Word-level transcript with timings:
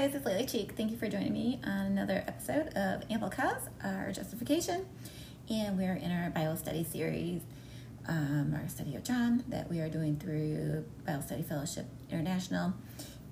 guys, 0.00 0.14
it's 0.14 0.24
Laila 0.24 0.46
Cheek. 0.46 0.74
Thank 0.76 0.92
you 0.92 0.96
for 0.96 1.08
joining 1.08 1.32
me 1.32 1.58
on 1.64 1.86
another 1.86 2.22
episode 2.28 2.68
of 2.76 3.02
Ample 3.10 3.30
Cause, 3.30 3.62
our 3.82 4.12
justification. 4.12 4.86
And 5.50 5.76
we're 5.76 5.94
in 5.94 6.12
our 6.12 6.30
Bible 6.30 6.56
study 6.56 6.84
series, 6.84 7.40
um, 8.06 8.54
our 8.54 8.68
study 8.68 8.94
of 8.94 9.02
John 9.02 9.42
that 9.48 9.68
we 9.68 9.80
are 9.80 9.88
doing 9.88 10.16
through 10.16 10.84
Bible 11.04 11.22
Study 11.22 11.42
Fellowship 11.42 11.86
International. 12.12 12.74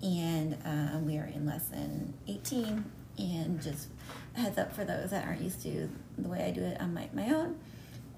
And 0.02 0.58
um, 0.64 1.06
we 1.06 1.18
are 1.18 1.26
in 1.26 1.46
lesson 1.46 2.14
18. 2.26 2.84
And 3.16 3.62
just 3.62 3.86
heads 4.32 4.58
up 4.58 4.74
for 4.74 4.84
those 4.84 5.10
that 5.10 5.24
aren't 5.24 5.42
used 5.42 5.62
to 5.62 5.88
the 6.18 6.28
way 6.28 6.46
I 6.46 6.50
do 6.50 6.64
it 6.64 6.80
on 6.80 6.92
my, 6.92 7.08
my 7.12 7.32
own, 7.32 7.60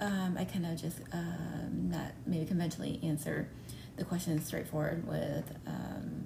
um, 0.00 0.38
I 0.38 0.46
kind 0.46 0.64
of 0.64 0.80
just 0.80 1.00
um, 1.12 1.90
not 1.90 2.12
maybe 2.24 2.46
conventionally 2.46 2.98
answer 3.02 3.50
the 3.96 4.06
questions 4.06 4.46
straightforward 4.46 5.06
with 5.06 5.44
um, 5.66 6.24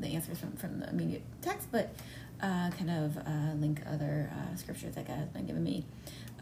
the 0.00 0.14
answers 0.14 0.38
from, 0.38 0.52
from 0.52 0.80
the 0.80 0.88
immediate 0.88 1.22
text, 1.42 1.68
but 1.70 1.94
uh, 2.42 2.70
kind 2.70 2.90
of 2.90 3.16
uh, 3.18 3.54
link 3.56 3.80
other 3.86 4.30
uh, 4.32 4.56
scriptures 4.56 4.94
that 4.94 5.06
God 5.06 5.18
has 5.18 5.28
been 5.28 5.46
giving 5.46 5.62
me 5.62 5.84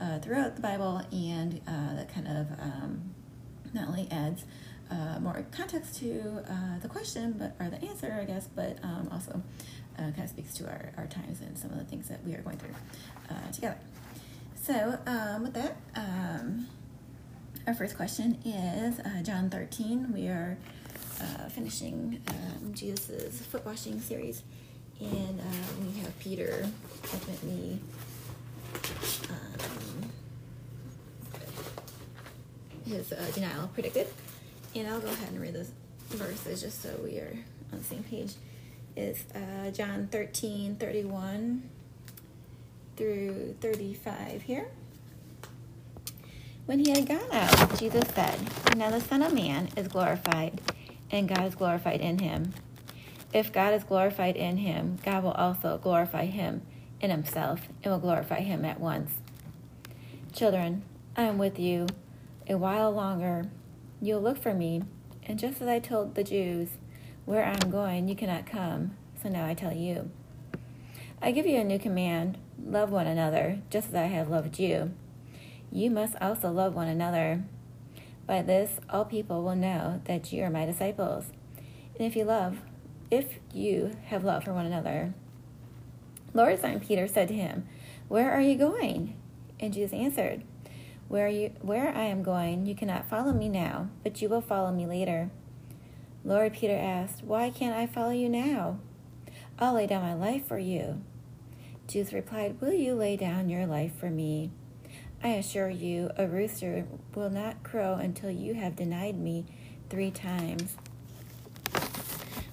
uh, 0.00 0.18
throughout 0.20 0.54
the 0.56 0.62
Bible, 0.62 1.02
and 1.10 1.60
uh, 1.66 1.96
that 1.96 2.12
kind 2.12 2.28
of 2.28 2.46
um, 2.60 3.14
not 3.74 3.88
only 3.88 4.08
adds 4.10 4.44
uh, 4.90 5.18
more 5.20 5.44
context 5.50 5.98
to 5.98 6.42
the 6.80 6.88
question, 6.88 7.32
but 7.32 7.54
or 7.60 7.70
the 7.70 7.84
answer, 7.84 8.16
I 8.20 8.24
guess, 8.24 8.48
but 8.54 8.78
um, 8.82 9.08
also 9.12 9.42
kind 9.96 10.20
of 10.20 10.28
speaks 10.30 10.54
to 10.54 10.64
our, 10.66 10.92
our 10.96 11.06
times 11.06 11.40
and 11.40 11.58
some 11.58 11.72
of 11.72 11.78
the 11.78 11.84
things 11.84 12.08
that 12.08 12.24
we 12.24 12.34
are 12.34 12.40
going 12.42 12.56
through 12.56 12.74
together. 13.52 13.76
So, 14.54 14.98
um, 15.06 15.42
with 15.42 15.54
that, 15.54 15.76
um, 15.96 16.68
our 17.66 17.74
first 17.74 17.96
question 17.96 18.38
is 18.44 19.00
John 19.26 19.50
13. 19.50 20.12
We 20.12 20.28
are 20.28 20.56
uh, 21.20 21.48
finishing 21.48 22.20
um, 22.28 22.72
Jesus' 22.74 23.40
foot 23.46 23.64
washing 23.64 24.00
series, 24.00 24.42
and 25.00 25.40
uh, 25.40 25.82
we 25.82 26.00
have 26.00 26.18
Peter 26.18 26.68
ultimately 27.12 27.78
um, 29.30 30.10
his 32.86 33.12
uh, 33.12 33.30
denial 33.34 33.68
predicted. 33.68 34.06
And 34.74 34.86
I'll 34.88 35.00
go 35.00 35.08
ahead 35.08 35.30
and 35.30 35.40
read 35.40 35.54
those 35.54 35.72
verses 36.08 36.62
just 36.62 36.82
so 36.82 36.90
we 37.02 37.18
are 37.18 37.36
on 37.72 37.78
the 37.78 37.84
same 37.84 38.02
page. 38.02 38.34
It's 38.96 39.24
uh, 39.34 39.70
John 39.70 40.08
13 40.10 40.76
31 40.76 41.68
through 42.96 43.56
35 43.60 44.42
here. 44.42 44.68
When 46.66 46.80
he 46.80 46.90
had 46.90 47.06
gone 47.06 47.30
out, 47.32 47.78
Jesus 47.78 48.04
said, 48.14 48.38
Now 48.76 48.90
the 48.90 49.00
Son 49.00 49.22
of 49.22 49.32
Man 49.32 49.68
is 49.76 49.88
glorified 49.88 50.60
and 51.10 51.28
God 51.28 51.44
is 51.44 51.54
glorified 51.54 52.00
in 52.00 52.18
him. 52.18 52.54
If 53.32 53.52
God 53.52 53.74
is 53.74 53.84
glorified 53.84 54.36
in 54.36 54.58
him, 54.58 54.98
God 55.04 55.22
will 55.22 55.32
also 55.32 55.78
glorify 55.78 56.26
him 56.26 56.62
in 57.00 57.10
himself 57.10 57.60
and 57.82 57.92
will 57.92 58.00
glorify 58.00 58.40
him 58.40 58.64
at 58.64 58.80
once. 58.80 59.12
Children, 60.32 60.82
I 61.16 61.22
am 61.22 61.38
with 61.38 61.58
you 61.58 61.86
a 62.48 62.56
while 62.56 62.90
longer. 62.90 63.44
You'll 64.00 64.22
look 64.22 64.40
for 64.40 64.54
me, 64.54 64.82
and 65.24 65.38
just 65.38 65.60
as 65.60 65.68
I 65.68 65.78
told 65.78 66.14
the 66.14 66.24
Jews, 66.24 66.70
where 67.24 67.44
I 67.44 67.58
am 67.62 67.70
going, 67.70 68.08
you 68.08 68.14
cannot 68.14 68.46
come, 68.46 68.96
so 69.22 69.28
now 69.28 69.46
I 69.46 69.54
tell 69.54 69.74
you. 69.74 70.10
I 71.20 71.32
give 71.32 71.46
you 71.46 71.58
a 71.58 71.64
new 71.64 71.78
command 71.78 72.38
love 72.64 72.90
one 72.90 73.06
another, 73.06 73.60
just 73.70 73.88
as 73.88 73.94
I 73.94 74.04
have 74.04 74.28
loved 74.28 74.58
you. 74.58 74.92
You 75.70 75.90
must 75.90 76.16
also 76.20 76.50
love 76.50 76.74
one 76.74 76.88
another. 76.88 77.44
By 78.28 78.42
this, 78.42 78.72
all 78.90 79.06
people 79.06 79.42
will 79.42 79.56
know 79.56 80.02
that 80.04 80.34
you 80.34 80.44
are 80.44 80.50
my 80.50 80.66
disciples. 80.66 81.32
And 81.96 82.06
if 82.06 82.14
you 82.14 82.24
love, 82.24 82.58
if 83.10 83.38
you 83.54 83.96
have 84.08 84.22
love 84.22 84.44
for 84.44 84.52
one 84.52 84.66
another. 84.66 85.14
Lord 86.34 86.60
Simon 86.60 86.80
Peter 86.80 87.08
said 87.08 87.28
to 87.28 87.34
him, 87.34 87.66
Where 88.06 88.30
are 88.30 88.42
you 88.42 88.56
going? 88.56 89.16
And 89.58 89.72
Jesus 89.72 89.94
answered, 89.94 90.44
Where 91.08 91.28
you 91.28 91.52
where 91.62 91.88
I 91.88 92.04
am 92.04 92.22
going, 92.22 92.66
you 92.66 92.74
cannot 92.74 93.08
follow 93.08 93.32
me 93.32 93.48
now, 93.48 93.88
but 94.02 94.20
you 94.20 94.28
will 94.28 94.42
follow 94.42 94.70
me 94.72 94.84
later. 94.84 95.30
Lord 96.22 96.52
Peter 96.52 96.76
asked, 96.76 97.24
Why 97.24 97.48
can't 97.48 97.74
I 97.74 97.86
follow 97.86 98.10
you 98.12 98.28
now? 98.28 98.78
I'll 99.58 99.72
lay 99.72 99.86
down 99.86 100.02
my 100.02 100.12
life 100.12 100.46
for 100.46 100.58
you. 100.58 101.02
Jesus 101.86 102.12
replied, 102.12 102.60
Will 102.60 102.74
you 102.74 102.92
lay 102.92 103.16
down 103.16 103.48
your 103.48 103.66
life 103.66 103.98
for 103.98 104.10
me? 104.10 104.50
I 105.22 105.30
assure 105.30 105.68
you, 105.68 106.10
a 106.16 106.28
rooster 106.28 106.86
will 107.14 107.30
not 107.30 107.64
crow 107.64 107.94
until 107.94 108.30
you 108.30 108.54
have 108.54 108.76
denied 108.76 109.18
me 109.18 109.46
three 109.90 110.12
times. 110.12 110.76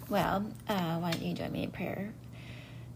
Well, 0.09 0.51
uh, 0.67 0.97
why 0.97 1.11
don't 1.11 1.21
you 1.21 1.35
join 1.35 1.51
me 1.51 1.63
in 1.63 1.71
prayer? 1.71 2.11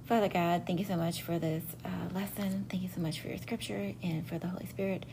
Father 0.06 0.28
God, 0.28 0.64
thank 0.66 0.80
you 0.80 0.86
so 0.86 0.96
much 0.96 1.22
for 1.22 1.38
this 1.38 1.64
uh, 1.86 2.14
lesson. 2.16 2.66
Thank 2.68 2.82
you 2.82 2.90
so 2.94 3.00
much 3.00 3.20
for 3.20 3.28
your 3.28 3.38
scripture 3.38 3.94
and 4.02 4.28
for 4.28 4.40
the 4.40 4.48
Holy 4.48 4.66
Spirit, 4.66 5.06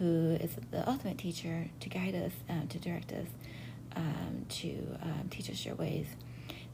who 0.00 0.36
is 0.40 0.56
the 0.72 0.88
ultimate 0.88 1.18
teacher 1.18 1.70
to 1.78 1.88
guide 1.88 2.16
us, 2.16 2.32
um, 2.48 2.66
to 2.66 2.78
direct 2.78 3.12
us, 3.12 3.28
um, 3.94 4.44
to 4.48 4.98
um, 5.02 5.28
teach 5.30 5.48
us 5.50 5.64
your 5.64 5.76
ways. 5.76 6.06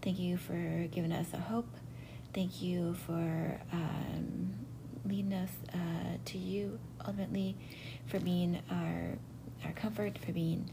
Thank 0.01 0.19
you 0.19 0.39
for 0.39 0.87
giving 0.91 1.13
us 1.13 1.27
a 1.35 1.39
hope. 1.39 1.69
Thank 2.33 2.63
you 2.63 2.95
for 3.07 3.61
um, 3.73 4.55
leading 5.05 5.35
us 5.35 5.51
uh, 5.75 6.17
to 6.25 6.39
you 6.39 6.79
ultimately 7.07 7.57
for 8.07 8.21
being 8.21 8.61
our 8.71 9.19
our 9.65 9.73
comfort, 9.73 10.19
for 10.19 10.33
being 10.33 10.71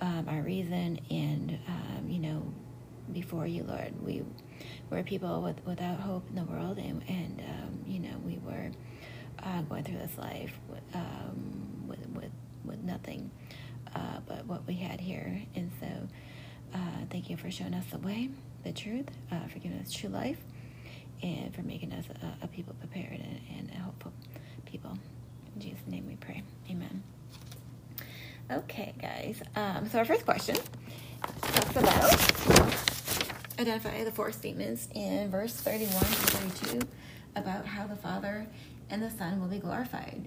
um, 0.00 0.26
our 0.28 0.42
reason, 0.42 1.00
and 1.10 1.58
um, 1.68 2.08
you 2.08 2.18
know, 2.18 2.42
before 3.12 3.46
you, 3.46 3.64
Lord, 3.64 3.92
we 4.02 4.22
were 4.88 5.02
people 5.02 5.42
with, 5.42 5.64
without 5.66 5.98
hope 6.00 6.24
in 6.30 6.36
the 6.36 6.44
world, 6.44 6.78
and 6.78 7.02
and 7.08 7.40
um, 7.40 7.84
you 7.86 8.00
know, 8.00 8.16
we 8.24 8.38
were 8.38 8.70
uh, 9.42 9.62
going 9.62 9.84
through 9.84 9.98
this 9.98 10.16
life 10.18 10.52
with 10.68 10.82
um, 10.94 11.84
with, 11.86 12.06
with 12.14 12.30
with 12.64 12.82
nothing 12.82 13.30
uh, 13.94 14.20
but 14.26 14.46
what 14.46 14.66
we 14.66 14.74
had 14.74 15.00
here, 15.00 15.42
and 15.54 15.70
so 15.80 16.08
uh, 16.74 16.78
thank 17.10 17.28
you 17.28 17.36
for 17.36 17.50
showing 17.50 17.74
us 17.74 17.84
the 17.90 17.98
way, 17.98 18.30
the 18.64 18.72
truth, 18.72 19.08
uh, 19.32 19.46
for 19.48 19.58
giving 19.58 19.78
us 19.78 19.90
true 19.92 20.08
life 20.10 20.38
and 21.22 21.54
for 21.54 21.62
making 21.62 21.92
us 21.92 22.04
a, 22.22 22.44
a 22.44 22.48
people 22.48 22.74
prepared 22.74 23.12
and, 23.12 23.40
and, 23.58 23.70
a 23.76 23.78
hopeful 23.82 24.12
people. 24.64 24.96
In 25.60 25.68
Jesus' 25.68 25.86
name 25.88 26.06
we 26.06 26.16
pray. 26.16 26.42
Amen. 26.70 27.02
Okay, 28.50 28.94
guys. 28.98 29.42
Um, 29.54 29.86
so 29.90 29.98
our 29.98 30.06
first 30.06 30.24
question 30.24 30.56
talks 31.42 31.76
about 31.76 33.60
identify 33.60 34.02
the 34.02 34.10
four 34.10 34.32
statements 34.32 34.88
in 34.94 35.30
verse 35.30 35.52
31 35.52 35.92
to 35.92 36.06
32 36.06 36.88
about 37.36 37.66
how 37.66 37.86
the 37.86 37.96
Father 37.96 38.46
and 38.88 39.02
the 39.02 39.10
Son 39.10 39.38
will 39.38 39.48
be 39.48 39.58
glorified. 39.58 40.26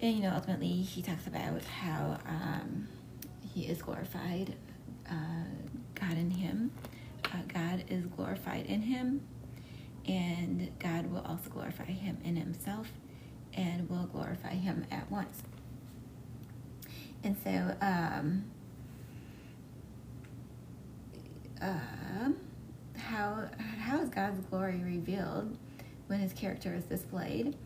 And, 0.00 0.14
you 0.14 0.22
know, 0.22 0.32
ultimately, 0.32 0.80
he 0.80 1.02
talks 1.02 1.26
about 1.26 1.64
how 1.64 2.16
um, 2.24 2.86
he 3.52 3.66
is 3.66 3.82
glorified, 3.82 4.54
uh, 5.10 5.44
God 5.96 6.12
in 6.12 6.30
him. 6.30 6.70
Uh, 7.24 7.38
God 7.52 7.82
is 7.88 8.06
glorified 8.06 8.66
in 8.66 8.82
him 8.82 9.22
and 10.06 10.70
God 10.78 11.10
will 11.10 11.22
also 11.26 11.50
glorify 11.50 11.84
him 11.84 12.18
in 12.24 12.36
himself 12.36 12.88
and 13.60 13.88
will 13.90 14.06
glorify 14.06 14.54
him 14.54 14.86
at 14.90 15.10
once. 15.10 15.42
And 17.22 17.36
so, 17.44 17.76
um, 17.82 18.44
uh, 21.60 22.30
how 22.96 23.48
how 23.78 24.00
is 24.00 24.08
God's 24.08 24.44
glory 24.46 24.80
revealed 24.82 25.58
when 26.06 26.20
His 26.20 26.32
character 26.32 26.74
is 26.74 26.84
displayed, 26.84 27.56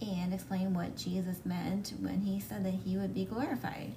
and 0.00 0.32
explain 0.32 0.72
what 0.72 0.96
Jesus 0.96 1.44
meant 1.44 1.92
when 2.00 2.22
He 2.22 2.40
said 2.40 2.64
that 2.64 2.72
He 2.72 2.96
would 2.96 3.12
be 3.12 3.26
glorified. 3.26 3.92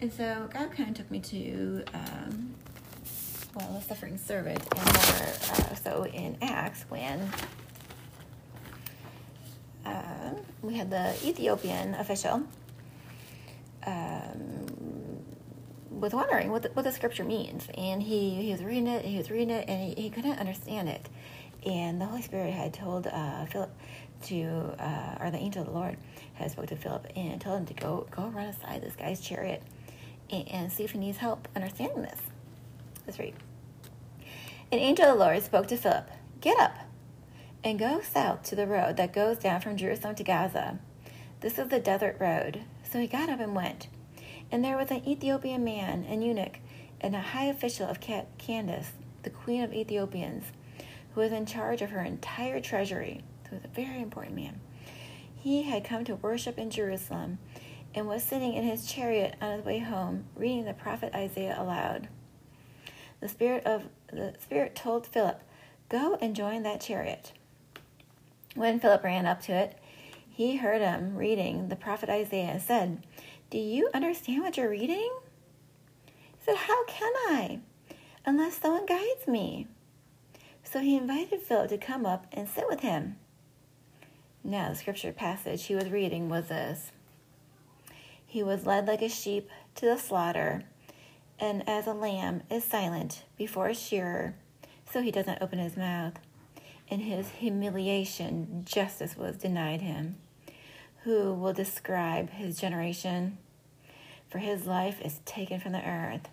And 0.00 0.12
so, 0.12 0.48
God 0.52 0.70
kind 0.70 0.90
of 0.90 0.94
took 0.94 1.10
me 1.10 1.18
to 1.20 1.84
um, 1.92 2.54
well, 3.56 3.72
the 3.74 3.80
suffering 3.80 4.18
servant, 4.18 4.60
and 4.76 4.84
more 4.84 5.26
uh, 5.52 5.74
so 5.74 6.06
in 6.06 6.36
Acts 6.40 6.84
when 6.88 7.28
uh, 9.84 10.34
we 10.62 10.74
had 10.74 10.90
the 10.90 11.14
Ethiopian 11.24 11.94
official 11.94 12.44
um, 13.84 15.22
was 15.90 16.12
wondering 16.12 16.50
what 16.50 16.62
the, 16.62 16.68
what 16.70 16.84
the 16.84 16.92
scripture 16.92 17.24
means, 17.24 17.68
and 17.76 18.02
he, 18.02 18.34
he 18.42 18.52
was 18.52 18.62
reading 18.62 18.86
it, 18.86 19.04
he 19.04 19.18
was 19.18 19.30
reading 19.30 19.50
it, 19.50 19.68
and 19.68 19.94
he, 19.94 20.02
he 20.02 20.10
couldn't 20.10 20.38
understand 20.38 20.88
it. 20.88 21.08
And 21.64 22.00
the 22.00 22.06
Holy 22.06 22.22
Spirit 22.22 22.52
had 22.52 22.74
told 22.74 23.06
uh, 23.06 23.44
Philip 23.46 23.70
to, 24.22 24.74
uh, 24.78 25.18
or 25.20 25.30
the 25.30 25.38
angel 25.38 25.62
of 25.62 25.68
the 25.68 25.74
Lord 25.74 25.96
had 26.34 26.50
spoke 26.50 26.66
to 26.66 26.76
Philip 26.76 27.06
and 27.14 27.40
told 27.40 27.60
him 27.60 27.66
to 27.66 27.74
go 27.74 28.06
go 28.10 28.28
run 28.28 28.46
aside 28.46 28.82
this 28.82 28.96
guy's 28.96 29.20
chariot 29.20 29.62
and, 30.30 30.48
and 30.48 30.72
see 30.72 30.84
if 30.84 30.92
he 30.92 30.98
needs 30.98 31.18
help 31.18 31.46
understanding 31.54 32.02
this. 32.02 32.20
Let's 33.06 33.18
read. 33.18 33.34
An 34.70 34.78
angel 34.78 35.06
of 35.06 35.18
the 35.18 35.24
Lord 35.24 35.42
spoke 35.42 35.66
to 35.68 35.76
Philip 35.76 36.10
Get 36.40 36.58
up 36.58 36.76
and 37.64 37.78
go 37.78 38.00
south 38.00 38.42
to 38.44 38.56
the 38.56 38.66
road 38.66 38.96
that 38.96 39.12
goes 39.12 39.38
down 39.38 39.60
from 39.60 39.76
Jerusalem 39.76 40.14
to 40.16 40.24
Gaza. 40.24 40.78
This 41.40 41.58
is 41.58 41.68
the 41.68 41.80
desert 41.80 42.16
road. 42.18 42.62
So 42.90 43.00
he 43.00 43.06
got 43.06 43.28
up 43.28 43.40
and 43.40 43.54
went. 43.54 43.88
And 44.50 44.64
there 44.64 44.76
was 44.76 44.90
an 44.90 45.08
Ethiopian 45.08 45.64
man, 45.64 46.04
an 46.04 46.22
eunuch, 46.22 46.58
and 47.00 47.16
a 47.16 47.20
high 47.20 47.46
official 47.46 47.86
of 47.88 48.00
Candace, 48.00 48.92
the 49.22 49.30
queen 49.30 49.62
of 49.62 49.72
Ethiopians, 49.72 50.44
who 51.14 51.20
was 51.20 51.32
in 51.32 51.46
charge 51.46 51.82
of 51.82 51.90
her 51.90 52.02
entire 52.02 52.60
treasury. 52.60 53.22
So 53.44 53.50
he 53.50 53.56
was 53.56 53.64
a 53.64 53.68
very 53.68 54.02
important 54.02 54.36
man. 54.36 54.60
He 55.34 55.62
had 55.62 55.84
come 55.84 56.04
to 56.04 56.16
worship 56.16 56.58
in 56.58 56.70
Jerusalem 56.70 57.38
and 57.94 58.06
was 58.06 58.22
sitting 58.22 58.54
in 58.54 58.64
his 58.64 58.86
chariot 58.86 59.34
on 59.40 59.56
his 59.56 59.64
way 59.64 59.78
home, 59.78 60.24
reading 60.36 60.64
the 60.64 60.74
prophet 60.74 61.14
Isaiah 61.14 61.56
aloud. 61.58 62.08
The 63.20 63.28
spirit 63.28 63.64
of 63.64 63.84
the 64.12 64.34
spirit 64.40 64.74
told 64.74 65.06
Philip, 65.06 65.42
"Go 65.88 66.16
and 66.20 66.36
join 66.36 66.62
that 66.62 66.80
chariot." 66.80 67.32
When 68.54 68.80
Philip 68.80 69.02
ran 69.02 69.24
up 69.24 69.40
to 69.42 69.52
it, 69.52 69.78
he 70.28 70.56
heard 70.56 70.82
him 70.82 71.16
reading 71.16 71.68
the 71.68 71.76
prophet 71.76 72.10
Isaiah 72.10 72.60
said, 72.60 73.06
Do 73.50 73.58
you 73.58 73.88
understand 73.94 74.42
what 74.42 74.56
you're 74.56 74.68
reading? 74.68 75.10
He 76.06 76.44
said, 76.44 76.56
How 76.56 76.84
can 76.84 77.12
I, 77.28 77.60
unless 78.26 78.58
someone 78.58 78.84
guides 78.84 79.26
me? 79.26 79.68
So 80.62 80.80
he 80.80 80.96
invited 80.96 81.42
Philip 81.42 81.70
to 81.70 81.78
come 81.78 82.04
up 82.04 82.26
and 82.32 82.48
sit 82.48 82.64
with 82.68 82.80
him. 82.80 83.16
Now, 84.44 84.70
the 84.70 84.74
scripture 84.74 85.12
passage 85.12 85.64
he 85.64 85.74
was 85.74 85.90
reading 85.90 86.28
was 86.28 86.48
this 86.48 86.92
He 88.26 88.42
was 88.42 88.66
led 88.66 88.86
like 88.86 89.02
a 89.02 89.08
sheep 89.08 89.48
to 89.76 89.86
the 89.86 89.96
slaughter, 89.96 90.64
and 91.38 91.66
as 91.66 91.86
a 91.86 91.94
lamb 91.94 92.42
is 92.50 92.64
silent 92.64 93.24
before 93.38 93.68
a 93.68 93.74
shearer, 93.74 94.34
so 94.90 95.00
he 95.00 95.10
doesn't 95.10 95.40
open 95.40 95.58
his 95.58 95.76
mouth 95.76 96.14
in 96.92 97.00
his 97.00 97.30
humiliation, 97.30 98.66
justice 98.66 99.16
was 99.16 99.38
denied 99.38 99.80
him. 99.80 100.16
Who 101.04 101.32
will 101.32 101.54
describe 101.54 102.28
his 102.28 102.60
generation? 102.60 103.38
For 104.28 104.36
his 104.36 104.66
life 104.66 105.00
is 105.00 105.22
taken 105.24 105.58
from 105.58 105.72
the 105.72 105.88
earth. 105.88 106.28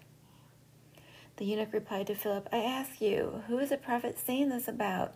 The 1.38 1.46
eunuch 1.46 1.72
replied 1.72 2.08
to 2.08 2.14
Philip, 2.16 2.50
I 2.52 2.58
ask 2.58 3.00
you, 3.00 3.44
who 3.48 3.58
is 3.58 3.70
the 3.70 3.78
prophet 3.78 4.20
saying 4.20 4.50
this 4.50 4.68
about? 4.68 5.16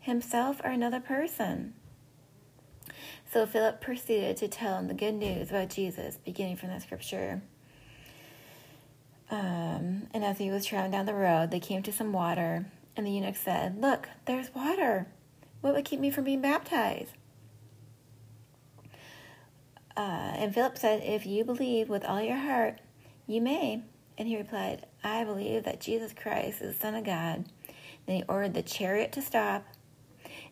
Himself 0.00 0.60
or 0.64 0.70
another 0.70 0.98
person? 0.98 1.74
So 3.32 3.46
Philip 3.46 3.80
proceeded 3.80 4.36
to 4.38 4.48
tell 4.48 4.76
him 4.76 4.88
the 4.88 4.94
good 4.94 5.14
news 5.14 5.50
about 5.50 5.70
Jesus, 5.70 6.18
beginning 6.24 6.56
from 6.56 6.70
the 6.70 6.80
scripture. 6.80 7.42
Um, 9.30 10.08
and 10.12 10.24
as 10.24 10.38
he 10.38 10.50
was 10.50 10.66
traveling 10.66 10.90
down 10.90 11.06
the 11.06 11.14
road, 11.14 11.52
they 11.52 11.60
came 11.60 11.84
to 11.84 11.92
some 11.92 12.12
water. 12.12 12.66
And 12.96 13.06
the 13.06 13.10
eunuch 13.10 13.36
said, 13.36 13.80
Look, 13.80 14.08
there's 14.26 14.54
water. 14.54 15.06
What 15.60 15.74
would 15.74 15.84
keep 15.84 16.00
me 16.00 16.10
from 16.10 16.24
being 16.24 16.40
baptized? 16.40 17.12
Uh, 19.96 20.32
and 20.36 20.54
Philip 20.54 20.78
said, 20.78 21.02
If 21.02 21.26
you 21.26 21.44
believe 21.44 21.88
with 21.88 22.04
all 22.04 22.20
your 22.20 22.36
heart, 22.36 22.80
you 23.26 23.40
may. 23.40 23.82
And 24.16 24.28
he 24.28 24.36
replied, 24.36 24.86
I 25.02 25.24
believe 25.24 25.64
that 25.64 25.80
Jesus 25.80 26.12
Christ 26.12 26.60
is 26.60 26.74
the 26.74 26.80
Son 26.80 26.94
of 26.94 27.04
God. 27.04 27.46
Then 28.06 28.16
he 28.16 28.24
ordered 28.28 28.54
the 28.54 28.62
chariot 28.62 29.12
to 29.12 29.22
stop. 29.22 29.66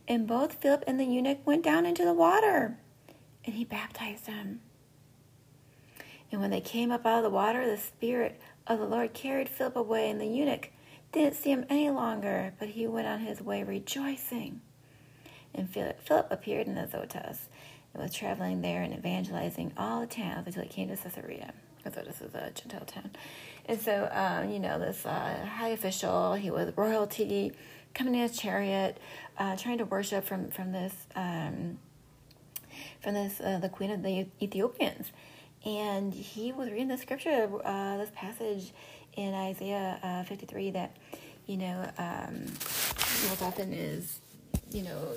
And 0.06 0.26
both 0.26 0.54
Philip 0.54 0.84
and 0.86 0.98
the 0.98 1.04
eunuch 1.04 1.46
went 1.46 1.64
down 1.64 1.84
into 1.84 2.04
the 2.04 2.14
water. 2.14 2.78
And 3.44 3.54
he 3.54 3.64
baptized 3.64 4.26
them. 4.26 4.60
And 6.30 6.40
when 6.40 6.50
they 6.50 6.60
came 6.60 6.90
up 6.90 7.06
out 7.06 7.18
of 7.18 7.24
the 7.24 7.30
water, 7.30 7.68
the 7.68 7.78
Spirit 7.78 8.40
of 8.66 8.78
the 8.78 8.86
Lord 8.86 9.14
carried 9.14 9.48
Philip 9.48 9.76
away, 9.76 10.10
and 10.10 10.20
the 10.20 10.26
eunuch 10.26 10.70
didn't 11.12 11.36
see 11.36 11.50
him 11.50 11.64
any 11.68 11.90
longer, 11.90 12.52
but 12.58 12.68
he 12.68 12.86
went 12.86 13.06
on 13.06 13.20
his 13.20 13.40
way 13.40 13.62
rejoicing. 13.62 14.60
And 15.54 15.68
Philip 15.70 16.28
appeared 16.30 16.66
in 16.66 16.76
Azotus 16.76 17.48
and 17.92 18.02
was 18.02 18.14
traveling 18.14 18.60
there 18.60 18.82
and 18.82 18.92
evangelizing 18.92 19.72
all 19.76 20.00
the 20.00 20.06
towns 20.06 20.46
until 20.46 20.62
he 20.62 20.68
came 20.68 20.88
to 20.88 20.96
Caesarea. 20.96 21.52
Azotus 21.84 22.20
is 22.20 22.34
a 22.34 22.50
Gentile 22.54 22.84
town. 22.84 23.10
And 23.66 23.80
so, 23.80 24.08
um, 24.12 24.50
you 24.50 24.58
know, 24.58 24.78
this 24.78 25.06
uh, 25.06 25.46
high 25.46 25.68
official, 25.68 26.34
he 26.34 26.50
was 26.50 26.72
royalty, 26.76 27.52
coming 27.94 28.14
in 28.14 28.20
his 28.20 28.36
chariot, 28.36 28.98
uh, 29.38 29.56
trying 29.56 29.78
to 29.78 29.84
worship 29.84 30.24
from, 30.24 30.50
from 30.50 30.72
this, 30.72 30.94
um, 31.16 31.78
from 33.00 33.14
this, 33.14 33.40
uh, 33.40 33.58
the 33.58 33.68
queen 33.68 33.90
of 33.90 34.02
the 34.02 34.26
Ethiopians. 34.42 35.12
And 35.64 36.14
he 36.14 36.52
was 36.52 36.70
reading 36.70 36.88
the 36.88 36.98
scripture, 36.98 37.50
uh, 37.64 37.96
this 37.96 38.10
passage 38.14 38.72
in 39.16 39.34
Isaiah 39.34 39.98
uh, 40.02 40.22
53 40.24 40.70
that, 40.72 40.96
you 41.46 41.56
know, 41.56 41.90
um, 41.98 42.44
most 43.28 43.42
often 43.42 43.72
is, 43.72 44.18
you 44.70 44.82
know, 44.82 45.12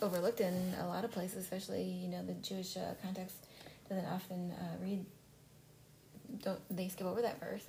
overlooked 0.00 0.40
in 0.40 0.74
a 0.80 0.86
lot 0.86 1.04
of 1.04 1.10
places, 1.10 1.38
especially, 1.38 1.82
you 1.82 2.08
know, 2.08 2.24
the 2.24 2.34
Jewish 2.34 2.76
uh, 2.76 2.94
context 3.02 3.36
doesn't 3.88 4.06
often 4.06 4.52
uh, 4.52 4.82
read, 4.82 5.04
don't, 6.42 6.60
they 6.70 6.88
skip 6.88 7.06
over 7.06 7.22
that 7.22 7.40
verse. 7.40 7.66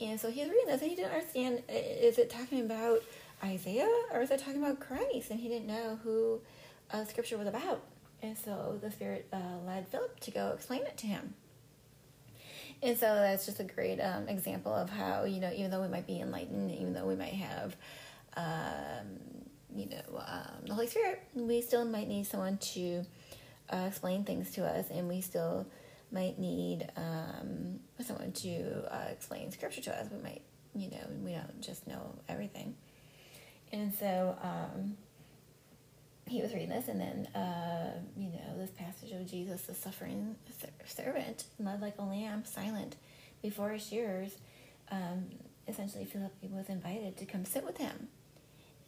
And 0.00 0.18
so 0.20 0.30
he's 0.30 0.48
reading 0.48 0.66
this 0.66 0.80
and 0.80 0.90
he 0.90 0.96
didn't 0.96 1.12
understand, 1.12 1.62
is 1.68 2.18
it 2.18 2.30
talking 2.30 2.60
about 2.60 3.00
Isaiah 3.42 3.88
or 4.12 4.22
is 4.22 4.30
it 4.30 4.40
talking 4.40 4.62
about 4.62 4.80
Christ? 4.80 5.30
And 5.30 5.40
he 5.40 5.48
didn't 5.48 5.66
know 5.66 5.98
who 6.02 6.40
uh, 6.92 7.04
scripture 7.04 7.38
was 7.38 7.46
about. 7.46 7.82
And 8.22 8.36
so 8.36 8.78
the 8.80 8.90
Spirit 8.90 9.26
uh, 9.32 9.38
led 9.66 9.86
Philip 9.88 10.18
to 10.20 10.30
go 10.30 10.52
explain 10.54 10.82
it 10.82 10.96
to 10.98 11.06
him. 11.06 11.34
And 12.84 12.98
so 12.98 13.06
that's 13.06 13.46
just 13.46 13.60
a 13.60 13.64
great 13.64 13.98
um, 13.98 14.28
example 14.28 14.74
of 14.74 14.90
how, 14.90 15.24
you 15.24 15.40
know, 15.40 15.50
even 15.56 15.70
though 15.70 15.80
we 15.80 15.88
might 15.88 16.06
be 16.06 16.20
enlightened, 16.20 16.70
even 16.70 16.92
though 16.92 17.06
we 17.06 17.16
might 17.16 17.32
have, 17.32 17.74
um, 18.36 19.06
you 19.74 19.86
know, 19.86 20.18
um, 20.18 20.66
the 20.66 20.74
Holy 20.74 20.86
Spirit, 20.86 21.22
we 21.34 21.62
still 21.62 21.86
might 21.86 22.08
need 22.08 22.26
someone 22.26 22.58
to 22.58 23.02
uh, 23.72 23.86
explain 23.88 24.22
things 24.24 24.50
to 24.52 24.66
us, 24.66 24.90
and 24.90 25.08
we 25.08 25.22
still 25.22 25.66
might 26.12 26.38
need 26.38 26.86
um, 26.98 27.80
someone 28.04 28.32
to 28.32 28.84
uh, 28.94 29.08
explain 29.10 29.50
Scripture 29.50 29.80
to 29.80 29.98
us. 29.98 30.08
We 30.12 30.22
might, 30.22 30.42
you 30.74 30.90
know, 30.90 31.06
we 31.22 31.32
don't 31.32 31.62
just 31.62 31.86
know 31.86 32.14
everything. 32.28 32.74
And 33.72 33.94
so, 33.94 34.36
um, 34.42 34.98
he 36.26 36.40
was 36.40 36.52
reading 36.52 36.70
this, 36.70 36.88
and 36.88 37.00
then 37.00 37.26
uh, 37.34 37.92
you 38.16 38.28
know 38.28 38.58
this 38.58 38.70
passage 38.70 39.12
of 39.12 39.26
Jesus, 39.26 39.62
the 39.62 39.74
suffering 39.74 40.36
servant, 40.86 41.44
led 41.58 41.80
like 41.82 41.94
a 41.98 42.02
lamb, 42.02 42.44
silent 42.44 42.96
before 43.42 43.70
his 43.70 43.86
shearers. 43.86 44.34
Um, 44.90 45.26
essentially, 45.68 46.04
Philip 46.04 46.32
was 46.50 46.68
invited 46.68 47.16
to 47.18 47.26
come 47.26 47.44
sit 47.44 47.64
with 47.64 47.76
him, 47.76 48.08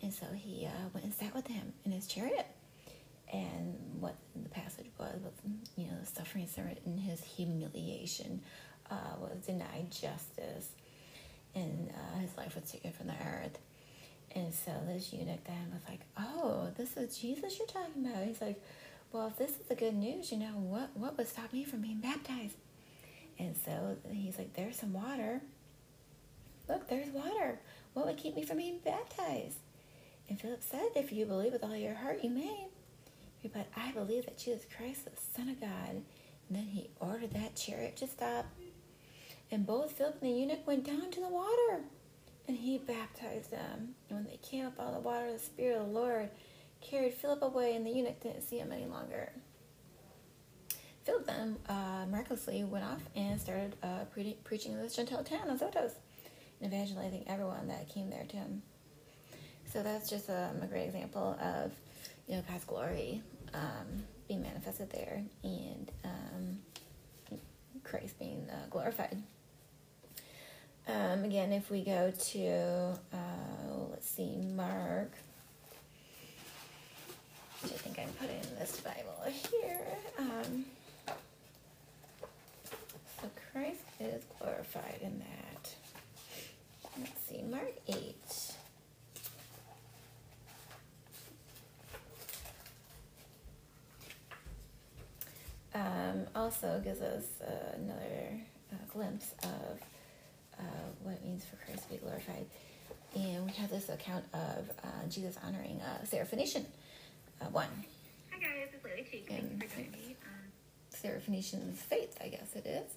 and 0.03 0.13
so 0.13 0.27
he 0.35 0.67
uh, 0.67 0.89
went 0.95 1.05
and 1.05 1.15
sat 1.15 1.35
with 1.35 1.47
him 1.47 1.73
in 1.85 1.93
his 1.93 2.07
chariot. 2.07 2.47
And 3.33 3.77
what 3.99 4.15
the 4.41 4.49
passage 4.49 4.87
was 4.99 5.21
was, 5.23 5.33
you 5.77 5.87
know, 5.87 5.99
the 6.01 6.07
suffering 6.07 6.47
servant 6.47 6.79
in 6.87 6.97
his 6.97 7.23
humiliation 7.25 8.41
uh, 8.91 9.17
was 9.21 9.39
denied 9.47 9.91
justice, 9.91 10.71
and 11.55 11.91
uh, 11.91 12.19
his 12.21 12.37
life 12.37 12.55
was 12.55 12.71
taken 12.71 12.93
from 12.93 13.09
the 13.09 13.15
earth. 13.15 13.59
And 14.37 14.53
so 14.53 14.71
this 14.87 15.15
eunuch 15.15 15.43
then 15.45 15.73
was 15.73 15.81
like, 15.89 16.01
Oh, 16.19 16.69
this 16.77 16.95
is 16.99 17.19
Jesus 17.19 17.59
you're 17.59 17.67
talking 17.67 18.07
about. 18.07 18.27
He's 18.27 18.43
like, 18.43 18.63
Well, 19.11 19.29
if 19.29 19.39
this 19.39 19.51
is 19.51 19.67
the 19.67 19.75
good 19.75 19.95
news, 19.95 20.31
you 20.31 20.37
know, 20.37 20.53
what, 20.53 20.91
what 20.95 21.17
would 21.17 21.27
stop 21.27 21.55
me 21.55 21.65
from 21.65 21.81
being 21.81 22.01
baptized? 22.01 22.57
And 23.39 23.57
so 23.57 23.97
he's 24.13 24.37
like, 24.37 24.53
There's 24.53 24.77
some 24.77 24.93
water. 24.93 25.41
Look, 26.69 26.87
there's 26.89 27.09
water. 27.09 27.61
What 27.95 28.05
would 28.07 28.19
keep 28.19 28.37
me 28.37 28.45
from 28.45 28.59
being 28.59 28.79
baptized? 28.85 29.59
And 30.29 30.39
Philip 30.39 30.63
said, 30.63 30.91
If 30.95 31.13
you 31.13 31.25
believe 31.25 31.55
with 31.55 31.65
all 31.65 31.77
your 31.77 31.95
heart, 31.95 32.23
you 32.23 32.29
may. 32.29 32.67
He 33.39 33.49
But 33.49 33.69
I 33.75 33.93
believe 33.93 34.27
that 34.27 34.37
Jesus 34.37 34.67
Christ 34.77 35.07
is 35.07 35.15
the 35.15 35.41
Son 35.41 35.49
of 35.49 35.61
God. 35.61 36.03
And 36.49 36.59
then 36.59 36.67
he 36.67 36.91
ordered 37.01 37.33
that 37.33 37.57
chariot 37.57 37.97
to 37.99 38.07
stop. 38.07 38.45
And 39.51 39.67
both 39.67 39.93
Philip 39.93 40.19
and 40.21 40.31
the 40.31 40.39
eunuch 40.39 40.67
went 40.67 40.85
down 40.85 41.11
to 41.11 41.21
the 41.21 41.29
water 41.29 41.85
and 42.49 42.57
he 42.57 42.79
baptized 42.79 43.51
them. 43.51 43.95
And 44.09 44.19
when 44.19 44.25
they 44.25 44.39
came 44.43 44.67
up 44.67 44.79
out 44.79 44.89
of 44.89 44.95
the 44.95 45.01
water, 45.01 45.33
the 45.33 45.39
Spirit 45.39 45.79
of 45.79 45.87
the 45.87 45.93
Lord 45.93 46.31
carried 46.81 47.15
Philip 47.15 47.43
away, 47.43 47.75
and 47.75 47.87
the 47.87 47.91
eunuch 47.91 48.21
didn't 48.21 48.43
see 48.43 48.59
him 48.59 48.73
any 48.73 48.87
longer. 48.87 49.33
Philip 51.05 51.27
then 51.27 51.57
uh, 51.69 52.05
miraculously 52.11 52.65
went 52.65 52.85
off 52.85 53.03
and 53.15 53.41
started 53.41 53.77
uh, 53.83 54.05
pre- 54.13 54.37
preaching 54.45 54.73
in 54.73 54.83
this 54.83 54.97
Gentile 54.97 55.23
town 55.23 55.49
of 55.49 55.61
Azotus 55.61 55.93
and 56.61 56.73
evangelizing 56.73 57.25
everyone 57.29 57.69
that 57.69 57.89
came 57.89 58.11
there 58.11 58.25
to 58.25 58.37
him. 58.37 58.63
So 59.73 59.83
that's 59.83 60.11
just 60.11 60.29
um, 60.31 60.63
a 60.63 60.67
great 60.67 60.85
example 60.87 61.39
of 61.41 61.73
you 62.27 62.35
know 62.37 62.43
God's 62.49 62.65
glory 62.65 63.23
um, 63.55 64.05
being 64.27 64.43
manifested 64.43 64.91
there 64.91 65.23
and 65.45 65.93
um, 66.05 66.59
Christ 67.85 68.19
being 68.19 68.49
uh, 68.51 68.67
glorified. 68.71 69.23
Um, 70.89 71.25
again, 71.25 71.53
if 71.53 71.71
we 71.71 71.83
go 71.83 72.13
to, 72.13 72.49
uh, 73.13 73.17
let's 73.91 74.09
see, 74.09 74.37
Mark, 74.37 75.11
which 77.63 77.73
I 77.73 77.77
think 77.77 77.99
I'm 77.99 78.09
putting 78.21 78.37
in 78.37 78.59
this 78.59 78.81
Bible 78.81 79.25
here. 79.51 79.81
Um, 80.19 80.65
so 83.21 83.29
Christ 83.53 83.81
is 83.99 84.23
glorified 84.39 85.01
in 85.03 85.19
that. 85.19 85.75
Let's 86.99 87.21
see, 87.29 87.43
Mark 87.43 87.73
8. 87.89 88.15
Um, 95.75 96.27
also 96.35 96.81
gives 96.83 97.03
us 97.03 97.25
uh, 97.43 97.75
another 97.75 98.41
uh, 98.73 98.77
glimpse 98.93 99.35
of 99.43 99.81
uh, 100.59 100.63
what 101.03 101.15
it 101.15 101.25
means 101.25 101.45
for 101.45 101.57
Christ 101.57 101.85
to 101.85 101.91
be 101.91 101.97
glorified. 101.99 102.47
and 103.15 103.45
we 103.47 103.53
have 103.53 103.71
this 103.71 103.89
account 103.89 104.25
of 104.35 104.71
uh, 104.85 105.07
Jesus 105.09 105.37
honoring 105.45 105.81
uh, 105.81 106.05
Syrophoenician 106.05 106.65
uh, 107.41 107.47
one. 107.47 107.69
Hi 108.33 108.39
guys, 108.39 108.69
it's 108.75 108.85
Lily 108.85 109.07
Cheek. 109.11 109.27
You 109.31 109.37
for 109.59 109.75
joining 109.75 109.93
me. 109.93 110.17
Um, 110.25 110.53
Syrophoenician's 110.93 111.81
faith, 111.83 112.17
I 112.23 112.29
guess 112.29 112.55
it 112.55 112.67
is. 112.67 112.93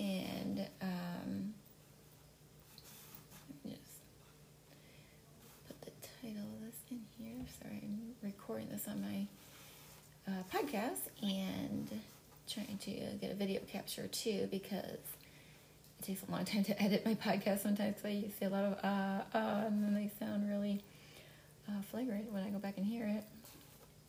And 0.00 0.66
um, 0.80 1.54
let 3.48 3.64
me 3.64 3.70
just 3.70 4.00
put 5.68 5.80
the 5.82 5.90
title 6.22 6.42
of 6.42 6.66
this 6.66 6.76
in 6.90 7.00
here. 7.18 7.44
Sorry, 7.60 7.80
I'm 7.82 8.00
recording 8.22 8.68
this 8.70 8.88
on 8.88 9.00
my 9.02 9.26
uh, 10.26 10.42
podcast 10.52 11.08
and 11.22 11.88
trying 12.48 12.78
to 12.78 12.90
get 13.20 13.30
a 13.30 13.34
video 13.34 13.60
capture 13.70 14.06
too 14.08 14.48
because 14.50 14.98
it 16.02 16.06
takes 16.06 16.22
a 16.28 16.32
long 16.32 16.44
time 16.44 16.64
to 16.64 16.82
edit 16.82 17.04
my 17.04 17.14
podcast 17.14 17.60
sometimes. 17.62 17.96
So 18.02 18.08
you 18.08 18.30
see 18.38 18.46
a 18.46 18.50
lot 18.50 18.64
of 18.64 18.72
uh, 18.82 19.22
uh, 19.34 19.64
and 19.66 19.82
then 19.82 19.94
they 19.94 20.10
sound 20.18 20.48
really 20.50 20.82
uh, 21.68 21.82
flagrant 21.90 22.32
when 22.32 22.42
I 22.42 22.50
go 22.50 22.58
back 22.58 22.76
and 22.76 22.86
hear 22.86 23.06
it. 23.06 23.24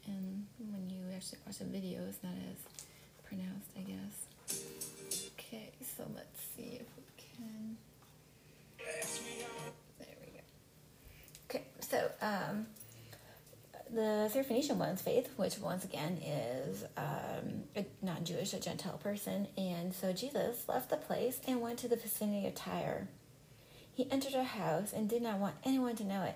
And 0.08 0.46
when 0.58 0.90
you 0.90 1.02
actually 1.16 1.40
watch 1.46 1.62
a 1.62 1.66
video, 1.66 2.02
it's 2.08 2.22
not 2.24 2.34
as 2.52 2.58
pronounced, 3.24 3.70
I 3.78 3.82
guess. 3.82 5.30
Okay, 5.38 5.70
so 5.82 6.04
let's 6.14 6.42
see 6.56 6.80
if 6.82 6.88
we 6.98 7.04
can. 7.18 7.78
There 10.00 10.08
we 10.22 10.32
go. 10.34 10.44
Okay, 11.50 11.64
so 11.80 12.10
um, 12.22 12.66
the 13.94 14.32
Syrophoenician 14.34 14.78
one's 14.78 15.02
faith, 15.02 15.30
which 15.36 15.60
once 15.60 15.86
again 15.86 16.18
is 16.18 16.84
um, 16.98 17.64
a 17.76 17.86
non 18.02 18.26
Jewish, 18.26 18.54
a 18.54 18.60
Gentile 18.60 18.98
person. 18.98 19.48
And 19.58 19.94
so 19.94 20.12
Jesus 20.14 20.68
left 20.68 20.90
the 20.90 20.98
place 20.98 21.40
and 21.48 21.62
went 21.62 21.80
to 21.80 21.88
the 21.88 21.96
vicinity 21.96 22.48
of 22.48 22.56
Tyre. 22.56 23.08
He 23.94 24.10
entered 24.10 24.34
a 24.34 24.44
house 24.44 24.92
and 24.94 25.08
did 25.08 25.22
not 25.22 25.38
want 25.38 25.56
anyone 25.64 25.96
to 25.98 26.04
know 26.04 26.24
it. 26.24 26.36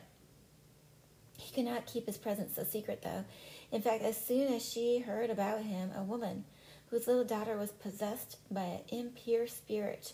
He 1.38 1.54
could 1.54 1.66
not 1.66 1.88
keep 1.88 2.06
his 2.06 2.18
presence 2.18 2.58
a 2.58 2.66
secret, 2.66 3.02
though. 3.04 3.26
In 3.72 3.82
fact, 3.82 4.04
as 4.04 4.24
soon 4.24 4.54
as 4.54 4.64
she 4.64 5.00
heard 5.00 5.30
about 5.30 5.64
him, 5.64 5.92
a 5.96 6.04
woman 6.04 6.46
whose 6.90 7.08
little 7.08 7.26
daughter 7.26 7.58
was 7.58 7.72
possessed 7.72 8.38
by 8.52 8.62
an 8.62 8.80
impure 8.90 9.48
spirit 9.48 10.14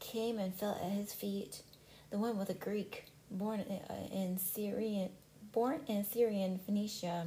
came 0.00 0.38
and 0.38 0.54
fell 0.54 0.78
at 0.82 0.92
his 0.92 1.12
feet. 1.12 1.62
The 2.10 2.18
woman 2.18 2.38
was 2.38 2.48
a 2.48 2.54
Greek, 2.54 3.04
born 3.30 3.64
in 4.10 4.38
Syrian, 4.38 5.10
born 5.58 5.80
in 5.88 6.04
Syrian 6.04 6.60
Phoenicia. 6.64 7.26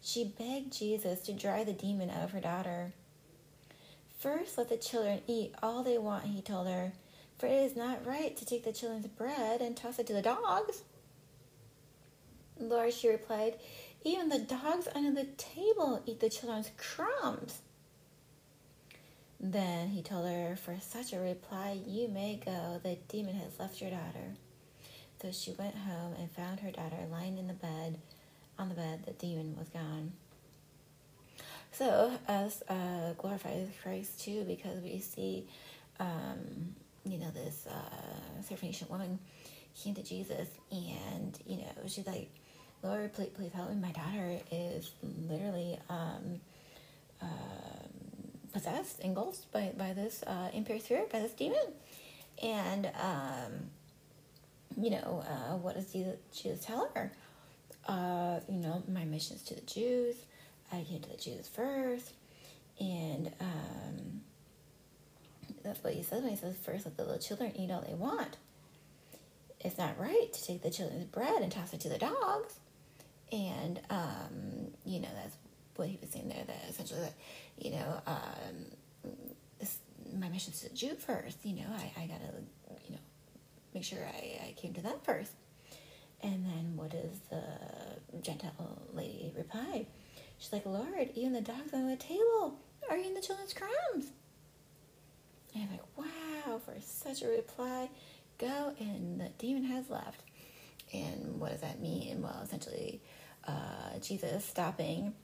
She 0.00 0.24
begged 0.36 0.76
Jesus 0.76 1.20
to 1.20 1.32
drive 1.32 1.66
the 1.66 1.72
demon 1.72 2.10
out 2.10 2.24
of 2.24 2.32
her 2.32 2.40
daughter. 2.40 2.92
First, 4.18 4.58
let 4.58 4.68
the 4.68 4.76
children 4.76 5.20
eat 5.28 5.54
all 5.62 5.84
they 5.84 5.96
want, 5.96 6.24
he 6.24 6.42
told 6.42 6.66
her, 6.66 6.92
for 7.38 7.46
it 7.46 7.52
is 7.52 7.76
not 7.76 8.04
right 8.04 8.36
to 8.36 8.44
take 8.44 8.64
the 8.64 8.72
children's 8.72 9.06
bread 9.06 9.60
and 9.60 9.76
toss 9.76 10.00
it 10.00 10.08
to 10.08 10.12
the 10.12 10.22
dogs. 10.22 10.82
Lord, 12.58 12.92
she 12.92 13.10
replied, 13.10 13.54
even 14.02 14.28
the 14.28 14.40
dogs 14.40 14.88
under 14.92 15.12
the 15.12 15.28
table 15.36 16.02
eat 16.04 16.18
the 16.18 16.30
children's 16.30 16.72
crumbs. 16.76 17.60
Then 19.38 19.90
he 19.90 20.02
told 20.02 20.26
her, 20.26 20.56
For 20.56 20.74
such 20.80 21.12
a 21.12 21.20
reply, 21.20 21.78
you 21.86 22.08
may 22.08 22.40
go. 22.44 22.80
The 22.82 22.98
demon 23.06 23.36
has 23.36 23.60
left 23.60 23.80
your 23.80 23.90
daughter. 23.90 24.34
So 25.20 25.32
she 25.32 25.52
went 25.52 25.74
home 25.74 26.14
and 26.18 26.30
found 26.30 26.60
her 26.60 26.70
daughter 26.70 26.96
lying 27.10 27.38
in 27.38 27.48
the 27.48 27.54
bed. 27.54 27.98
On 28.58 28.68
the 28.68 28.74
bed, 28.74 29.04
the 29.06 29.12
demon 29.12 29.56
was 29.56 29.68
gone. 29.68 30.12
So, 31.72 32.10
us 32.26 32.62
uh, 32.68 33.12
glorifies 33.18 33.68
Christ 33.82 34.20
too, 34.20 34.44
because 34.44 34.80
we 34.82 34.98
see, 34.98 35.46
um, 36.00 36.74
you 37.04 37.18
know, 37.18 37.30
this 37.30 37.66
uh, 37.70 38.42
Syrophoenician 38.42 38.90
woman 38.90 39.18
came 39.80 39.94
to 39.94 40.02
Jesus, 40.02 40.48
and 40.72 41.38
you 41.46 41.58
know, 41.58 41.86
she's 41.86 42.06
like, 42.06 42.30
"Lord, 42.82 43.12
please, 43.12 43.30
please 43.34 43.52
help 43.52 43.70
me. 43.70 43.76
My 43.76 43.92
daughter 43.92 44.40
is 44.50 44.90
literally 45.02 45.78
um, 45.88 46.40
uh, 47.22 47.26
possessed, 48.52 49.00
engulfed 49.00 49.50
by 49.52 49.72
by 49.76 49.92
this 49.92 50.24
uh, 50.26 50.48
impure 50.52 50.80
spirit, 50.80 51.12
by 51.12 51.20
this 51.20 51.32
demon." 51.32 51.66
And 52.42 52.86
um, 52.86 53.70
you 54.80 54.90
know, 54.90 55.24
uh, 55.28 55.56
what 55.56 55.74
does 55.74 55.92
Jesus, 55.92 56.64
tell 56.64 56.90
her? 56.94 57.12
Uh, 57.86 58.40
you 58.48 58.58
know, 58.58 58.82
my 58.88 59.04
mission 59.04 59.36
is 59.36 59.42
to 59.42 59.54
the 59.54 59.62
Jews. 59.62 60.14
I 60.72 60.84
came 60.88 61.00
to 61.00 61.08
the 61.08 61.16
Jews 61.16 61.48
first. 61.48 62.12
And 62.80 63.32
um, 63.40 64.20
that's 65.64 65.82
what 65.82 65.94
he 65.94 66.02
says 66.02 66.22
when 66.22 66.30
he 66.30 66.36
says, 66.36 66.56
first 66.56 66.84
let 66.84 66.96
the 66.96 67.02
little 67.04 67.18
children 67.18 67.52
eat 67.56 67.70
all 67.70 67.84
they 67.86 67.94
want. 67.94 68.36
It's 69.60 69.78
not 69.78 69.98
right 69.98 70.32
to 70.32 70.46
take 70.46 70.62
the 70.62 70.70
children's 70.70 71.06
bread 71.06 71.42
and 71.42 71.50
toss 71.50 71.72
it 71.72 71.80
to 71.80 71.88
the 71.88 71.98
dogs. 71.98 72.60
And, 73.32 73.80
um, 73.90 74.68
you 74.84 75.00
know, 75.00 75.08
that's 75.20 75.36
what 75.74 75.88
he 75.88 75.98
was 76.00 76.10
saying 76.10 76.28
there, 76.28 76.44
that 76.46 76.64
essentially 76.68 77.00
that, 77.00 77.14
you 77.58 77.72
know, 77.72 78.00
um, 78.06 79.12
this, 79.58 79.78
my 80.16 80.28
mission 80.28 80.52
is 80.52 80.60
to 80.60 80.68
the 80.68 80.74
Jew 80.74 80.94
first. 80.94 81.38
You 81.44 81.56
know, 81.56 81.66
I, 81.76 82.02
I 82.02 82.06
got 82.06 82.20
to, 82.20 82.32
make 83.74 83.84
sure 83.84 83.98
I, 83.98 84.48
I 84.48 84.54
came 84.56 84.74
to 84.74 84.80
them 84.80 84.96
first. 85.02 85.32
And 86.22 86.44
then 86.46 86.72
what 86.76 86.90
does 86.90 87.18
the 87.30 88.20
Gentile 88.20 88.82
lady 88.92 89.32
reply? 89.36 89.86
She's 90.38 90.52
like, 90.52 90.66
Lord, 90.66 91.10
even 91.14 91.32
the 91.32 91.40
dogs 91.40 91.72
on 91.72 91.88
the 91.88 91.96
table 91.96 92.58
are 92.90 92.96
eating 92.96 93.14
the 93.14 93.20
children's 93.20 93.54
crumbs. 93.54 94.12
And 95.54 95.64
I'm 95.64 95.70
like, 95.70 95.96
wow, 95.96 96.58
for 96.58 96.74
such 96.80 97.22
a 97.22 97.28
reply, 97.28 97.88
go 98.38 98.74
and 98.78 99.20
the 99.20 99.28
demon 99.38 99.64
has 99.64 99.90
left. 99.90 100.22
And 100.92 101.40
what 101.40 101.52
does 101.52 101.60
that 101.60 101.80
mean? 101.80 102.22
Well, 102.22 102.40
essentially, 102.42 103.00
uh, 103.46 103.98
Jesus 104.00 104.44
stopping 104.44 105.14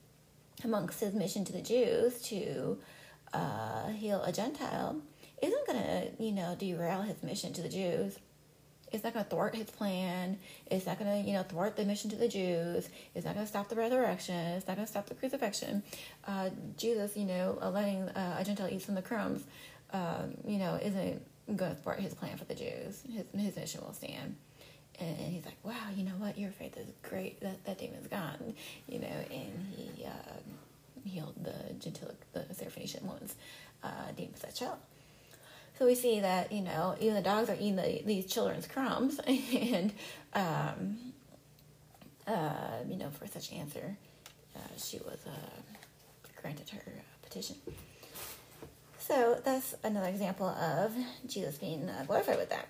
amongst 0.62 1.00
his 1.00 1.14
mission 1.14 1.44
to 1.44 1.52
the 1.52 1.62
Jews 1.62 2.20
to 2.22 2.78
uh, 3.32 3.88
heal 3.88 4.22
a 4.22 4.32
Gentile 4.32 5.00
isn't 5.42 5.66
going 5.66 5.82
to, 5.82 6.22
you 6.22 6.32
know, 6.32 6.56
derail 6.58 7.02
his 7.02 7.22
mission 7.22 7.52
to 7.54 7.62
the 7.62 7.68
Jews. 7.68 8.18
It's 8.94 9.02
not 9.02 9.12
going 9.12 9.24
to 9.24 9.30
thwart 9.30 9.56
his 9.56 9.68
plan. 9.70 10.38
It's 10.66 10.86
not 10.86 11.00
going 11.00 11.10
to, 11.10 11.28
you 11.28 11.34
know, 11.34 11.42
thwart 11.42 11.74
the 11.74 11.84
mission 11.84 12.10
to 12.10 12.16
the 12.16 12.28
Jews. 12.28 12.88
It's 13.14 13.24
not 13.26 13.34
going 13.34 13.44
to 13.44 13.50
stop 13.50 13.68
the 13.68 13.74
resurrection. 13.74 14.36
It's 14.36 14.68
not 14.68 14.76
going 14.76 14.86
to 14.86 14.90
stop 14.90 15.06
the 15.06 15.16
crucifixion. 15.16 15.82
Uh, 16.26 16.50
Jesus, 16.76 17.16
you 17.16 17.24
know, 17.24 17.58
uh, 17.60 17.70
letting 17.70 18.08
uh, 18.10 18.36
a 18.38 18.44
Gentile 18.44 18.68
eat 18.70 18.82
from 18.82 18.94
the 18.94 19.02
crumbs, 19.02 19.42
um, 19.92 20.34
you 20.46 20.58
know, 20.58 20.78
isn't 20.80 21.20
going 21.56 21.74
to 21.74 21.76
thwart 21.82 21.98
his 21.98 22.14
plan 22.14 22.36
for 22.36 22.44
the 22.44 22.54
Jews. 22.54 23.02
His, 23.12 23.24
his 23.36 23.56
mission 23.56 23.80
will 23.80 23.92
stand. 23.92 24.36
And 25.00 25.16
he's 25.18 25.44
like, 25.44 25.58
wow, 25.64 25.90
you 25.96 26.04
know 26.04 26.12
what? 26.18 26.38
Your 26.38 26.52
faith 26.52 26.76
is 26.76 26.86
great. 27.02 27.40
That, 27.40 27.64
that 27.64 27.78
demon's 27.80 28.06
gone, 28.06 28.54
you 28.88 29.00
know, 29.00 29.08
and 29.08 29.74
he 29.76 30.04
um, 30.04 31.02
healed 31.04 31.34
the 31.42 31.74
Gentile, 31.80 32.12
the 32.32 32.40
Syrophoenician 32.54 33.02
woman's 33.02 33.34
uh, 33.82 33.88
demon 34.16 34.34
possessed 34.34 34.60
child. 34.60 34.78
So 35.78 35.86
we 35.86 35.94
see 35.94 36.20
that 36.20 36.52
you 36.52 36.60
know 36.60 36.96
even 37.00 37.14
the 37.14 37.22
dogs 37.22 37.50
are 37.50 37.54
eating 37.54 37.76
the, 37.76 38.02
these 38.04 38.26
children's 38.26 38.66
crumbs, 38.66 39.18
and 39.26 39.92
um, 40.32 40.98
uh, 42.26 42.78
you 42.88 42.96
know 42.96 43.10
for 43.10 43.26
such 43.26 43.52
answer, 43.52 43.96
uh, 44.54 44.58
she 44.76 44.98
was 44.98 45.18
uh, 45.26 45.30
granted 46.40 46.68
her 46.70 46.84
petition. 47.22 47.56
So 48.98 49.38
that's 49.44 49.74
another 49.84 50.08
example 50.08 50.46
of 50.46 50.94
Jesus 51.26 51.58
being 51.58 51.90
uh, 51.90 52.04
glorified 52.06 52.38
with 52.38 52.50
that. 52.50 52.68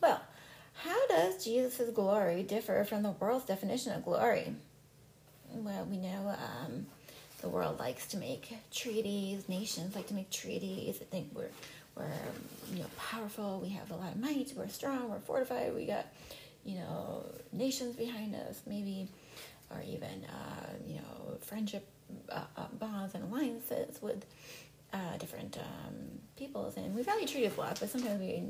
Well, 0.00 0.20
how 0.74 1.06
does 1.06 1.44
Jesus' 1.44 1.90
glory 1.90 2.42
differ 2.42 2.84
from 2.84 3.02
the 3.02 3.12
world's 3.12 3.44
definition 3.44 3.92
of 3.92 4.04
glory? 4.04 4.54
Well, 5.54 5.86
we 5.88 5.98
know 5.98 6.34
um, 6.64 6.86
the 7.46 7.52
world 7.52 7.78
likes 7.78 8.06
to 8.08 8.16
make 8.16 8.52
treaties. 8.72 9.48
Nations 9.48 9.94
like 9.94 10.08
to 10.08 10.14
make 10.14 10.30
treaties. 10.30 10.98
I 11.00 11.04
think 11.04 11.28
we're 11.32 11.50
we're 11.94 12.10
you 12.72 12.80
know 12.80 12.88
powerful. 12.98 13.60
We 13.62 13.68
have 13.68 13.88
a 13.92 13.94
lot 13.94 14.12
of 14.12 14.18
might. 14.18 14.52
We're 14.56 14.66
strong. 14.66 15.08
We're 15.08 15.20
fortified. 15.20 15.72
We 15.72 15.86
got 15.86 16.06
you 16.64 16.78
know 16.78 17.24
nations 17.52 17.94
behind 17.94 18.34
us, 18.34 18.62
maybe, 18.66 19.06
or 19.70 19.80
even 19.86 20.26
uh, 20.28 20.72
you 20.88 20.96
know 20.96 21.38
friendship 21.40 21.86
uh, 22.30 22.40
uh, 22.56 22.66
bonds 22.80 23.14
and 23.14 23.22
alliances 23.32 24.02
with 24.02 24.26
uh, 24.92 25.16
different 25.20 25.56
um, 25.58 25.94
peoples. 26.36 26.76
And 26.76 26.96
we 26.96 27.02
value 27.02 27.28
treaties 27.28 27.52
of 27.52 27.58
love, 27.58 27.78
but 27.78 27.88
sometimes 27.88 28.18
we 28.18 28.42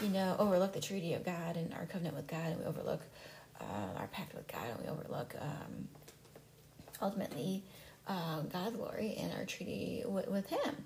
you 0.00 0.12
know 0.12 0.36
overlook 0.38 0.72
the 0.74 0.80
treaty 0.80 1.14
of 1.14 1.24
God 1.24 1.56
and 1.56 1.74
our 1.74 1.86
covenant 1.86 2.14
with 2.14 2.28
God, 2.28 2.46
and 2.46 2.60
we 2.60 2.66
overlook 2.66 3.00
uh, 3.60 3.98
our 3.98 4.06
pact 4.06 4.32
with 4.36 4.46
God, 4.46 4.62
and 4.70 4.84
we 4.84 4.88
overlook 4.88 5.34
um, 5.40 5.88
ultimately 7.02 7.64
uh, 8.08 8.40
God's 8.52 8.76
glory 8.76 9.14
in 9.16 9.30
our 9.32 9.44
treaty 9.44 10.02
with, 10.06 10.28
with 10.28 10.46
Him, 10.48 10.76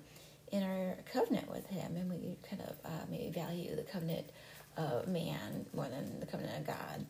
in 0.51 0.63
our 0.63 0.95
covenant 1.11 1.49
with 1.49 1.65
Him, 1.67 1.95
and 1.95 2.09
we 2.09 2.35
kind 2.47 2.61
of 2.61 2.75
uh, 2.85 3.05
maybe 3.09 3.29
value 3.29 3.75
the 3.75 3.83
covenant 3.83 4.29
of 4.77 5.07
man 5.07 5.65
more 5.73 5.87
than 5.87 6.19
the 6.19 6.25
covenant 6.25 6.59
of 6.59 6.67
God. 6.67 7.05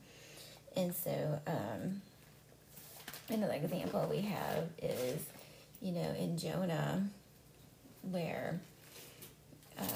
And 0.76 0.94
so, 0.94 1.40
um, 1.48 2.02
another 3.30 3.54
example 3.54 4.08
we 4.10 4.22
have 4.22 4.66
is, 4.82 5.22
you 5.82 5.92
know, 5.92 6.14
in 6.18 6.38
Jonah, 6.38 7.08
where 8.12 8.60
um, 9.80 9.88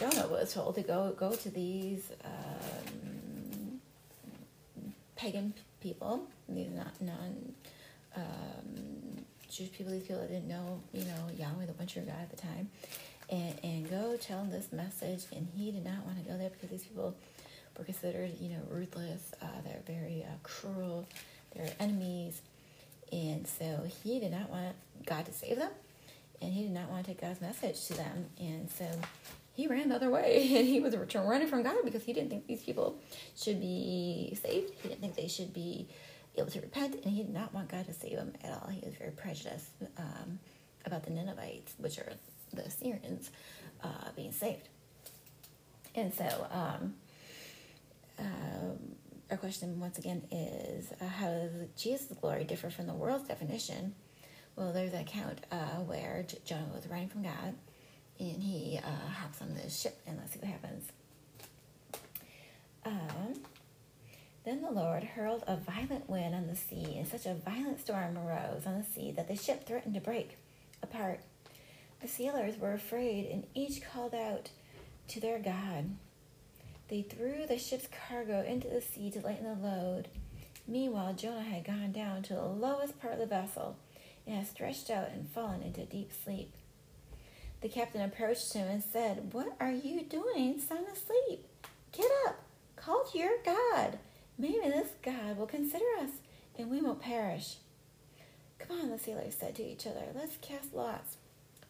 Jonah 0.00 0.28
was 0.28 0.52
told 0.54 0.74
to 0.76 0.82
go 0.82 1.14
go 1.18 1.32
to 1.32 1.50
these 1.50 2.10
um, 2.24 3.80
pagan 5.16 5.54
people, 5.80 6.26
these 6.48 6.70
not 6.70 7.00
non 7.00 7.54
um, 8.16 9.13
Jewish 9.56 9.72
people, 9.72 9.92
these 9.92 10.02
people 10.02 10.20
that 10.20 10.28
didn't 10.28 10.48
know, 10.48 10.80
you 10.92 11.04
know, 11.04 11.28
Yahweh, 11.36 11.66
the 11.66 11.72
one 11.74 11.86
true 11.86 12.02
God 12.02 12.16
at 12.20 12.30
the 12.30 12.36
time, 12.36 12.68
and 13.30 13.54
and 13.62 13.90
go 13.90 14.16
tell 14.16 14.38
them 14.38 14.50
this 14.50 14.72
message. 14.72 15.24
And 15.34 15.48
he 15.56 15.70
did 15.70 15.84
not 15.84 16.04
want 16.04 16.22
to 16.22 16.30
go 16.30 16.36
there 16.36 16.50
because 16.50 16.70
these 16.70 16.84
people 16.84 17.14
were 17.78 17.84
considered, 17.84 18.32
you 18.40 18.48
know, 18.50 18.60
ruthless. 18.68 19.32
Uh, 19.40 19.46
they're 19.64 19.82
very 19.86 20.24
uh, 20.24 20.34
cruel. 20.42 21.06
They're 21.54 21.72
enemies, 21.78 22.42
and 23.12 23.46
so 23.46 23.86
he 24.02 24.18
did 24.18 24.32
not 24.32 24.50
want 24.50 24.74
God 25.06 25.26
to 25.26 25.32
save 25.32 25.58
them, 25.58 25.70
and 26.42 26.52
he 26.52 26.62
did 26.62 26.72
not 26.72 26.90
want 26.90 27.04
to 27.04 27.12
take 27.12 27.20
God's 27.20 27.40
message 27.40 27.86
to 27.86 27.94
them, 27.94 28.26
and 28.40 28.68
so 28.68 28.86
he 29.54 29.68
ran 29.68 29.88
the 29.88 29.94
other 29.94 30.10
way 30.10 30.50
and 30.56 30.66
he 30.66 30.80
was 30.80 30.96
running 31.14 31.48
from 31.48 31.62
God 31.62 31.76
because 31.84 32.02
he 32.02 32.12
didn't 32.12 32.30
think 32.30 32.46
these 32.46 32.62
people 32.62 32.96
should 33.36 33.60
be 33.60 34.36
saved. 34.42 34.72
He 34.82 34.88
didn't 34.88 35.00
think 35.00 35.14
they 35.14 35.28
should 35.28 35.54
be 35.54 35.86
able 36.36 36.50
to 36.50 36.60
repent, 36.60 36.94
and 36.94 37.12
he 37.12 37.22
did 37.22 37.32
not 37.32 37.54
want 37.54 37.68
God 37.68 37.86
to 37.86 37.92
save 37.92 38.12
him 38.18 38.32
at 38.42 38.50
all. 38.50 38.68
He 38.68 38.84
was 38.84 38.94
very 38.96 39.10
prejudiced 39.10 39.70
um, 39.98 40.38
about 40.84 41.04
the 41.04 41.10
Ninevites, 41.10 41.74
which 41.78 41.98
are 41.98 42.12
the 42.52 42.62
Assyrians, 42.62 43.30
uh, 43.82 44.10
being 44.16 44.32
saved. 44.32 44.68
And 45.94 46.12
so, 46.12 46.46
um, 46.50 46.94
uh, 48.18 48.22
our 49.30 49.36
question 49.36 49.80
once 49.80 49.98
again 49.98 50.22
is 50.30 50.92
uh, 51.00 51.06
how 51.06 51.26
does 51.26 51.50
Jesus' 51.76 52.16
glory 52.20 52.44
differ 52.44 52.70
from 52.70 52.86
the 52.86 52.94
world's 52.94 53.28
definition? 53.28 53.94
Well, 54.56 54.72
there's 54.72 54.92
an 54.92 55.00
account 55.00 55.40
uh, 55.50 55.80
where 55.86 56.24
J- 56.28 56.38
Jonah 56.44 56.70
was 56.74 56.86
running 56.86 57.08
from 57.08 57.22
God 57.22 57.54
and 58.20 58.42
he 58.42 58.78
uh, 58.78 59.10
hops 59.12 59.42
on 59.42 59.54
this 59.54 59.80
ship, 59.80 60.00
and 60.06 60.16
let's 60.18 60.32
see 60.32 60.38
what 60.38 60.48
happens. 60.48 60.88
Um, 62.86 63.34
then 64.44 64.60
the 64.60 64.70
Lord 64.70 65.02
hurled 65.02 65.42
a 65.46 65.56
violent 65.56 66.08
wind 66.08 66.34
on 66.34 66.46
the 66.46 66.56
sea, 66.56 66.96
and 66.98 67.08
such 67.08 67.26
a 67.26 67.34
violent 67.34 67.80
storm 67.80 68.18
arose 68.18 68.66
on 68.66 68.78
the 68.78 68.84
sea 68.84 69.10
that 69.12 69.28
the 69.28 69.36
ship 69.36 69.66
threatened 69.66 69.94
to 69.94 70.00
break 70.00 70.36
apart. 70.82 71.20
The 72.02 72.08
sailors 72.08 72.58
were 72.58 72.74
afraid, 72.74 73.30
and 73.30 73.46
each 73.54 73.82
called 73.82 74.14
out 74.14 74.50
to 75.08 75.20
their 75.20 75.38
God. 75.38 75.96
They 76.88 77.02
threw 77.02 77.46
the 77.46 77.58
ship's 77.58 77.88
cargo 78.08 78.42
into 78.42 78.68
the 78.68 78.82
sea 78.82 79.10
to 79.12 79.20
lighten 79.20 79.44
the 79.44 79.66
load. 79.66 80.08
Meanwhile, 80.68 81.14
Jonah 81.14 81.42
had 81.42 81.64
gone 81.64 81.92
down 81.92 82.22
to 82.24 82.34
the 82.34 82.44
lowest 82.44 83.00
part 83.00 83.14
of 83.14 83.18
the 83.20 83.26
vessel 83.26 83.76
and 84.26 84.36
had 84.36 84.46
stretched 84.46 84.90
out 84.90 85.08
and 85.10 85.28
fallen 85.28 85.62
into 85.62 85.84
deep 85.84 86.10
sleep. 86.24 86.52
The 87.62 87.68
captain 87.70 88.02
approached 88.02 88.52
him 88.52 88.68
and 88.68 88.82
said, 88.82 89.32
What 89.32 89.56
are 89.58 89.72
you 89.72 90.02
doing 90.02 90.60
sound 90.60 90.86
asleep? 90.92 91.46
Get 91.92 92.10
up, 92.26 92.36
call 92.76 93.04
to 93.04 93.18
your 93.18 93.38
God. 93.44 93.98
Maybe 94.38 94.58
this 94.64 94.88
God 95.02 95.36
will 95.36 95.46
consider 95.46 95.84
us 96.00 96.10
and 96.58 96.70
we 96.70 96.80
won't 96.80 97.00
perish. 97.00 97.56
Come 98.58 98.80
on, 98.80 98.90
the 98.90 98.98
sailors 98.98 99.34
said 99.38 99.54
to 99.56 99.62
each 99.62 99.86
other, 99.86 100.02
let's 100.14 100.36
cast 100.38 100.74
lots. 100.74 101.16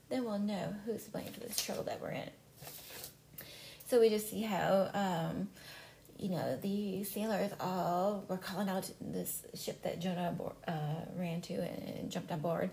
Then 0.09 0.25
we'll 0.25 0.39
know 0.39 0.75
who's 0.85 1.05
blame 1.05 1.33
for 1.33 1.41
this 1.41 1.63
trouble 1.63 1.85
that 1.85 2.01
we're 2.01 2.11
in. 2.11 2.31
So 3.89 4.01
we 4.01 4.09
just 4.09 4.31
see 4.31 4.43
how, 4.43 4.91
um, 4.95 5.49
you 6.19 6.31
know, 6.31 6.59
the 6.63 7.05
sailors 7.05 7.51
all 7.61 8.25
were 8.29 8.37
calling 8.37 8.69
out 8.69 8.91
this 9.01 9.43
ship 9.55 9.83
that 9.83 10.01
Jonah 10.01 10.35
uh, 10.69 10.73
ran 11.17 11.41
to 11.43 11.55
and, 11.55 11.99
and 11.99 12.11
jumped 12.11 12.31
on 12.31 12.41
board 12.41 12.71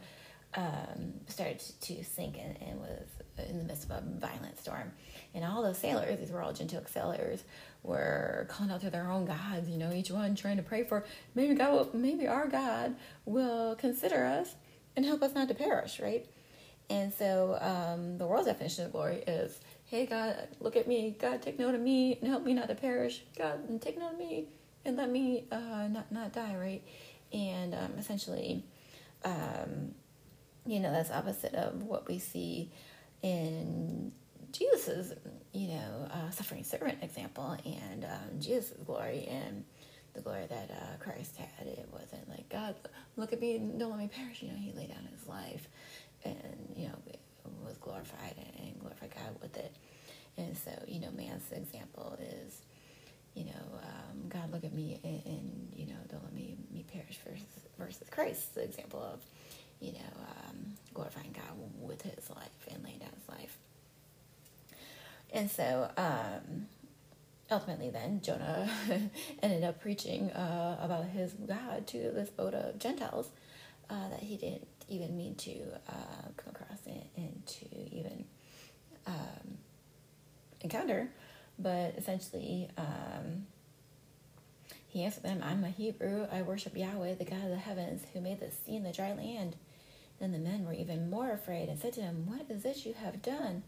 um, 0.55 1.13
started 1.27 1.61
to 1.81 2.03
sink 2.03 2.37
and, 2.37 2.57
and, 2.61 2.79
was 2.79 3.49
in 3.49 3.57
the 3.57 3.63
midst 3.63 3.85
of 3.85 3.91
a 3.91 4.01
violent 4.19 4.59
storm. 4.59 4.91
And 5.33 5.45
all 5.45 5.63
those 5.63 5.77
sailors, 5.77 6.19
these 6.19 6.31
were 6.31 6.41
all 6.41 6.53
Gentile 6.53 6.85
sailors, 6.87 7.43
were 7.83 8.45
calling 8.49 8.71
out 8.71 8.81
to 8.81 8.89
their 8.89 9.09
own 9.09 9.25
gods, 9.25 9.69
you 9.69 9.77
know, 9.77 9.91
each 9.91 10.11
one 10.11 10.35
trying 10.35 10.57
to 10.57 10.63
pray 10.63 10.83
for 10.83 11.03
maybe 11.33 11.55
God, 11.55 11.93
maybe 11.93 12.27
our 12.27 12.47
God 12.47 12.95
will 13.25 13.75
consider 13.75 14.23
us 14.23 14.55
and 14.95 15.05
help 15.05 15.21
us 15.23 15.33
not 15.33 15.47
to 15.47 15.55
perish, 15.55 15.99
right? 15.99 16.27
And 16.89 17.13
so 17.13 17.57
um, 17.61 18.17
the 18.17 18.27
world's 18.27 18.47
definition 18.47 18.85
of 18.85 18.91
glory 18.91 19.23
is, 19.25 19.59
hey, 19.85 20.05
God, 20.05 20.35
look 20.59 20.75
at 20.75 20.87
me. 20.87 21.15
God, 21.19 21.41
take 21.41 21.57
note 21.57 21.73
of 21.73 21.81
me 21.81 22.17
and 22.19 22.29
help 22.29 22.43
me 22.43 22.53
not 22.53 22.67
to 22.67 22.75
perish. 22.75 23.23
God, 23.37 23.81
take 23.81 23.97
note 23.97 24.13
of 24.13 24.19
me 24.19 24.47
and 24.83 24.97
let 24.97 25.09
me 25.09 25.45
uh, 25.51 25.87
not, 25.87 26.11
not 26.11 26.33
die, 26.33 26.55
right? 26.55 26.83
And 27.31 27.73
um, 27.73 27.93
essentially, 27.97 28.65
um, 29.23 29.93
you 30.65 30.79
know, 30.79 30.91
that's 30.91 31.11
opposite 31.11 31.55
of 31.55 31.83
what 31.83 32.07
we 32.07 32.19
see 32.19 32.71
in 33.21 34.11
Jesus's, 34.51 35.13
you 35.53 35.67
know, 35.67 36.07
uh, 36.11 36.29
suffering 36.31 36.63
servant 36.63 36.99
example 37.01 37.57
and 37.65 38.05
um, 38.05 38.39
Jesus' 38.39 38.73
glory 38.85 39.27
and 39.29 39.65
the 40.13 40.21
glory 40.21 40.45
that 40.49 40.71
uh, 40.71 41.03
Christ 41.03 41.37
had. 41.37 41.67
It 41.67 41.87
wasn't 41.91 42.27
like, 42.29 42.47
God, 42.49 42.75
look 43.17 43.33
at 43.33 43.39
me, 43.39 43.55
and 43.55 43.79
don't 43.79 43.91
let 43.91 43.99
me 43.99 44.09
perish. 44.13 44.41
You 44.41 44.49
know, 44.49 44.57
he 44.57 44.71
laid 44.73 44.89
down 44.89 45.07
his 45.17 45.27
life 45.27 45.67
and, 46.23 46.73
you 46.75 46.87
know, 46.87 46.95
was 47.65 47.77
glorified 47.77 48.35
and 48.59 48.79
glorified 48.79 49.13
God 49.15 49.35
with 49.41 49.57
it. 49.57 49.73
And 50.37 50.55
so, 50.57 50.71
you 50.87 50.99
know, 50.99 51.11
man's 51.11 51.51
example 51.51 52.17
is, 52.19 52.61
you 53.33 53.45
know, 53.45 53.79
um, 53.83 54.29
God, 54.29 54.51
look 54.51 54.63
at 54.63 54.73
me 54.73 54.99
and, 55.03 55.21
and, 55.25 55.73
you 55.75 55.87
know, 55.87 55.99
don't 56.09 56.23
let 56.23 56.33
me, 56.33 56.55
me 56.71 56.85
perish 56.91 57.19
versus, 57.25 57.45
versus 57.77 58.07
Christ's 58.09 58.57
example 58.57 59.01
of, 59.01 59.19
you 59.79 59.93
know, 59.93 59.99
um, 60.49 60.73
glorifying 60.93 61.33
God 61.33 61.57
with 61.79 62.01
his 62.01 62.29
life 62.29 62.67
and 62.71 62.83
laying 62.83 62.99
down 62.99 63.09
his 63.15 63.29
life. 63.29 63.57
And 65.31 65.49
so, 65.49 65.89
um, 65.97 66.67
ultimately, 67.49 67.89
then 67.89 68.21
Jonah 68.21 68.69
ended 69.43 69.63
up 69.63 69.81
preaching 69.81 70.31
uh, 70.31 70.77
about 70.81 71.05
his 71.05 71.33
God 71.33 71.87
to 71.87 71.97
this 72.11 72.29
boat 72.29 72.53
of 72.53 72.79
Gentiles 72.79 73.29
uh, 73.89 74.09
that 74.09 74.19
he 74.19 74.37
didn't 74.37 74.67
even 74.87 75.15
mean 75.17 75.35
to 75.35 75.61
uh, 75.87 76.27
come 76.37 76.53
across 76.53 76.79
and, 76.85 77.03
and 77.15 77.45
to 77.45 77.95
even 77.95 78.25
um, 79.07 79.57
encounter. 80.61 81.09
But 81.57 81.95
essentially, 81.97 82.69
um, 82.77 83.45
he 84.87 85.03
answered 85.03 85.23
them, 85.23 85.41
I'm 85.43 85.63
a 85.63 85.69
Hebrew. 85.69 86.27
I 86.31 86.41
worship 86.41 86.75
Yahweh, 86.75 87.15
the 87.15 87.25
God 87.25 87.43
of 87.43 87.49
the 87.49 87.55
heavens, 87.57 88.03
who 88.13 88.19
made 88.19 88.39
the 88.39 88.51
sea 88.51 88.75
and 88.75 88.85
the 88.85 88.91
dry 88.91 89.13
land. 89.13 89.55
Then 90.19 90.33
the 90.33 90.39
men 90.39 90.65
were 90.65 90.73
even 90.73 91.09
more 91.09 91.31
afraid 91.31 91.69
and 91.69 91.79
said 91.79 91.93
to 91.93 92.01
him, 92.01 92.25
What 92.27 92.45
is 92.49 92.63
this 92.63 92.85
you 92.85 92.93
have 92.93 93.21
done? 93.21 93.63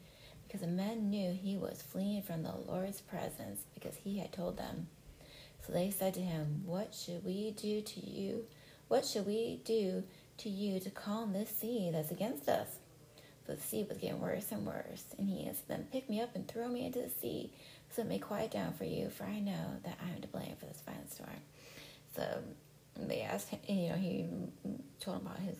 Because 0.53 0.67
the 0.67 0.71
men 0.71 1.09
knew 1.09 1.31
he 1.31 1.57
was 1.57 1.81
fleeing 1.81 2.21
from 2.21 2.43
the 2.43 2.53
Lord's 2.67 3.01
presence 3.01 3.61
because 3.73 3.95
he 3.95 4.19
had 4.19 4.31
told 4.31 4.55
them. 4.55 4.85
So 5.65 5.73
they 5.73 5.89
said 5.89 6.13
to 6.13 6.19
him, 6.19 6.61
What 6.63 6.93
should 6.93 7.25
we 7.25 7.49
do 7.51 7.81
to 7.81 7.99
you? 7.99 8.45
What 8.87 9.03
should 9.03 9.25
we 9.25 9.61
do 9.65 10.03
to 10.37 10.49
you 10.49 10.79
to 10.81 10.91
calm 10.91 11.33
this 11.33 11.49
sea 11.49 11.89
that's 11.91 12.11
against 12.11 12.47
us? 12.47 12.67
But 13.47 13.57
the 13.57 13.63
sea 13.63 13.83
was 13.89 13.97
getting 13.97 14.21
worse 14.21 14.51
and 14.51 14.63
worse. 14.63 15.05
And 15.17 15.27
he 15.27 15.47
answered 15.47 15.69
them, 15.69 15.87
Pick 15.91 16.07
me 16.07 16.21
up 16.21 16.35
and 16.35 16.47
throw 16.47 16.67
me 16.67 16.85
into 16.85 16.99
the 16.99 17.09
sea, 17.09 17.51
so 17.89 18.03
it 18.03 18.07
may 18.07 18.19
quiet 18.19 18.51
down 18.51 18.73
for 18.73 18.85
you, 18.85 19.09
for 19.09 19.23
I 19.23 19.39
know 19.39 19.77
that 19.83 19.97
I 20.05 20.15
am 20.15 20.21
to 20.21 20.27
blame 20.27 20.55
for 20.59 20.67
this 20.67 20.83
violent 20.85 21.11
storm. 21.11 21.29
So 22.15 22.43
they 22.95 23.21
asked 23.21 23.49
him, 23.49 23.59
you 23.67 23.89
know, 23.89 23.95
he 23.95 24.27
told 24.99 25.17
them 25.17 25.25
about 25.25 25.39
his 25.39 25.57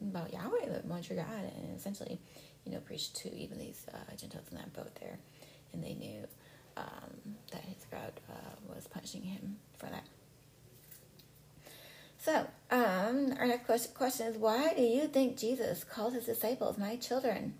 about 0.00 0.32
Yahweh, 0.32 0.66
the 0.82 0.88
one 0.88 1.02
true 1.02 1.16
God, 1.16 1.26
and 1.56 1.76
essentially, 1.76 2.18
you 2.64 2.72
know, 2.72 2.78
preached 2.80 3.16
to 3.16 3.34
even 3.34 3.58
these 3.58 3.86
uh, 3.92 4.16
Gentiles 4.16 4.46
in 4.50 4.56
that 4.56 4.72
boat 4.72 4.94
there, 5.00 5.18
and 5.72 5.82
they 5.82 5.94
knew 5.94 6.26
um, 6.76 7.36
that 7.52 7.62
his 7.62 7.84
crowd 7.90 8.12
uh, 8.30 8.74
was 8.74 8.86
punishing 8.88 9.22
him 9.22 9.56
for 9.78 9.86
that. 9.86 10.04
So, 12.18 12.46
um, 12.70 13.34
our 13.38 13.46
next 13.46 13.66
question, 13.66 13.92
question 13.94 14.26
is 14.28 14.38
why 14.38 14.72
do 14.74 14.82
you 14.82 15.08
think 15.08 15.36
Jesus 15.36 15.84
called 15.84 16.14
his 16.14 16.24
disciples 16.24 16.78
my 16.78 16.96
children? 16.96 17.54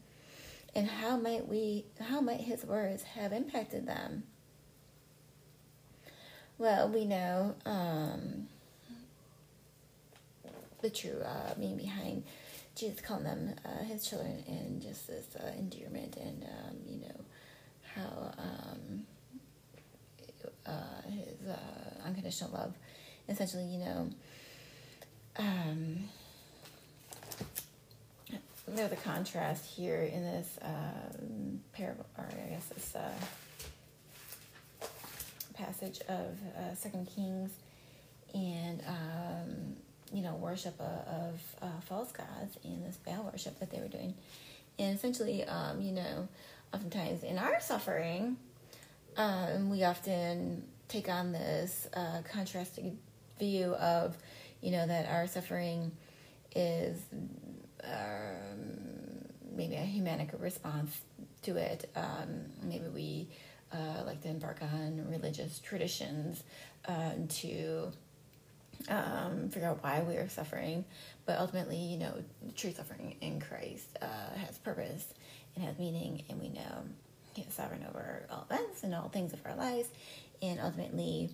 And 0.74 0.88
how 0.88 1.16
might 1.16 1.46
we 1.46 1.84
how 2.00 2.20
might 2.20 2.40
his 2.40 2.64
words 2.64 3.02
have 3.02 3.32
impacted 3.32 3.86
them? 3.86 4.24
Well, 6.56 6.88
we 6.88 7.04
know 7.04 7.54
um, 7.66 8.48
the 10.80 10.90
true 10.90 11.20
uh, 11.24 11.54
meaning 11.58 11.76
behind 11.76 12.24
Jesus 12.74 13.00
calling 13.00 13.24
them 13.24 13.54
uh, 13.64 13.84
his 13.84 14.08
children 14.08 14.42
and 14.48 14.82
just 14.82 15.06
this 15.06 15.26
uh, 15.36 15.52
endearment 15.56 16.16
and 16.16 16.44
um, 16.44 16.76
you 16.86 17.00
know 17.00 17.24
how 17.94 18.32
um, 18.38 19.06
uh, 20.66 21.02
his 21.08 21.48
uh, 21.48 22.06
unconditional 22.06 22.50
love. 22.50 22.74
Essentially 23.28 23.64
you 23.64 23.78
know 23.78 24.10
um, 25.38 26.04
there's 28.68 28.92
a 28.92 28.96
contrast 28.96 29.64
here 29.64 30.02
in 30.02 30.22
this 30.22 30.58
um, 30.62 31.60
parable 31.72 32.06
or 32.18 32.26
I 32.26 32.50
guess 32.50 32.66
this 32.66 32.94
uh, 32.96 33.10
passage 35.54 36.00
of 36.08 36.36
uh, 36.58 36.74
Second 36.74 37.08
Kings 37.14 37.52
and 38.34 38.82
um, 38.86 39.76
you 40.14 40.22
know, 40.22 40.34
worship 40.36 40.80
of, 40.80 41.08
of 41.08 41.40
uh, 41.60 41.80
false 41.80 42.12
gods 42.12 42.56
and 42.64 42.86
this 42.86 42.96
Baal 42.96 43.28
worship 43.32 43.58
that 43.58 43.70
they 43.70 43.80
were 43.80 43.88
doing. 43.88 44.14
And 44.78 44.96
essentially, 44.96 45.44
um, 45.44 45.80
you 45.80 45.92
know, 45.92 46.28
oftentimes 46.72 47.24
in 47.24 47.36
our 47.36 47.60
suffering, 47.60 48.36
um, 49.16 49.70
we 49.70 49.82
often 49.82 50.64
take 50.88 51.08
on 51.08 51.32
this 51.32 51.88
uh, 51.94 52.22
contrasting 52.30 52.98
view 53.38 53.74
of, 53.74 54.16
you 54.60 54.70
know, 54.70 54.86
that 54.86 55.08
our 55.10 55.26
suffering 55.26 55.90
is 56.54 57.00
um, 57.82 59.24
maybe 59.52 59.74
a 59.74 59.80
humanic 59.84 60.30
response 60.38 61.00
to 61.42 61.56
it. 61.56 61.90
Um, 61.96 62.44
maybe 62.62 62.86
we 62.88 63.28
uh, 63.72 64.04
like 64.06 64.22
to 64.22 64.28
embark 64.28 64.62
on 64.62 65.04
religious 65.10 65.58
traditions 65.58 66.44
uh, 66.86 67.12
to 67.28 67.92
um, 68.88 69.48
figure 69.50 69.68
out 69.68 69.82
why 69.82 70.02
we 70.02 70.16
are 70.16 70.28
suffering. 70.28 70.84
But 71.26 71.38
ultimately, 71.38 71.76
you 71.78 71.98
know, 71.98 72.22
true 72.56 72.72
suffering 72.72 73.16
in 73.20 73.40
Christ 73.40 73.96
uh, 74.02 74.36
has 74.46 74.58
purpose 74.58 75.06
and 75.54 75.64
has 75.64 75.78
meaning, 75.78 76.24
and 76.28 76.40
we 76.40 76.48
know 76.48 76.84
He 77.34 77.42
is 77.42 77.54
sovereign 77.54 77.84
over 77.88 78.26
all 78.30 78.46
events 78.50 78.82
and 78.82 78.94
all 78.94 79.08
things 79.08 79.32
of 79.32 79.40
our 79.46 79.56
lives. 79.56 79.88
And 80.42 80.60
ultimately, 80.60 81.30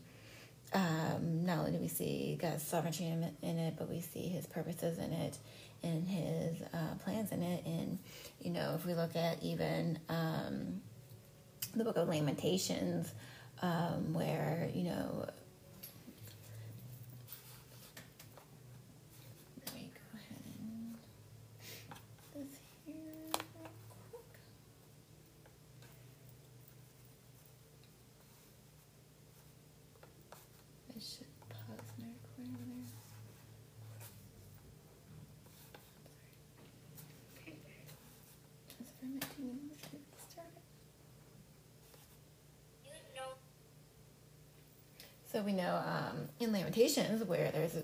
um, 0.73 1.45
not 1.45 1.59
only 1.59 1.73
do 1.73 1.79
we 1.79 1.89
see 1.89 2.39
God's 2.41 2.63
sovereignty 2.63 3.07
in, 3.07 3.59
it, 3.59 3.75
but 3.77 3.89
we 3.91 4.01
see 4.01 4.29
His 4.29 4.47
purposes 4.47 4.99
in 4.99 5.13
it 5.13 5.37
and 5.83 6.07
His 6.07 6.63
uh, 6.73 6.95
plans 7.03 7.33
in 7.33 7.43
it. 7.43 7.65
And, 7.67 7.99
you 8.41 8.51
know, 8.51 8.75
if 8.77 8.87
we 8.87 8.95
look 8.95 9.17
at 9.17 9.43
even 9.43 9.99
um, 10.09 10.81
the 11.75 11.83
book 11.85 11.97
of 11.97 12.09
Lamentations, 12.09 13.13
um, 13.63 14.15
where, 14.15 14.71
you 14.75 14.85
know, 14.85 15.27
let 19.67 19.75
me 19.75 19.91
go 19.93 20.19
ahead 20.19 20.43
and 20.47 20.95
this 22.35 22.59
here 22.87 22.95
real 23.33 23.71
quick. 24.11 24.25
I 30.89 30.99
should 30.99 31.27
pause 31.51 31.91
my 31.99 32.07
recording 32.07 32.57
there. 32.65 32.89
Okay. 37.43 37.57
Just 38.79 38.93
for 38.99 39.05
my 39.07 39.21
two 39.37 39.43
minutes 39.43 39.83
to 39.83 39.89
get 39.91 40.01
started. 40.31 40.65
We 45.45 45.53
know 45.53 45.83
um, 45.87 46.29
in 46.39 46.53
Lamentations 46.53 47.25
where 47.25 47.51
there's 47.51 47.75
a, 47.77 47.83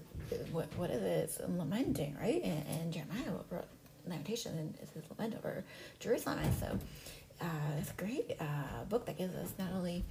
what 0.52 0.68
what 0.76 0.90
is 0.90 1.02
it? 1.02 1.06
It's 1.06 1.40
lamenting, 1.40 2.16
right? 2.20 2.42
And, 2.42 2.66
and 2.66 2.92
Jeremiah 2.92 3.32
wrote 3.50 3.64
Lamentation 4.06 4.56
and 4.58 4.74
it's 4.80 4.92
his 4.92 5.04
lament 5.10 5.34
over 5.36 5.64
Jerusalem. 5.98 6.38
And 6.42 6.54
so 6.54 6.78
uh, 7.40 7.46
it's 7.78 7.90
a 7.90 7.94
great 7.94 8.36
uh, 8.40 8.84
book 8.88 9.06
that 9.06 9.18
gives 9.18 9.34
us 9.34 9.52
not 9.58 9.68
only 9.74 10.04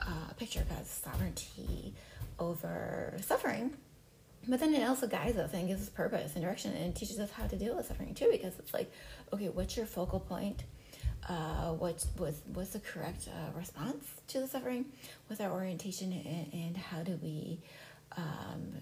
uh, 0.00 0.30
a 0.30 0.34
picture 0.34 0.60
of 0.60 0.68
God's 0.68 0.90
sovereignty 0.90 1.94
over 2.38 3.14
suffering, 3.24 3.76
but 4.48 4.60
then 4.60 4.74
it 4.74 4.86
also 4.88 5.06
guides 5.06 5.38
us 5.38 5.52
and 5.54 5.68
gives 5.68 5.82
us 5.82 5.88
purpose 5.88 6.34
and 6.34 6.44
direction 6.44 6.72
and 6.74 6.94
teaches 6.94 7.20
us 7.20 7.30
how 7.30 7.46
to 7.46 7.56
deal 7.56 7.76
with 7.76 7.86
suffering 7.86 8.14
too. 8.14 8.28
Because 8.30 8.58
it's 8.58 8.74
like, 8.74 8.90
okay, 9.32 9.48
what's 9.48 9.76
your 9.76 9.86
focal 9.86 10.20
point? 10.20 10.64
Uh, 11.28 11.72
what's, 11.72 12.06
what's, 12.16 12.40
what's 12.52 12.70
the 12.70 12.80
correct 12.80 13.28
uh, 13.28 13.56
response 13.58 14.04
to 14.28 14.40
the 14.40 14.48
suffering, 14.48 14.86
with 15.28 15.40
our 15.40 15.50
orientation, 15.50 16.12
and, 16.12 16.52
and 16.52 16.76
how 16.76 17.02
do 17.02 17.18
we 17.22 17.60
um, 18.16 18.74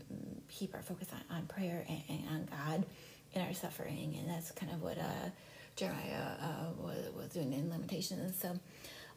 keep 0.49 0.75
our 0.75 0.83
focus 0.83 1.09
on, 1.13 1.37
on 1.37 1.47
prayer 1.47 1.85
and, 1.89 2.03
and 2.09 2.29
on 2.29 2.49
God 2.51 2.87
in 3.33 3.43
our 3.43 3.55
suffering. 3.55 4.17
And 4.19 4.29
that's 4.29 4.51
kind 4.53 4.73
of 4.73 4.83
what 4.83 4.99
uh, 4.99 5.31
Jeremiah 5.77 6.37
uh, 6.41 6.73
was, 6.79 7.11
was 7.17 7.29
doing 7.29 7.53
in 7.53 7.71
Lamentations. 7.71 8.41
So 8.41 8.59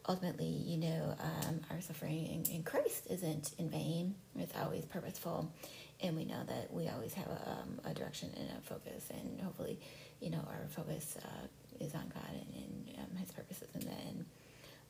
ultimately, 0.08 0.46
you 0.46 0.76
know, 0.78 1.16
um, 1.18 1.60
our 1.70 1.80
suffering 1.80 2.26
in, 2.26 2.54
in 2.54 2.62
Christ 2.62 3.06
isn't 3.10 3.54
in 3.58 3.70
vain, 3.70 4.14
it's 4.38 4.56
always 4.56 4.84
purposeful. 4.84 5.50
And 6.02 6.16
we 6.16 6.24
know 6.24 6.42
that 6.46 6.72
we 6.72 6.88
always 6.88 7.14
have 7.14 7.26
a, 7.26 7.50
um, 7.50 7.80
a 7.84 7.94
direction 7.94 8.30
and 8.36 8.48
a 8.58 8.60
focus, 8.62 9.06
and 9.10 9.40
hopefully, 9.40 9.78
you 10.20 10.28
know, 10.30 10.44
our 10.48 10.66
focus 10.68 11.16
uh, 11.24 11.46
is 11.84 11.94
on 11.94 12.12
God 12.12 12.30
and, 12.32 12.64
and 12.64 12.83
um, 12.98 13.16
His 13.16 13.30
purposes 13.30 13.68
in. 13.74 13.88
And 13.88 14.24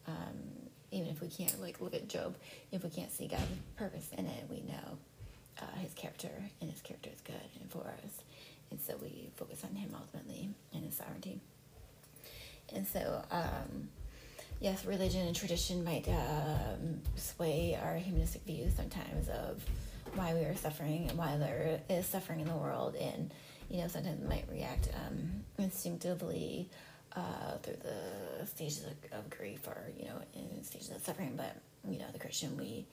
um, 0.07 0.37
even 0.91 1.09
if 1.09 1.21
we 1.21 1.29
can't 1.29 1.61
like 1.61 1.81
look 1.81 1.95
at 1.95 2.09
Job, 2.09 2.37
if 2.73 2.85
we 2.85 2.91
can't 2.91 3.13
see 3.13 3.27
God's 3.27 3.43
purpose 3.77 4.09
in 4.17 4.27
it, 4.27 4.45
we 4.49 4.61
know 4.63 4.99
uh, 5.61 5.77
His 5.81 5.93
character, 5.95 6.31
and 6.61 6.71
His 6.71 6.81
character 6.81 7.11
is 7.13 7.21
good 7.21 7.35
and 7.61 7.71
for 7.71 7.87
us. 8.05 8.23
And 8.71 8.81
so 8.81 8.97
we 9.01 9.31
focus 9.37 9.63
on 9.65 9.75
Him 9.77 9.91
ultimately 9.95 10.51
and 10.73 10.85
His 10.85 10.97
sovereignty. 10.97 11.41
And 12.73 12.87
so, 12.87 13.23
um, 13.31 13.89
yes, 14.61 14.85
religion 14.85 15.27
and 15.27 15.37
tradition 15.37 15.85
might 15.85 16.09
um, 16.09 17.01
sway 17.17 17.79
our 17.81 17.97
humanistic 17.97 18.43
views 18.45 18.75
sometimes 18.75 19.29
of 19.29 19.65
why 20.15 20.35
we 20.35 20.41
are 20.41 20.57
suffering 20.57 21.09
and 21.09 21.19
why 21.19 21.37
there 21.37 21.81
is 21.91 22.07
suffering 22.07 22.41
in 22.41 22.49
the 22.49 22.57
world. 22.57 22.97
And, 22.97 23.33
you 23.69 23.79
know, 23.79 23.89
sometimes 23.89 24.27
might 24.29 24.47
react 24.51 24.89
um, 24.95 25.45
instinctively 25.59 26.71
uh, 27.17 27.59
through 27.63 27.77
the 27.77 28.47
stages 28.47 28.85
of, 28.85 29.19
of 29.19 29.31
grief 29.31 29.67
or, 29.67 29.91
you 29.99 30.07
know, 30.07 30.21
in 30.35 30.63
stages 30.63 30.91
of 30.91 31.03
suffering. 31.03 31.35
But, 31.37 31.57
you 31.89 31.99
know, 31.99 32.07
the 32.13 32.19
Christian, 32.19 32.57
we 32.57 32.87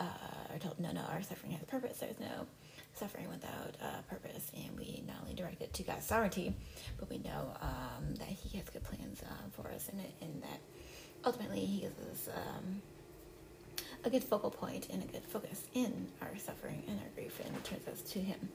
uh, 0.00 0.04
are 0.52 0.58
told, 0.58 0.78
no, 0.80 0.92
no, 0.92 1.02
our 1.12 1.22
suffering 1.22 1.52
has 1.52 1.62
purpose. 1.64 1.98
There's 1.98 2.20
no 2.20 2.46
suffering 2.94 3.28
without 3.28 3.74
uh, 3.82 4.00
purpose. 4.08 4.50
And 4.54 4.78
we 4.78 5.02
not 5.06 5.16
only 5.22 5.34
direct 5.34 5.60
it 5.62 5.72
to 5.74 5.82
God's 5.82 6.06
sovereignty, 6.06 6.54
but 6.98 7.10
we 7.10 7.18
know 7.18 7.52
um, 7.60 8.14
that 8.18 8.28
He 8.28 8.56
has 8.58 8.68
good 8.68 8.84
plans 8.84 9.22
uh, 9.22 9.32
for 9.52 9.70
us 9.70 9.88
and, 9.90 10.00
and 10.22 10.42
that 10.42 10.60
ultimately 11.24 11.60
He 11.60 11.82
gives 11.82 12.00
us 12.00 12.34
um, 12.34 12.82
a 14.04 14.10
good 14.10 14.24
focal 14.24 14.50
point 14.50 14.88
and 14.90 15.02
a 15.02 15.06
good 15.06 15.24
focus 15.24 15.64
in 15.74 16.06
our 16.22 16.38
suffering 16.38 16.82
and 16.88 16.98
our 17.00 17.08
grief 17.14 17.40
and 17.44 17.64
turns 17.64 17.86
us 17.88 18.00
to 18.12 18.20
Him. 18.20 18.48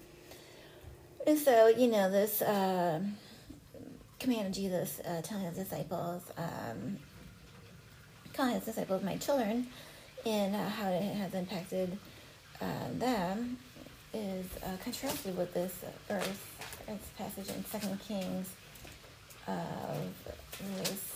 And 1.28 1.38
so, 1.38 1.68
you 1.68 1.88
know, 1.88 2.10
this 2.10 2.42
uh, 2.42 3.00
command 4.22 4.48
of 4.48 4.54
Jesus 4.54 5.00
uh, 5.00 5.22
telling 5.24 5.46
his 5.46 5.58
disciples, 5.58 6.22
um, 6.38 6.98
calling 8.34 8.54
his 8.54 8.66
disciples 8.66 9.02
my 9.04 9.18
children, 9.18 9.68
and 10.26 10.56
uh, 10.56 10.70
how 10.70 10.90
it 10.90 11.02
has 11.02 11.34
impacted 11.34 11.98
uh, 12.62 12.66
them 12.94 13.58
is 14.14 14.46
uh, 14.64 14.78
contrasted 14.84 15.36
with 15.36 15.52
this 15.56 15.74
passage 17.18 17.50
in 17.50 17.66
Second 17.66 18.00
Kings 18.08 18.50
of 19.48 19.98
this 20.78 21.16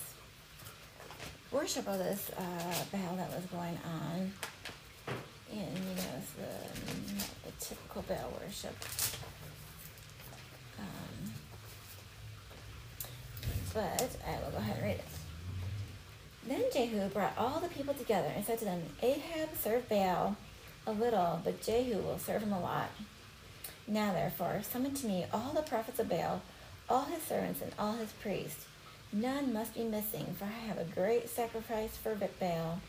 worship 1.51 1.87
of 1.87 1.99
this 1.99 2.31
uh, 2.37 2.73
Baal 2.91 3.15
that 3.17 3.29
was 3.29 3.45
going 3.51 3.77
on. 3.85 4.33
And, 5.51 5.77
you 5.77 5.95
know, 5.95 6.11
it's 6.17 6.31
the, 6.33 6.53
the 7.45 7.51
typical 7.59 8.01
Baal 8.01 8.33
worship. 8.41 8.75
Um, 10.79 11.14
but 13.75 14.17
I 14.25 14.43
will 14.43 14.51
go 14.51 14.57
ahead 14.57 14.77
and 14.77 14.85
read 14.85 14.95
it. 14.95 15.05
Then 16.47 16.63
Jehu 16.73 17.09
brought 17.09 17.37
all 17.37 17.59
the 17.59 17.67
people 17.67 17.93
together 17.93 18.31
and 18.33 18.45
said 18.45 18.57
to 18.59 18.65
them, 18.65 18.81
Ahab 19.03 19.49
served 19.61 19.89
Baal 19.89 20.37
a 20.87 20.91
little, 20.91 21.41
but 21.43 21.61
Jehu 21.61 21.97
will 21.97 22.17
serve 22.17 22.43
him 22.43 22.53
a 22.53 22.61
lot. 22.61 22.89
Now 23.87 24.13
therefore, 24.13 24.61
summon 24.63 24.93
to 24.95 25.07
me 25.07 25.25
all 25.33 25.53
the 25.53 25.61
prophets 25.61 25.99
of 25.99 26.09
Baal, 26.09 26.41
all 26.87 27.05
his 27.05 27.23
servants, 27.23 27.61
and 27.61 27.73
all 27.77 27.93
his 27.93 28.13
priests. 28.13 28.65
None 29.11 29.51
must 29.53 29.73
be 29.73 29.83
missing, 29.83 30.35
for 30.39 30.45
I 30.45 30.67
have 30.67 30.77
a 30.77 30.83
great 30.83 31.29
sacrifice 31.29 31.97
for 31.97 32.15
Baal. 32.15 32.79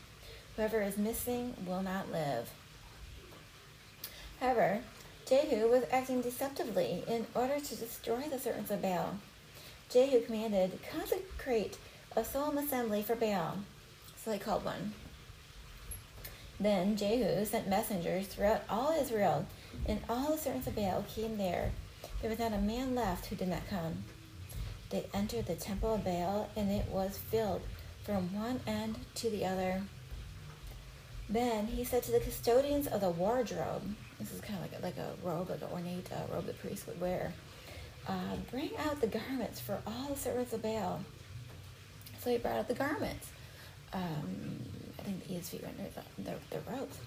Whoever 0.55 0.81
is 0.81 0.97
missing 0.97 1.53
will 1.65 1.81
not 1.81 2.11
live. 2.11 2.49
However, 4.39 4.81
Jehu 5.27 5.69
was 5.69 5.83
acting 5.91 6.21
deceptively 6.21 7.03
in 7.07 7.25
order 7.35 7.59
to 7.59 7.75
destroy 7.75 8.21
the 8.29 8.39
servants 8.39 8.71
of 8.71 8.81
Baal. 8.81 9.15
Jehu 9.89 10.21
commanded, 10.21 10.79
Consecrate 10.91 11.77
a 12.15 12.25
solemn 12.25 12.57
assembly 12.57 13.03
for 13.03 13.15
Baal. 13.15 13.59
So 14.17 14.31
they 14.31 14.39
called 14.39 14.65
one. 14.65 14.93
Then 16.59 16.97
Jehu 16.97 17.45
sent 17.45 17.69
messengers 17.69 18.27
throughout 18.27 18.63
all 18.69 18.91
Israel, 18.91 19.45
and 19.85 20.01
all 20.09 20.31
the 20.31 20.37
servants 20.37 20.67
of 20.67 20.75
Baal 20.75 21.05
came 21.07 21.37
there. 21.37 21.71
There 22.21 22.29
was 22.29 22.39
not 22.39 22.53
a 22.53 22.57
man 22.57 22.95
left 22.95 23.27
who 23.27 23.35
did 23.35 23.47
not 23.47 23.69
come. 23.69 24.03
They 24.89 25.05
entered 25.13 25.45
the 25.45 25.55
temple 25.55 25.95
of 25.95 26.03
Baal, 26.03 26.49
and 26.55 26.71
it 26.71 26.87
was 26.89 27.17
filled 27.17 27.61
from 28.03 28.33
one 28.33 28.61
end 28.65 28.97
to 29.15 29.29
the 29.29 29.45
other. 29.45 29.83
Then 31.29 31.67
he 31.67 31.83
said 31.83 32.03
to 32.03 32.11
the 32.11 32.19
custodians 32.19 32.87
of 32.87 33.01
the 33.01 33.09
wardrobe, 33.09 33.95
this 34.19 34.33
is 34.33 34.41
kind 34.41 34.55
of 34.55 34.61
like 34.61 34.79
a, 34.79 34.83
like 34.83 34.97
a 34.97 35.27
robe, 35.27 35.49
like 35.49 35.61
an 35.61 35.67
ornate 35.71 36.09
uh, 36.11 36.33
robe 36.33 36.45
the 36.45 36.53
priest 36.53 36.87
would 36.87 36.99
wear, 36.99 37.33
uh, 38.07 38.35
bring 38.49 38.71
out 38.77 39.01
the 39.01 39.07
garments 39.07 39.59
for 39.59 39.79
all 39.85 40.07
the 40.09 40.15
servants 40.15 40.53
of 40.53 40.61
Baal. 40.61 41.01
So 42.19 42.31
he 42.31 42.37
brought 42.37 42.57
out 42.57 42.67
the 42.67 42.73
garments. 42.73 43.29
Um, 43.93 44.59
I 44.99 45.03
think 45.03 45.27
the 45.27 45.35
ESV 45.35 45.63
renders 45.63 45.93
the, 45.93 46.23
the, 46.23 46.35
the 46.49 46.71
robes. 46.71 46.97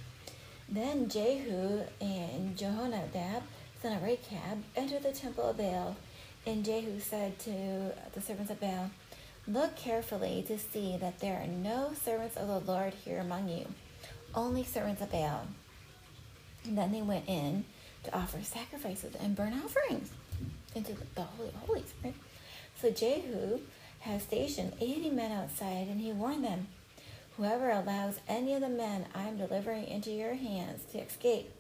Then 0.69 1.09
Jehu 1.09 1.83
and 2.01 2.57
Jehonadab, 2.57 3.43
son 3.83 3.97
of 3.97 4.03
Rechab, 4.03 4.63
entered 4.77 5.03
the 5.03 5.13
temple 5.13 5.51
of 5.51 5.57
Baal. 5.57 5.97
And 6.47 6.65
Jehu 6.65 7.01
said 7.01 7.39
to 7.41 7.93
the 8.15 8.21
servants 8.21 8.51
of 8.51 8.61
Baal, 8.61 8.91
Look 9.49 9.77
carefully 9.77 10.45
to 10.47 10.59
see 10.59 10.97
that 10.99 11.19
there 11.21 11.41
are 11.41 11.47
no 11.47 11.93
servants 12.01 12.37
of 12.37 12.47
the 12.47 12.61
Lord 12.61 12.95
here 12.95 13.19
among 13.19 13.49
you, 13.49 13.67
only 14.35 14.65
servants 14.65 15.03
of 15.03 15.11
Baal. 15.11 15.47
And 16.65 16.77
then 16.77 16.93
they 16.93 17.03
went 17.03 17.27
in 17.27 17.65
to 18.05 18.17
offer 18.17 18.43
sacrifices 18.43 19.15
and 19.19 19.35
burnt 19.35 19.55
offerings 19.65 20.11
into 20.75 20.95
the 21.15 21.23
Holy 21.23 21.49
of 21.49 21.55
Holies. 21.67 21.93
Right? 22.03 22.15
So 22.81 22.91
Jehu 22.91 23.61
has 24.01 24.23
stationed 24.23 24.73
80 24.81 25.11
men 25.11 25.33
outside, 25.33 25.89
and 25.89 26.01
he 26.01 26.13
warned 26.13 26.45
them 26.45 26.69
Whoever 27.37 27.71
allows 27.71 28.21
any 28.29 28.55
of 28.55 28.61
the 28.61 28.69
men 28.69 29.07
I 29.15 29.23
am 29.23 29.39
delivering 29.39 29.87
into 29.87 30.11
your 30.11 30.35
hands 30.35 30.85
to 30.93 30.99
escape 30.99 31.51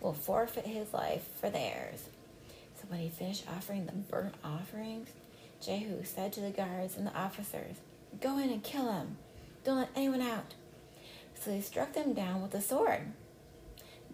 will 0.00 0.12
forfeit 0.12 0.66
his 0.66 0.92
life 0.92 1.28
for 1.40 1.48
theirs. 1.48 2.08
So 2.76 2.86
when 2.88 3.00
he 3.00 3.08
finished 3.08 3.44
offering 3.48 3.86
the 3.86 3.92
burnt 3.92 4.34
offerings, 4.44 5.08
Jehu 5.62 6.04
said 6.04 6.32
to 6.34 6.40
the 6.40 6.50
guards 6.50 6.96
and 6.96 7.06
the 7.06 7.14
officers, 7.14 7.76
Go 8.20 8.38
in 8.38 8.50
and 8.50 8.62
kill 8.62 8.92
him. 8.92 9.16
Don't 9.64 9.78
let 9.78 9.90
anyone 9.94 10.22
out. 10.22 10.54
So 11.34 11.50
they 11.50 11.60
struck 11.60 11.92
them 11.92 12.12
down 12.12 12.42
with 12.42 12.50
the 12.50 12.60
sword. 12.60 13.12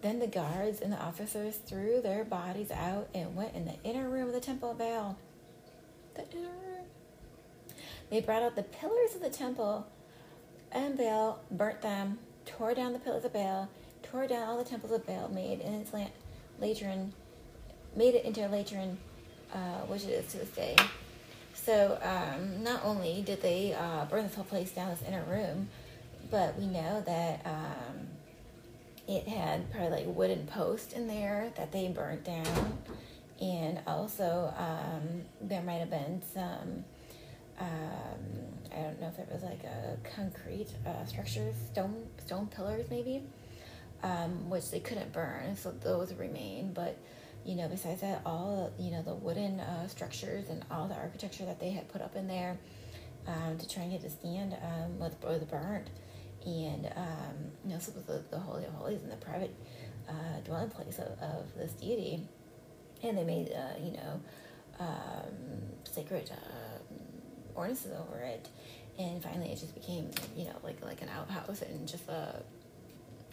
Then 0.01 0.19
the 0.19 0.27
guards 0.27 0.79
and 0.79 0.93
the 0.93 0.97
officers 0.97 1.57
threw 1.57 2.01
their 2.01 2.23
bodies 2.23 2.71
out 2.71 3.09
and 3.15 3.35
went 3.35 3.55
in 3.55 3.65
the 3.65 3.75
inner 3.83 4.09
room 4.09 4.27
of 4.27 4.33
the 4.33 4.39
temple 4.39 4.71
of 4.71 4.77
Baal. 4.77 5.17
The 6.13 6.29
inner 6.31 6.49
room. 6.49 6.85
They 8.09 8.21
brought 8.21 8.43
out 8.43 8.55
the 8.55 8.63
pillars 8.63 9.15
of 9.15 9.21
the 9.21 9.29
temple, 9.29 9.87
and 10.71 10.97
Baal 10.97 11.39
burnt 11.49 11.81
them, 11.81 12.19
tore 12.45 12.73
down 12.73 12.93
the 12.93 12.99
pillars 12.99 13.25
of 13.25 13.33
Baal, 13.33 13.69
tore 14.03 14.27
down 14.27 14.47
all 14.47 14.57
the 14.57 14.69
temples 14.69 14.93
of 14.93 15.05
Baal 15.05 15.29
made 15.29 15.59
in 15.59 15.73
its 15.73 15.91
latrine, 16.59 17.11
made 17.95 18.15
it 18.15 18.23
into 18.23 18.45
a 18.45 18.49
latrine, 18.49 18.97
uh, 19.53 19.79
which 19.87 20.03
it 20.03 20.09
is 20.11 20.31
to 20.31 20.37
this 20.37 20.49
day. 20.49 20.75
So 21.53 21.99
um, 22.01 22.63
not 22.63 22.85
only 22.85 23.23
did 23.23 23.41
they 23.41 23.73
uh, 23.73 24.05
burn 24.05 24.23
this 24.23 24.35
whole 24.35 24.45
place 24.45 24.71
down, 24.71 24.91
this 24.91 25.01
inner 25.05 25.23
room, 25.23 25.67
but 26.29 26.57
we 26.57 26.65
know 26.67 27.01
that 27.01 27.41
um, 27.45 28.07
it 29.07 29.27
had 29.27 29.71
probably 29.71 29.89
like 29.89 30.15
wooden 30.15 30.45
posts 30.47 30.93
in 30.93 31.07
there 31.07 31.51
that 31.55 31.71
they 31.71 31.87
burnt 31.87 32.23
down, 32.23 32.77
and 33.41 33.79
also 33.87 34.53
um, 34.57 35.21
there 35.41 35.61
might 35.61 35.79
have 35.79 35.89
been 35.89 36.21
some. 36.33 36.83
Um, 37.59 37.67
I 38.71 38.81
don't 38.81 39.01
know 39.01 39.07
if 39.07 39.17
it 39.17 39.29
was 39.31 39.41
like 39.41 39.63
a 39.63 39.97
concrete 40.15 40.67
uh, 40.85 41.05
structure, 41.05 41.51
stone 41.71 42.05
stone 42.23 42.47
pillars 42.47 42.85
maybe, 42.89 43.23
um, 44.03 44.49
which 44.49 44.69
they 44.69 44.79
couldn't 44.79 45.11
burn, 45.13 45.55
so 45.55 45.71
those 45.71 46.13
remain. 46.13 46.73
But 46.73 46.97
you 47.45 47.55
know, 47.55 47.67
besides 47.69 48.01
that, 48.01 48.21
all 48.25 48.71
you 48.77 48.91
know 48.91 49.01
the 49.01 49.15
wooden 49.15 49.59
uh, 49.59 49.87
structures 49.87 50.49
and 50.49 50.63
all 50.69 50.87
the 50.87 50.95
architecture 50.95 51.45
that 51.45 51.59
they 51.59 51.71
had 51.71 51.87
put 51.87 52.01
up 52.01 52.15
in 52.15 52.27
there 52.27 52.57
um, 53.27 53.57
to 53.57 53.67
try 53.67 53.83
and 53.83 53.91
get 53.91 54.01
to 54.01 54.09
stand 54.09 54.55
um, 54.61 54.99
with 54.99 55.19
burnt, 55.49 55.89
and 56.47 56.91
um, 56.95 57.51
you 57.65 57.71
know, 57.71 57.79
so 57.79 57.91
the, 57.91 58.23
the 58.31 58.39
holy 58.39 58.65
of 58.65 58.73
holies 58.73 59.01
and 59.03 59.11
the 59.11 59.17
private 59.17 59.53
uh, 60.07 60.39
dwelling 60.45 60.69
place 60.69 60.99
of, 60.99 61.19
of 61.21 61.45
this 61.57 61.73
deity, 61.73 62.21
and 63.03 63.17
they 63.17 63.23
made 63.23 63.51
uh, 63.51 63.77
you 63.83 63.91
know 63.91 64.21
um, 64.79 65.35
sacred 65.83 66.31
uh, 66.31 66.79
ordinances 67.55 67.91
over 67.91 68.19
it, 68.19 68.47
and 68.97 69.21
finally 69.21 69.51
it 69.51 69.59
just 69.59 69.75
became 69.75 70.09
you 70.35 70.45
know 70.45 70.55
like 70.63 70.83
like 70.85 71.01
an 71.01 71.09
outhouse 71.09 71.61
and 71.61 71.87
just 71.87 72.07
a 72.07 72.41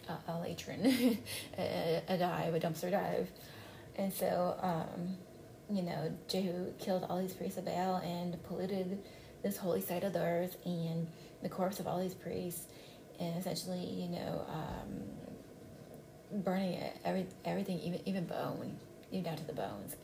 a, 0.09 0.13
a 0.29 1.19
a, 1.57 2.03
a 2.09 2.17
dive, 2.17 2.53
a 2.55 2.59
dumpster 2.59 2.91
dive. 2.91 3.29
And 3.97 4.13
so, 4.13 4.57
um, 4.61 5.17
you 5.69 5.81
know, 5.81 6.13
Jehu 6.27 6.71
killed 6.79 7.05
all 7.09 7.19
these 7.19 7.33
priests 7.33 7.57
of 7.57 7.65
Baal 7.65 7.97
and 7.97 8.41
polluted 8.43 8.99
this 9.43 9.57
holy 9.57 9.81
site 9.81 10.03
of 10.03 10.13
theirs 10.13 10.51
and 10.65 11.07
the 11.41 11.49
corpse 11.49 11.79
of 11.79 11.87
all 11.87 11.99
these 11.99 12.13
priests, 12.13 12.65
and 13.19 13.37
essentially, 13.37 13.85
you 13.85 14.09
know, 14.09 14.45
um, 14.49 16.41
burning 16.43 16.79
every, 17.03 17.25
everything, 17.43 17.79
even 17.79 18.01
even 18.05 18.25
bone, 18.25 18.77
even 19.11 19.23
down 19.23 19.37
to 19.37 19.45
the 19.45 19.53
bones. 19.53 19.95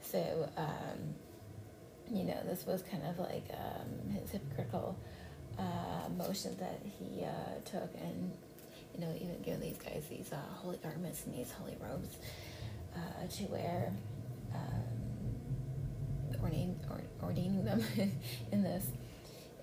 So, 0.00 0.48
um, 0.56 1.14
you 2.10 2.24
know, 2.24 2.38
this 2.44 2.66
was 2.66 2.82
kind 2.82 3.02
of 3.06 3.18
like 3.18 3.44
um, 3.52 4.10
his 4.10 4.30
hypocritical 4.30 4.96
uh, 5.58 6.08
motion 6.16 6.56
that 6.58 6.80
he 6.98 7.24
uh, 7.24 7.60
took, 7.64 7.94
and 8.00 8.32
you 8.94 9.00
know, 9.00 9.12
even 9.16 9.40
giving 9.42 9.60
these 9.60 9.78
guys 9.78 10.04
these 10.10 10.30
uh, 10.32 10.36
holy 10.54 10.78
garments 10.78 11.24
and 11.24 11.34
these 11.34 11.50
holy 11.52 11.76
robes 11.80 12.16
uh, 12.94 13.26
to 13.30 13.44
wear, 13.44 13.92
um, 14.54 15.02
or, 16.90 17.00
ordaining 17.22 17.64
them 17.64 17.82
in 18.52 18.62
this. 18.62 18.86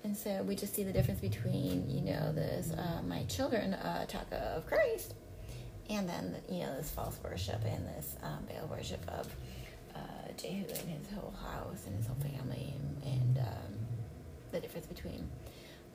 And 0.02 0.16
so 0.16 0.42
we 0.42 0.56
just 0.56 0.74
see 0.74 0.82
the 0.82 0.92
difference 0.92 1.20
between, 1.20 1.88
you 1.88 2.00
know, 2.00 2.32
this 2.32 2.72
uh, 2.72 3.02
my 3.06 3.24
children 3.24 3.74
uh, 3.74 4.06
talk 4.06 4.26
of 4.32 4.66
Christ, 4.66 5.14
and 5.90 6.08
then 6.08 6.36
you 6.48 6.60
know 6.60 6.74
this 6.76 6.90
false 6.90 7.18
worship 7.22 7.60
and 7.64 7.86
this 7.86 8.16
um, 8.22 8.46
Baal 8.48 8.66
worship 8.68 9.02
of 9.08 9.28
uh, 9.94 10.32
Jehu 10.38 10.64
and 10.64 10.88
his 10.88 11.06
whole 11.14 11.34
house 11.42 11.84
and 11.86 11.96
his 11.96 12.06
whole 12.06 12.16
family, 12.16 12.74
and, 12.76 13.12
and 13.12 13.38
um, 13.38 13.74
the 14.52 14.60
difference 14.60 14.86
between 14.86 15.28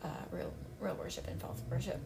uh, 0.04 0.08
real 0.32 0.54
real 0.80 0.96
worship 0.96 1.28
and 1.28 1.42
false 1.42 1.62
worship. 1.70 2.00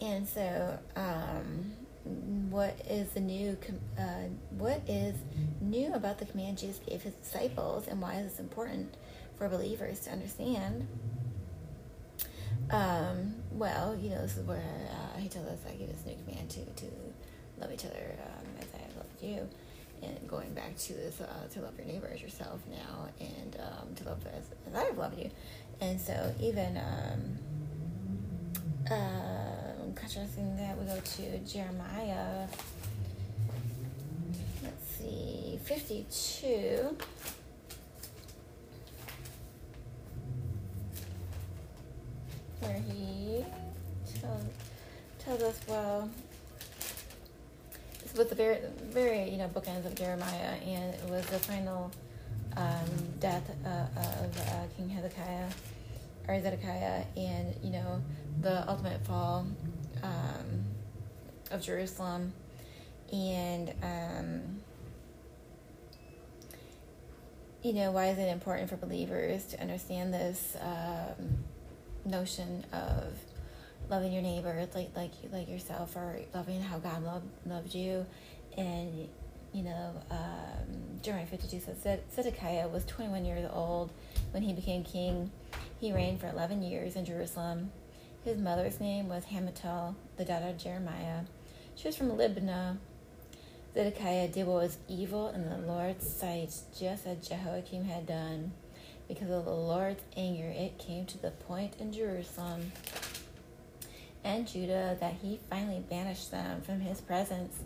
And 0.00 0.28
so 0.28 0.78
um, 0.94 1.72
what 2.50 2.78
is 2.88 3.10
the 3.10 3.20
new 3.20 3.56
uh, 3.98 4.28
what 4.50 4.80
is 4.86 5.16
new 5.60 5.92
about 5.92 6.18
the 6.18 6.26
command 6.26 6.58
Jesus 6.58 6.80
gave 6.86 7.02
his 7.02 7.14
disciples, 7.14 7.88
and 7.88 8.00
why 8.00 8.14
is 8.16 8.30
this 8.30 8.40
important 8.40 8.96
for 9.38 9.48
believers 9.48 10.00
to 10.00 10.10
understand? 10.10 10.86
Um, 12.70 13.34
well, 13.52 13.96
you 13.96 14.10
know, 14.10 14.22
this 14.22 14.36
is 14.36 14.46
where 14.46 14.58
uh, 14.58 15.18
he 15.18 15.28
tells 15.28 15.46
us, 15.46 15.58
"I 15.68 15.74
give 15.74 15.88
this 15.88 16.04
new 16.06 16.16
command 16.24 16.50
to 16.50 16.64
to 16.64 16.86
love 17.60 17.72
each 17.72 17.84
other 17.84 18.16
um, 18.24 18.46
as 18.58 18.66
I 18.74 18.78
have 18.82 18.96
loved 18.96 19.22
you." 19.22 19.48
And 20.02 20.28
going 20.28 20.52
back 20.54 20.76
to 20.76 20.92
this, 20.92 21.20
uh, 21.20 21.46
to 21.52 21.60
love 21.60 21.76
your 21.78 21.86
neighbor 21.86 22.10
as 22.12 22.20
yourself 22.20 22.60
now, 22.70 23.08
and 23.20 23.56
um, 23.60 23.94
to 23.96 24.04
love 24.04 24.18
as, 24.26 24.44
as 24.68 24.74
I 24.74 24.84
have 24.84 24.98
loved 24.98 25.18
you. 25.18 25.30
And 25.80 26.00
so, 26.00 26.34
even 26.40 26.76
um, 26.76 27.38
uh, 28.90 29.92
contrasting 29.94 30.56
that, 30.56 30.78
we 30.78 30.84
go 30.86 30.98
to 31.00 31.38
Jeremiah. 31.38 32.46
Let's 34.62 34.96
see, 34.98 35.58
52. 35.64 36.96
Where 42.64 42.80
he 42.80 43.44
tells, 44.20 44.44
tells 45.18 45.42
us, 45.42 45.60
well, 45.68 46.10
this 48.02 48.14
was 48.14 48.28
the 48.28 48.34
very, 48.34 48.58
very, 48.90 49.28
you 49.30 49.36
know, 49.36 49.48
bookends 49.48 49.86
of 49.86 49.94
Jeremiah, 49.94 50.54
and 50.64 50.94
it 50.94 51.08
was 51.08 51.26
the 51.26 51.38
final 51.38 51.90
um, 52.56 52.88
death 53.20 53.50
uh, 53.64 54.00
of 54.00 54.40
uh, 54.40 54.66
King 54.76 54.88
Hezekiah, 54.88 55.48
or 56.28 56.40
Zedekiah, 56.40 57.04
and, 57.16 57.54
you 57.62 57.70
know, 57.70 58.00
the 58.40 58.68
ultimate 58.68 59.04
fall 59.04 59.46
um, 60.02 60.64
of 61.50 61.62
Jerusalem, 61.62 62.32
and 63.12 63.72
um, 63.82 64.42
you 67.62 67.72
know 67.72 67.90
why 67.92 68.08
is 68.08 68.18
it 68.18 68.28
important 68.28 68.68
for 68.68 68.76
believers 68.76 69.44
to 69.46 69.60
understand 69.60 70.12
this 70.12 70.56
um, 70.60 71.38
notion 72.04 72.64
of 72.72 73.18
loving 73.88 74.12
your 74.12 74.22
neighbor 74.22 74.66
like 74.74 74.90
like 74.96 75.12
like 75.32 75.48
yourself, 75.48 75.96
or 75.96 76.18
loving 76.34 76.62
how 76.62 76.78
God 76.78 77.02
loved 77.04 77.26
loved 77.46 77.74
you, 77.74 78.06
and 78.56 79.08
you 79.52 79.62
know 79.62 79.92
um, 80.10 81.00
Jeremiah 81.02 81.26
fifty 81.26 81.48
two 81.48 81.60
says 81.60 82.00
Zedekiah 82.14 82.68
was 82.68 82.84
twenty 82.84 83.10
one 83.10 83.24
years 83.24 83.48
old 83.52 83.92
when 84.32 84.42
he 84.42 84.52
became 84.52 84.84
king. 84.84 85.30
He 85.80 85.92
reigned 85.92 86.20
for 86.20 86.28
eleven 86.28 86.62
years 86.62 86.96
in 86.96 87.04
Jerusalem. 87.04 87.72
His 88.24 88.38
mother's 88.38 88.80
name 88.80 89.08
was 89.08 89.24
Hamutal, 89.24 89.94
the 90.16 90.24
daughter 90.24 90.48
of 90.48 90.56
Jeremiah. 90.56 91.24
She 91.74 91.88
was 91.88 91.96
from 91.96 92.10
Libnah. 92.10 92.78
Zedekiah 93.74 94.28
did 94.28 94.46
what 94.46 94.62
was 94.62 94.78
evil 94.88 95.28
in 95.28 95.50
the 95.50 95.58
Lord's 95.58 96.08
sight, 96.08 96.54
just 96.78 97.06
as 97.06 97.28
Jehoiakim 97.28 97.84
had 97.84 98.06
done. 98.06 98.52
Because 99.08 99.30
of 99.30 99.44
the 99.44 99.50
Lord's 99.50 100.02
anger, 100.16 100.48
it 100.48 100.78
came 100.78 101.04
to 101.06 101.18
the 101.18 101.30
point 101.30 101.74
in 101.78 101.92
Jerusalem 101.92 102.72
and 104.24 104.48
Judah 104.48 104.96
that 104.98 105.14
he 105.20 105.38
finally 105.50 105.84
banished 105.88 106.30
them 106.30 106.62
from 106.62 106.80
his 106.80 107.00
presence. 107.00 107.58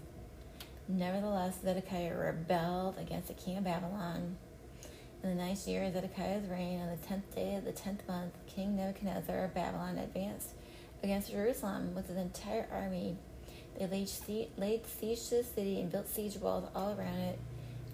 Nevertheless, 0.88 1.58
Zedekiah 1.62 2.16
rebelled 2.16 2.98
against 2.98 3.28
the 3.28 3.34
king 3.34 3.58
of 3.58 3.64
Babylon. 3.64 4.36
In 5.22 5.30
the 5.30 5.34
ninth 5.34 5.66
year 5.68 5.84
of 5.84 5.92
Zedekiah's 5.92 6.48
reign, 6.48 6.80
on 6.80 6.90
the 6.90 7.06
tenth 7.06 7.34
day 7.34 7.54
of 7.54 7.64
the 7.64 7.72
tenth 7.72 8.06
month, 8.08 8.32
King 8.46 8.76
Nebuchadnezzar 8.76 9.44
of 9.44 9.54
Babylon 9.54 9.98
advanced 9.98 10.50
against 11.02 11.30
Jerusalem 11.30 11.94
with 11.94 12.08
his 12.08 12.16
entire 12.16 12.66
army. 12.72 13.16
They 13.78 13.86
laid 13.86 14.08
siege, 14.08 14.48
laid 14.56 14.86
siege 14.86 15.28
to 15.28 15.36
the 15.36 15.44
city 15.44 15.80
and 15.80 15.90
built 15.90 16.08
siege 16.08 16.36
walls 16.36 16.68
all 16.74 16.98
around 16.98 17.18
it, 17.18 17.38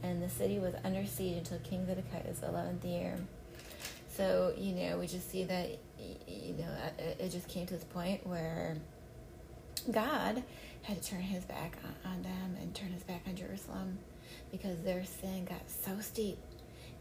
and 0.02 0.22
the 0.22 0.28
city 0.30 0.58
was 0.58 0.74
under 0.84 1.04
siege 1.06 1.36
until 1.38 1.58
King 1.58 1.86
Zedekiah's 1.86 2.42
eleventh 2.42 2.84
year. 2.84 3.18
So, 4.16 4.54
you 4.56 4.74
know, 4.74 4.98
we 4.98 5.06
just 5.08 5.30
see 5.30 5.44
that, 5.44 5.70
you 6.28 6.54
know, 6.54 6.70
it 7.18 7.30
just 7.30 7.48
came 7.48 7.66
to 7.66 7.74
this 7.74 7.84
point 7.84 8.24
where 8.26 8.76
God 9.90 10.42
had 10.82 11.02
to 11.02 11.08
turn 11.08 11.20
his 11.20 11.44
back 11.44 11.76
on, 11.84 12.12
on 12.12 12.22
them 12.22 12.56
and 12.60 12.72
turn 12.74 12.90
his 12.90 13.02
back 13.02 13.22
on 13.26 13.34
Jerusalem 13.34 13.98
because 14.52 14.80
their 14.82 15.04
sin 15.04 15.46
got 15.46 15.62
so 15.68 15.98
steep 16.00 16.38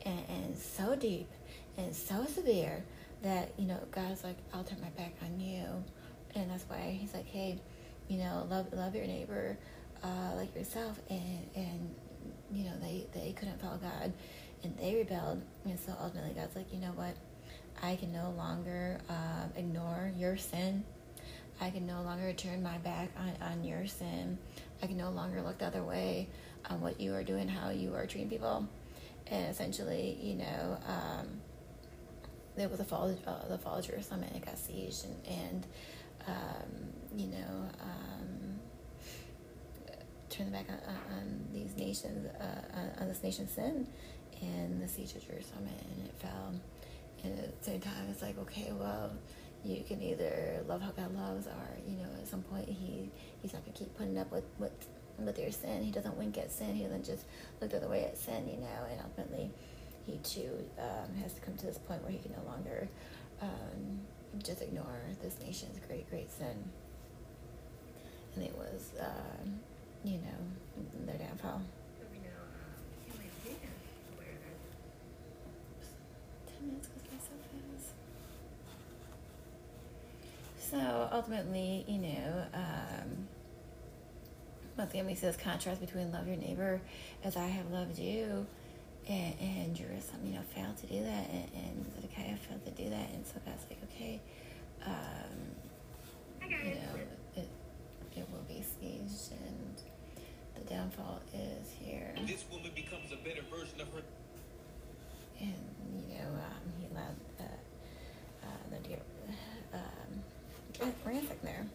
and, 0.06 0.24
and 0.28 0.58
so 0.58 0.96
deep 0.96 1.30
and 1.78 1.96
so 1.96 2.26
severe 2.26 2.84
that, 3.22 3.52
you 3.58 3.68
know, 3.68 3.80
God's 3.92 4.24
like, 4.24 4.38
I'll 4.54 4.64
turn 4.64 4.82
my 4.82 4.90
back 4.90 5.14
on 5.24 5.40
you. 5.40 5.66
And 6.36 6.50
that's 6.50 6.64
why 6.68 6.98
he's 7.00 7.14
like, 7.14 7.28
hey, 7.28 7.60
you 8.08 8.18
know, 8.18 8.48
love 8.50 8.74
love 8.74 8.96
your 8.96 9.06
neighbor 9.06 9.58
uh, 10.04 10.36
like 10.36 10.56
yourself. 10.56 11.00
And, 11.10 11.48
and, 11.56 11.96
you 12.52 12.66
know, 12.66 12.74
they, 12.82 13.06
they 13.14 13.34
couldn't 13.34 13.62
follow 13.62 13.78
God 13.78 14.14
and 14.64 14.78
they 14.78 14.96
rebelled. 14.96 15.42
And 15.66 15.80
so 15.80 15.94
ultimately 16.02 16.34
God's 16.34 16.56
like, 16.56 16.72
you 16.74 16.80
know 16.80 16.94
what? 16.96 17.16
I 17.82 17.96
can 17.96 18.14
no 18.14 18.34
longer 18.38 19.00
uh, 19.10 19.46
ignore 19.56 20.12
your 20.18 20.38
sin. 20.38 20.84
I 21.62 21.70
can 21.70 21.86
no 21.86 22.02
longer 22.02 22.34
turn 22.34 22.64
my 22.64 22.78
back 22.80 23.10
on, 23.18 23.52
on 23.52 23.64
your 23.64 23.88
sin. 23.88 24.38
I 24.82 24.88
can 24.88 24.98
no 24.98 25.12
longer 25.12 25.42
look 25.42 25.60
the 25.60 25.66
other 25.66 25.84
way 25.84 26.30
on 26.70 26.82
what 26.82 27.00
you 27.00 27.14
are 27.14 27.24
doing, 27.24 27.48
how 27.48 27.70
you 27.70 27.94
are 27.94 28.06
treating 28.06 28.30
people. 28.30 28.68
And 29.28 29.50
essentially, 29.50 30.18
you 30.22 30.36
know, 30.36 30.78
um, 30.88 31.28
there 32.56 32.70
was 32.70 32.80
a 32.80 32.84
fall, 32.84 33.16
uh, 33.26 33.48
the 33.50 33.58
fall 33.58 33.78
of 33.78 33.86
Jerusalem 33.86 34.24
and 34.24 34.36
it 34.36 34.46
got 34.46 34.56
sieged 34.56 35.06
and, 35.06 35.28
and 35.28 35.68
um, 36.28 37.18
you 37.18 37.28
know, 37.28 37.70
um, 37.82 38.60
turn 40.30 40.48
the 40.48 40.52
back 40.52 40.68
on, 40.70 41.18
on 41.18 41.46
these 41.54 41.76
nations, 41.76 42.28
uh, 42.40 42.78
on, 42.78 42.92
on, 43.02 43.08
this 43.08 43.22
nation's 43.24 43.52
sin 43.52 43.88
and 44.44 44.82
the 44.82 44.88
siege 44.88 45.16
of 45.16 45.28
Jerusalem 45.28 45.68
and 45.68 46.08
it 46.08 46.14
fell. 46.20 46.54
And 47.24 47.40
at 47.40 47.58
the 47.60 47.66
same 47.66 47.80
time, 47.80 48.08
it's 48.12 48.22
like, 48.22 48.38
okay, 48.40 48.74
well, 48.78 49.12
you 49.64 49.84
can 49.88 50.02
either 50.02 50.62
love 50.68 50.82
how 50.82 50.92
God 50.92 51.16
loves, 51.16 51.48
or 51.48 51.70
you 51.88 51.96
know, 51.96 52.10
at 52.20 52.28
some 52.28 52.42
point 52.44 52.68
he 52.68 53.10
he's 53.42 53.54
not 53.54 53.64
gonna 53.64 53.78
keep 53.78 53.96
putting 53.98 54.18
up 54.18 54.32
with 54.32 54.44
with 54.60 54.74
with 55.18 55.40
your 55.40 55.52
sin. 55.52 55.84
He 55.84 55.92
doesn't 55.92 56.18
wink 56.18 56.38
at 56.38 56.52
sin. 56.52 56.76
He 56.76 56.84
doesn't 56.84 57.06
just 57.06 57.26
look 57.62 57.72
the 57.72 57.78
other 57.78 57.88
way 57.88 58.04
at 58.04 58.18
sin, 58.18 58.48
you 58.50 58.58
know. 58.58 58.88
And 58.92 59.00
ultimately, 59.02 59.52
he 60.06 60.18
too 60.18 60.52
um, 60.80 61.16
has 61.22 61.34
to 61.34 61.42
come 61.42 61.56
to 61.56 61.66
this 61.66 61.78
point 61.78 62.02
where 62.04 62.12
he 62.12 62.18
can 62.18 62.34
no 62.34 62.44
longer 62.50 62.90
um, 63.42 64.02
just 64.44 64.62
ignore 64.62 65.00
this 65.22 65.38
nation's 65.40 65.80
great, 65.88 66.10
great 66.10 66.32
sin. 66.32 66.64
And 68.36 68.44
it 68.44 68.56
was, 68.58 68.92
uh, 69.00 69.46
you 70.04 70.18
know, 70.18 71.06
their 71.06 71.18
downfall. 71.18 71.62
Minutes 76.66 76.90
so 80.58 81.10
ultimately, 81.12 81.86
you 81.88 82.00
know, 82.00 82.46
um, 82.54 83.28
see 84.90 85.28
this 85.28 85.38
contrast 85.38 85.80
between 85.80 86.12
love 86.12 86.28
your 86.28 86.38
neighbor 86.38 86.82
as 87.24 87.38
I 87.38 87.46
have 87.46 87.70
loved 87.72 88.00
you, 88.00 88.48
and, 89.08 89.36
and 89.40 89.76
Jerusalem, 89.76 90.22
you 90.26 90.34
know, 90.34 90.42
failed 90.56 90.78
to 90.78 90.88
do 90.88 91.04
that, 91.04 91.30
and, 91.30 91.48
and 91.54 91.86
Zedekiah 91.94 92.38
failed 92.38 92.66
to 92.66 92.72
do 92.72 92.90
that, 92.90 93.10
and 93.14 93.26
so 93.26 93.34
God's 93.46 93.64
like, 93.70 93.80
okay, 93.92 94.20
um, 94.86 96.50
you 96.50 96.76
know, 96.76 96.96
it, 97.36 97.50
it 98.16 98.28
will 98.32 98.46
be 98.48 98.64
sieged, 98.64 99.32
and 99.32 99.76
the 100.56 100.74
downfall 100.74 101.22
is 101.34 101.70
here. 101.80 102.16
This 102.26 102.46
woman 102.52 102.72
becomes 102.74 103.12
a 103.12 103.18
better 103.18 103.42
version 103.52 103.82
of 103.82 103.88
her. 103.94 104.02
And, 105.40 105.54
you 106.10 106.18
know, 106.18 106.30
um, 106.30 106.64
he 106.80 106.88
allowed 106.92 107.16
uh, 107.40 107.44
uh, 108.44 108.48
the 108.72 108.88
deer 108.88 109.00
um, 109.74 110.94
ransack 111.06 111.42
there. 111.42 111.66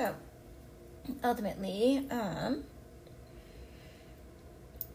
So, 0.00 0.14
ultimately, 1.22 2.06
um, 2.10 2.64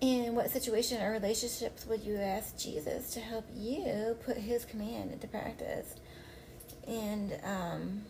in 0.02 0.34
what 0.34 0.50
situation 0.50 1.00
or 1.00 1.12
relationships 1.12 1.86
would 1.86 2.02
you 2.02 2.18
ask 2.18 2.58
Jesus 2.58 3.14
to 3.14 3.20
help 3.20 3.46
you 3.56 4.18
put 4.26 4.36
his 4.36 4.66
command 4.66 5.12
into 5.12 5.28
practice? 5.28 5.94
And 6.88 7.40
um, 7.44 8.02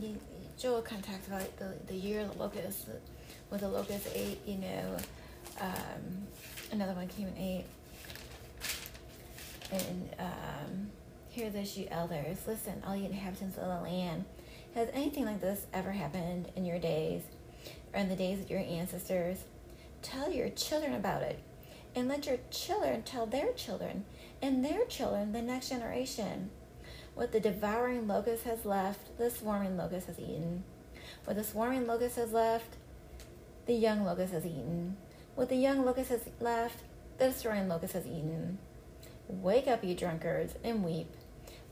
you, 0.00 0.18
Joel 0.58 0.82
kind 0.82 1.00
of 1.00 1.08
talked 1.08 1.28
about 1.28 1.56
the, 1.58 1.74
the 1.86 1.94
year 1.94 2.22
of 2.22 2.32
the 2.32 2.38
locust, 2.40 2.88
when 3.48 3.60
the 3.60 3.68
locust 3.68 4.08
ate, 4.12 4.40
you 4.44 4.58
know, 4.58 4.96
um, 5.60 6.26
another 6.72 6.94
one 6.94 7.06
came 7.06 7.28
and 7.28 7.38
ate. 7.38 7.66
And 9.70 10.10
um, 10.18 10.90
hear 11.28 11.50
this, 11.50 11.76
you 11.76 11.86
elders. 11.88 12.38
Listen, 12.48 12.82
all 12.84 12.96
you 12.96 13.04
inhabitants 13.04 13.56
of 13.58 13.68
the 13.68 13.80
land. 13.88 14.24
Has 14.76 14.90
anything 14.92 15.24
like 15.24 15.40
this 15.40 15.64
ever 15.72 15.92
happened 15.92 16.52
in 16.54 16.66
your 16.66 16.78
days 16.78 17.22
or 17.94 18.00
in 18.00 18.10
the 18.10 18.14
days 18.14 18.40
of 18.40 18.50
your 18.50 18.60
ancestors? 18.60 19.38
Tell 20.02 20.30
your 20.30 20.50
children 20.50 20.92
about 20.92 21.22
it, 21.22 21.38
and 21.94 22.08
let 22.08 22.26
your 22.26 22.36
children 22.50 23.02
tell 23.02 23.24
their 23.24 23.54
children, 23.54 24.04
and 24.42 24.62
their 24.62 24.84
children, 24.84 25.32
the 25.32 25.40
next 25.40 25.70
generation. 25.70 26.50
What 27.14 27.32
the 27.32 27.40
devouring 27.40 28.06
locust 28.06 28.44
has 28.44 28.66
left, 28.66 29.16
the 29.16 29.30
swarming 29.30 29.78
locust 29.78 30.08
has 30.08 30.20
eaten. 30.20 30.62
What 31.24 31.36
the 31.36 31.44
swarming 31.44 31.86
locust 31.86 32.16
has 32.16 32.32
left, 32.32 32.76
the 33.64 33.72
young 33.72 34.04
locust 34.04 34.34
has 34.34 34.44
eaten. 34.44 34.98
What 35.36 35.48
the 35.48 35.56
young 35.56 35.86
locust 35.86 36.10
has 36.10 36.28
left, 36.38 36.80
the 37.16 37.28
destroying 37.28 37.68
locust 37.68 37.94
has 37.94 38.04
eaten. 38.04 38.58
Wake 39.26 39.68
up, 39.68 39.82
you 39.82 39.94
drunkards, 39.94 40.52
and 40.62 40.84
weep. 40.84 41.08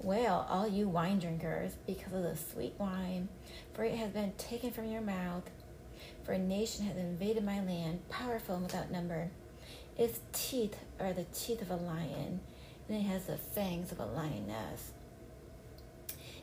Wail, 0.05 0.47
all 0.51 0.69
you 0.69 0.87
wine 0.87 1.19
drinkers, 1.19 1.73
because 1.87 2.13
of 2.13 2.23
the 2.23 2.37
sweet 2.37 2.75
wine, 2.77 3.29
for 3.73 3.85
it 3.85 3.95
has 3.95 4.11
been 4.11 4.33
taken 4.37 4.71
from 4.71 4.91
your 4.91 5.01
mouth. 5.01 5.49
For 6.25 6.33
a 6.33 6.39
nation 6.39 6.85
has 6.85 6.99
invaded 6.99 7.43
my 7.43 7.65
land, 7.65 8.07
powerful 8.11 8.57
and 8.57 8.65
without 8.65 8.91
number. 8.91 9.31
Its 9.97 10.21
teeth 10.33 10.77
are 11.01 11.15
the 11.15 11.25
teeth 11.33 11.63
of 11.63 11.71
a 11.71 11.77
lion, 11.77 12.41
and 12.87 12.99
it 12.99 13.09
has 13.09 13.25
the 13.25 13.39
fangs 13.39 13.93
of 13.93 13.99
a 13.99 14.05
lioness. 14.05 14.93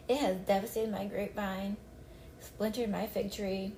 It 0.08 0.18
has 0.18 0.38
devastated 0.38 0.92
my 0.92 1.06
grapevine, 1.06 1.78
splintered 2.40 2.90
my 2.90 3.06
fig 3.06 3.32
tree, 3.32 3.74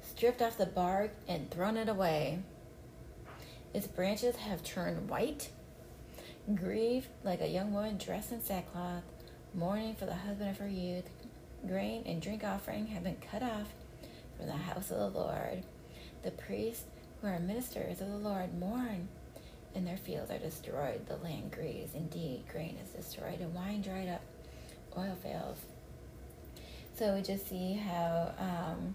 stripped 0.00 0.40
off 0.40 0.56
the 0.56 0.64
bark, 0.64 1.10
and 1.28 1.50
thrown 1.50 1.76
it 1.76 1.90
away. 1.90 2.38
Its 3.74 3.86
branches 3.86 4.36
have 4.36 4.64
turned 4.64 5.10
white 5.10 5.50
grieved 6.54 7.08
like 7.24 7.40
a 7.40 7.48
young 7.48 7.74
woman 7.74 7.98
dressed 7.98 8.32
in 8.32 8.42
sackcloth, 8.42 9.02
mourning 9.58 9.94
for 9.94 10.06
the 10.06 10.14
husband 10.14 10.50
of 10.50 10.58
her 10.58 10.68
youth. 10.68 11.08
Grain 11.66 12.04
and 12.06 12.22
drink 12.22 12.44
offering 12.44 12.86
have 12.88 13.02
been 13.02 13.16
cut 13.30 13.42
off 13.42 13.66
from 14.36 14.46
the 14.46 14.52
house 14.52 14.90
of 14.90 14.98
the 14.98 15.18
Lord. 15.18 15.64
The 16.22 16.30
priests 16.30 16.84
who 17.20 17.26
are 17.26 17.38
ministers 17.40 18.00
of 18.00 18.08
the 18.08 18.18
Lord 18.18 18.58
mourn, 18.58 19.08
and 19.74 19.86
their 19.86 19.96
fields 19.96 20.30
are 20.30 20.38
destroyed. 20.38 21.06
The 21.06 21.16
land 21.16 21.50
grieves. 21.50 21.94
Indeed, 21.94 22.44
grain 22.50 22.76
is 22.82 22.90
destroyed, 22.90 23.40
and 23.40 23.52
wine 23.54 23.82
dried 23.82 24.08
up, 24.08 24.22
oil 24.96 25.16
fails. 25.22 25.58
So 26.96 27.14
we 27.14 27.22
just 27.22 27.48
see 27.48 27.74
how, 27.74 28.32
um, 28.38 28.94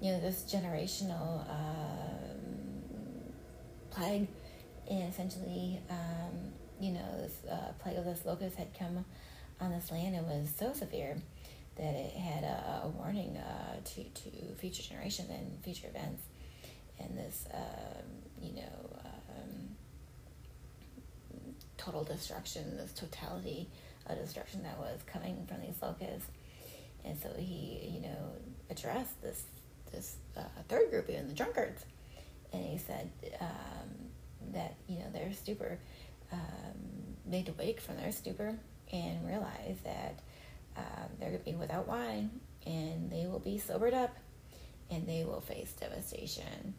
you 0.00 0.12
know, 0.12 0.20
this 0.20 0.44
generational 0.50 1.48
um, 1.48 2.40
plague 3.90 4.28
and 4.90 5.12
essentially 5.12 5.80
um, 5.88 6.52
you 6.80 6.92
know, 6.92 7.18
this 7.18 7.36
uh, 7.50 7.72
plague 7.78 7.98
of 7.98 8.04
this 8.04 8.24
locust 8.24 8.56
had 8.56 8.76
come 8.76 9.04
on 9.60 9.70
this 9.70 9.90
land. 9.90 10.14
It 10.14 10.22
was 10.22 10.48
so 10.58 10.72
severe 10.72 11.16
that 11.76 11.94
it 11.94 12.12
had 12.12 12.44
a, 12.44 12.82
a 12.84 12.88
warning 12.88 13.36
uh, 13.36 13.76
to, 13.84 14.04
to 14.04 14.54
future 14.58 14.82
generations 14.82 15.30
and 15.30 15.62
future 15.62 15.88
events. 15.88 16.22
And 16.98 17.16
this, 17.16 17.46
um, 17.54 18.04
you 18.40 18.56
know, 18.56 18.98
um, 19.04 19.76
total 21.78 22.04
destruction, 22.04 22.76
this 22.76 22.92
totality 22.92 23.68
of 24.06 24.18
destruction 24.18 24.62
that 24.64 24.78
was 24.78 25.00
coming 25.06 25.46
from 25.46 25.62
these 25.62 25.80
locusts. 25.80 26.28
And 27.04 27.18
so 27.18 27.30
he, 27.38 27.90
you 27.94 28.02
know, 28.02 28.32
addressed 28.68 29.22
this 29.22 29.44
this 29.92 30.16
uh, 30.36 30.42
third 30.68 30.90
group, 30.90 31.10
even 31.10 31.26
the 31.26 31.34
drunkards, 31.34 31.84
and 32.52 32.64
he 32.64 32.78
said 32.78 33.10
um, 33.40 33.88
that 34.52 34.74
you 34.86 34.98
know 34.98 35.06
they're 35.12 35.32
stupor 35.32 35.78
um, 36.32 37.18
need 37.26 37.46
to 37.46 37.52
wake 37.52 37.80
from 37.80 37.96
their 37.96 38.12
stupor 38.12 38.56
and 38.92 39.26
realize 39.26 39.78
that 39.84 40.20
um, 40.76 41.08
they're 41.18 41.30
going 41.30 41.40
to 41.40 41.50
be 41.50 41.56
without 41.56 41.86
wine 41.86 42.30
and 42.66 43.10
they 43.10 43.26
will 43.26 43.38
be 43.38 43.58
sobered 43.58 43.94
up 43.94 44.16
and 44.90 45.06
they 45.06 45.24
will 45.24 45.40
face 45.40 45.72
devastation. 45.72 46.74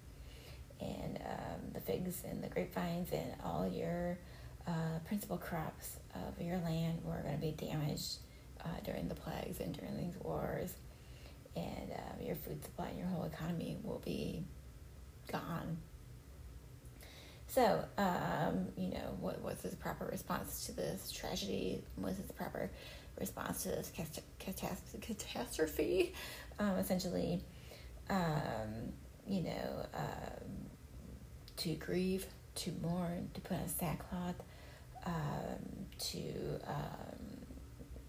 And 0.79 1.19
um, 1.25 1.71
the 1.73 1.79
figs 1.79 2.23
and 2.27 2.43
the 2.43 2.47
grapevines 2.47 3.09
and 3.11 3.33
all 3.43 3.67
your 3.67 4.17
uh, 4.67 4.99
principal 5.07 5.37
crops 5.37 5.97
of 6.15 6.43
your 6.43 6.57
land 6.57 6.99
were 7.03 7.21
going 7.21 7.35
to 7.35 7.41
be 7.41 7.51
damaged 7.51 8.17
uh, 8.63 8.67
during 8.83 9.07
the 9.07 9.15
plagues 9.15 9.59
and 9.59 9.77
during 9.77 9.97
these 9.97 10.15
wars. 10.21 10.73
And 11.55 11.91
uh, 11.91 12.23
your 12.25 12.35
food 12.35 12.63
supply 12.63 12.87
and 12.89 12.97
your 12.97 13.07
whole 13.07 13.25
economy 13.25 13.77
will 13.83 14.01
be 14.03 14.43
gone 15.31 15.77
So, 17.51 17.83
um, 17.97 18.67
you 18.77 18.91
know, 18.91 19.17
what 19.19 19.41
was 19.41 19.61
his 19.61 19.75
proper 19.75 20.05
response 20.05 20.67
to 20.67 20.71
this 20.71 21.11
tragedy? 21.11 21.83
Was 21.97 22.15
his 22.15 22.31
proper 22.31 22.71
response 23.19 23.63
to 23.63 23.69
this 23.69 23.91
catastrophe? 24.39 26.13
Um, 26.59 26.77
essentially, 26.77 27.43
um, 28.09 28.93
you 29.27 29.41
know, 29.43 29.85
um, 29.93 30.69
to 31.57 31.75
grieve, 31.75 32.25
to 32.55 32.71
mourn, 32.81 33.29
to 33.33 33.41
put 33.41 33.57
on 33.57 33.67
sackcloth, 33.67 34.41
um, 35.05 35.11
to, 35.99 36.57
um, 36.65 37.19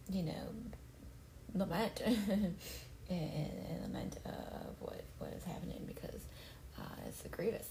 you 0.09 0.23
know, 0.23 0.55
lament 1.53 2.01
and, 2.07 2.55
and, 3.11 3.83
lament 3.83 4.19
of 4.25 4.77
what, 4.79 5.03
what 5.19 5.33
is 5.33 5.43
happening 5.43 5.83
because 5.85 6.21
uh, 6.79 7.09
it's 7.09 7.25
a 7.25 7.29
grievous. 7.29 7.67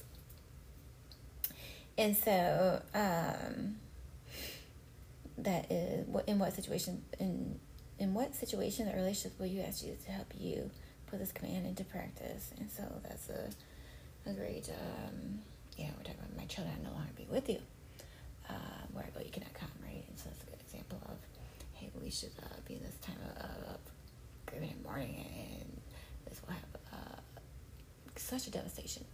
And 1.98 2.16
so, 2.16 2.82
um, 2.94 3.76
that 5.38 5.72
is 5.72 6.08
what 6.08 6.28
in 6.28 6.40
what 6.40 6.54
situation 6.54 7.04
in 7.20 7.60
in 8.00 8.14
what 8.14 8.36
situation 8.36 8.88
or 8.90 8.96
relationship 8.96 9.40
will 9.40 9.48
you 9.48 9.62
ask 9.62 9.82
Jesus 9.82 10.04
to 10.06 10.12
help 10.12 10.32
you 10.38 10.70
put 11.08 11.20
this 11.20 11.32
command 11.32 11.66
into 11.66 11.84
practice? 11.84 12.52
And 12.60 12.70
so 12.70 12.84
that's 13.04 13.30
a 13.30 13.50
a 14.30 14.34
great 14.34 14.70
um, 14.70 15.40
yeah 15.78 15.88
we're 15.98 16.04
talking 16.04 16.20
about 16.20 16.38
my 16.38 16.46
children 16.46 16.76
no 16.84 16.92
longer 16.92 17.12
be 17.16 17.28
with 17.30 17.50
you. 17.50 17.60
Uh, 18.50 18.54
where 18.94 19.06
I 19.06 19.10
go 19.18 19.24
you 19.24 19.32
cannot 19.32 19.54
come 19.54 19.70
right, 19.84 20.04
and 20.08 20.18
so 20.18 20.30
that's 20.30 20.44
a 20.44 20.46
good 20.46 20.62
example 20.62 21.00
of 21.06 21.18
hey 21.74 21.90
we 22.02 22.10
should 22.10 22.34
uh, 22.44 22.60
be 22.68 22.76
in 22.76 22.84
this 22.84 22.98
time 23.02 23.18
of, 23.38 23.76
of 23.76 23.80
grieving 24.46 24.72
and 24.72 24.84
mourning, 24.84 25.26
and 25.60 25.82
this 26.28 26.42
will 26.42 26.54
have 26.54 26.82
uh, 26.94 27.20
such 28.16 28.48
a 28.48 28.52
devastation 28.52 29.06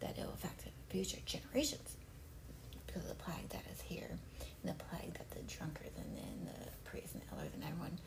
that 0.00 0.18
it 0.18 0.24
will 0.24 0.34
affect 0.34 0.64
future 0.88 1.18
generations 1.24 1.96
because 2.96 3.10
of 3.10 3.18
the 3.18 3.24
plague 3.24 3.48
that 3.50 3.62
is 3.72 3.80
here 3.80 4.08
and 4.62 4.70
the 4.70 4.84
plague 4.84 5.12
that 5.14 5.30
the 5.30 5.40
drunkards 5.42 5.96
and, 5.98 6.16
and 6.16 6.48
the 6.48 6.88
priests 6.88 7.14
and 7.14 7.22
elders 7.30 7.52
and 7.54 7.62
everyone 7.62 7.98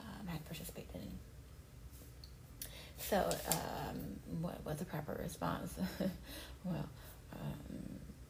um, 0.00 0.26
had 0.26 0.44
participated 0.44 0.96
in. 0.96 2.68
So, 2.98 3.28
um, 3.50 3.96
what 4.40 4.64
was 4.64 4.78
the 4.78 4.84
proper 4.84 5.12
response? 5.22 5.74
well, 6.64 6.88
um, 7.32 7.78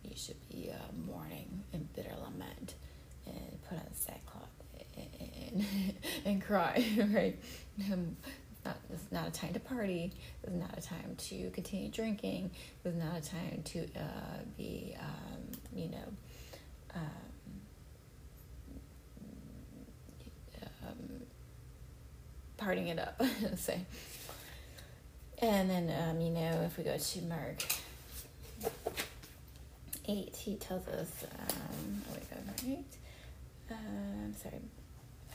you 0.02 0.16
should 0.16 0.36
be 0.48 0.70
uh, 0.72 1.10
mourning 1.10 1.62
and 1.72 1.90
bitter 1.94 2.14
lament 2.22 2.74
and 3.26 3.62
put 3.68 3.78
on 3.78 3.94
sackcloth 3.94 4.48
and, 4.96 5.08
and, 5.52 5.64
and 6.26 6.44
cry, 6.44 6.84
right? 7.14 7.38
Um, 7.90 8.16
not, 8.64 8.76
is 8.92 9.12
not 9.12 9.28
a 9.28 9.30
time 9.30 9.52
to 9.52 9.60
party. 9.60 10.12
Is 10.44 10.54
not 10.54 10.76
a 10.76 10.80
time 10.80 11.16
to 11.16 11.50
continue 11.50 11.90
drinking. 11.90 12.50
Is 12.84 12.94
not 12.94 13.18
a 13.18 13.20
time 13.20 13.62
to 13.64 13.84
uh, 13.96 14.42
be, 14.56 14.96
um, 14.98 15.42
you 15.74 15.88
know, 15.88 16.08
um, 16.94 17.02
um, 20.82 21.22
partying 22.58 22.88
it 22.88 22.98
up, 22.98 23.20
say. 23.56 23.80
And 25.38 25.68
then, 25.68 25.92
um, 26.08 26.20
you 26.20 26.30
know, 26.30 26.62
if 26.64 26.78
we 26.78 26.84
go 26.84 26.96
to 26.96 27.22
Mark 27.22 27.62
8, 30.06 30.36
he 30.36 30.56
tells 30.56 30.86
us, 30.88 31.24
um, 31.38 32.02
oh, 32.08 32.14
wait, 32.14 32.30
go, 32.30 32.36
right? 32.68 32.84
Um, 33.70 34.34
sorry, 34.40 34.60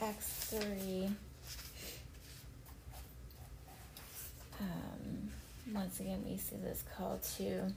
Acts 0.02 0.56
3. 0.60 1.10
Um, 4.62 5.30
once 5.74 6.00
again, 6.00 6.24
we 6.28 6.38
see 6.38 6.56
this 6.58 6.84
call 6.96 7.20
to 7.38 7.74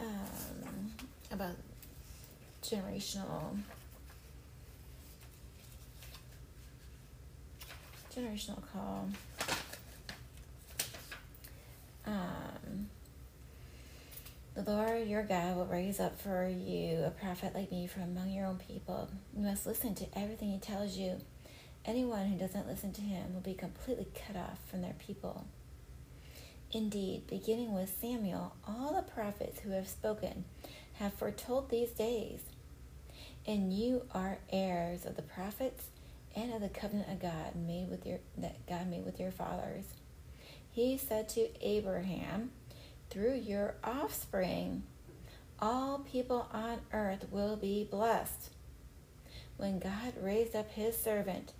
um, 0.00 0.90
about 1.30 1.56
generational 2.62 3.58
generational 8.14 8.60
call. 8.72 9.08
Um, 12.06 12.88
the 14.54 14.62
Lord 14.62 15.06
your 15.06 15.22
God 15.22 15.56
will 15.56 15.66
raise 15.66 16.00
up 16.00 16.20
for 16.20 16.48
you 16.48 17.04
a 17.04 17.10
prophet 17.10 17.54
like 17.54 17.70
me 17.70 17.86
from 17.86 18.02
among 18.02 18.30
your 18.30 18.46
own 18.46 18.58
people. 18.58 19.08
You 19.36 19.44
must 19.44 19.64
listen 19.64 19.94
to 19.96 20.18
everything 20.18 20.50
he 20.50 20.58
tells 20.58 20.96
you. 20.96 21.18
Anyone 21.84 22.26
who 22.26 22.36
doesn't 22.38 22.66
listen 22.66 22.92
to 22.94 23.00
him 23.00 23.32
will 23.32 23.40
be 23.40 23.54
completely 23.54 24.08
cut 24.26 24.36
off 24.36 24.58
from 24.68 24.82
their 24.82 24.96
people. 24.98 25.46
Indeed, 26.72 27.26
beginning 27.26 27.74
with 27.74 27.96
Samuel, 28.00 28.54
all 28.66 28.94
the 28.94 29.02
prophets 29.02 29.60
who 29.60 29.70
have 29.70 29.88
spoken 29.88 30.44
have 30.94 31.14
foretold 31.14 31.68
these 31.68 31.90
days. 31.90 32.40
And 33.46 33.72
you 33.72 34.02
are 34.12 34.38
heirs 34.50 35.04
of 35.04 35.16
the 35.16 35.22
prophets 35.22 35.88
and 36.36 36.52
of 36.52 36.60
the 36.60 36.68
covenant 36.68 37.10
of 37.10 37.20
God 37.20 37.56
made 37.56 37.90
with 37.90 38.06
your 38.06 38.20
that 38.38 38.66
God 38.68 38.88
made 38.88 39.04
with 39.04 39.18
your 39.18 39.32
fathers. 39.32 39.84
He 40.70 40.96
said 40.96 41.28
to 41.30 41.48
Abraham, 41.66 42.52
through 43.10 43.34
your 43.34 43.74
offspring, 43.82 44.84
all 45.58 45.98
people 45.98 46.48
on 46.52 46.78
earth 46.92 47.26
will 47.32 47.56
be 47.56 47.82
blessed. 47.90 48.50
When 49.56 49.80
God 49.80 50.14
raised 50.22 50.54
up 50.54 50.70
his 50.70 50.96
servant, 50.96 51.52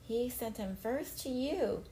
he 0.00 0.30
sent 0.30 0.56
him 0.56 0.76
first 0.80 1.20
to 1.22 1.28
you 1.28 1.82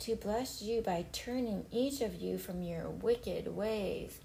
to 0.00 0.16
bless 0.16 0.62
you 0.62 0.80
by 0.80 1.06
turning 1.12 1.66
each 1.72 2.00
of 2.00 2.14
you 2.16 2.38
from 2.38 2.62
your 2.62 2.88
wicked 2.88 3.54
ways. 3.54 4.18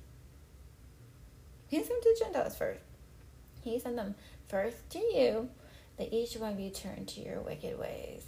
He 1.67 1.77
sent 1.77 1.89
them 1.89 1.99
to 2.01 2.13
the 2.13 2.25
Gentiles 2.25 2.55
first. 2.55 2.81
He 3.61 3.79
sent 3.79 3.95
them 3.95 4.15
first 4.47 4.89
to 4.91 4.99
you, 4.99 5.49
that 5.97 6.13
each 6.13 6.35
one 6.35 6.53
of 6.53 6.59
you 6.59 6.69
turn 6.69 7.05
to 7.05 7.21
your 7.21 7.39
wicked 7.39 7.79
ways. 7.79 8.23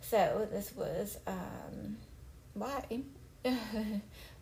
So 0.00 0.46
this 0.52 0.72
was 0.76 1.18
um, 1.26 1.96
why 2.54 2.84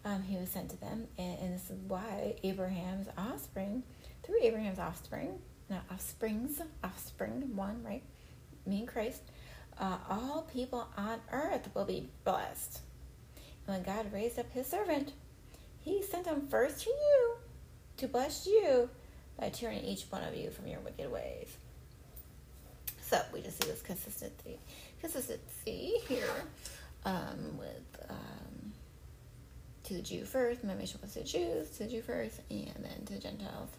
um, 0.04 0.22
he 0.22 0.36
was 0.36 0.50
sent 0.50 0.70
to 0.70 0.80
them, 0.80 1.06
and, 1.16 1.38
and 1.38 1.54
this 1.54 1.70
is 1.70 1.78
why 1.88 2.34
Abraham's 2.42 3.08
offspring, 3.16 3.82
through 4.22 4.42
Abraham's 4.42 4.78
offspring, 4.78 5.38
not 5.70 5.84
offsprings, 5.90 6.60
offspring 6.82 7.56
one, 7.56 7.82
right? 7.82 8.02
Me 8.66 8.80
and 8.80 8.88
Christ 8.88 9.22
uh, 9.78 9.98
all 10.08 10.48
people 10.52 10.88
on 10.96 11.20
earth 11.32 11.68
will 11.74 11.84
be 11.84 12.08
blessed. 12.24 12.80
And 13.66 13.76
when 13.76 13.82
God 13.82 14.12
raised 14.12 14.38
up 14.38 14.50
his 14.52 14.66
servant, 14.66 15.12
he 15.80 16.02
sent 16.02 16.26
him 16.26 16.46
first 16.48 16.84
to 16.84 16.90
you 16.90 17.36
to 17.98 18.08
bless 18.08 18.46
you 18.46 18.88
by 19.38 19.48
turning 19.48 19.84
each 19.84 20.04
one 20.10 20.22
of 20.22 20.34
you 20.34 20.50
from 20.50 20.66
your 20.66 20.80
wicked 20.80 21.10
ways. 21.10 21.56
So 23.02 23.20
we 23.32 23.42
just 23.42 23.62
see 23.62 23.68
this 23.68 23.82
consistency, 23.82 24.58
consistency 25.00 25.94
here 26.08 26.44
um, 27.04 27.58
with 27.58 28.06
um, 28.08 28.72
to 29.84 29.94
the 29.94 30.02
Jew 30.02 30.24
first. 30.24 30.64
My 30.64 30.74
mission 30.74 31.00
was 31.02 31.12
to 31.12 31.18
the 31.20 31.24
Jews, 31.24 31.68
to 31.70 31.84
the 31.84 31.90
Jew 31.90 32.02
first, 32.02 32.40
and 32.50 32.74
then 32.78 33.04
to 33.06 33.12
the 33.14 33.18
Gentiles. 33.18 33.70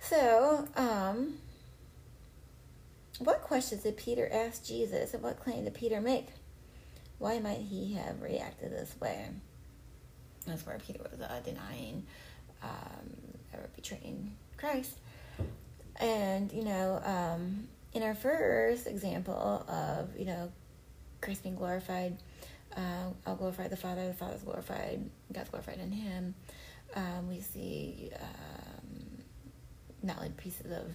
So, 0.00 0.66
um, 0.76 1.34
what 3.18 3.42
questions 3.42 3.82
did 3.82 3.96
Peter 3.96 4.28
ask 4.32 4.64
Jesus, 4.64 5.14
and 5.14 5.22
what 5.22 5.40
claim 5.40 5.64
did 5.64 5.74
Peter 5.74 6.00
make? 6.00 6.28
Why 7.18 7.38
might 7.40 7.58
he 7.58 7.94
have 7.94 8.22
reacted 8.22 8.72
this 8.72 8.94
way? 9.00 9.28
That's 10.46 10.64
where 10.64 10.78
Peter 10.78 11.00
was 11.02 11.20
uh, 11.20 11.40
denying 11.44 12.06
um, 12.62 13.10
or 13.52 13.68
betraying 13.74 14.36
Christ. 14.56 14.92
And, 15.96 16.52
you 16.52 16.64
know, 16.64 17.00
um, 17.04 17.68
in 17.92 18.02
our 18.02 18.14
first 18.14 18.86
example 18.86 19.64
of, 19.68 20.16
you 20.16 20.24
know, 20.24 20.52
Christ 21.20 21.42
being 21.42 21.56
glorified, 21.56 22.16
uh, 22.76 23.10
I'll 23.26 23.36
glorify 23.36 23.66
the 23.66 23.76
Father, 23.76 24.06
the 24.06 24.14
Father's 24.14 24.42
glorified, 24.42 25.10
God's 25.32 25.50
glorified 25.50 25.80
in 25.80 25.90
Him. 25.90 26.34
Um, 26.94 27.28
we 27.28 27.40
see 27.40 28.10
um, 28.20 29.24
not 30.02 30.18
only 30.18 30.30
pieces 30.30 30.70
of 30.70 30.94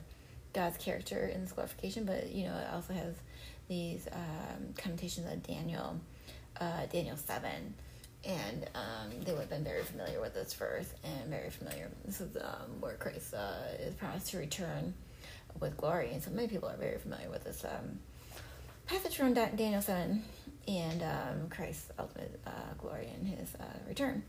God's 0.54 0.78
character 0.78 1.26
in 1.28 1.42
this 1.42 1.52
glorification, 1.52 2.06
but 2.06 2.32
you 2.32 2.46
know 2.46 2.56
it 2.56 2.68
also 2.74 2.94
has 2.94 3.16
these 3.68 4.08
um, 4.12 4.74
connotations 4.78 5.32
of 5.32 5.42
Daniel, 5.44 6.00
uh, 6.60 6.86
Daniel 6.92 7.18
seven, 7.18 7.74
and 8.24 8.70
um, 8.76 9.10
they 9.26 9.32
would 9.32 9.42
have 9.42 9.50
been 9.50 9.64
very 9.64 9.84
familiar 9.84 10.22
with 10.22 10.34
this 10.34 10.54
verse 10.54 10.88
and 11.04 11.30
very 11.30 11.50
familiar. 11.50 11.90
This 12.06 12.22
is 12.22 12.36
um, 12.38 12.80
where 12.80 12.96
Christ 12.96 13.34
uh, 13.34 13.54
is 13.80 13.96
promised 13.96 14.30
to 14.30 14.38
return 14.38 14.94
with 15.60 15.76
glory, 15.78 16.12
and 16.14 16.22
so 16.22 16.32
many 16.32 16.48
people 16.48 16.70
are 16.70 16.78
very 16.78 16.98
familiar 16.98 17.30
with 17.30 17.44
this 17.44 17.66
um, 17.66 18.00
passage 18.86 19.16
from 19.16 19.34
Daniel 19.34 19.82
seven 19.82 20.24
and 20.68 21.04
um, 21.04 21.50
Christ's 21.50 21.92
ultimate 21.98 22.40
uh, 22.46 22.74
glory 22.78 23.10
in 23.20 23.26
His 23.26 23.56
uh, 23.56 23.64
return. 23.88 24.24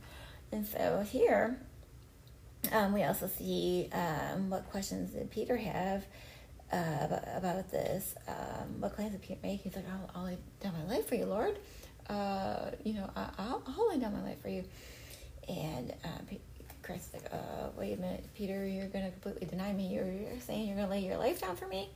And 0.52 0.66
so 0.66 1.04
here 1.10 1.58
um, 2.72 2.92
we 2.92 3.02
also 3.02 3.28
see 3.28 3.88
um, 3.92 4.50
what 4.50 4.70
questions 4.70 5.10
did 5.12 5.30
Peter 5.30 5.56
have 5.56 6.04
uh, 6.72 6.76
about, 7.02 7.24
about, 7.36 7.70
this. 7.70 8.14
Um, 8.26 8.80
what 8.80 8.94
claims 8.94 9.12
did 9.12 9.22
Peter 9.22 9.40
make? 9.42 9.60
He's 9.60 9.76
like, 9.76 9.86
I'll, 9.88 10.10
I'll 10.14 10.24
lay 10.24 10.38
down 10.60 10.72
my 10.74 10.94
life 10.94 11.08
for 11.08 11.14
you, 11.14 11.26
Lord. 11.26 11.56
uh, 12.08 12.70
you 12.84 12.94
know, 12.94 13.10
I, 13.16 13.28
I'll, 13.38 13.62
I'll 13.66 13.88
lay 13.90 13.98
down 13.98 14.12
my 14.12 14.22
life 14.22 14.40
for 14.42 14.48
you. 14.48 14.64
And 15.48 15.92
uh, 16.04 16.34
Christ's 16.82 17.14
like, 17.14 17.32
uh, 17.32 17.68
wait 17.76 17.98
a 17.98 18.00
minute, 18.00 18.24
Peter, 18.34 18.66
you're 18.66 18.88
going 18.88 19.04
to 19.04 19.10
completely 19.10 19.46
deny 19.46 19.72
me. 19.72 19.88
You're, 19.88 20.10
you're 20.10 20.40
saying 20.40 20.66
you're 20.66 20.76
going 20.76 20.88
to 20.88 20.92
lay 20.94 21.00
your 21.00 21.16
life 21.16 21.40
down 21.40 21.56
for 21.56 21.66
me? 21.66 21.88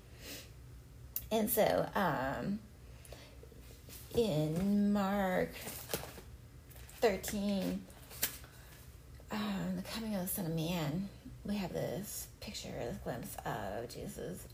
And 1.31 1.51
so, 1.51 1.87
um, 1.95 2.59
in 4.15 4.93
Mark 4.93 5.51
13, 7.01 7.83
um, 9.31 9.77
the 9.77 9.83
coming 9.83 10.15
of 10.15 10.23
the 10.23 10.29
Son 10.29 10.47
of 10.47 10.55
Man, 10.55 11.09
we 11.45 11.57
have 11.57 11.73
this 11.73 12.29
picture, 12.41 12.71
this 12.79 12.97
glimpse 12.99 13.37
of 13.45 13.89
Jesus 13.89 14.47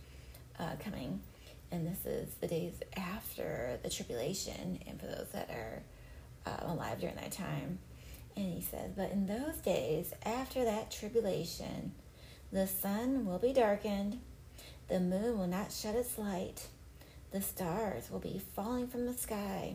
uh, 0.59 0.73
coming. 0.83 1.21
And 1.71 1.87
this 1.87 2.07
is 2.07 2.35
the 2.41 2.47
days 2.47 2.75
after 2.97 3.79
the 3.83 3.91
tribulation, 3.91 4.79
and 4.87 5.01
for 5.01 5.07
those 5.07 5.29
that 5.33 5.51
are 5.51 5.83
uh, 6.47 6.73
alive 6.73 7.01
during 7.01 7.17
that 7.17 7.33
time. 7.33 7.79
And 8.37 8.53
he 8.53 8.61
says, 8.61 8.93
But 8.97 9.11
in 9.11 9.27
those 9.27 9.57
days, 9.57 10.13
after 10.25 10.65
that 10.65 10.91
tribulation, 10.91 11.93
the 12.53 12.67
sun 12.67 13.27
will 13.27 13.39
be 13.39 13.53
darkened, 13.53 14.21
the 14.89 15.01
moon 15.01 15.39
will 15.39 15.47
not 15.47 15.73
shed 15.73 15.97
its 15.97 16.19
light, 16.19 16.69
the 17.33 17.41
stars 17.43 18.11
will 18.11 18.21
be 18.21 18.41
falling 18.55 18.87
from 18.87 19.07
the 19.07 19.15
sky, 19.15 19.75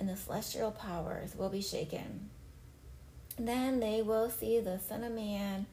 and 0.00 0.08
the 0.08 0.16
celestial 0.16 0.70
powers 0.70 1.34
will 1.36 1.50
be 1.50 1.60
shaken. 1.60 2.30
Then 3.38 3.80
they 3.80 4.02
will 4.02 4.30
see 4.30 4.60
the 4.60 4.78
Son 4.80 5.04
of 5.04 5.12
Man 5.12 5.66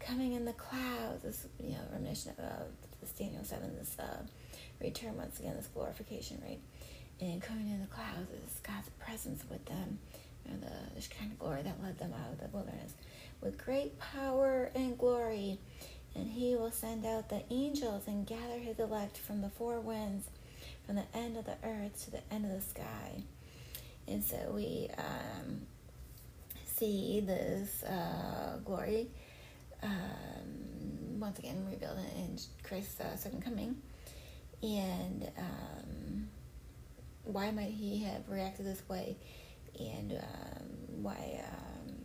coming 0.00 0.32
in 0.32 0.44
the 0.44 0.52
clouds. 0.52 1.22
This, 1.22 1.46
you 1.62 1.70
know, 1.70 1.78
reminiscent 1.92 2.38
of 2.38 2.66
this 3.00 3.10
Daniel 3.10 3.44
7, 3.44 3.76
this 3.76 3.96
uh, 3.98 4.22
return 4.80 5.16
once 5.16 5.38
again, 5.38 5.54
this 5.56 5.68
glorification, 5.68 6.42
right? 6.44 6.60
And 7.20 7.40
coming 7.40 7.70
in 7.70 7.80
the 7.80 7.86
clouds 7.86 8.30
is 8.32 8.60
God's 8.62 8.88
presence 8.98 9.44
with 9.48 9.64
them, 9.66 9.98
you 10.44 10.52
know, 10.52 10.58
the, 10.60 11.00
the 11.00 11.14
kind 11.14 11.30
of 11.30 11.38
glory 11.38 11.62
that 11.62 11.82
led 11.82 11.98
them 11.98 12.12
out 12.12 12.32
of 12.32 12.40
the 12.40 12.48
wilderness 12.56 12.94
with 13.40 13.62
great 13.62 13.98
power 14.00 14.70
and 14.74 14.98
glory. 14.98 15.58
And 16.16 16.28
he 16.30 16.54
will 16.56 16.70
send 16.70 17.04
out 17.04 17.28
the 17.28 17.42
angels 17.50 18.04
and 18.06 18.26
gather 18.26 18.58
his 18.58 18.78
elect 18.78 19.18
from 19.18 19.40
the 19.40 19.48
four 19.50 19.80
winds, 19.80 20.28
from 20.86 20.96
the 20.96 21.04
end 21.14 21.36
of 21.36 21.44
the 21.44 21.56
earth 21.64 22.04
to 22.04 22.10
the 22.10 22.22
end 22.32 22.44
of 22.44 22.52
the 22.52 22.60
sky. 22.60 23.22
And 24.06 24.22
so 24.22 24.52
we 24.54 24.90
um, 24.98 25.62
see 26.76 27.20
this 27.20 27.82
uh, 27.84 28.58
glory 28.64 29.08
um, 29.82 31.20
once 31.20 31.38
again 31.38 31.64
revealed 31.70 31.98
in 32.16 32.38
Christ's 32.62 33.00
uh, 33.00 33.16
second 33.16 33.42
coming. 33.42 33.76
And 34.62 35.30
um, 35.38 36.28
why 37.24 37.50
might 37.50 37.70
he 37.70 38.02
have 38.04 38.28
reacted 38.28 38.66
this 38.66 38.82
way? 38.88 39.16
And 39.78 40.12
um, 40.12 41.02
why 41.02 41.44
um, 41.44 42.04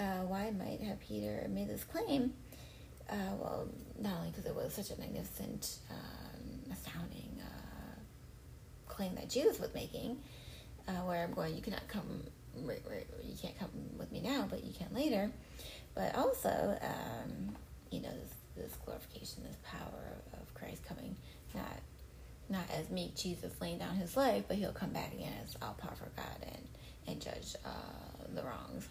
uh, 0.00 0.22
why 0.24 0.50
might 0.50 0.80
have 0.80 0.98
Peter 1.00 1.46
made 1.50 1.68
this 1.68 1.84
claim? 1.84 2.32
Uh, 3.08 3.34
well, 3.38 3.68
not 4.00 4.18
only 4.18 4.30
because 4.30 4.46
it 4.46 4.54
was 4.54 4.72
such 4.72 4.90
a 4.90 5.00
magnificent, 5.00 5.78
um, 5.90 6.72
astounding 6.72 7.38
uh, 7.40 7.98
claim 8.86 9.14
that 9.16 9.28
Jesus 9.28 9.58
was 9.58 9.72
making, 9.74 10.16
uh, 10.88 10.92
where 11.02 11.22
I'm 11.22 11.32
going, 11.32 11.54
you 11.54 11.60
cannot 11.60 11.86
come, 11.88 12.22
you 12.56 13.36
can't 13.40 13.58
come 13.58 13.70
with 13.96 14.10
me 14.12 14.20
now, 14.20 14.46
but 14.48 14.64
you 14.64 14.72
can 14.72 14.88
later. 14.94 15.30
But 15.94 16.14
also, 16.16 16.78
um, 16.82 17.56
you 17.90 18.00
know, 18.00 18.10
this, 18.10 18.34
this 18.56 18.76
glorification, 18.84 19.42
this 19.44 19.56
power 19.64 20.16
of 20.34 20.54
Christ 20.54 20.84
coming, 20.84 21.16
not 21.54 21.80
not 22.48 22.64
as 22.76 22.90
meek 22.90 23.14
Jesus 23.14 23.52
laying 23.60 23.78
down 23.78 23.94
his 23.94 24.16
life, 24.16 24.44
but 24.48 24.56
he'll 24.56 24.72
come 24.72 24.90
back 24.90 25.12
again 25.14 25.32
as 25.44 25.56
all 25.62 25.74
powerful 25.74 26.08
God 26.16 26.26
and 26.42 26.68
and 27.06 27.20
judge 27.20 27.54
uh, 27.64 28.24
the 28.34 28.42
wrongs. 28.42 28.88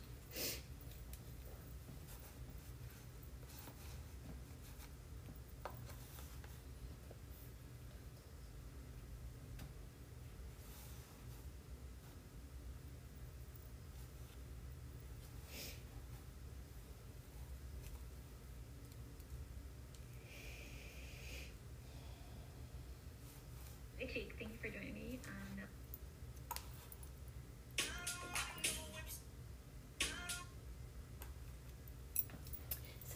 Cheek, 24.19 24.35
thank 24.37 24.51
you 24.51 24.57
for 24.59 24.67
joining 24.67 24.93
me. 24.93 25.19
Um, 25.27 25.63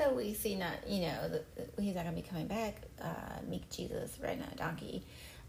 So 0.04 0.14
we 0.14 0.34
see 0.34 0.56
not, 0.56 0.88
you 0.88 1.02
know, 1.02 1.30
the, 1.30 1.82
he's 1.82 1.96
not 1.96 2.04
going 2.04 2.16
to 2.16 2.22
be 2.22 2.28
coming 2.28 2.48
back, 2.48 2.82
uh, 3.02 3.42
meek 3.48 3.70
Jesus 3.70 4.18
riding 4.22 4.42
on 4.42 4.50
a 4.52 4.56
donkey, 4.56 5.04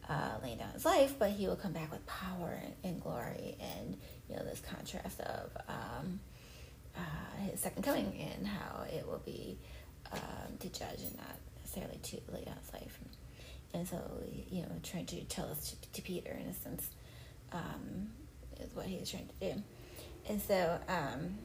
uh, 0.09 0.33
laying 0.43 0.59
down 0.59 0.71
his 0.73 0.85
life, 0.85 1.15
but 1.19 1.31
he 1.31 1.47
will 1.47 1.57
come 1.57 1.73
back 1.73 1.91
with 1.91 2.05
power 2.07 2.59
and, 2.63 2.75
and 2.85 3.03
glory, 3.03 3.57
and 3.61 3.97
you 4.29 4.37
know 4.37 4.45
this 4.45 4.61
contrast 4.61 5.21
of 5.21 5.51
um, 5.69 6.21
uh, 6.97 7.51
his 7.51 7.61
second 7.61 7.83
coming 7.83 8.31
and 8.37 8.47
how 8.47 8.85
it 8.85 9.07
will 9.07 9.23
be 9.25 9.59
um, 10.13 10.21
to 10.61 10.69
judge 10.69 11.01
and 11.01 11.17
not 11.17 11.37
necessarily 11.61 11.99
to 12.03 12.17
lay 12.33 12.45
down 12.45 12.55
his 12.61 12.73
life. 12.73 12.99
And 13.73 13.89
so, 13.89 14.01
you 14.51 14.63
know, 14.63 14.69
trying 14.85 15.07
to 15.07 15.25
tell 15.25 15.47
us 15.47 15.71
to, 15.71 15.89
to 15.95 16.03
Peter, 16.03 16.31
in 16.31 16.47
a 16.47 16.55
sense, 16.55 16.91
um, 17.53 18.09
is 18.61 18.75
what 18.75 18.87
he's 18.87 19.11
trying 19.11 19.29
to 19.41 19.53
do. 19.53 19.63
And 20.29 20.41
so, 20.41 20.79
um, 20.89 21.39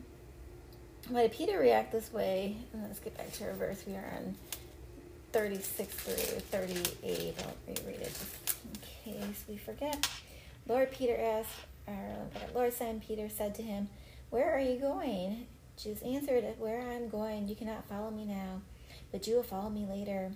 why 1.08 1.24
did 1.24 1.32
Peter 1.32 1.58
react 1.58 1.92
this 1.92 2.12
way? 2.12 2.58
And 2.74 2.84
let's 2.84 3.00
get 3.00 3.18
back 3.18 3.32
to 3.34 3.46
our 3.46 3.54
verse. 3.54 3.84
We 3.88 3.96
are 3.96 4.14
on 4.18 4.36
36 5.32 5.94
through 5.94 6.40
38. 6.42 7.36
I'll 7.40 7.56
reread 7.68 8.02
it 8.02 8.18
in 8.64 9.14
case 9.14 9.44
we 9.48 9.58
forget. 9.58 10.08
Lord 10.68 10.92
Peter 10.92 11.18
asked, 11.18 11.50
or 11.88 12.30
Lord 12.54 12.74
Simon 12.74 13.02
Peter 13.06 13.30
said 13.30 13.56
to 13.56 13.64
him, 13.64 13.90
Where 14.30 14.54
are 14.54 14.60
you 14.60 14.78
going? 14.78 15.48
Jesus 15.82 16.04
answered, 16.04 16.44
Where 16.60 16.82
I 16.82 16.94
am 16.94 17.10
going, 17.10 17.48
you 17.48 17.56
cannot 17.56 17.88
follow 17.88 18.12
me 18.12 18.26
now, 18.26 18.62
but 19.12 19.26
you 19.26 19.36
will 19.36 19.44
follow 19.44 19.70
me 19.70 19.86
later. 19.90 20.32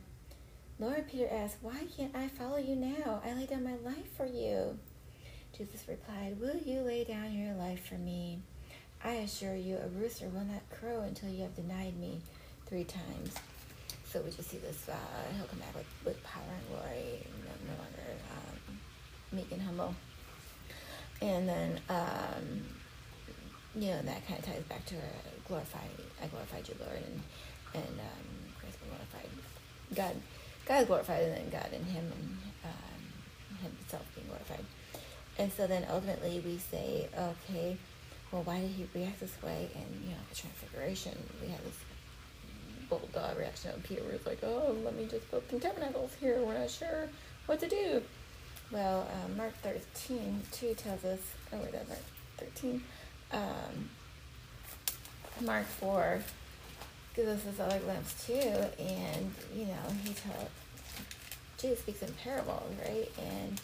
Lord 0.80 1.08
Peter 1.08 1.28
asked, 1.32 1.58
Why 1.62 1.86
can't 1.96 2.16
I 2.16 2.28
follow 2.30 2.58
you 2.58 2.76
now? 2.76 3.22
I 3.24 3.34
lay 3.34 3.46
down 3.46 3.64
my 3.64 3.76
life 3.84 4.16
for 4.18 4.26
you. 4.26 4.80
Jesus 5.56 5.88
replied, 5.88 6.40
Will 6.40 6.58
you 6.58 6.82
lay 6.82 7.04
down 7.04 7.34
your 7.34 7.54
life 7.54 7.86
for 7.88 7.96
me? 7.96 8.40
I 9.06 9.16
assure 9.16 9.56
you, 9.56 9.78
a 9.78 9.88
rooster 10.00 10.28
will 10.30 10.46
not 10.46 10.62
crow 10.70 11.02
until 11.02 11.30
you 11.30 11.42
have 11.44 11.56
denied 11.56 12.00
me 12.00 12.22
three 12.68 12.86
times. 12.86 13.34
So 14.06 14.22
we 14.22 14.32
just 14.32 14.50
see 14.50 14.60
this, 14.60 14.88
uh, 14.88 14.96
he'll 15.36 15.48
come 15.48 15.60
back 15.60 15.76
with, 15.76 15.88
with 16.06 16.24
power 16.24 16.44
and 16.48 16.68
glory, 16.70 17.26
no, 17.44 17.74
no 17.74 17.82
longer 17.82 18.16
um, 18.32 18.80
meek 19.32 19.52
and 19.52 19.62
humble. 19.62 19.94
And 21.22 21.50
then, 21.50 21.82
um, 21.90 22.64
you 23.76 23.88
know, 23.88 24.02
that 24.04 24.26
kind 24.26 24.40
of 24.40 24.46
ties 24.46 24.64
back 24.70 24.86
to 24.86 24.96
glorify, 25.48 25.80
I 26.22 26.28
glorified 26.28 26.68
you, 26.70 26.76
Lord, 26.80 26.96
and, 26.96 27.22
and 27.74 28.00
um, 28.00 28.54
Christ 28.60 28.78
glorified. 28.88 29.30
God, 29.96 30.16
God 30.66 30.88
glorified, 30.88 31.24
and 31.24 31.38
then 31.38 31.50
God 31.50 31.74
in 31.74 31.84
Him 31.84 32.06
and 32.06 32.38
um, 32.64 33.64
Himself 33.64 34.06
being 34.16 34.28
glorified. 34.28 34.66
And 35.38 35.52
so 35.52 35.68
then 35.68 35.86
ultimately 35.90 36.42
we 36.46 36.58
say, 36.58 37.10
okay, 37.18 37.78
well, 38.34 38.42
why 38.44 38.60
did 38.60 38.72
he 38.72 38.88
react 38.96 39.20
this 39.20 39.42
way? 39.44 39.70
And, 39.76 40.04
you 40.04 40.10
know, 40.10 40.18
the 40.28 40.36
transfiguration, 40.36 41.16
we 41.40 41.50
had 41.50 41.64
this 41.64 41.78
bold 42.90 43.08
uh, 43.16 43.30
reaction 43.38 43.70
of 43.70 43.84
Peter 43.84 44.02
was 44.12 44.26
like, 44.26 44.40
oh, 44.42 44.76
let 44.84 44.96
me 44.96 45.06
just 45.06 45.30
build 45.30 45.44
some 45.52 45.60
tabernacles 45.60 46.12
here. 46.20 46.42
We're 46.42 46.58
not 46.58 46.72
sure 46.72 47.08
what 47.46 47.60
to 47.60 47.70
do. 47.70 48.02
Well, 48.72 49.08
um, 49.24 49.38
Mark 49.38 49.54
13, 49.62 50.42
2 50.52 50.74
tells 50.74 51.06
us, 51.06 51.20
oh, 51.54 51.58
wait, 51.58 51.74
Mark 51.74 52.00
13. 52.38 52.84
Um, 53.32 53.90
Mark 55.42 55.66
4 55.66 56.24
gives 57.16 57.30
us 57.30 57.44
this 57.44 57.60
other 57.60 57.78
glimpse 57.80 58.26
too. 58.26 58.34
And, 58.34 59.32
you 59.56 59.66
know, 59.66 59.94
he 60.04 60.14
tells, 60.14 60.50
Jesus 61.60 61.80
speaks 61.80 62.02
in 62.02 62.12
parables, 62.16 62.74
right? 62.84 63.12
And 63.20 63.62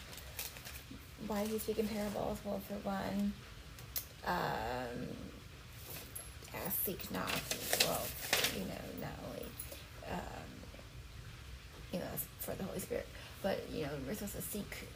why 1.26 1.44
he 1.44 1.58
speak 1.58 1.80
in 1.80 1.88
parables? 1.88 2.38
Well, 2.44 2.60
for 2.68 2.74
one, 2.88 3.32
um, 4.26 5.08
ask, 6.66 6.84
seek, 6.84 7.10
knock. 7.10 7.30
Well, 7.84 8.02
you 8.56 8.64
know, 8.64 8.74
not 9.00 9.16
only, 9.28 9.46
um, 10.10 10.46
you 11.92 11.98
know, 11.98 12.06
for 12.38 12.54
the 12.54 12.64
Holy 12.64 12.78
Spirit, 12.78 13.08
but, 13.42 13.60
you 13.72 13.84
know, 13.84 13.90
we're 14.06 14.14
supposed 14.14 14.36
to 14.36 14.42
seek 14.42 14.88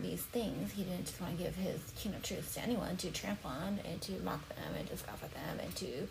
these 0.00 0.22
things. 0.22 0.72
He 0.72 0.84
didn't 0.84 1.06
just 1.06 1.20
want 1.20 1.36
to 1.36 1.42
give 1.42 1.54
his 1.56 1.80
kingdom 1.96 2.20
truths 2.22 2.54
to 2.54 2.62
anyone 2.62 2.96
to 2.98 3.10
trample 3.10 3.50
on 3.50 3.80
and 3.88 4.00
to 4.02 4.12
mock 4.22 4.48
them 4.48 4.74
and 4.78 4.88
to 4.88 4.96
scoff 4.96 5.22
at 5.22 5.32
them 5.34 5.58
and 5.64 5.74
to 5.76 6.08